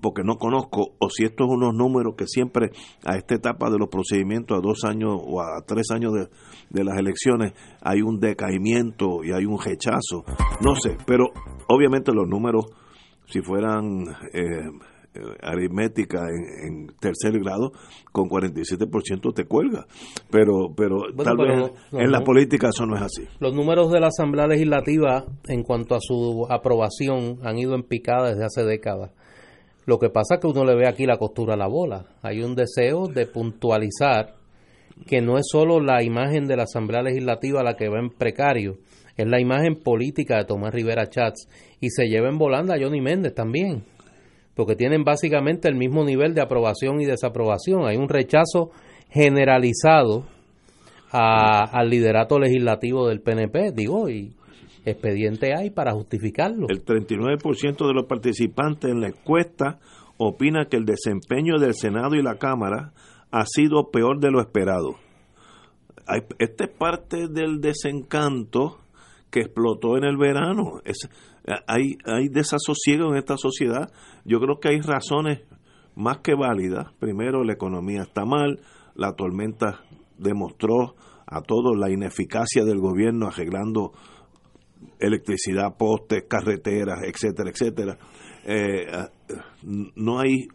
porque 0.00 0.22
no 0.24 0.36
conozco, 0.36 0.94
o 0.98 1.10
si 1.10 1.24
esto 1.24 1.44
es 1.44 1.50
unos 1.50 1.74
números 1.74 2.14
que 2.16 2.26
siempre 2.26 2.70
a 3.04 3.16
esta 3.16 3.34
etapa 3.34 3.70
de 3.70 3.78
los 3.78 3.88
procedimientos, 3.88 4.58
a 4.58 4.60
dos 4.60 4.84
años 4.84 5.20
o 5.22 5.40
a 5.40 5.62
tres 5.66 5.90
años 5.90 6.12
de, 6.14 6.28
de 6.70 6.84
las 6.84 6.98
elecciones, 6.98 7.52
hay 7.82 8.02
un 8.02 8.18
decaimiento 8.18 9.22
y 9.22 9.32
hay 9.32 9.44
un 9.44 9.58
rechazo. 9.58 10.24
No 10.62 10.74
sé, 10.76 10.96
pero 11.06 11.26
obviamente 11.68 12.12
los 12.12 12.28
números, 12.28 12.66
si 13.26 13.40
fueran... 13.42 14.06
Eh, 14.32 14.70
aritmética 15.42 16.28
en, 16.28 16.66
en, 16.66 16.86
tercer 16.98 17.38
grado 17.40 17.72
con 18.12 18.28
47% 18.28 19.34
te 19.34 19.44
cuelga 19.44 19.86
pero 20.30 20.72
pero 20.76 20.98
Bueno, 21.14 21.22
tal 21.22 21.36
pero 21.36 21.62
vez 21.62 21.72
no, 21.92 22.00
en 22.00 22.10
la 22.10 22.22
política 22.22 22.68
eso 22.68 22.86
no 22.86 22.96
es 22.96 23.02
así 23.02 23.22
Los 23.40 23.54
números 23.54 23.90
de 23.92 24.00
la 24.00 24.08
Asamblea 24.08 24.46
Legislativa 24.46 25.24
en 25.48 25.62
cuanto 25.62 25.94
a 25.94 26.00
su 26.00 26.46
aprobación 26.48 27.38
han 27.42 27.58
ido 27.58 27.74
en 27.74 27.82
picada 27.82 28.30
desde 28.30 28.44
hace 28.44 28.64
décadas. 28.64 29.10
Lo 29.86 29.98
que 29.98 30.10
pasa 30.10 30.34
es 30.34 30.40
que 30.40 30.48
uno 30.48 30.64
le 30.64 30.74
ve 30.74 30.88
aquí 30.88 31.06
la 31.06 31.16
costura 31.16 31.54
a 31.54 31.56
la 31.56 31.68
bola. 31.68 32.06
Hay 32.22 32.42
un 32.42 32.54
deseo 32.54 33.06
de 33.06 33.26
puntualizar 33.26 34.34
que 35.06 35.20
no 35.20 35.36
es 35.38 35.46
solo 35.50 35.80
la 35.80 36.02
imagen 36.02 36.46
de 36.46 36.56
la 36.56 36.64
Asamblea 36.64 37.02
Legislativa 37.02 37.62
la 37.62 37.76
que 37.76 37.88
va 37.88 38.00
en 38.00 38.10
precario, 38.10 38.78
es 39.16 39.26
la 39.26 39.40
imagen 39.40 39.76
política 39.76 40.38
de 40.38 40.44
Tomás 40.44 40.74
Rivera 40.74 41.08
Chats 41.08 41.48
y 41.80 41.90
se 41.90 42.06
lleva 42.06 42.28
en 42.28 42.38
volanda 42.38 42.74
a 42.74 42.78
Johnny 42.80 43.00
Méndez 43.00 43.34
también, 43.34 43.84
porque 44.56 44.74
tienen 44.74 45.04
básicamente 45.04 45.68
el 45.68 45.76
mismo 45.76 46.02
nivel 46.02 46.34
de 46.34 46.40
aprobación 46.40 47.00
y 47.00 47.04
desaprobación. 47.04 47.86
Hay 47.86 47.98
un 47.98 48.08
rechazo 48.08 48.70
generalizado 49.10 50.24
al 51.12 51.88
liderato 51.88 52.38
legislativo 52.38 53.06
del 53.06 53.20
PNP, 53.20 53.72
digo, 53.72 54.08
y 54.08 54.32
expediente 54.84 55.54
hay 55.54 55.70
para 55.70 55.92
justificarlo. 55.92 56.66
el 56.68 56.84
39% 56.84 57.86
de 57.86 57.94
los 57.94 58.06
participantes 58.06 58.90
en 58.90 59.00
la 59.00 59.08
encuesta 59.08 59.78
opina 60.16 60.66
que 60.66 60.76
el 60.76 60.84
desempeño 60.84 61.58
del 61.58 61.74
Senado 61.74 62.14
y 62.14 62.22
la 62.22 62.36
Cámara 62.36 62.92
ha 63.30 63.44
sido 63.46 63.90
peor 63.90 64.20
de 64.20 64.30
lo 64.30 64.40
esperado. 64.40 64.96
Esta 66.38 66.64
es 66.64 66.70
parte 66.70 67.28
del 67.28 67.60
desencanto 67.60 68.78
que 69.30 69.40
explotó 69.40 69.98
en 69.98 70.04
el 70.04 70.16
verano. 70.16 70.80
Hay, 71.66 71.96
hay 72.04 72.28
desasosiego 72.28 73.10
en 73.10 73.16
esta 73.16 73.36
sociedad. 73.36 73.90
Yo 74.24 74.40
creo 74.40 74.58
que 74.60 74.68
hay 74.68 74.80
razones 74.80 75.40
más 75.94 76.18
que 76.18 76.34
válidas. 76.34 76.92
Primero, 76.98 77.44
la 77.44 77.54
economía 77.54 78.02
está 78.02 78.24
mal, 78.24 78.60
la 78.94 79.12
tormenta 79.12 79.80
demostró 80.18 80.94
a 81.26 81.42
todos 81.42 81.76
la 81.76 81.90
ineficacia 81.90 82.64
del 82.64 82.78
gobierno 82.78 83.26
arreglando 83.26 83.92
electricidad, 84.98 85.76
postes, 85.76 86.24
carreteras, 86.28 87.00
etcétera, 87.02 87.50
etcétera. 87.50 87.98
Eh, 88.44 88.86
ah, 88.92 89.10
no 89.62 90.20
hay, 90.20 90.48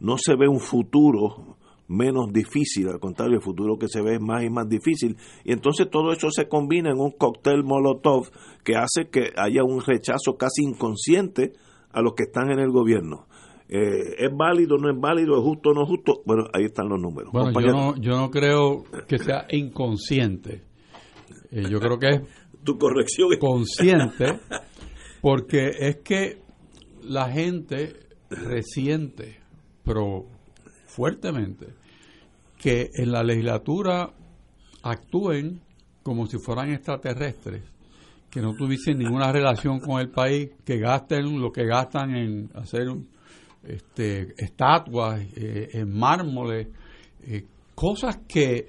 no 0.00 0.16
se 0.18 0.34
ve 0.36 0.48
un 0.48 0.60
futuro 0.60 1.51
menos 1.92 2.32
difícil, 2.32 2.88
al 2.88 2.98
contrario, 2.98 3.36
el 3.36 3.42
futuro 3.42 3.76
que 3.78 3.88
se 3.88 4.02
ve 4.02 4.14
es 4.14 4.20
más 4.20 4.42
y 4.42 4.50
más 4.50 4.68
difícil. 4.68 5.16
Y 5.44 5.52
entonces 5.52 5.88
todo 5.90 6.12
eso 6.12 6.30
se 6.30 6.48
combina 6.48 6.90
en 6.90 6.98
un 6.98 7.12
cóctel 7.12 7.62
Molotov 7.62 8.30
que 8.64 8.76
hace 8.76 9.08
que 9.10 9.30
haya 9.36 9.62
un 9.62 9.80
rechazo 9.80 10.36
casi 10.36 10.62
inconsciente 10.62 11.52
a 11.92 12.00
los 12.00 12.14
que 12.14 12.24
están 12.24 12.50
en 12.50 12.58
el 12.58 12.70
gobierno. 12.70 13.26
Eh, 13.68 14.16
¿Es 14.18 14.30
válido, 14.36 14.76
no 14.76 14.90
es 14.90 15.00
válido, 15.00 15.38
es 15.38 15.42
justo, 15.42 15.72
no 15.72 15.84
es 15.84 15.88
justo? 15.88 16.22
Bueno, 16.26 16.44
ahí 16.52 16.64
están 16.64 16.88
los 16.88 17.00
números. 17.00 17.32
Bueno, 17.32 17.52
yo 17.60 17.72
no, 17.72 17.96
yo 17.96 18.16
no 18.16 18.30
creo 18.30 18.84
que 19.06 19.18
sea 19.18 19.46
inconsciente. 19.50 20.62
Eh, 21.50 21.64
yo 21.70 21.78
creo 21.78 21.98
que 21.98 22.08
es 22.08 22.20
tu 22.64 22.78
corrección 22.78 23.28
consciente 23.38 24.40
porque 25.22 25.70
es 25.78 25.96
que 26.04 26.42
la 27.02 27.30
gente 27.30 28.00
resiente, 28.30 29.38
pero 29.84 30.26
fuertemente, 30.86 31.68
que 32.62 32.92
en 32.94 33.10
la 33.10 33.24
legislatura 33.24 34.14
actúen 34.82 35.60
como 36.04 36.26
si 36.26 36.38
fueran 36.38 36.70
extraterrestres, 36.70 37.62
que 38.30 38.40
no 38.40 38.54
tuviesen 38.54 38.98
ninguna 38.98 39.32
relación 39.32 39.80
con 39.80 40.00
el 40.00 40.10
país, 40.10 40.50
que 40.64 40.78
gasten 40.78 41.40
lo 41.40 41.50
que 41.50 41.66
gastan 41.66 42.14
en 42.14 42.50
hacer 42.54 42.86
este, 43.64 44.34
estatuas, 44.36 45.20
eh, 45.36 45.70
en 45.72 45.92
mármoles, 45.92 46.68
eh, 47.24 47.44
cosas 47.74 48.20
que 48.28 48.68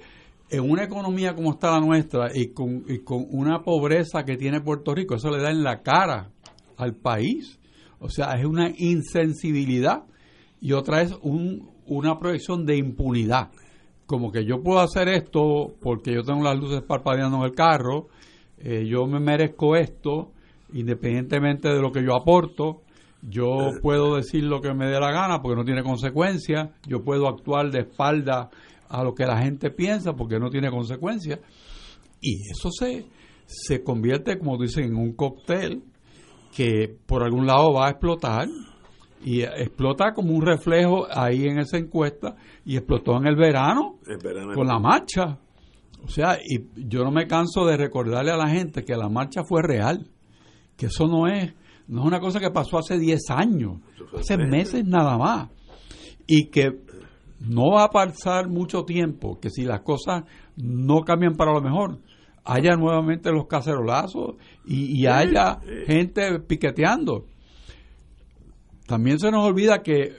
en 0.50 0.68
una 0.68 0.84
economía 0.84 1.34
como 1.34 1.52
está 1.52 1.70
la 1.70 1.80
nuestra 1.80 2.30
y 2.34 2.48
con, 2.48 2.84
y 2.88 2.98
con 2.98 3.26
una 3.30 3.62
pobreza 3.62 4.24
que 4.24 4.36
tiene 4.36 4.60
Puerto 4.60 4.92
Rico, 4.92 5.14
eso 5.14 5.30
le 5.30 5.40
da 5.40 5.50
en 5.50 5.62
la 5.62 5.82
cara 5.82 6.30
al 6.76 6.94
país. 6.94 7.60
O 8.00 8.08
sea, 8.08 8.32
es 8.32 8.44
una 8.44 8.70
insensibilidad 8.76 10.04
y 10.60 10.72
otra 10.72 11.02
es 11.02 11.14
un, 11.22 11.70
una 11.86 12.18
proyección 12.18 12.66
de 12.66 12.76
impunidad. 12.76 13.50
Como 14.06 14.30
que 14.30 14.44
yo 14.44 14.62
puedo 14.62 14.80
hacer 14.80 15.08
esto 15.08 15.74
porque 15.80 16.12
yo 16.12 16.22
tengo 16.22 16.42
las 16.42 16.58
luces 16.58 16.82
parpadeando 16.82 17.38
en 17.38 17.44
el 17.44 17.52
carro, 17.52 18.08
eh, 18.58 18.86
yo 18.86 19.06
me 19.06 19.18
merezco 19.18 19.76
esto, 19.76 20.32
independientemente 20.72 21.68
de 21.68 21.80
lo 21.80 21.90
que 21.90 22.02
yo 22.02 22.14
aporto, 22.14 22.82
yo 23.22 23.70
puedo 23.80 24.16
decir 24.16 24.44
lo 24.44 24.60
que 24.60 24.74
me 24.74 24.86
dé 24.86 25.00
la 25.00 25.10
gana 25.10 25.40
porque 25.40 25.56
no 25.56 25.64
tiene 25.64 25.82
consecuencias, 25.82 26.70
yo 26.86 27.02
puedo 27.02 27.28
actuar 27.28 27.70
de 27.70 27.80
espalda 27.80 28.50
a 28.88 29.02
lo 29.02 29.14
que 29.14 29.24
la 29.24 29.38
gente 29.38 29.70
piensa 29.70 30.12
porque 30.12 30.38
no 30.38 30.50
tiene 30.50 30.70
consecuencias, 30.70 31.40
y 32.20 32.50
eso 32.50 32.70
se, 32.70 33.06
se 33.46 33.82
convierte, 33.82 34.38
como 34.38 34.58
dicen, 34.58 34.84
en 34.84 34.96
un 34.96 35.12
cóctel 35.14 35.82
que 36.54 36.96
por 37.06 37.22
algún 37.22 37.46
lado 37.46 37.72
va 37.72 37.86
a 37.86 37.90
explotar 37.90 38.48
y 39.24 39.42
explota 39.42 40.12
como 40.12 40.34
un 40.34 40.42
reflejo 40.42 41.06
ahí 41.10 41.46
en 41.46 41.58
esa 41.58 41.78
encuesta 41.78 42.36
y 42.64 42.76
explotó 42.76 43.16
en 43.16 43.26
el 43.26 43.36
verano, 43.36 43.98
con 44.54 44.66
la 44.66 44.78
marcha. 44.78 45.38
O 46.04 46.08
sea, 46.08 46.38
y 46.38 46.68
yo 46.88 47.02
no 47.02 47.10
me 47.10 47.26
canso 47.26 47.64
de 47.64 47.76
recordarle 47.76 48.30
a 48.30 48.36
la 48.36 48.48
gente 48.48 48.84
que 48.84 48.94
la 48.94 49.08
marcha 49.08 49.42
fue 49.42 49.62
real, 49.62 50.06
que 50.76 50.86
eso 50.86 51.06
no 51.06 51.26
es 51.26 51.54
no 51.86 52.00
es 52.00 52.06
una 52.06 52.20
cosa 52.20 52.40
que 52.40 52.50
pasó 52.50 52.78
hace 52.78 52.98
10 52.98 53.30
años, 53.30 53.80
hace 54.18 54.38
meses 54.38 54.84
nada 54.86 55.18
más. 55.18 55.50
Y 56.26 56.46
que 56.46 56.80
no 57.40 57.72
va 57.72 57.84
a 57.84 57.90
pasar 57.90 58.48
mucho 58.48 58.84
tiempo, 58.84 59.38
que 59.38 59.50
si 59.50 59.64
las 59.64 59.80
cosas 59.80 60.24
no 60.56 61.02
cambian 61.02 61.36
para 61.36 61.52
lo 61.52 61.60
mejor, 61.60 61.98
haya 62.44 62.76
nuevamente 62.76 63.30
los 63.30 63.46
cacerolazos 63.46 64.36
y, 64.66 65.06
haya 65.06 65.60
gente 65.86 66.40
piqueteando. 66.40 67.26
También 68.86 69.18
se 69.18 69.30
nos 69.30 69.46
olvida 69.46 69.82
que 69.82 70.16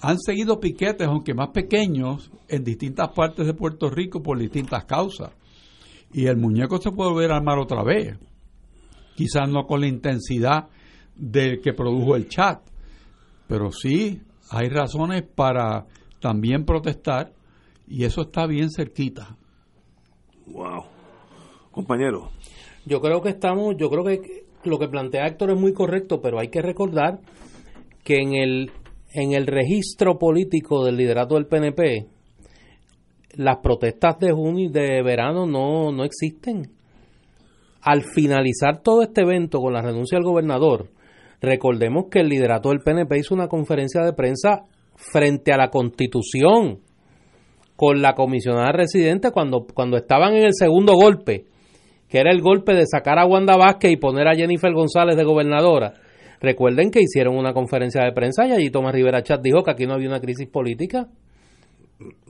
han 0.00 0.18
seguido 0.18 0.58
piquetes, 0.58 1.06
aunque 1.06 1.34
más 1.34 1.50
pequeños, 1.50 2.30
en 2.48 2.64
distintas 2.64 3.10
partes 3.10 3.46
de 3.46 3.54
Puerto 3.54 3.88
Rico 3.88 4.22
por 4.22 4.38
distintas 4.38 4.84
causas. 4.84 5.30
Y 6.12 6.26
el 6.26 6.36
muñeco 6.36 6.78
se 6.78 6.90
puede 6.90 7.12
volver 7.12 7.30
a 7.30 7.36
armar 7.36 7.58
otra 7.58 7.84
vez. 7.84 8.18
Quizás 9.14 9.48
no 9.48 9.66
con 9.66 9.80
la 9.80 9.86
intensidad 9.86 10.68
del 11.14 11.60
que 11.60 11.72
produjo 11.72 12.16
el 12.16 12.28
chat, 12.28 12.60
pero 13.46 13.70
sí 13.70 14.20
hay 14.50 14.68
razones 14.68 15.22
para 15.22 15.86
también 16.20 16.64
protestar 16.64 17.32
y 17.86 18.04
eso 18.04 18.22
está 18.22 18.46
bien 18.46 18.70
cerquita. 18.70 19.36
Wow. 20.46 20.84
Compañero. 21.70 22.30
Yo 22.84 23.00
creo 23.00 23.22
que 23.22 23.28
estamos, 23.28 23.76
yo 23.78 23.88
creo 23.88 24.04
que 24.04 24.44
lo 24.64 24.78
que 24.78 24.88
plantea 24.88 25.26
Héctor 25.26 25.50
es 25.50 25.60
muy 25.60 25.72
correcto, 25.72 26.20
pero 26.20 26.40
hay 26.40 26.48
que 26.48 26.62
recordar 26.62 27.20
que 28.04 28.18
en 28.18 28.34
el 28.34 28.70
en 29.14 29.32
el 29.32 29.46
registro 29.46 30.18
político 30.18 30.84
del 30.84 30.96
liderato 30.96 31.34
del 31.34 31.46
PNP 31.46 32.06
las 33.34 33.58
protestas 33.58 34.18
de 34.18 34.32
junio 34.32 34.66
y 34.66 34.72
de 34.72 35.02
verano 35.02 35.46
no, 35.46 35.92
no 35.92 36.04
existen. 36.04 36.70
Al 37.80 38.02
finalizar 38.02 38.82
todo 38.82 39.02
este 39.02 39.22
evento 39.22 39.58
con 39.58 39.72
la 39.72 39.82
renuncia 39.82 40.16
del 40.16 40.24
gobernador, 40.24 40.90
Recordemos 41.42 42.04
que 42.08 42.20
el 42.20 42.28
liderato 42.28 42.68
del 42.68 42.78
PNP 42.78 43.18
hizo 43.18 43.34
una 43.34 43.48
conferencia 43.48 44.02
de 44.02 44.12
prensa 44.12 44.62
frente 44.94 45.52
a 45.52 45.56
la 45.56 45.70
Constitución 45.70 46.78
con 47.74 48.00
la 48.00 48.14
comisionada 48.14 48.70
residente 48.70 49.32
cuando, 49.32 49.66
cuando 49.74 49.96
estaban 49.96 50.34
en 50.34 50.44
el 50.44 50.54
segundo 50.54 50.94
golpe, 50.94 51.46
que 52.08 52.20
era 52.20 52.30
el 52.30 52.42
golpe 52.42 52.74
de 52.74 52.86
sacar 52.86 53.18
a 53.18 53.26
Wanda 53.26 53.56
Vázquez 53.56 53.90
y 53.90 53.96
poner 53.96 54.28
a 54.28 54.36
Jennifer 54.36 54.72
González 54.72 55.16
de 55.16 55.24
gobernadora. 55.24 55.94
Recuerden 56.42 56.90
que 56.90 57.00
hicieron 57.00 57.36
una 57.36 57.54
conferencia 57.54 58.02
de 58.02 58.10
prensa 58.10 58.48
y 58.48 58.50
allí 58.50 58.70
Tomás 58.70 58.92
Rivera 58.92 59.22
Chat 59.22 59.40
dijo 59.40 59.62
que 59.62 59.70
aquí 59.70 59.86
no 59.86 59.94
había 59.94 60.08
una 60.08 60.20
crisis 60.20 60.48
política, 60.48 61.08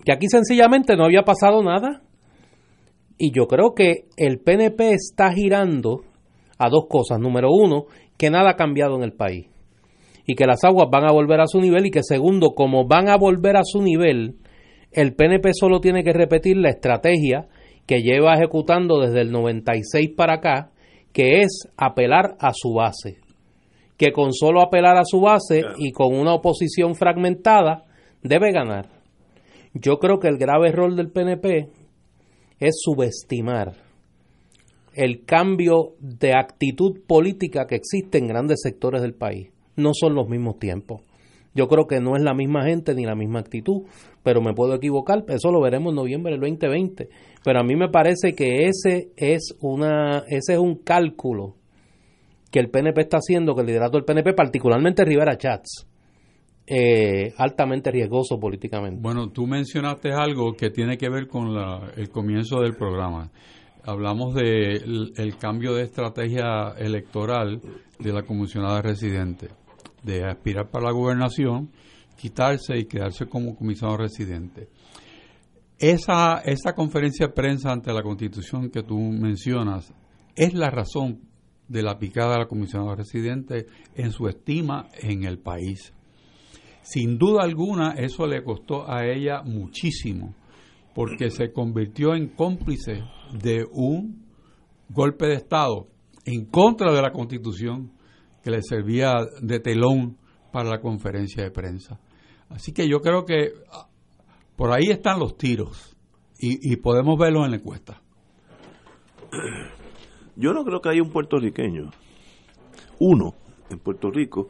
que 0.04 0.12
aquí 0.12 0.26
sencillamente 0.28 0.96
no 0.96 1.06
había 1.06 1.22
pasado 1.22 1.62
nada. 1.62 2.02
Y 3.16 3.32
yo 3.34 3.46
creo 3.46 3.72
que 3.74 4.04
el 4.18 4.40
PNP 4.40 4.92
está 4.92 5.32
girando 5.32 6.02
a 6.58 6.68
dos 6.68 6.84
cosas. 6.90 7.20
Número 7.20 7.48
uno, 7.50 7.86
que 8.18 8.28
nada 8.28 8.50
ha 8.50 8.56
cambiado 8.56 8.96
en 8.96 9.02
el 9.02 9.12
país 9.12 9.48
y 10.26 10.34
que 10.34 10.46
las 10.46 10.62
aguas 10.62 10.88
van 10.90 11.04
a 11.04 11.12
volver 11.12 11.40
a 11.40 11.46
su 11.46 11.60
nivel 11.60 11.86
y 11.86 11.90
que 11.90 12.02
segundo, 12.02 12.50
como 12.54 12.86
van 12.86 13.08
a 13.08 13.16
volver 13.16 13.56
a 13.56 13.64
su 13.64 13.80
nivel, 13.80 14.36
el 14.92 15.14
PNP 15.14 15.54
solo 15.54 15.80
tiene 15.80 16.04
que 16.04 16.12
repetir 16.12 16.58
la 16.58 16.68
estrategia 16.68 17.48
que 17.86 18.02
lleva 18.02 18.34
ejecutando 18.34 19.00
desde 19.00 19.22
el 19.22 19.32
96 19.32 20.10
para 20.16 20.34
acá, 20.34 20.70
que 21.12 21.40
es 21.40 21.66
apelar 21.76 22.36
a 22.38 22.52
su 22.52 22.74
base. 22.74 23.22
Que 24.02 24.10
con 24.10 24.32
solo 24.32 24.62
apelar 24.62 24.96
a 24.96 25.04
su 25.04 25.20
base 25.20 25.62
y 25.78 25.92
con 25.92 26.12
una 26.12 26.34
oposición 26.34 26.96
fragmentada, 26.96 27.84
debe 28.20 28.50
ganar. 28.50 28.88
Yo 29.74 30.00
creo 30.00 30.18
que 30.18 30.26
el 30.26 30.38
grave 30.38 30.70
error 30.70 30.96
del 30.96 31.12
PNP 31.12 31.68
es 32.58 32.80
subestimar 32.82 33.74
el 34.92 35.24
cambio 35.24 35.94
de 36.00 36.34
actitud 36.34 36.98
política 37.06 37.68
que 37.68 37.76
existe 37.76 38.18
en 38.18 38.26
grandes 38.26 38.62
sectores 38.64 39.02
del 39.02 39.14
país. 39.14 39.52
No 39.76 39.92
son 39.94 40.16
los 40.16 40.28
mismos 40.28 40.58
tiempos. 40.58 41.02
Yo 41.54 41.68
creo 41.68 41.86
que 41.86 42.00
no 42.00 42.16
es 42.16 42.24
la 42.24 42.34
misma 42.34 42.64
gente 42.64 42.96
ni 42.96 43.04
la 43.04 43.14
misma 43.14 43.38
actitud, 43.38 43.82
pero 44.24 44.42
me 44.42 44.52
puedo 44.52 44.74
equivocar, 44.74 45.24
eso 45.28 45.52
lo 45.52 45.60
veremos 45.60 45.92
en 45.92 45.96
noviembre 45.98 46.32
del 46.32 46.40
2020. 46.40 47.08
Pero 47.44 47.60
a 47.60 47.62
mí 47.62 47.76
me 47.76 47.88
parece 47.88 48.32
que 48.32 48.66
ese 48.66 49.12
es 49.14 49.56
una 49.60 50.24
ese 50.26 50.54
es 50.54 50.58
un 50.58 50.74
cálculo 50.74 51.61
que 52.52 52.60
el 52.60 52.70
PNP 52.70 53.00
está 53.00 53.16
haciendo, 53.16 53.56
que 53.56 53.62
el 53.62 53.66
liderato 53.66 53.96
del 53.96 54.04
PNP, 54.04 54.34
particularmente 54.34 55.04
Rivera 55.04 55.36
Chats, 55.36 55.88
eh, 56.66 57.34
altamente 57.38 57.90
riesgoso 57.90 58.38
políticamente. 58.38 59.00
Bueno, 59.02 59.30
tú 59.30 59.48
mencionaste 59.48 60.12
algo 60.12 60.52
que 60.52 60.70
tiene 60.70 60.96
que 60.96 61.08
ver 61.08 61.26
con 61.26 61.48
el 61.96 62.08
comienzo 62.10 62.60
del 62.60 62.74
programa 62.76 63.32
hablamos 63.84 64.34
del 64.34 65.12
el 65.16 65.36
cambio 65.36 65.74
de 65.74 65.84
estrategia 65.84 66.70
electoral 66.78 67.60
de 67.98 68.12
la 68.12 68.22
comisionada 68.22 68.82
residente, 68.82 69.48
de 70.02 70.24
aspirar 70.24 70.70
para 70.70 70.86
la 70.86 70.92
gobernación, 70.92 71.70
quitarse 72.16 72.78
y 72.78 72.86
quedarse 72.86 73.26
como 73.26 73.56
comisionado 73.56 73.98
residente. 73.98 74.68
Esa, 75.78 76.38
esa 76.44 76.74
conferencia 76.74 77.26
de 77.26 77.32
prensa 77.32 77.72
ante 77.72 77.92
la 77.92 78.02
Constitución 78.02 78.70
que 78.70 78.82
tú 78.82 78.96
mencionas 78.98 79.92
es 80.36 80.54
la 80.54 80.70
razón 80.70 81.20
de 81.72 81.82
la 81.82 81.98
picada 81.98 82.32
de 82.32 82.38
la 82.40 82.46
comisionada 82.46 82.94
residente 82.94 83.66
en 83.94 84.12
su 84.12 84.28
estima 84.28 84.88
en 85.00 85.24
el 85.24 85.38
país. 85.38 85.92
Sin 86.82 87.16
duda 87.18 87.42
alguna, 87.42 87.92
eso 87.92 88.26
le 88.26 88.44
costó 88.44 88.90
a 88.90 89.06
ella 89.06 89.42
muchísimo 89.42 90.34
porque 90.94 91.30
se 91.30 91.52
convirtió 91.52 92.14
en 92.14 92.28
cómplice 92.28 93.02
de 93.32 93.64
un 93.72 94.26
golpe 94.90 95.26
de 95.26 95.34
Estado 95.34 95.88
en 96.24 96.44
contra 96.46 96.92
de 96.92 97.00
la 97.00 97.12
Constitución 97.12 97.92
que 98.42 98.50
le 98.50 98.62
servía 98.62 99.14
de 99.40 99.60
telón 99.60 100.18
para 100.52 100.68
la 100.68 100.80
conferencia 100.80 101.42
de 101.42 101.50
prensa. 101.50 101.98
Así 102.50 102.72
que 102.72 102.86
yo 102.88 103.00
creo 103.00 103.24
que 103.24 103.52
ah, 103.72 103.88
por 104.56 104.72
ahí 104.72 104.90
están 104.90 105.18
los 105.18 105.36
tiros 105.38 105.96
y, 106.44 106.74
podemos 106.76 107.16
verlos 107.16 107.44
en 107.44 107.52
la 107.52 107.56
encuesta. 107.56 108.02
Yo 110.36 110.52
no 110.52 110.64
creo 110.64 110.80
que 110.80 110.88
haya 110.88 111.02
un 111.02 111.10
puertorriqueño, 111.10 111.90
uno 112.98 113.34
en 113.70 113.78
Puerto 113.78 114.10
Rico, 114.10 114.48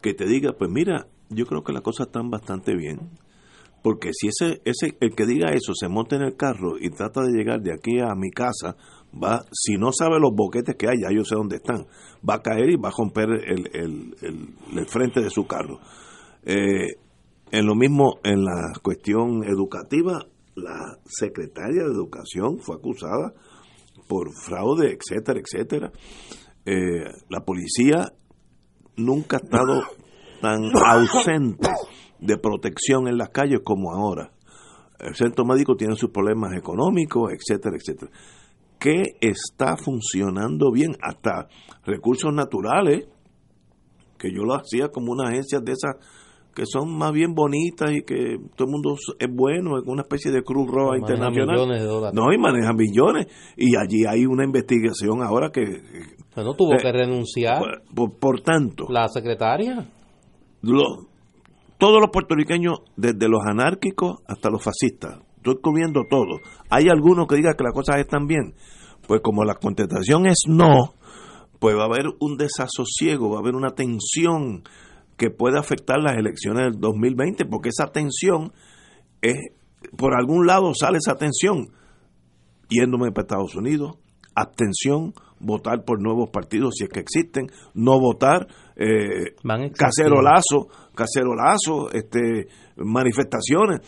que 0.00 0.14
te 0.14 0.26
diga, 0.26 0.52
pues 0.52 0.70
mira, 0.70 1.06
yo 1.30 1.46
creo 1.46 1.62
que 1.62 1.72
las 1.72 1.82
cosas 1.82 2.06
están 2.06 2.30
bastante 2.30 2.74
bien 2.74 3.10
Porque 3.82 4.10
si 4.12 4.28
ese, 4.28 4.60
ese, 4.64 4.96
el 5.00 5.14
que 5.14 5.26
diga 5.26 5.52
eso 5.52 5.72
se 5.74 5.88
monta 5.88 6.16
en 6.16 6.22
el 6.22 6.36
carro 6.36 6.78
y 6.78 6.90
trata 6.90 7.22
de 7.22 7.32
llegar 7.32 7.60
de 7.60 7.72
aquí 7.72 8.00
a 8.00 8.14
mi 8.14 8.30
casa, 8.30 8.76
va, 9.12 9.44
si 9.52 9.76
no 9.76 9.92
sabe 9.92 10.18
los 10.18 10.34
boquetes 10.34 10.76
que 10.76 10.88
hay, 10.88 10.96
ya 11.00 11.14
yo 11.14 11.24
sé 11.24 11.34
dónde 11.34 11.56
están, 11.56 11.86
va 12.28 12.34
a 12.34 12.42
caer 12.42 12.70
y 12.70 12.76
va 12.76 12.88
a 12.88 12.94
romper 12.96 13.28
el, 13.30 13.68
el, 13.72 14.14
el, 14.76 14.86
frente 14.86 15.20
de 15.20 15.30
su 15.30 15.46
carro. 15.46 15.78
Eh, 16.44 16.96
en 17.50 17.66
lo 17.66 17.74
mismo, 17.74 18.18
en 18.24 18.44
la 18.44 18.72
cuestión 18.82 19.44
educativa, 19.44 20.26
la 20.54 20.98
secretaria 21.06 21.84
de 21.84 21.92
Educación 21.92 22.58
fue 22.58 22.76
acusada 22.76 23.32
por 24.08 24.32
fraude, 24.32 24.96
etcétera, 24.96 25.40
etcétera. 25.40 25.92
Eh, 26.64 27.04
la 27.28 27.40
policía 27.44 28.12
nunca 28.96 29.36
ha 29.36 29.44
estado 29.44 29.82
tan 30.40 30.70
ausente 30.86 31.68
de 32.18 32.36
protección 32.38 33.06
en 33.08 33.18
las 33.18 33.30
calles 33.30 33.60
como 33.64 33.92
ahora. 33.92 34.32
El 34.98 35.14
centro 35.14 35.44
médico 35.44 35.76
tiene 35.76 35.94
sus 35.94 36.10
problemas 36.10 36.56
económicos, 36.56 37.32
etcétera, 37.32 37.76
etcétera. 37.76 38.10
¿Qué 38.78 39.02
está 39.20 39.76
funcionando 39.76 40.72
bien? 40.72 40.96
Hasta 41.00 41.48
recursos 41.84 42.32
naturales, 42.32 43.06
que 44.18 44.32
yo 44.32 44.42
lo 44.42 44.54
hacía 44.54 44.88
como 44.88 45.12
una 45.12 45.28
agencia 45.28 45.60
de 45.60 45.72
esas 45.72 45.96
que 46.54 46.64
son 46.66 46.96
más 46.98 47.12
bien 47.12 47.34
bonitas 47.34 47.92
y 47.92 48.02
que 48.02 48.36
todo 48.56 48.66
el 48.66 48.72
mundo 48.72 48.96
es 49.18 49.28
bueno, 49.32 49.78
es 49.78 49.84
una 49.86 50.02
especie 50.02 50.30
de 50.32 50.42
Cruz 50.42 50.66
Roja 50.68 50.96
Internacional. 50.98 51.54
millones 51.54 51.80
de 51.82 51.86
dólares. 51.86 52.14
No, 52.20 52.32
y 52.32 52.38
manejan 52.38 52.74
millones. 52.76 53.26
Y 53.56 53.76
allí 53.76 54.04
hay 54.08 54.26
una 54.26 54.44
investigación 54.44 55.22
ahora 55.22 55.50
que... 55.50 55.62
Bueno, 56.34 56.54
tuvo 56.54 56.74
Eh, 56.74 56.78
que 56.82 56.92
renunciar 56.92 57.62
Por, 57.94 58.16
por 58.18 58.40
tanto, 58.40 58.86
la 58.90 59.08
secretaria. 59.08 59.88
lo- 60.62 61.06
todos 61.78 62.00
los 62.00 62.10
puertorriqueños, 62.10 62.80
desde 62.96 63.28
los 63.28 63.40
anárquicos 63.46 64.18
hasta 64.26 64.50
los 64.50 64.62
fascistas, 64.62 65.20
estoy 65.36 65.56
cubriendo 65.62 66.02
todo. 66.10 66.40
Hay 66.70 66.88
algunos 66.88 67.28
que 67.28 67.36
digan 67.36 67.54
que 67.56 67.62
las 67.64 67.72
cosas 67.72 67.98
están 67.98 68.26
bien. 68.26 68.54
Pues 69.06 69.20
como 69.22 69.44
la 69.44 69.54
contestación 69.54 70.26
es 70.26 70.38
no, 70.48 70.94
pues 71.60 71.76
va 71.76 71.82
a 71.82 71.86
haber 71.86 72.06
un 72.20 72.36
desasosiego, 72.36 73.30
va 73.30 73.36
a 73.36 73.40
haber 73.40 73.54
una 73.54 73.70
tensión 73.70 74.64
que 75.18 75.30
puede 75.30 75.58
afectar 75.58 75.98
las 75.98 76.16
elecciones 76.16 76.72
del 76.72 76.80
2020, 76.80 77.44
porque 77.44 77.68
esa 77.68 77.90
tensión 77.92 78.52
es, 79.20 79.36
por 79.96 80.14
algún 80.14 80.46
lado 80.46 80.72
sale 80.74 80.98
esa 80.98 81.16
tensión, 81.16 81.70
yéndome 82.70 83.10
para 83.10 83.22
Estados 83.22 83.56
Unidos, 83.56 83.98
abstención, 84.34 85.12
votar 85.40 85.84
por 85.84 86.00
nuevos 86.00 86.30
partidos 86.30 86.74
si 86.78 86.84
es 86.84 86.90
que 86.90 87.00
existen, 87.00 87.48
no 87.74 87.98
votar, 88.00 88.46
eh, 88.76 89.34
existir. 89.34 89.72
cacerolazo, 89.76 90.68
cacerolazo, 90.94 91.90
este, 91.92 92.46
manifestaciones. 92.76 93.80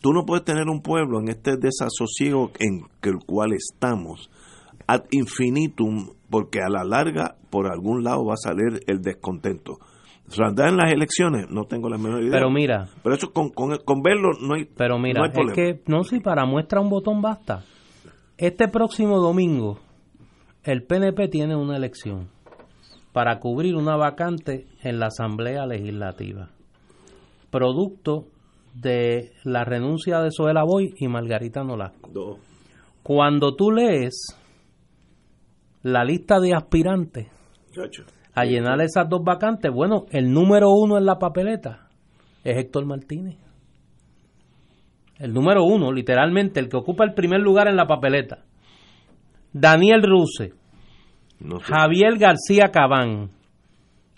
Tú 0.00 0.12
no 0.12 0.24
puedes 0.24 0.44
tener 0.44 0.68
un 0.68 0.82
pueblo 0.82 1.20
en 1.20 1.28
este 1.28 1.56
desasosiego 1.56 2.50
en 2.58 2.82
que 3.00 3.10
el 3.10 3.18
cual 3.24 3.52
estamos 3.52 4.30
ad 4.86 5.02
infinitum, 5.10 6.14
porque 6.30 6.60
a 6.60 6.68
la 6.68 6.84
larga 6.84 7.36
por 7.50 7.70
algún 7.70 8.04
lado 8.04 8.24
va 8.24 8.34
a 8.34 8.36
salir 8.36 8.80
el 8.86 9.00
descontento. 9.02 9.78
Saldrá 10.28 10.68
en 10.68 10.76
las 10.76 10.92
elecciones, 10.92 11.48
no 11.50 11.64
tengo 11.64 11.88
la 11.88 11.96
menor 11.96 12.20
idea. 12.20 12.32
Pero 12.32 12.50
mira, 12.50 12.88
Pero 13.02 13.14
eso 13.14 13.32
con, 13.32 13.50
con, 13.50 13.76
con 13.78 14.02
verlo 14.02 14.30
no 14.40 14.54
hay, 14.54 14.66
pero 14.66 14.98
mira, 14.98 15.20
no 15.20 15.24
hay 15.24 15.48
es 15.48 15.54
que 15.54 15.82
no 15.86 16.04
si 16.04 16.20
para 16.20 16.44
muestra 16.44 16.80
un 16.80 16.90
botón 16.90 17.22
basta. 17.22 17.64
Este 18.36 18.68
próximo 18.68 19.18
domingo 19.18 19.78
el 20.62 20.84
PNP 20.84 21.28
tiene 21.28 21.56
una 21.56 21.76
elección 21.76 22.28
para 23.12 23.40
cubrir 23.40 23.74
una 23.74 23.96
vacante 23.96 24.66
en 24.82 25.00
la 25.00 25.06
Asamblea 25.06 25.66
Legislativa, 25.66 26.50
producto 27.50 28.26
de 28.74 29.32
la 29.44 29.64
renuncia 29.64 30.20
de 30.20 30.30
Soela 30.30 30.62
Boy 30.62 30.94
y 30.98 31.08
Margarita 31.08 31.64
Nolasco. 31.64 32.10
Dos. 32.12 32.38
Cuando 33.02 33.56
tú 33.56 33.70
lees 33.70 34.36
la 35.82 36.04
lista 36.04 36.38
de 36.38 36.54
aspirantes 36.54 37.28
Chacho. 37.72 38.04
A 38.34 38.44
llenar 38.44 38.80
esas 38.80 39.08
dos 39.08 39.22
vacantes, 39.24 39.72
bueno, 39.72 40.06
el 40.10 40.32
número 40.32 40.70
uno 40.70 40.98
en 40.98 41.04
la 41.04 41.18
papeleta 41.18 41.88
es 42.44 42.56
Héctor 42.56 42.86
Martínez. 42.86 43.36
El 45.18 45.32
número 45.34 45.64
uno, 45.64 45.92
literalmente, 45.92 46.60
el 46.60 46.68
que 46.68 46.76
ocupa 46.76 47.04
el 47.04 47.14
primer 47.14 47.40
lugar 47.40 47.68
en 47.68 47.76
la 47.76 47.86
papeleta. 47.86 48.44
Daniel 49.52 50.02
Ruse, 50.02 50.52
No 51.40 51.58
sé. 51.58 51.72
Javier 51.72 52.18
García 52.18 52.70
Cabán, 52.72 53.30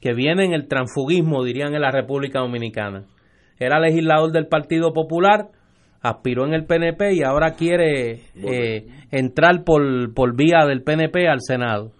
que 0.01 0.13
viene 0.13 0.45
en 0.45 0.53
el 0.53 0.69
transfugismo, 0.69 1.43
dirían 1.43 1.75
en 1.75 1.81
la 1.81 1.91
República 1.91 2.41
Dominicana. 2.41 3.05
Era 3.59 3.81
legislador 3.81 4.33
del 4.33 4.47
Partido 4.49 4.93
Popular, 4.93 5.49
aspiró 6.03 6.47
en 6.47 6.55
el 6.55 6.65
PNP 6.65 7.15
y 7.15 7.23
ahora 7.23 7.53
quiere 7.53 8.21
eh, 8.35 8.87
entrar 9.11 9.65
por, 9.65 10.13
por 10.15 10.37
vía 10.37 10.67
del 10.67 10.83
PNP 10.83 11.29
al 11.29 11.41
Senado. 11.41 11.93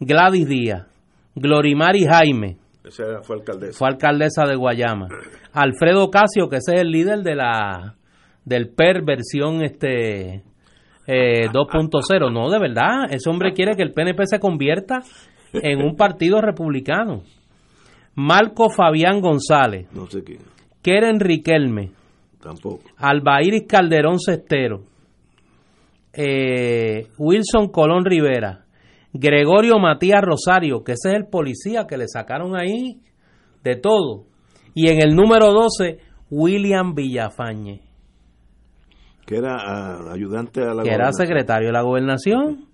Gladys 0.00 0.48
Díaz, 0.48 0.86
Glorimari 1.34 2.04
Jaime, 2.06 2.56
Esa 2.84 3.22
fue 3.22 3.36
alcaldesa. 3.36 3.78
fue 3.78 3.88
alcaldesa 3.88 4.44
de 4.46 4.56
Guayama. 4.56 5.08
Alfredo 5.52 6.10
Casio, 6.10 6.48
que 6.48 6.56
ese 6.56 6.74
es 6.74 6.80
el 6.82 6.90
líder 6.90 7.20
de 7.22 7.34
la 7.36 7.94
del 8.44 8.68
PER 8.68 9.02
versión 9.04 9.62
este 9.64 10.42
eh, 11.06 11.48
2.0. 11.52 12.32
No, 12.32 12.50
de 12.50 12.58
verdad, 12.58 13.06
ese 13.10 13.28
hombre 13.30 13.52
quiere 13.52 13.74
que 13.76 13.82
el 13.82 13.92
PNP 13.92 14.26
se 14.26 14.38
convierta 14.38 15.02
en 15.52 15.80
un 15.82 15.96
partido 15.96 16.40
republicano. 16.40 17.22
Marco 18.16 18.68
Fabián 18.70 19.20
González, 19.20 19.88
No 19.92 20.06
sé 20.06 20.22
quién. 20.22 20.38
Keren 20.82 21.18
Riquelme, 21.18 21.90
Tampoco. 22.40 22.82
Albairis 22.98 23.64
Calderón 23.66 24.18
Cestero, 24.20 24.82
eh, 26.12 27.06
Wilson 27.18 27.68
Colón 27.68 28.04
Rivera, 28.04 28.63
Gregorio 29.14 29.78
Matías 29.78 30.22
Rosario, 30.22 30.82
que 30.82 30.92
ese 30.92 31.10
es 31.10 31.14
el 31.14 31.26
policía 31.26 31.86
que 31.86 31.96
le 31.96 32.08
sacaron 32.08 32.56
ahí 32.56 33.00
de 33.62 33.76
todo. 33.76 34.26
Y 34.74 34.90
en 34.90 35.00
el 35.00 35.14
número 35.14 35.52
12, 35.52 35.98
William 36.30 36.94
Villafañe, 36.94 37.80
Que 39.24 39.36
era 39.36 39.56
ah, 39.56 40.12
ayudante 40.12 40.62
a 40.62 40.74
la 40.74 40.82
que 40.82 40.90
era 40.90 41.12
secretario 41.12 41.68
de 41.68 41.72
la 41.72 41.82
gobernación. 41.82 42.66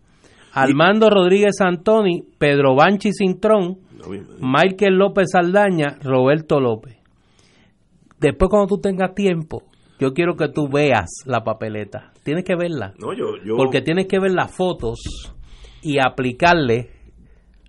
Armando 0.53 1.11
Rodríguez 1.11 1.61
Antoni, 1.61 2.25
Pedro 2.39 2.75
Banchi 2.75 3.13
Cintrón, 3.13 3.79
No, 3.99 4.07
Michael 4.41 4.95
López 4.95 5.29
Saldaña, 5.33 5.99
Roberto 6.03 6.59
López. 6.59 6.97
Después 8.19 8.49
cuando 8.49 8.67
tú 8.67 8.81
tengas 8.81 9.15
tiempo, 9.15 9.65
yo 9.99 10.15
quiero 10.15 10.37
que 10.37 10.49
tú 10.49 10.69
veas 10.69 11.11
la 11.27 11.45
papeleta. 11.45 12.13
Tienes 12.25 12.45
que 12.45 12.57
verla. 12.57 12.95
No, 12.99 13.13
yo, 13.13 13.37
yo, 13.45 13.57
Porque 13.57 13.83
tienes 13.83 14.07
que 14.07 14.19
ver 14.19 14.33
las 14.33 14.51
fotos 14.51 14.99
y 15.83 15.99
aplicarle 15.99 16.91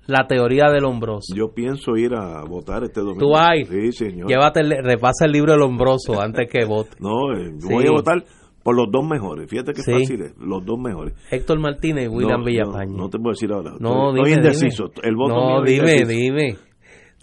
la 0.08 0.28
teoría 0.28 0.66
del 0.74 0.84
hombroso. 0.86 1.34
yo 1.36 1.54
pienso 1.54 1.96
ir 1.96 2.14
a 2.16 2.44
votar 2.44 2.84
este 2.84 3.00
domingo. 3.02 3.20
Tú 3.20 3.30
vas. 3.32 3.52
Sí, 3.70 3.92
señor. 3.94 4.28
Llévate, 4.28 4.62
repasa 4.82 5.26
el 5.26 5.32
libro 5.32 5.54
del 5.54 5.62
hombroso 5.62 6.20
antes 6.22 6.50
que 6.52 6.66
vote. 6.66 6.92
No, 7.00 7.32
eh, 7.34 7.52
Sí. 7.60 7.68
voy 7.72 7.86
a 7.88 7.92
votar 7.92 8.24
por 8.64 8.76
los 8.76 8.88
dos 8.92 9.08
mejores. 9.08 9.50
Fíjate 9.50 9.74
que 9.74 9.82
Sí. 9.84 9.92
fácil 9.92 10.22
es. 10.24 10.34
Los 10.38 10.66
dos 10.66 10.78
mejores. 10.80 11.14
Héctor 11.32 11.60
Martínez 11.60 12.06
y 12.06 12.08
William 12.10 12.40
no, 12.42 12.46
Villafañe. 12.46 12.92
No, 12.92 13.04
no 13.04 13.10
te 13.10 13.18
puedo 13.20 13.32
decir 13.32 13.52
ahora. 13.54 13.72
No, 13.80 14.10
estoy, 14.10 14.32
dime, 14.32 14.32
estoy 14.32 14.34
indeciso. 14.34 14.84
dime. 14.96 15.08
El 15.08 15.16
voto 15.16 15.34
no, 15.36 15.64
dime, 15.64 15.92
indeciso. 15.92 16.08
dime. 16.08 16.56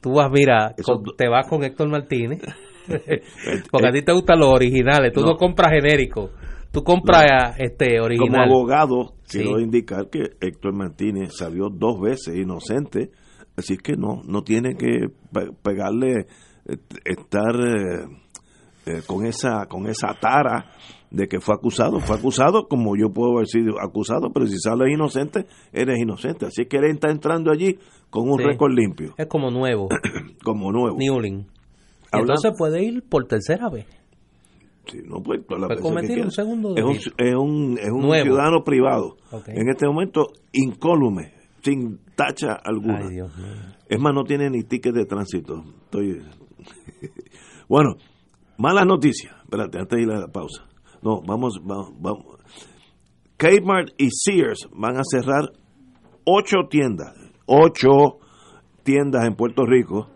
Tú 0.01 0.13
vas, 0.15 0.31
mira, 0.33 0.75
con- 0.85 1.03
te 1.17 1.29
vas 1.29 1.47
con 1.49 1.65
Héctor 1.65 1.89
Martínez. 1.91 2.41
Porque 3.71 3.87
a 3.89 3.93
ti 3.93 4.03
te 4.03 4.13
gustan 4.13 4.39
los 4.39 4.49
originales. 4.49 5.13
Tú 5.13 5.21
no, 5.21 5.33
No. 5.33 5.37
compras 5.37 5.73
genéricos. 5.73 6.31
Tú 6.73 6.83
compras 6.83 7.55
este 7.59 7.97
Como 7.97 8.05
original. 8.07 8.49
Sí. 9.29 9.39
quiero 9.39 9.61
indicar 9.61 10.09
que 10.11 10.31
Héctor 10.41 10.75
Martínez 10.75 11.31
salió 11.37 11.69
dos 11.71 12.01
veces 12.01 12.37
inocente, 12.37 13.11
así 13.57 13.77
que 13.77 13.95
no 13.97 14.23
no 14.27 14.43
tiene 14.43 14.75
que 14.77 15.09
pe- 15.33 15.51
pegarle, 15.63 16.27
eh, 16.67 16.77
estar 17.05 17.55
eh, 17.57 18.07
eh, 18.87 19.03
con 19.07 19.27
esa 19.27 19.67
con 19.67 19.87
esa 19.87 20.15
tara 20.21 20.71
de 21.11 21.27
que 21.27 21.41
fue 21.41 21.55
acusado. 21.55 22.01
Fue 22.01 22.17
acusado 22.17 22.69
como 22.69 22.95
yo 22.97 23.11
puedo 23.11 23.33
haber 23.37 23.47
sido 23.47 23.81
acusado, 23.81 24.31
pero 24.33 24.47
si 24.47 24.59
sales 24.59 24.89
inocente, 24.93 25.47
eres 25.73 25.99
inocente. 25.99 26.47
Así 26.47 26.67
que 26.67 26.77
él 26.79 26.85
está 26.85 27.11
entrando 27.11 27.51
allí 27.51 27.79
con 28.11 28.29
un 28.31 28.39
Sí. 28.39 28.45
récord 28.45 28.73
limpio, 28.73 29.15
Es 29.19 29.27
como 29.27 29.51
nuevo. 29.51 29.89
como 30.45 30.71
nuevo. 30.73 30.97
Newling. 30.99 31.47
Entonces 32.13 32.53
puede 32.57 32.83
ir 32.83 33.03
por 33.09 33.27
tercera 33.27 33.69
vez. 33.69 33.87
Sí, 34.91 34.99
no 35.05 35.23
puede, 35.23 35.45
cometer 35.45 36.07
quiera. 36.07 36.25
un 36.25 36.31
segundo 36.31 36.75
es 36.75 36.83
un, 36.83 36.97
es 36.97 37.35
un, 37.35 37.79
es 37.79 37.91
un 37.91 38.01
Nuevo. 38.01 38.25
ciudadano 38.25 38.65
privado. 38.65 39.17
En 39.47 39.69
este 39.69 39.87
momento, 39.87 40.29
incólume, 40.53 41.35
sin 41.63 41.99
tacha 42.15 42.55
alguna. 42.55 43.01
Ay, 43.01 43.15
Dios 43.15 43.37
mío. 43.37 43.47
Es 43.87 44.01
más, 44.01 44.15
no 44.15 44.25
tiene 44.25 44.49
ni 44.49 44.63
ticket 44.63 44.95
de 44.95 45.05
tránsito. 45.05 45.63
Estoy... 45.85 46.23
bueno, 47.69 47.97
malas 48.57 48.87
noticias. 48.87 49.35
Espérate, 49.43 49.79
antes 49.79 49.97
de 49.97 50.03
ir 50.03 50.11
a 50.11 50.21
la 50.21 50.29
pausa. 50.29 50.65
No, 51.03 51.21
vamos, 51.21 51.61
vamos, 51.63 51.93
vamos. 52.01 52.39
Kmart 53.37 53.91
y 53.99 54.09
Sears 54.11 54.69
van 54.75 54.97
a 54.97 55.03
cerrar 55.05 55.53
ocho 56.25 56.69
tiendas. 56.69 57.15
Ocho 57.47 58.19
tiendas 58.83 59.27
en 59.27 59.35
Puerto 59.37 59.65
Rico. 59.65 60.09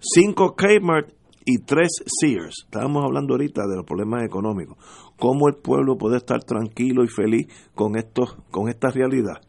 Cinco 0.00 0.54
Kmart 0.56 1.12
y 1.50 1.64
tres 1.64 1.88
Sears. 2.04 2.64
Estábamos 2.66 3.02
hablando 3.02 3.32
ahorita 3.32 3.66
de 3.66 3.76
los 3.76 3.86
problemas 3.86 4.22
económicos. 4.22 4.76
¿Cómo 5.18 5.48
el 5.48 5.54
pueblo 5.54 5.96
puede 5.96 6.18
estar 6.18 6.44
tranquilo 6.44 7.04
y 7.04 7.08
feliz 7.08 7.46
con, 7.74 7.96
estos, 7.96 8.36
con 8.50 8.68
esta 8.68 8.90
realidad? 8.90 9.40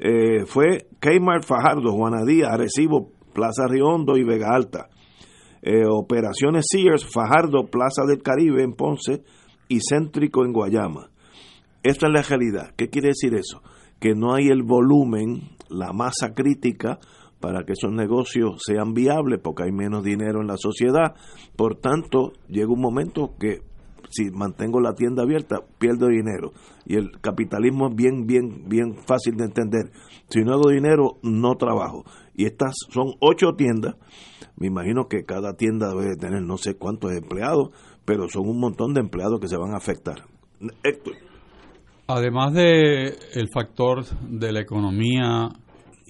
Eh, 0.00 0.44
fue 0.46 0.88
Kmart 0.98 1.44
Fajardo, 1.44 1.92
Juanadía, 1.92 2.48
Arecibo, 2.48 3.12
Plaza 3.32 3.68
Riondo 3.68 4.16
y 4.16 4.24
Vega 4.24 4.48
Alta. 4.52 4.88
Eh, 5.62 5.84
operaciones 5.88 6.66
Sears, 6.68 7.06
Fajardo, 7.06 7.70
Plaza 7.70 8.02
del 8.08 8.22
Caribe 8.22 8.64
en 8.64 8.72
Ponce 8.72 9.22
y 9.68 9.78
Céntrico 9.88 10.44
en 10.44 10.52
Guayama. 10.52 11.10
Esta 11.84 12.08
es 12.08 12.12
la 12.12 12.22
realidad. 12.22 12.74
¿Qué 12.76 12.88
quiere 12.88 13.08
decir 13.08 13.34
eso? 13.34 13.62
Que 14.00 14.14
no 14.16 14.34
hay 14.34 14.48
el 14.48 14.64
volumen, 14.64 15.42
la 15.68 15.92
masa 15.92 16.34
crítica 16.34 16.98
para 17.40 17.64
que 17.64 17.72
esos 17.72 17.92
negocios 17.92 18.60
sean 18.64 18.92
viables 18.92 19.40
porque 19.42 19.64
hay 19.64 19.72
menos 19.72 20.04
dinero 20.04 20.40
en 20.40 20.46
la 20.46 20.56
sociedad. 20.56 21.14
Por 21.56 21.76
tanto, 21.76 22.32
llega 22.48 22.72
un 22.72 22.80
momento 22.80 23.34
que 23.38 23.60
si 24.10 24.30
mantengo 24.30 24.80
la 24.80 24.94
tienda 24.94 25.22
abierta, 25.22 25.60
pierdo 25.78 26.08
dinero. 26.08 26.52
Y 26.84 26.96
el 26.96 27.20
capitalismo 27.20 27.88
es 27.88 27.94
bien, 27.94 28.26
bien, 28.26 28.68
bien 28.68 28.96
fácil 29.06 29.36
de 29.36 29.44
entender. 29.44 29.92
Si 30.28 30.40
no 30.40 30.54
hago 30.54 30.70
dinero, 30.70 31.18
no 31.22 31.54
trabajo. 31.54 32.04
Y 32.34 32.46
estas 32.46 32.74
son 32.90 33.14
ocho 33.20 33.52
tiendas. 33.56 33.94
Me 34.56 34.66
imagino 34.66 35.06
que 35.08 35.24
cada 35.24 35.54
tienda 35.54 35.88
debe 35.94 36.16
tener 36.16 36.42
no 36.42 36.56
sé 36.56 36.74
cuántos 36.74 37.12
empleados, 37.12 37.70
pero 38.04 38.28
son 38.28 38.48
un 38.48 38.58
montón 38.58 38.94
de 38.94 39.00
empleados 39.00 39.40
que 39.40 39.48
se 39.48 39.56
van 39.56 39.72
a 39.72 39.78
afectar. 39.78 40.24
Además 42.08 42.52
de 42.52 43.14
el 43.34 43.48
factor 43.54 44.04
de 44.28 44.52
la 44.52 44.60
economía 44.60 45.48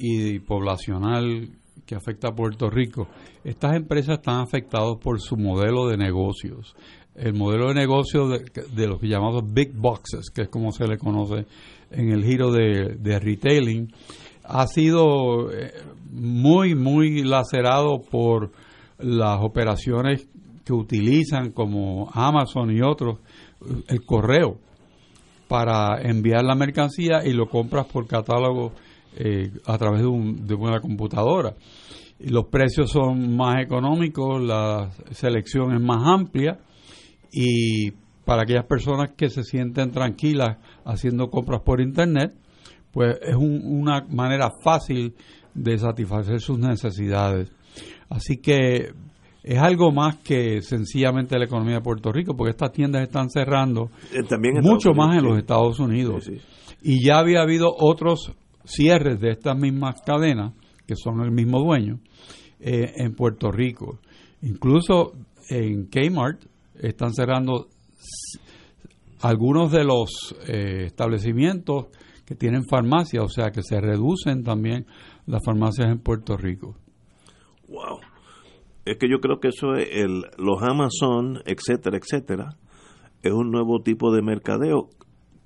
y 0.01 0.39
poblacional 0.41 1.51
que 1.85 1.95
afecta 1.95 2.29
a 2.29 2.35
Puerto 2.35 2.71
Rico, 2.71 3.09
estas 3.45 3.77
empresas 3.77 4.19
están 4.19 4.41
afectadas 4.41 4.97
por 5.03 5.21
su 5.21 5.37
modelo 5.37 5.87
de 5.89 5.97
negocios. 5.97 6.75
El 7.15 7.35
modelo 7.35 7.69
de 7.69 7.75
negocio 7.75 8.29
de, 8.29 8.45
de 8.73 8.87
los 8.87 9.03
llamados 9.03 9.43
big 9.53 9.73
boxes, 9.75 10.31
que 10.31 10.43
es 10.43 10.49
como 10.49 10.73
se 10.73 10.87
le 10.87 10.97
conoce 10.97 11.47
en 11.91 12.11
el 12.11 12.25
giro 12.25 12.51
de, 12.51 12.97
de 12.99 13.19
retailing, 13.19 13.93
ha 14.45 14.67
sido 14.67 15.53
eh, 15.53 15.73
muy, 16.11 16.75
muy 16.75 17.23
lacerado 17.23 18.01
por 18.01 18.51
las 18.99 19.41
operaciones 19.43 20.27
que 20.65 20.73
utilizan 20.73 21.53
como 21.53 22.11
Amazon 22.13 22.71
y 22.71 22.81
otros 22.83 23.19
el 23.89 24.05
correo 24.05 24.59
para 25.49 26.01
enviar 26.03 26.45
la 26.45 26.55
mercancía 26.55 27.25
y 27.25 27.33
lo 27.33 27.49
compras 27.49 27.87
por 27.87 28.07
catálogo 28.07 28.73
eh, 29.17 29.51
a 29.67 29.79
través 29.79 30.01
de, 30.03 30.07
un, 30.07 30.47
de 30.47 30.55
una 30.55 30.81
computadora. 30.81 31.55
Y 32.19 32.29
los 32.29 32.47
precios 32.47 32.91
son 32.91 33.37
más 33.37 33.63
económicos, 33.63 34.43
la 34.43 34.91
selección 35.11 35.75
es 35.75 35.81
más 35.81 36.07
amplia 36.07 36.59
y 37.33 37.93
para 38.25 38.43
aquellas 38.43 38.67
personas 38.67 39.13
que 39.17 39.31
se 39.31 39.43
sienten 39.43 39.91
tranquilas 39.91 40.59
haciendo 40.85 41.31
compras 41.31 41.63
por 41.63 41.81
internet, 41.81 42.33
pues 42.93 43.19
es 43.23 43.37
una 43.37 44.05
manera 44.09 44.51
fácil 44.63 45.15
de 45.55 45.79
satisfacer 45.79 46.41
sus 46.41 46.59
necesidades. 46.59 47.51
Así 48.09 48.37
que 48.37 48.93
es 49.43 49.59
algo 49.59 49.91
más 49.91 50.17
que 50.17 50.61
sencillamente 50.63 51.39
la 51.39 51.47
economía 51.47 51.77
de 51.77 51.81
Puerto 51.81 52.13
Rico, 52.13 52.37
porque 52.37 52.51
estas 52.51 52.73
tiendas 52.73 53.03
están 53.03 53.31
cerrando 53.31 53.91
Eh, 54.13 54.23
también 54.29 54.55
mucho 54.61 54.91
Estados 54.91 54.97
más 54.97 55.17
en 55.17 55.25
los. 55.25 55.39
Estados 55.39 55.81
Unidos. 55.81 56.25
Sí, 56.25 56.39
sí. 56.39 56.77
Y 56.83 57.05
ya 57.05 57.19
había 57.19 57.43
habido 57.43 57.75
otros 57.77 58.33
cierres 58.65 59.21
de 59.21 59.31
estas 59.31 59.59
mismas 59.59 60.01
cadenas, 60.05 60.55
que 60.87 60.95
son 60.97 61.21
el 61.21 61.31
mismo 61.31 61.61
dueño, 61.61 62.01
eh, 62.61 62.93
en 62.97 63.15
Puerto 63.15 63.51
Rico. 63.51 63.99
Incluso 64.43 65.13
en 65.49 65.87
Kmart 65.87 66.45
están 66.75 67.13
cerrando 67.13 67.69
algunos 69.23 69.71
de 69.71 69.85
los 69.85 70.35
eh, 70.47 70.85
establecimientos 70.87 71.87
que 72.25 72.35
tienen 72.35 72.65
farmacia, 72.65 73.23
o 73.23 73.29
sea 73.29 73.51
que 73.51 73.63
se 73.63 73.81
reducen 73.81 74.45
también 74.45 74.87
las 75.27 75.43
farmacias 75.45 75.91
en 75.91 75.99
Puerto 75.99 76.37
Rico. 76.37 76.77
Wow. 77.69 78.01
Es 78.85 78.99
que 78.99 79.09
yo 79.09 79.21
creo 79.21 79.41
que 79.41 79.49
eso 79.49 79.75
es 79.75 79.89
el, 79.93 80.23
los 80.39 80.63
Amazon, 80.63 81.43
etcétera, 81.45 81.99
etcétera, 81.99 82.57
es 83.23 83.33
un 83.33 83.51
nuevo 83.51 83.83
tipo 83.83 84.13
de 84.13 84.23
mercadeo 84.23 84.89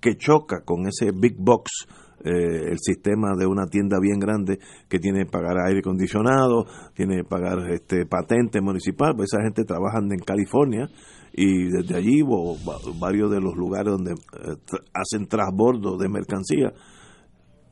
que 0.00 0.16
choca 0.16 0.62
con 0.64 0.86
ese 0.86 1.10
big 1.12 1.36
box, 1.38 1.88
eh, 2.24 2.70
el 2.70 2.78
sistema 2.80 3.34
de 3.38 3.46
una 3.46 3.66
tienda 3.66 3.98
bien 4.00 4.18
grande 4.18 4.58
que 4.88 4.98
tiene 4.98 5.24
que 5.24 5.30
pagar 5.30 5.56
aire 5.66 5.80
acondicionado, 5.80 6.64
tiene 6.94 7.18
que 7.18 7.24
pagar 7.24 7.70
este 7.70 8.06
patente 8.06 8.60
municipal, 8.60 9.14
pues 9.14 9.32
esa 9.32 9.42
gente 9.42 9.64
trabaja 9.64 9.98
en 9.98 10.18
California 10.24 10.88
y 11.32 11.64
desde 11.70 11.96
allí 11.96 12.22
o 12.26 12.56
va- 12.66 12.78
varios 12.98 13.30
de 13.30 13.40
los 13.40 13.54
lugares 13.56 13.92
donde 13.92 14.12
eh, 14.12 14.56
hacen 14.94 15.26
transbordo 15.28 15.96
de 15.98 16.08
mercancía. 16.08 16.72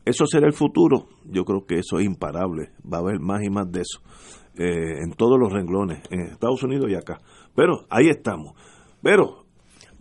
Eso 0.05 0.27
será 0.27 0.47
el 0.49 0.53
futuro. 0.53 1.07
Yo 1.31 1.45
creo 1.45 1.65
que 1.65 1.79
eso 1.79 1.99
es 2.01 2.05
imparable. 2.07 2.71
Va 2.93 2.99
a 2.99 3.01
haber 3.01 3.21
más 3.21 3.41
y 3.45 3.51
más 3.51 3.71
de 3.71 3.83
eso 3.83 4.01
eh, 4.59 4.99
en 5.05 5.13
todos 5.13 5.39
los 5.39 5.53
renglones, 5.53 6.03
en 6.11 6.23
Estados 6.23 6.63
Unidos 6.65 6.91
y 6.91 6.95
acá. 6.97 7.21
Pero 7.55 7.87
ahí 7.89 8.09
estamos. 8.09 8.55
Pero, 9.01 9.42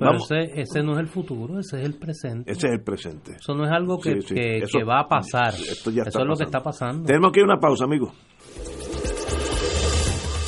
Pero 0.01 0.11
vamos, 0.13 0.31
ese, 0.31 0.61
ese 0.61 0.83
no 0.83 0.93
es 0.93 0.99
el 0.99 1.07
futuro, 1.07 1.59
ese 1.59 1.79
es 1.79 1.85
el 1.85 1.93
presente. 1.93 2.51
ese 2.51 2.67
es 2.67 2.73
el 2.73 2.81
presente. 2.81 3.33
Eso 3.39 3.53
no 3.53 3.65
es 3.65 3.71
algo 3.71 3.99
que, 3.99 4.13
Sí, 4.21 4.27
sí. 4.29 4.33
que- 4.35 4.57
Eso- 4.63 4.77
que 4.79 4.83
va 4.83 5.01
a 5.01 5.07
pasar. 5.07 5.53
esto 5.53 5.91
ya 5.91 6.01
Eso 6.01 6.09
está 6.09 6.21
es 6.21 6.27
lo 6.27 6.33
que 6.35 6.43
pasando. 6.43 6.43
está 6.45 6.63
pasando. 6.63 7.05
Tenemos 7.05 7.31
que 7.31 7.39
ir 7.39 7.43
a 7.43 7.53
una 7.53 7.59
pausa, 7.59 7.83
amigos. 7.85 8.11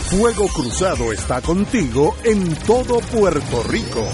Fuego 0.09 0.45
Cruzado 0.47 1.11
está 1.13 1.41
contigo 1.41 2.15
en 2.23 2.53
todo 2.65 2.99
Puerto 3.15 3.63
Rico. 3.69 4.05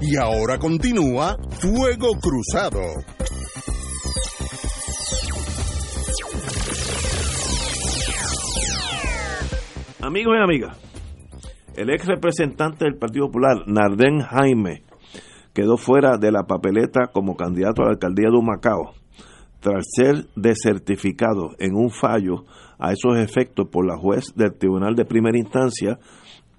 Y 0.00 0.16
ahora 0.16 0.58
continúa 0.58 1.36
Fuego 1.60 2.08
Cruzado. 2.20 2.80
Amigos 10.02 10.34
y 10.36 10.42
amigas, 10.42 10.76
el 11.76 11.88
ex 11.88 12.06
representante 12.06 12.84
del 12.84 12.96
Partido 12.96 13.26
Popular, 13.26 13.62
Nardén 13.68 14.18
Jaime, 14.18 14.82
quedó 15.54 15.76
fuera 15.76 16.16
de 16.18 16.32
la 16.32 16.42
papeleta 16.42 17.12
como 17.12 17.36
candidato 17.36 17.82
a 17.82 17.84
la 17.84 17.90
alcaldía 17.92 18.28
de 18.28 18.36
Humacao, 18.36 18.94
tras 19.60 19.84
ser 19.94 20.26
desertificado 20.34 21.50
en 21.60 21.76
un 21.76 21.90
fallo 21.90 22.44
a 22.80 22.90
esos 22.90 23.16
efectos 23.16 23.68
por 23.70 23.86
la 23.86 23.96
juez 23.96 24.24
del 24.34 24.58
Tribunal 24.58 24.96
de 24.96 25.04
Primera 25.04 25.38
Instancia 25.38 26.00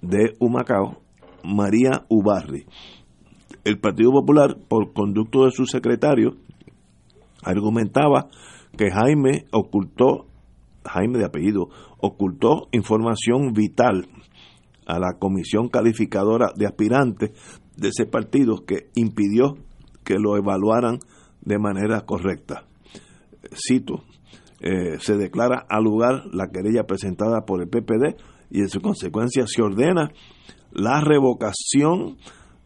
de 0.00 0.32
Humacao, 0.40 1.02
María 1.44 2.06
Ubarri. 2.08 2.64
El 3.62 3.78
Partido 3.78 4.10
Popular, 4.10 4.56
por 4.68 4.94
conducto 4.94 5.44
de 5.44 5.50
su 5.50 5.66
secretario, 5.66 6.36
argumentaba 7.42 8.28
que 8.78 8.90
Jaime 8.90 9.44
ocultó, 9.52 10.28
Jaime 10.84 11.18
de 11.18 11.24
apellido, 11.24 11.68
ocultó 11.98 12.68
información 12.72 13.52
vital 13.52 14.08
a 14.86 14.98
la 14.98 15.14
comisión 15.18 15.68
calificadora 15.68 16.52
de 16.56 16.66
aspirantes 16.66 17.30
de 17.76 17.88
ese 17.88 18.06
partido 18.06 18.64
que 18.64 18.90
impidió 18.94 19.56
que 20.04 20.18
lo 20.18 20.36
evaluaran 20.36 20.98
de 21.40 21.58
manera 21.58 22.02
correcta. 22.02 22.64
Cito, 23.54 24.04
eh, 24.60 24.98
se 24.98 25.16
declara 25.16 25.66
al 25.68 25.84
lugar 25.84 26.24
la 26.32 26.48
querella 26.48 26.84
presentada 26.84 27.44
por 27.44 27.62
el 27.62 27.68
PPD 27.68 28.16
y 28.50 28.60
en 28.60 28.68
su 28.68 28.80
consecuencia 28.80 29.44
se 29.46 29.62
ordena 29.62 30.10
la 30.72 31.00
revocación 31.00 32.16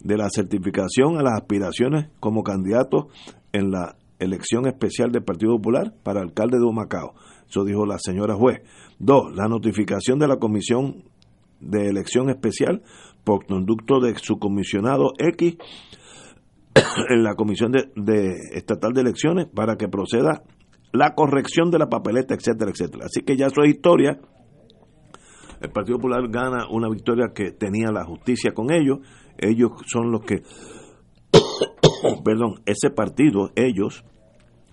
de 0.00 0.16
la 0.16 0.28
certificación 0.30 1.18
a 1.18 1.22
las 1.22 1.34
aspiraciones 1.34 2.08
como 2.20 2.42
candidato 2.42 3.08
en 3.52 3.70
la 3.70 3.96
elección 4.18 4.66
especial 4.66 5.10
del 5.10 5.24
Partido 5.24 5.56
Popular 5.56 5.92
para 6.02 6.20
alcalde 6.20 6.58
de 6.58 6.64
Humacao. 6.64 7.14
Eso 7.48 7.64
dijo 7.64 7.86
la 7.86 7.98
señora 7.98 8.34
juez. 8.34 8.62
Dos, 8.98 9.34
la 9.34 9.48
notificación 9.48 10.18
de 10.18 10.28
la 10.28 10.36
Comisión 10.36 11.04
de 11.60 11.88
Elección 11.88 12.30
Especial 12.30 12.82
por 13.24 13.46
conducto 13.46 14.00
de 14.00 14.16
su 14.16 14.38
comisionado 14.38 15.12
X 15.18 15.56
en 17.08 17.22
la 17.22 17.34
Comisión 17.34 17.72
de, 17.72 17.90
de 17.96 18.34
Estatal 18.52 18.92
de 18.92 19.00
Elecciones 19.00 19.46
para 19.46 19.76
que 19.76 19.88
proceda 19.88 20.42
la 20.92 21.14
corrección 21.14 21.70
de 21.70 21.78
la 21.78 21.88
papeleta, 21.88 22.34
etcétera, 22.34 22.70
etcétera. 22.70 23.06
Así 23.06 23.22
que 23.22 23.36
ya 23.36 23.46
eso 23.46 23.62
es 23.62 23.70
historia. 23.70 24.18
El 25.60 25.70
Partido 25.70 25.98
Popular 25.98 26.28
gana 26.28 26.66
una 26.70 26.88
victoria 26.88 27.32
que 27.34 27.50
tenía 27.50 27.90
la 27.90 28.04
justicia 28.04 28.52
con 28.52 28.72
ellos. 28.72 28.98
Ellos 29.38 29.72
son 29.86 30.12
los 30.12 30.22
que, 30.22 30.42
perdón, 32.24 32.60
ese 32.64 32.90
partido, 32.90 33.50
ellos, 33.56 34.04
el 34.04 34.17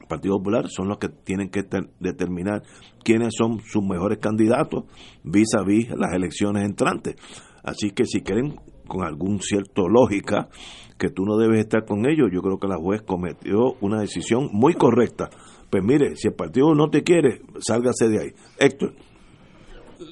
Partido 0.08 0.38
Popular, 0.38 0.68
son 0.70 0.88
los 0.88 0.98
que 0.98 1.10
tienen 1.10 1.50
que 1.50 1.64
ter- 1.64 1.90
determinar 2.00 2.64
quiénes 3.04 3.34
son 3.38 3.60
sus 3.66 3.84
mejores 3.84 4.20
candidatos 4.20 4.84
vis 5.24 5.54
a 5.56 5.64
vis 5.64 5.90
las 5.90 6.14
elecciones 6.14 6.64
entrantes. 6.64 7.16
Así 7.64 7.92
que 7.92 8.06
si 8.06 8.22
quieren 8.22 8.56
con 8.88 9.04
algún 9.04 9.42
cierto 9.42 9.88
lógica 9.90 10.50
que 10.98 11.10
tú 11.10 11.26
no 11.26 11.38
debes 11.38 11.60
estar 11.62 11.86
con 11.86 12.06
ellos, 12.08 12.30
yo 12.32 12.42
creo 12.42 12.58
que 12.60 12.68
la 12.68 12.78
juez 12.78 13.02
cometió 13.02 13.74
una 13.82 14.00
decisión 14.00 14.50
muy 14.54 14.74
correcta 14.76 15.30
Pues 15.70 15.84
mire, 15.84 16.16
si 16.16 16.28
el 16.28 16.36
partido 16.36 16.74
no 16.76 16.90
te 16.90 17.04
quiere, 17.04 17.42
sálgase 17.60 18.08
de 18.08 18.20
ahí. 18.22 18.30
Héctor. 18.60 18.94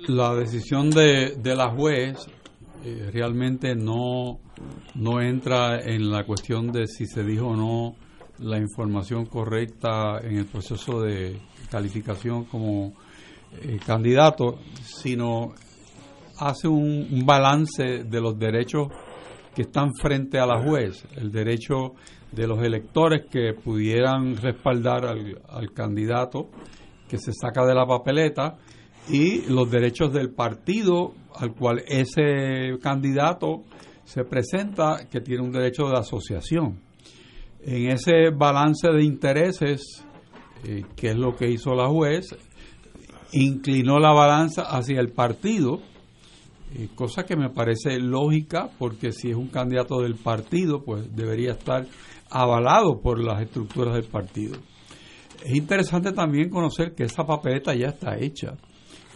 La 0.07 0.33
decisión 0.35 0.89
de, 0.89 1.35
de 1.41 1.55
la 1.55 1.69
juez 1.71 2.27
eh, 2.83 3.09
realmente 3.13 3.75
no, 3.75 4.39
no 4.95 5.21
entra 5.21 5.79
en 5.79 6.09
la 6.09 6.25
cuestión 6.25 6.71
de 6.71 6.87
si 6.87 7.05
se 7.05 7.23
dijo 7.23 7.47
o 7.47 7.55
no 7.55 7.95
la 8.43 8.57
información 8.57 9.25
correcta 9.25 10.19
en 10.21 10.37
el 10.37 10.45
proceso 10.45 11.01
de 11.01 11.39
calificación 11.69 12.45
como 12.45 12.93
eh, 13.61 13.79
candidato, 13.85 14.59
sino 14.83 15.53
hace 16.37 16.67
un, 16.67 17.23
balance 17.25 18.03
de 18.03 18.21
los 18.21 18.37
derechos 18.37 18.87
que 19.55 19.63
están 19.63 19.93
frente 19.93 20.39
a 20.39 20.45
la 20.45 20.61
juez, 20.61 21.05
el 21.15 21.31
derecho 21.31 21.93
de 22.31 22.47
los 22.47 22.63
electores 22.63 23.27
que 23.29 23.53
pudieran 23.53 24.35
respaldar 24.37 25.05
al, 25.05 25.39
al 25.47 25.71
candidato 25.71 26.49
que 27.07 27.17
se 27.19 27.31
saca 27.31 27.63
de 27.65 27.75
la 27.75 27.85
papeleta 27.85 28.57
y 29.09 29.41
los 29.49 29.69
derechos 29.69 30.11
del 30.11 30.31
partido 30.31 31.13
al 31.35 31.53
cual 31.53 31.83
ese 31.87 32.77
candidato 32.81 33.63
se 34.03 34.23
presenta 34.23 35.07
que 35.09 35.21
tiene 35.21 35.43
un 35.43 35.51
derecho 35.51 35.87
de 35.87 35.97
asociación. 35.97 36.79
En 37.65 37.89
ese 37.89 38.29
balance 38.29 38.89
de 38.89 39.03
intereses, 39.03 40.05
eh, 40.65 40.83
que 40.95 41.09
es 41.11 41.15
lo 41.15 41.35
que 41.35 41.49
hizo 41.49 41.73
la 41.73 41.87
juez, 41.87 42.35
inclinó 43.31 43.99
la 43.99 44.11
balanza 44.11 44.63
hacia 44.63 44.99
el 44.99 45.11
partido, 45.11 45.79
eh, 46.75 46.89
cosa 46.95 47.23
que 47.23 47.35
me 47.35 47.49
parece 47.49 47.99
lógica 47.99 48.69
porque 48.77 49.11
si 49.11 49.29
es 49.29 49.35
un 49.35 49.47
candidato 49.47 50.01
del 50.01 50.15
partido, 50.15 50.83
pues 50.83 51.15
debería 51.15 51.51
estar 51.51 51.85
avalado 52.29 52.99
por 53.01 53.23
las 53.23 53.41
estructuras 53.41 53.93
del 53.93 54.05
partido. 54.05 54.57
Es 55.43 55.55
interesante 55.55 56.11
también 56.11 56.49
conocer 56.49 56.93
que 56.95 57.03
esa 57.03 57.25
papeleta 57.25 57.75
ya 57.75 57.87
está 57.87 58.17
hecha 58.17 58.55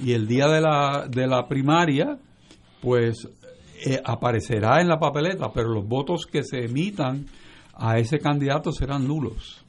y 0.04 0.14
el 0.14 0.28
día 0.28 0.48
de 0.48 0.62
la, 0.62 1.08
de 1.10 1.28
la 1.28 1.48
primaria, 1.48 2.18
pues 2.82 3.28
eh, 3.86 4.00
aparecerá 4.04 4.82
en 4.82 4.88
la 4.88 5.00
papeleta, 5.00 5.52
pero 5.54 5.70
los 5.70 5.88
votos 5.88 6.26
que 6.26 6.44
se 6.44 6.66
emitan 6.66 7.26
a 7.80 7.98
ese 7.98 8.20
candidato 8.20 8.72
serán 8.72 9.08
nulos. 9.08 9.64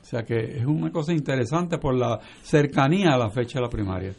O 0.00 0.04
sea 0.04 0.22
que 0.24 0.58
es 0.58 0.66
una 0.66 0.90
cosa 0.90 1.12
interesante 1.12 1.78
por 1.78 1.94
la 1.94 2.20
cercanía 2.42 3.14
a 3.14 3.18
la 3.18 3.30
fecha 3.30 3.58
de 3.58 3.64
la 3.64 3.70
primaria. 3.70 4.12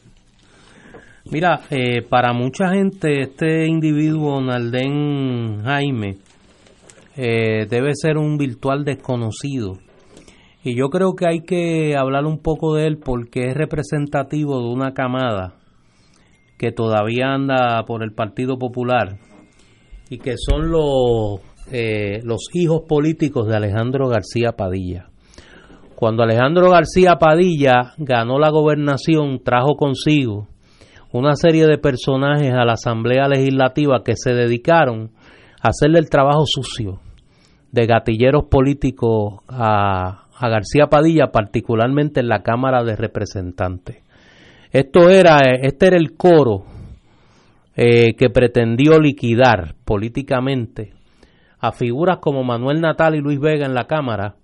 Mira, 1.31 1.61
eh, 1.69 2.01
para 2.01 2.33
mucha 2.33 2.69
gente 2.69 3.21
este 3.21 3.67
individuo, 3.67 4.41
Naldén 4.41 5.63
Jaime, 5.63 6.17
eh, 7.15 7.65
debe 7.69 7.91
ser 7.93 8.17
un 8.17 8.37
virtual 8.37 8.83
desconocido 8.83 9.77
y 10.65 10.75
yo 10.75 10.89
creo 10.89 11.13
que 11.13 11.27
hay 11.27 11.41
que 11.41 11.95
hablar 11.97 12.25
un 12.25 12.39
poco 12.39 12.75
de 12.75 12.87
él 12.87 12.97
porque 12.97 13.49
es 13.49 13.53
representativo 13.53 14.61
de 14.61 14.73
una 14.73 14.93
camada 14.93 15.55
que 16.57 16.71
todavía 16.71 17.33
anda 17.33 17.83
por 17.85 18.01
el 18.01 18.13
Partido 18.13 18.57
Popular 18.57 19.17
y 20.09 20.19
que 20.19 20.35
son 20.37 20.71
los, 20.71 21.41
eh, 21.71 22.21
los 22.23 22.47
hijos 22.53 22.81
políticos 22.87 23.47
de 23.47 23.55
Alejandro 23.55 24.07
García 24.07 24.53
Padilla. 24.53 25.07
Cuando 25.95 26.23
Alejandro 26.23 26.69
García 26.69 27.15
Padilla 27.15 27.93
ganó 27.97 28.39
la 28.39 28.49
gobernación, 28.49 29.41
trajo 29.43 29.75
consigo 29.75 30.47
una 31.11 31.35
serie 31.35 31.65
de 31.67 31.77
personajes 31.77 32.51
a 32.51 32.65
la 32.65 32.73
Asamblea 32.73 33.27
Legislativa 33.27 34.03
que 34.03 34.13
se 34.15 34.33
dedicaron 34.33 35.11
a 35.61 35.69
hacerle 35.69 35.99
el 35.99 36.09
trabajo 36.09 36.43
sucio 36.45 36.99
de 37.71 37.85
gatilleros 37.85 38.45
políticos 38.45 39.35
a, 39.47 40.25
a 40.35 40.49
García 40.49 40.87
Padilla, 40.87 41.27
particularmente 41.31 42.19
en 42.19 42.27
la 42.27 42.41
Cámara 42.41 42.83
de 42.83 42.95
Representantes. 42.95 44.03
Esto 44.71 45.09
era, 45.09 45.37
este 45.61 45.87
era 45.87 45.97
el 45.97 46.17
coro 46.17 46.65
eh, 47.75 48.15
que 48.15 48.29
pretendió 48.29 48.99
liquidar 48.99 49.75
políticamente 49.85 50.92
a 51.63 51.71
figuras 51.71 52.17
como 52.17 52.43
Manuel 52.43 52.81
Natal 52.81 53.15
y 53.15 53.21
Luis 53.21 53.39
Vega 53.39 53.65
en 53.65 53.73
la 53.73 53.85
Cámara 53.85 54.35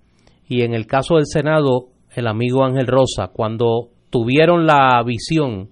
y 0.48 0.62
en 0.62 0.74
el 0.74 0.88
caso 0.88 1.16
del 1.16 1.26
Senado 1.26 1.88
el 2.16 2.28
amigo 2.28 2.64
Ángel 2.64 2.88
Rosa, 2.88 3.28
cuando 3.34 3.90
tuvieron 4.10 4.66
la 4.66 5.04
visión 5.06 5.72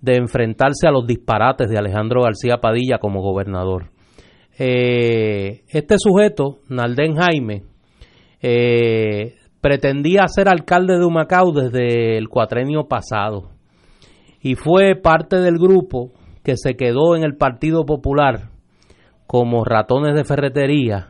de 0.00 0.16
enfrentarse 0.16 0.88
a 0.88 0.90
los 0.90 1.06
disparates 1.06 1.70
de 1.70 1.78
Alejandro 1.78 2.22
García 2.22 2.56
Padilla 2.60 2.98
como 2.98 3.22
gobernador. 3.22 3.92
Eh, 4.58 5.62
este 5.68 5.94
sujeto, 5.96 6.58
Naldén 6.68 7.14
Jaime, 7.14 7.62
eh, 8.42 9.36
pretendía 9.60 10.26
ser 10.26 10.48
alcalde 10.48 10.98
de 10.98 11.04
Humacao 11.04 11.52
desde 11.52 12.18
el 12.18 12.28
cuatrenio 12.28 12.88
pasado 12.88 13.50
y 14.42 14.56
fue 14.56 14.96
parte 14.96 15.36
del 15.36 15.56
grupo 15.56 16.10
que 16.42 16.56
se 16.56 16.74
quedó 16.74 17.14
en 17.14 17.22
el 17.22 17.36
Partido 17.36 17.86
Popular 17.86 18.50
como 19.30 19.64
ratones 19.64 20.16
de 20.16 20.24
ferretería, 20.24 21.06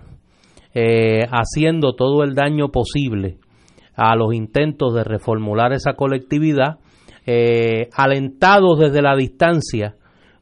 eh, 0.75 1.27
haciendo 1.31 1.95
todo 1.95 2.23
el 2.23 2.35
daño 2.35 2.69
posible 2.69 3.39
a 3.97 4.15
los 4.15 4.35
intentos 4.35 4.93
de 4.93 5.05
reformular 5.05 5.73
esa 5.73 5.95
colectividad, 5.95 6.81
eh, 7.25 7.89
alentados 7.97 8.79
desde 8.79 9.01
la 9.01 9.17
distancia 9.17 9.95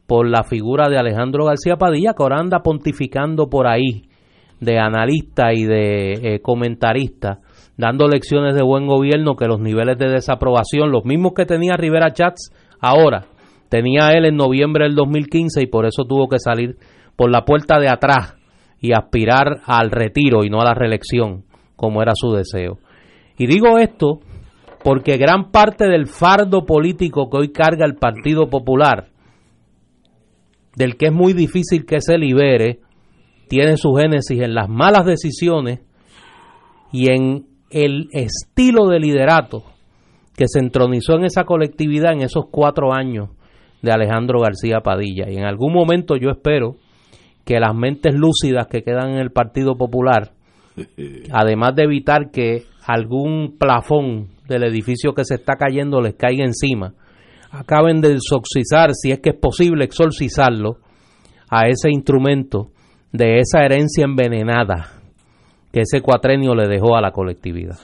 por 0.09 0.28
la 0.28 0.42
figura 0.42 0.88
de 0.88 0.98
Alejandro 0.98 1.44
García 1.44 1.76
Padilla, 1.76 2.14
que 2.14 2.22
ahora 2.24 2.40
anda 2.40 2.64
pontificando 2.64 3.48
por 3.48 3.68
ahí 3.68 4.09
de 4.59 4.80
analista 4.80 5.52
y 5.52 5.62
de 5.62 6.12
eh, 6.14 6.40
comentarista 6.42 7.42
dando 7.76 8.09
lecciones 8.09 8.56
de 8.56 8.64
buen 8.64 8.88
gobierno 8.88 9.36
que 9.36 9.46
los 9.46 9.60
niveles 9.60 9.96
de 9.98 10.09
desaprobación, 10.09 10.90
los 10.90 11.05
mismos 11.05 11.32
que 11.32 11.46
tenía 11.46 11.76
Rivera 11.76 12.12
Chats 12.12 12.52
ahora, 12.80 13.26
tenía 13.68 14.09
él 14.14 14.24
en 14.24 14.34
noviembre 14.34 14.86
del 14.86 14.96
2015 14.96 15.62
y 15.62 15.66
por 15.66 15.86
eso 15.86 16.02
tuvo 16.09 16.28
que 16.28 16.40
salir 16.40 16.76
por 17.19 17.32
la 17.32 17.45
puerta 17.45 17.81
de 17.81 17.89
atrás 17.89 18.36
y 18.81 18.93
aspirar 18.93 19.61
al 19.66 19.90
retiro 19.90 20.45
y 20.45 20.51
no 20.51 20.61
a 20.61 20.65
la 20.66 20.74
reelección, 20.74 21.43
como 21.74 22.01
era 22.01 22.12
su 22.15 22.31
deseo. 22.31 22.78
Y 23.36 23.49
digo 23.49 23.77
esto 23.77 24.20
porque 24.85 25.16
gran 25.16 25.51
parte 25.51 25.89
del 25.89 26.07
fardo 26.07 26.65
político 26.65 27.28
que 27.28 27.39
hoy 27.39 27.49
carga 27.51 27.85
el 27.85 27.97
Partido 27.97 28.49
Popular, 28.49 29.09
del 30.77 30.97
que 30.97 31.07
es 31.07 31.12
muy 31.12 31.32
difícil 31.32 31.86
que 31.86 32.01
se 32.01 32.16
libere, 32.19 32.78
tiene 33.49 33.77
su 33.78 33.95
génesis 33.95 34.40
en 34.40 34.55
las 34.55 34.69
malas 34.69 35.05
decisiones 35.05 35.81
y 36.93 37.11
en 37.11 37.49
el 37.70 38.11
estilo 38.12 38.86
de 38.86 39.01
liderato 39.01 39.65
que 40.36 40.47
se 40.47 40.61
entronizó 40.61 41.16
en 41.16 41.24
esa 41.24 41.43
colectividad 41.43 42.12
en 42.12 42.20
esos 42.20 42.45
cuatro 42.49 42.93
años 42.93 43.31
de 43.82 43.90
Alejandro 43.90 44.39
García 44.39 44.82
Padilla. 44.85 45.28
Y 45.28 45.36
en 45.36 45.45
algún 45.45 45.73
momento 45.73 46.15
yo 46.15 46.31
espero 46.31 46.77
que 47.49 47.59
las 47.59 47.75
mentes 47.75 48.15
lúcidas 48.15 48.66
que 48.66 48.83
quedan 48.83 49.12
en 49.12 49.20
el 49.20 49.31
Partido 49.31 49.75
Popular, 49.79 50.33
además 51.33 51.75
de 51.75 51.85
evitar 51.85 52.31
que 52.31 52.65
algún 52.87 53.57
plafón 53.59 54.29
del 54.47 54.65
edificio 54.65 55.15
que 55.15 55.25
se 55.25 55.37
está 55.37 55.55
cayendo 55.55 56.03
les 56.03 56.15
caiga 56.15 56.45
encima, 56.45 56.93
acaben 57.51 58.03
de 58.03 58.12
exorcizar, 58.12 58.91
si 58.93 59.12
es 59.12 59.20
que 59.20 59.31
es 59.31 59.37
posible 59.41 59.87
exorcizarlo, 59.87 60.77
a 61.49 61.69
ese 61.69 61.91
instrumento 61.91 62.69
de 63.12 63.39
esa 63.39 63.65
herencia 63.65 64.05
envenenada 64.05 64.93
que 65.73 65.81
ese 65.81 66.03
cuatrenio 66.03 66.55
le 66.55 66.69
dejó 66.69 66.97
a 66.97 67.01
la 67.01 67.12
colectividad. 67.12 67.79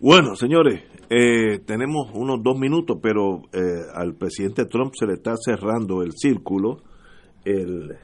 Bueno, 0.00 0.34
señores, 0.34 0.82
eh, 1.10 1.58
tenemos 1.66 2.10
unos 2.14 2.38
dos 2.42 2.58
minutos, 2.58 2.96
pero 3.02 3.42
eh, 3.52 3.82
al 3.94 4.14
presidente 4.14 4.64
Trump 4.64 4.94
se 4.98 5.06
le 5.06 5.14
está 5.14 5.34
cerrando 5.36 6.02
el 6.02 6.12
círculo. 6.12 6.78
El 7.48 7.96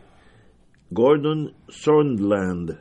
Gordon 0.91 1.53
Sondland 1.69 2.81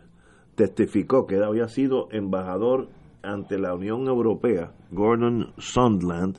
testificó 0.56 1.28
que 1.28 1.44
había 1.44 1.68
sido 1.68 2.08
embajador 2.10 2.88
ante 3.22 3.60
la 3.60 3.76
Unión 3.76 4.08
Europea. 4.08 4.72
Gordon 4.90 5.52
Sondland 5.58 6.38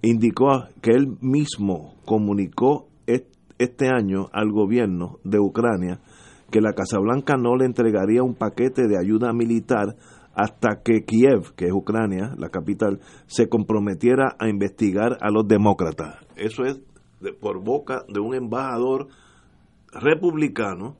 indicó 0.00 0.64
que 0.80 0.92
él 0.92 1.18
mismo 1.20 1.96
comunicó 2.06 2.88
este 3.58 3.88
año 3.88 4.30
al 4.32 4.50
gobierno 4.50 5.18
de 5.24 5.38
Ucrania 5.38 6.00
que 6.50 6.62
la 6.62 6.72
Casa 6.72 6.98
Blanca 6.98 7.36
no 7.36 7.54
le 7.56 7.66
entregaría 7.66 8.22
un 8.22 8.36
paquete 8.36 8.88
de 8.88 8.98
ayuda 8.98 9.34
militar 9.34 9.94
hasta 10.32 10.80
que 10.82 11.04
Kiev, 11.04 11.52
que 11.54 11.66
es 11.66 11.72
Ucrania, 11.72 12.34
la 12.38 12.48
capital, 12.48 13.00
se 13.26 13.50
comprometiera 13.50 14.36
a 14.38 14.48
investigar 14.48 15.18
a 15.20 15.30
los 15.30 15.46
demócratas. 15.46 16.16
Eso 16.34 16.64
es 16.64 16.80
por 17.42 17.62
boca 17.62 18.06
de 18.08 18.20
un 18.20 18.34
embajador 18.34 19.08
republicano 19.92 20.96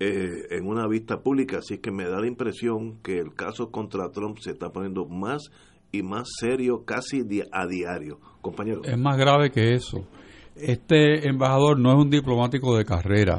eh, 0.00 0.46
en 0.50 0.66
una 0.66 0.86
vista 0.86 1.20
pública, 1.20 1.58
así 1.58 1.78
que 1.78 1.90
me 1.90 2.04
da 2.04 2.20
la 2.20 2.26
impresión 2.26 2.98
que 3.02 3.18
el 3.18 3.34
caso 3.34 3.70
contra 3.70 4.10
Trump 4.10 4.38
se 4.38 4.52
está 4.52 4.70
poniendo 4.70 5.06
más 5.06 5.50
y 5.90 6.02
más 6.02 6.28
serio 6.38 6.84
casi 6.84 7.22
a 7.52 7.66
diario. 7.66 8.20
Compañero. 8.40 8.82
Es 8.84 8.98
más 8.98 9.16
grave 9.16 9.50
que 9.50 9.72
eso. 9.72 10.06
Este 10.54 11.28
embajador 11.28 11.78
no 11.78 11.90
es 11.90 11.96
un 11.96 12.10
diplomático 12.10 12.76
de 12.76 12.84
carrera 12.84 13.38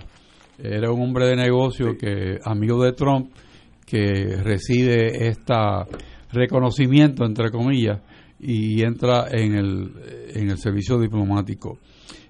era 0.62 0.92
un 0.92 1.02
hombre 1.02 1.28
de 1.28 1.36
negocio 1.36 1.98
que 1.98 2.38
amigo 2.44 2.84
de 2.84 2.92
Trump 2.94 3.32
que 3.86 4.38
reside 4.44 5.28
esta 5.28 5.86
reconocimiento, 6.32 7.26
entre 7.26 7.50
comillas, 7.50 8.02
y 8.40 8.84
entra 8.84 9.28
en 9.32 9.56
el, 9.56 9.94
en 10.36 10.50
el 10.50 10.58
servicio 10.58 11.00
diplomático. 11.00 11.80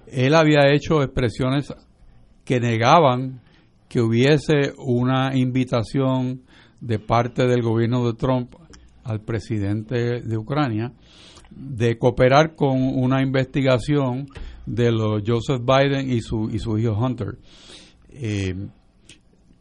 Él 0.06 0.34
había 0.34 0.72
hecho 0.72 1.02
expresiones 1.02 1.72
que 2.50 2.58
negaban 2.58 3.40
que 3.88 4.00
hubiese 4.00 4.72
una 4.76 5.36
invitación 5.36 6.42
de 6.80 6.98
parte 6.98 7.46
del 7.46 7.62
gobierno 7.62 8.04
de 8.04 8.14
Trump 8.14 8.56
al 9.04 9.20
presidente 9.20 10.20
de 10.20 10.36
Ucrania 10.36 10.92
de 11.48 11.96
cooperar 11.96 12.56
con 12.56 12.76
una 12.76 13.22
investigación 13.22 14.26
de 14.66 14.90
los 14.90 15.22
Joseph 15.24 15.62
Biden 15.64 16.10
y 16.10 16.22
su, 16.22 16.50
y 16.50 16.58
su 16.58 16.76
hijo 16.76 16.98
Hunter. 16.98 17.38
Eh, 18.08 18.56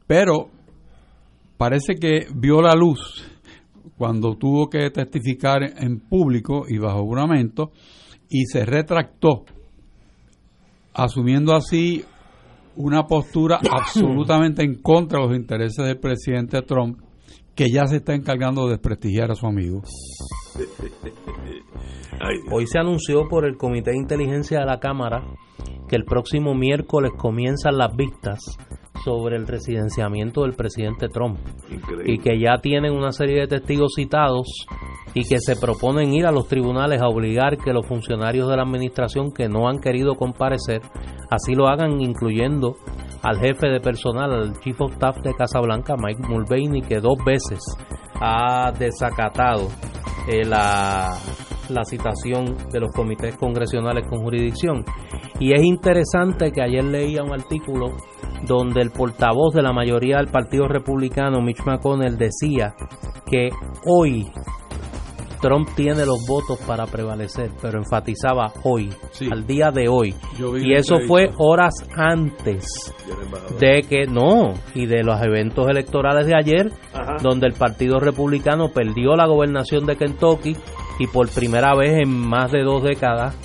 pero 0.07 0.49
parece 1.57 1.93
que 1.93 2.25
vio 2.33 2.59
la 2.59 2.73
luz 2.73 3.23
cuando 3.99 4.35
tuvo 4.35 4.67
que 4.67 4.89
testificar 4.89 5.61
en 5.77 5.99
público 5.99 6.65
y 6.67 6.79
bajo 6.79 7.03
juramento 7.03 7.71
y 8.31 8.45
se 8.45 8.65
retractó, 8.65 9.45
asumiendo 10.95 11.53
así 11.53 12.03
una 12.75 13.05
postura 13.07 13.59
absolutamente 13.71 14.63
en 14.63 14.81
contra 14.81 15.19
de 15.19 15.27
los 15.27 15.35
intereses 15.35 15.85
del 15.85 15.99
presidente 15.99 16.61
Trump, 16.61 16.99
que 17.55 17.69
ya 17.69 17.85
se 17.87 17.97
está 17.97 18.13
encargando 18.13 18.65
de 18.65 18.71
desprestigiar 18.71 19.31
a 19.31 19.35
su 19.35 19.45
amigo. 19.45 19.81
Hoy 22.51 22.67
se 22.67 22.79
anunció 22.79 23.27
por 23.29 23.45
el 23.45 23.57
Comité 23.57 23.91
de 23.91 23.97
Inteligencia 23.97 24.59
de 24.59 24.65
la 24.65 24.79
Cámara 24.79 25.23
que 25.87 25.95
el 25.95 26.05
próximo 26.05 26.53
miércoles 26.53 27.11
comienzan 27.17 27.77
las 27.77 27.95
vistas 27.95 28.39
sobre 29.03 29.35
el 29.35 29.47
residenciamiento 29.47 30.41
del 30.41 30.53
presidente 30.53 31.07
Trump 31.09 31.39
y 32.05 32.17
que 32.19 32.39
ya 32.39 32.57
tienen 32.61 32.93
una 32.93 33.11
serie 33.11 33.41
de 33.41 33.47
testigos 33.47 33.93
citados 33.95 34.47
y 35.13 35.23
que 35.23 35.39
se 35.39 35.55
proponen 35.55 36.13
ir 36.13 36.25
a 36.25 36.31
los 36.31 36.47
tribunales 36.47 37.01
a 37.01 37.07
obligar 37.07 37.57
que 37.57 37.73
los 37.73 37.85
funcionarios 37.87 38.47
de 38.49 38.55
la 38.55 38.63
administración 38.63 39.31
que 39.31 39.47
no 39.47 39.67
han 39.67 39.79
querido 39.79 40.15
comparecer 40.15 40.81
así 41.29 41.55
lo 41.55 41.67
hagan 41.67 42.01
incluyendo 42.01 42.75
al 43.21 43.39
jefe 43.39 43.67
de 43.67 43.79
personal, 43.79 44.31
al 44.31 44.59
chief 44.59 44.79
of 44.79 44.93
staff 44.93 45.17
de 45.17 45.33
Casablanca, 45.33 45.95
Mike 45.97 46.27
Mulvaney, 46.27 46.81
que 46.81 46.99
dos 46.99 47.17
veces 47.25 47.59
ha 48.21 48.71
desacatado 48.71 49.67
eh, 50.27 50.45
la, 50.45 51.17
la 51.69 51.83
citación 51.83 52.55
de 52.71 52.79
los 52.79 52.91
comités 52.93 53.35
congresionales 53.35 54.05
con 54.07 54.21
jurisdicción. 54.21 54.83
Y 55.39 55.53
es 55.53 55.61
interesante 55.63 56.51
que 56.51 56.61
ayer 56.61 56.83
leía 56.83 57.23
un 57.23 57.33
artículo 57.33 57.87
donde 58.45 58.81
el 58.81 58.88
portavoz 58.89 59.53
de 59.53 59.61
la 59.61 59.73
mayoría 59.73 60.17
del 60.17 60.27
Partido 60.27 60.67
Republicano, 60.67 61.41
Mitch 61.41 61.63
McConnell, 61.65 62.17
decía 62.17 62.73
que 63.25 63.49
hoy 63.85 64.31
Trump 65.41 65.69
tiene 65.75 66.05
los 66.05 66.25
votos 66.27 66.59
para 66.67 66.85
prevalecer, 66.85 67.51
pero 67.61 67.79
enfatizaba 67.79 68.51
hoy, 68.63 68.89
al 69.31 69.45
día 69.45 69.71
de 69.71 69.87
hoy. 69.87 70.15
Y 70.61 70.73
eso 70.73 70.99
fue 71.07 71.29
horas 71.37 71.73
antes 71.95 72.93
de 73.59 73.83
que 73.83 74.05
no, 74.05 74.53
y 74.75 74.85
de 74.85 75.03
los 75.03 75.21
eventos 75.21 75.67
electorales 75.69 76.27
de 76.27 76.35
ayer, 76.35 76.71
donde 77.21 77.47
el 77.47 77.53
Partido 77.53 77.99
Republicano 77.99 78.69
perdió 78.69 79.15
la 79.15 79.27
gobernación 79.27 79.85
de 79.85 79.95
Kentucky 79.95 80.55
y 80.99 81.07
por 81.07 81.29
primera 81.29 81.73
vez 81.75 81.99
en 81.99 82.09
más 82.09 82.51
de 82.51 82.63
dos 82.63 82.83
décadas 82.83 83.35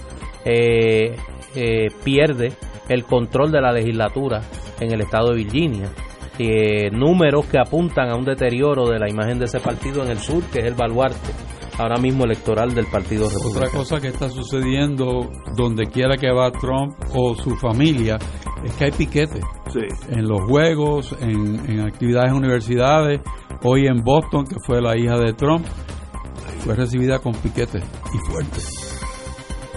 eh, 0.44 1.16
eh, 1.54 1.88
pierde 2.02 2.52
el 2.88 3.04
control 3.04 3.50
de 3.50 3.60
la 3.60 3.72
legislatura 3.72 4.42
en 4.80 4.92
el 4.92 5.00
estado 5.00 5.30
de 5.30 5.36
Virginia. 5.36 5.90
Eh, 6.38 6.90
números 6.90 7.46
que 7.46 7.58
apuntan 7.58 8.10
a 8.10 8.16
un 8.16 8.24
deterioro 8.24 8.88
de 8.88 8.98
la 8.98 9.08
imagen 9.08 9.38
de 9.38 9.44
ese 9.44 9.60
partido 9.60 10.02
en 10.02 10.10
el 10.10 10.18
sur, 10.18 10.42
que 10.44 10.58
es 10.60 10.64
el 10.64 10.74
baluarte 10.74 11.30
ahora 11.78 11.96
mismo 12.00 12.24
electoral 12.24 12.74
del 12.74 12.86
Partido 12.86 13.28
Republicano. 13.28 13.66
Otra 13.66 13.78
cosa 13.78 14.00
que 14.00 14.08
está 14.08 14.28
sucediendo 14.30 15.30
donde 15.56 15.86
quiera 15.86 16.16
que 16.16 16.30
va 16.32 16.50
Trump 16.50 16.94
o 17.14 17.34
su 17.34 17.56
familia 17.56 18.18
es 18.64 18.72
que 18.74 18.84
hay 18.86 18.92
piquetes 18.92 19.44
en 20.08 20.28
los 20.28 20.40
juegos, 20.42 21.14
en, 21.20 21.70
en 21.70 21.80
actividades 21.80 22.30
en 22.30 22.36
universidades. 22.36 23.20
Hoy 23.62 23.86
en 23.86 24.02
Boston, 24.02 24.44
que 24.44 24.56
fue 24.64 24.80
la 24.80 24.96
hija 24.96 25.18
de 25.18 25.32
Trump, 25.32 25.64
fue 26.60 26.74
recibida 26.74 27.18
con 27.18 27.32
piquetes 27.34 27.82
y 28.12 28.18
fuerte. 28.30 28.60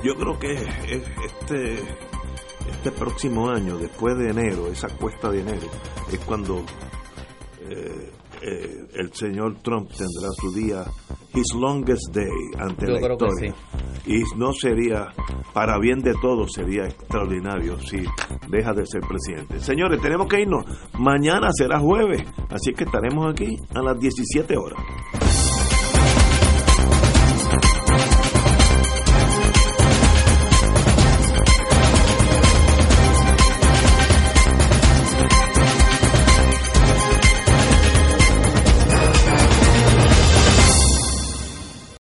Yo 0.04 0.16
creo 0.16 0.38
que 0.38 0.54
este 1.26 1.84
este 2.72 2.92
próximo 2.92 3.50
año, 3.50 3.78
después 3.78 4.18
de 4.18 4.30
enero, 4.30 4.68
esa 4.68 4.88
cuesta 4.90 5.30
de 5.30 5.42
enero, 5.42 5.68
es 6.12 6.20
cuando 6.20 6.64
eh, 7.70 8.12
eh, 8.42 8.88
el 8.94 9.14
señor 9.14 9.58
Trump 9.62 9.90
tendrá 9.90 10.30
su 10.40 10.52
día, 10.54 10.86
his 11.34 11.54
longest 11.56 12.14
day 12.14 12.30
ante 12.60 12.88
la 12.88 13.00
historia. 13.00 13.56
Y 14.06 14.22
no 14.38 14.54
sería, 14.54 15.08
para 15.54 15.78
bien 15.80 16.00
de 16.00 16.14
todos, 16.22 16.54
sería 16.54 16.86
extraordinario 16.86 17.78
si 17.80 17.98
deja 18.50 18.74
de 18.74 18.86
ser 18.86 19.02
presidente. 19.02 19.60
Señores, 19.60 20.02
tenemos 20.02 20.28
que 20.28 20.42
irnos. 20.42 20.66
Mañana 20.98 21.50
será 21.52 21.80
jueves, 21.80 22.24
así 22.50 22.74
que 22.74 22.86
estaremos 22.86 23.30
aquí 23.30 23.58
a 23.76 23.82
las 23.82 24.00
17 24.00 24.56
horas. 24.56 25.37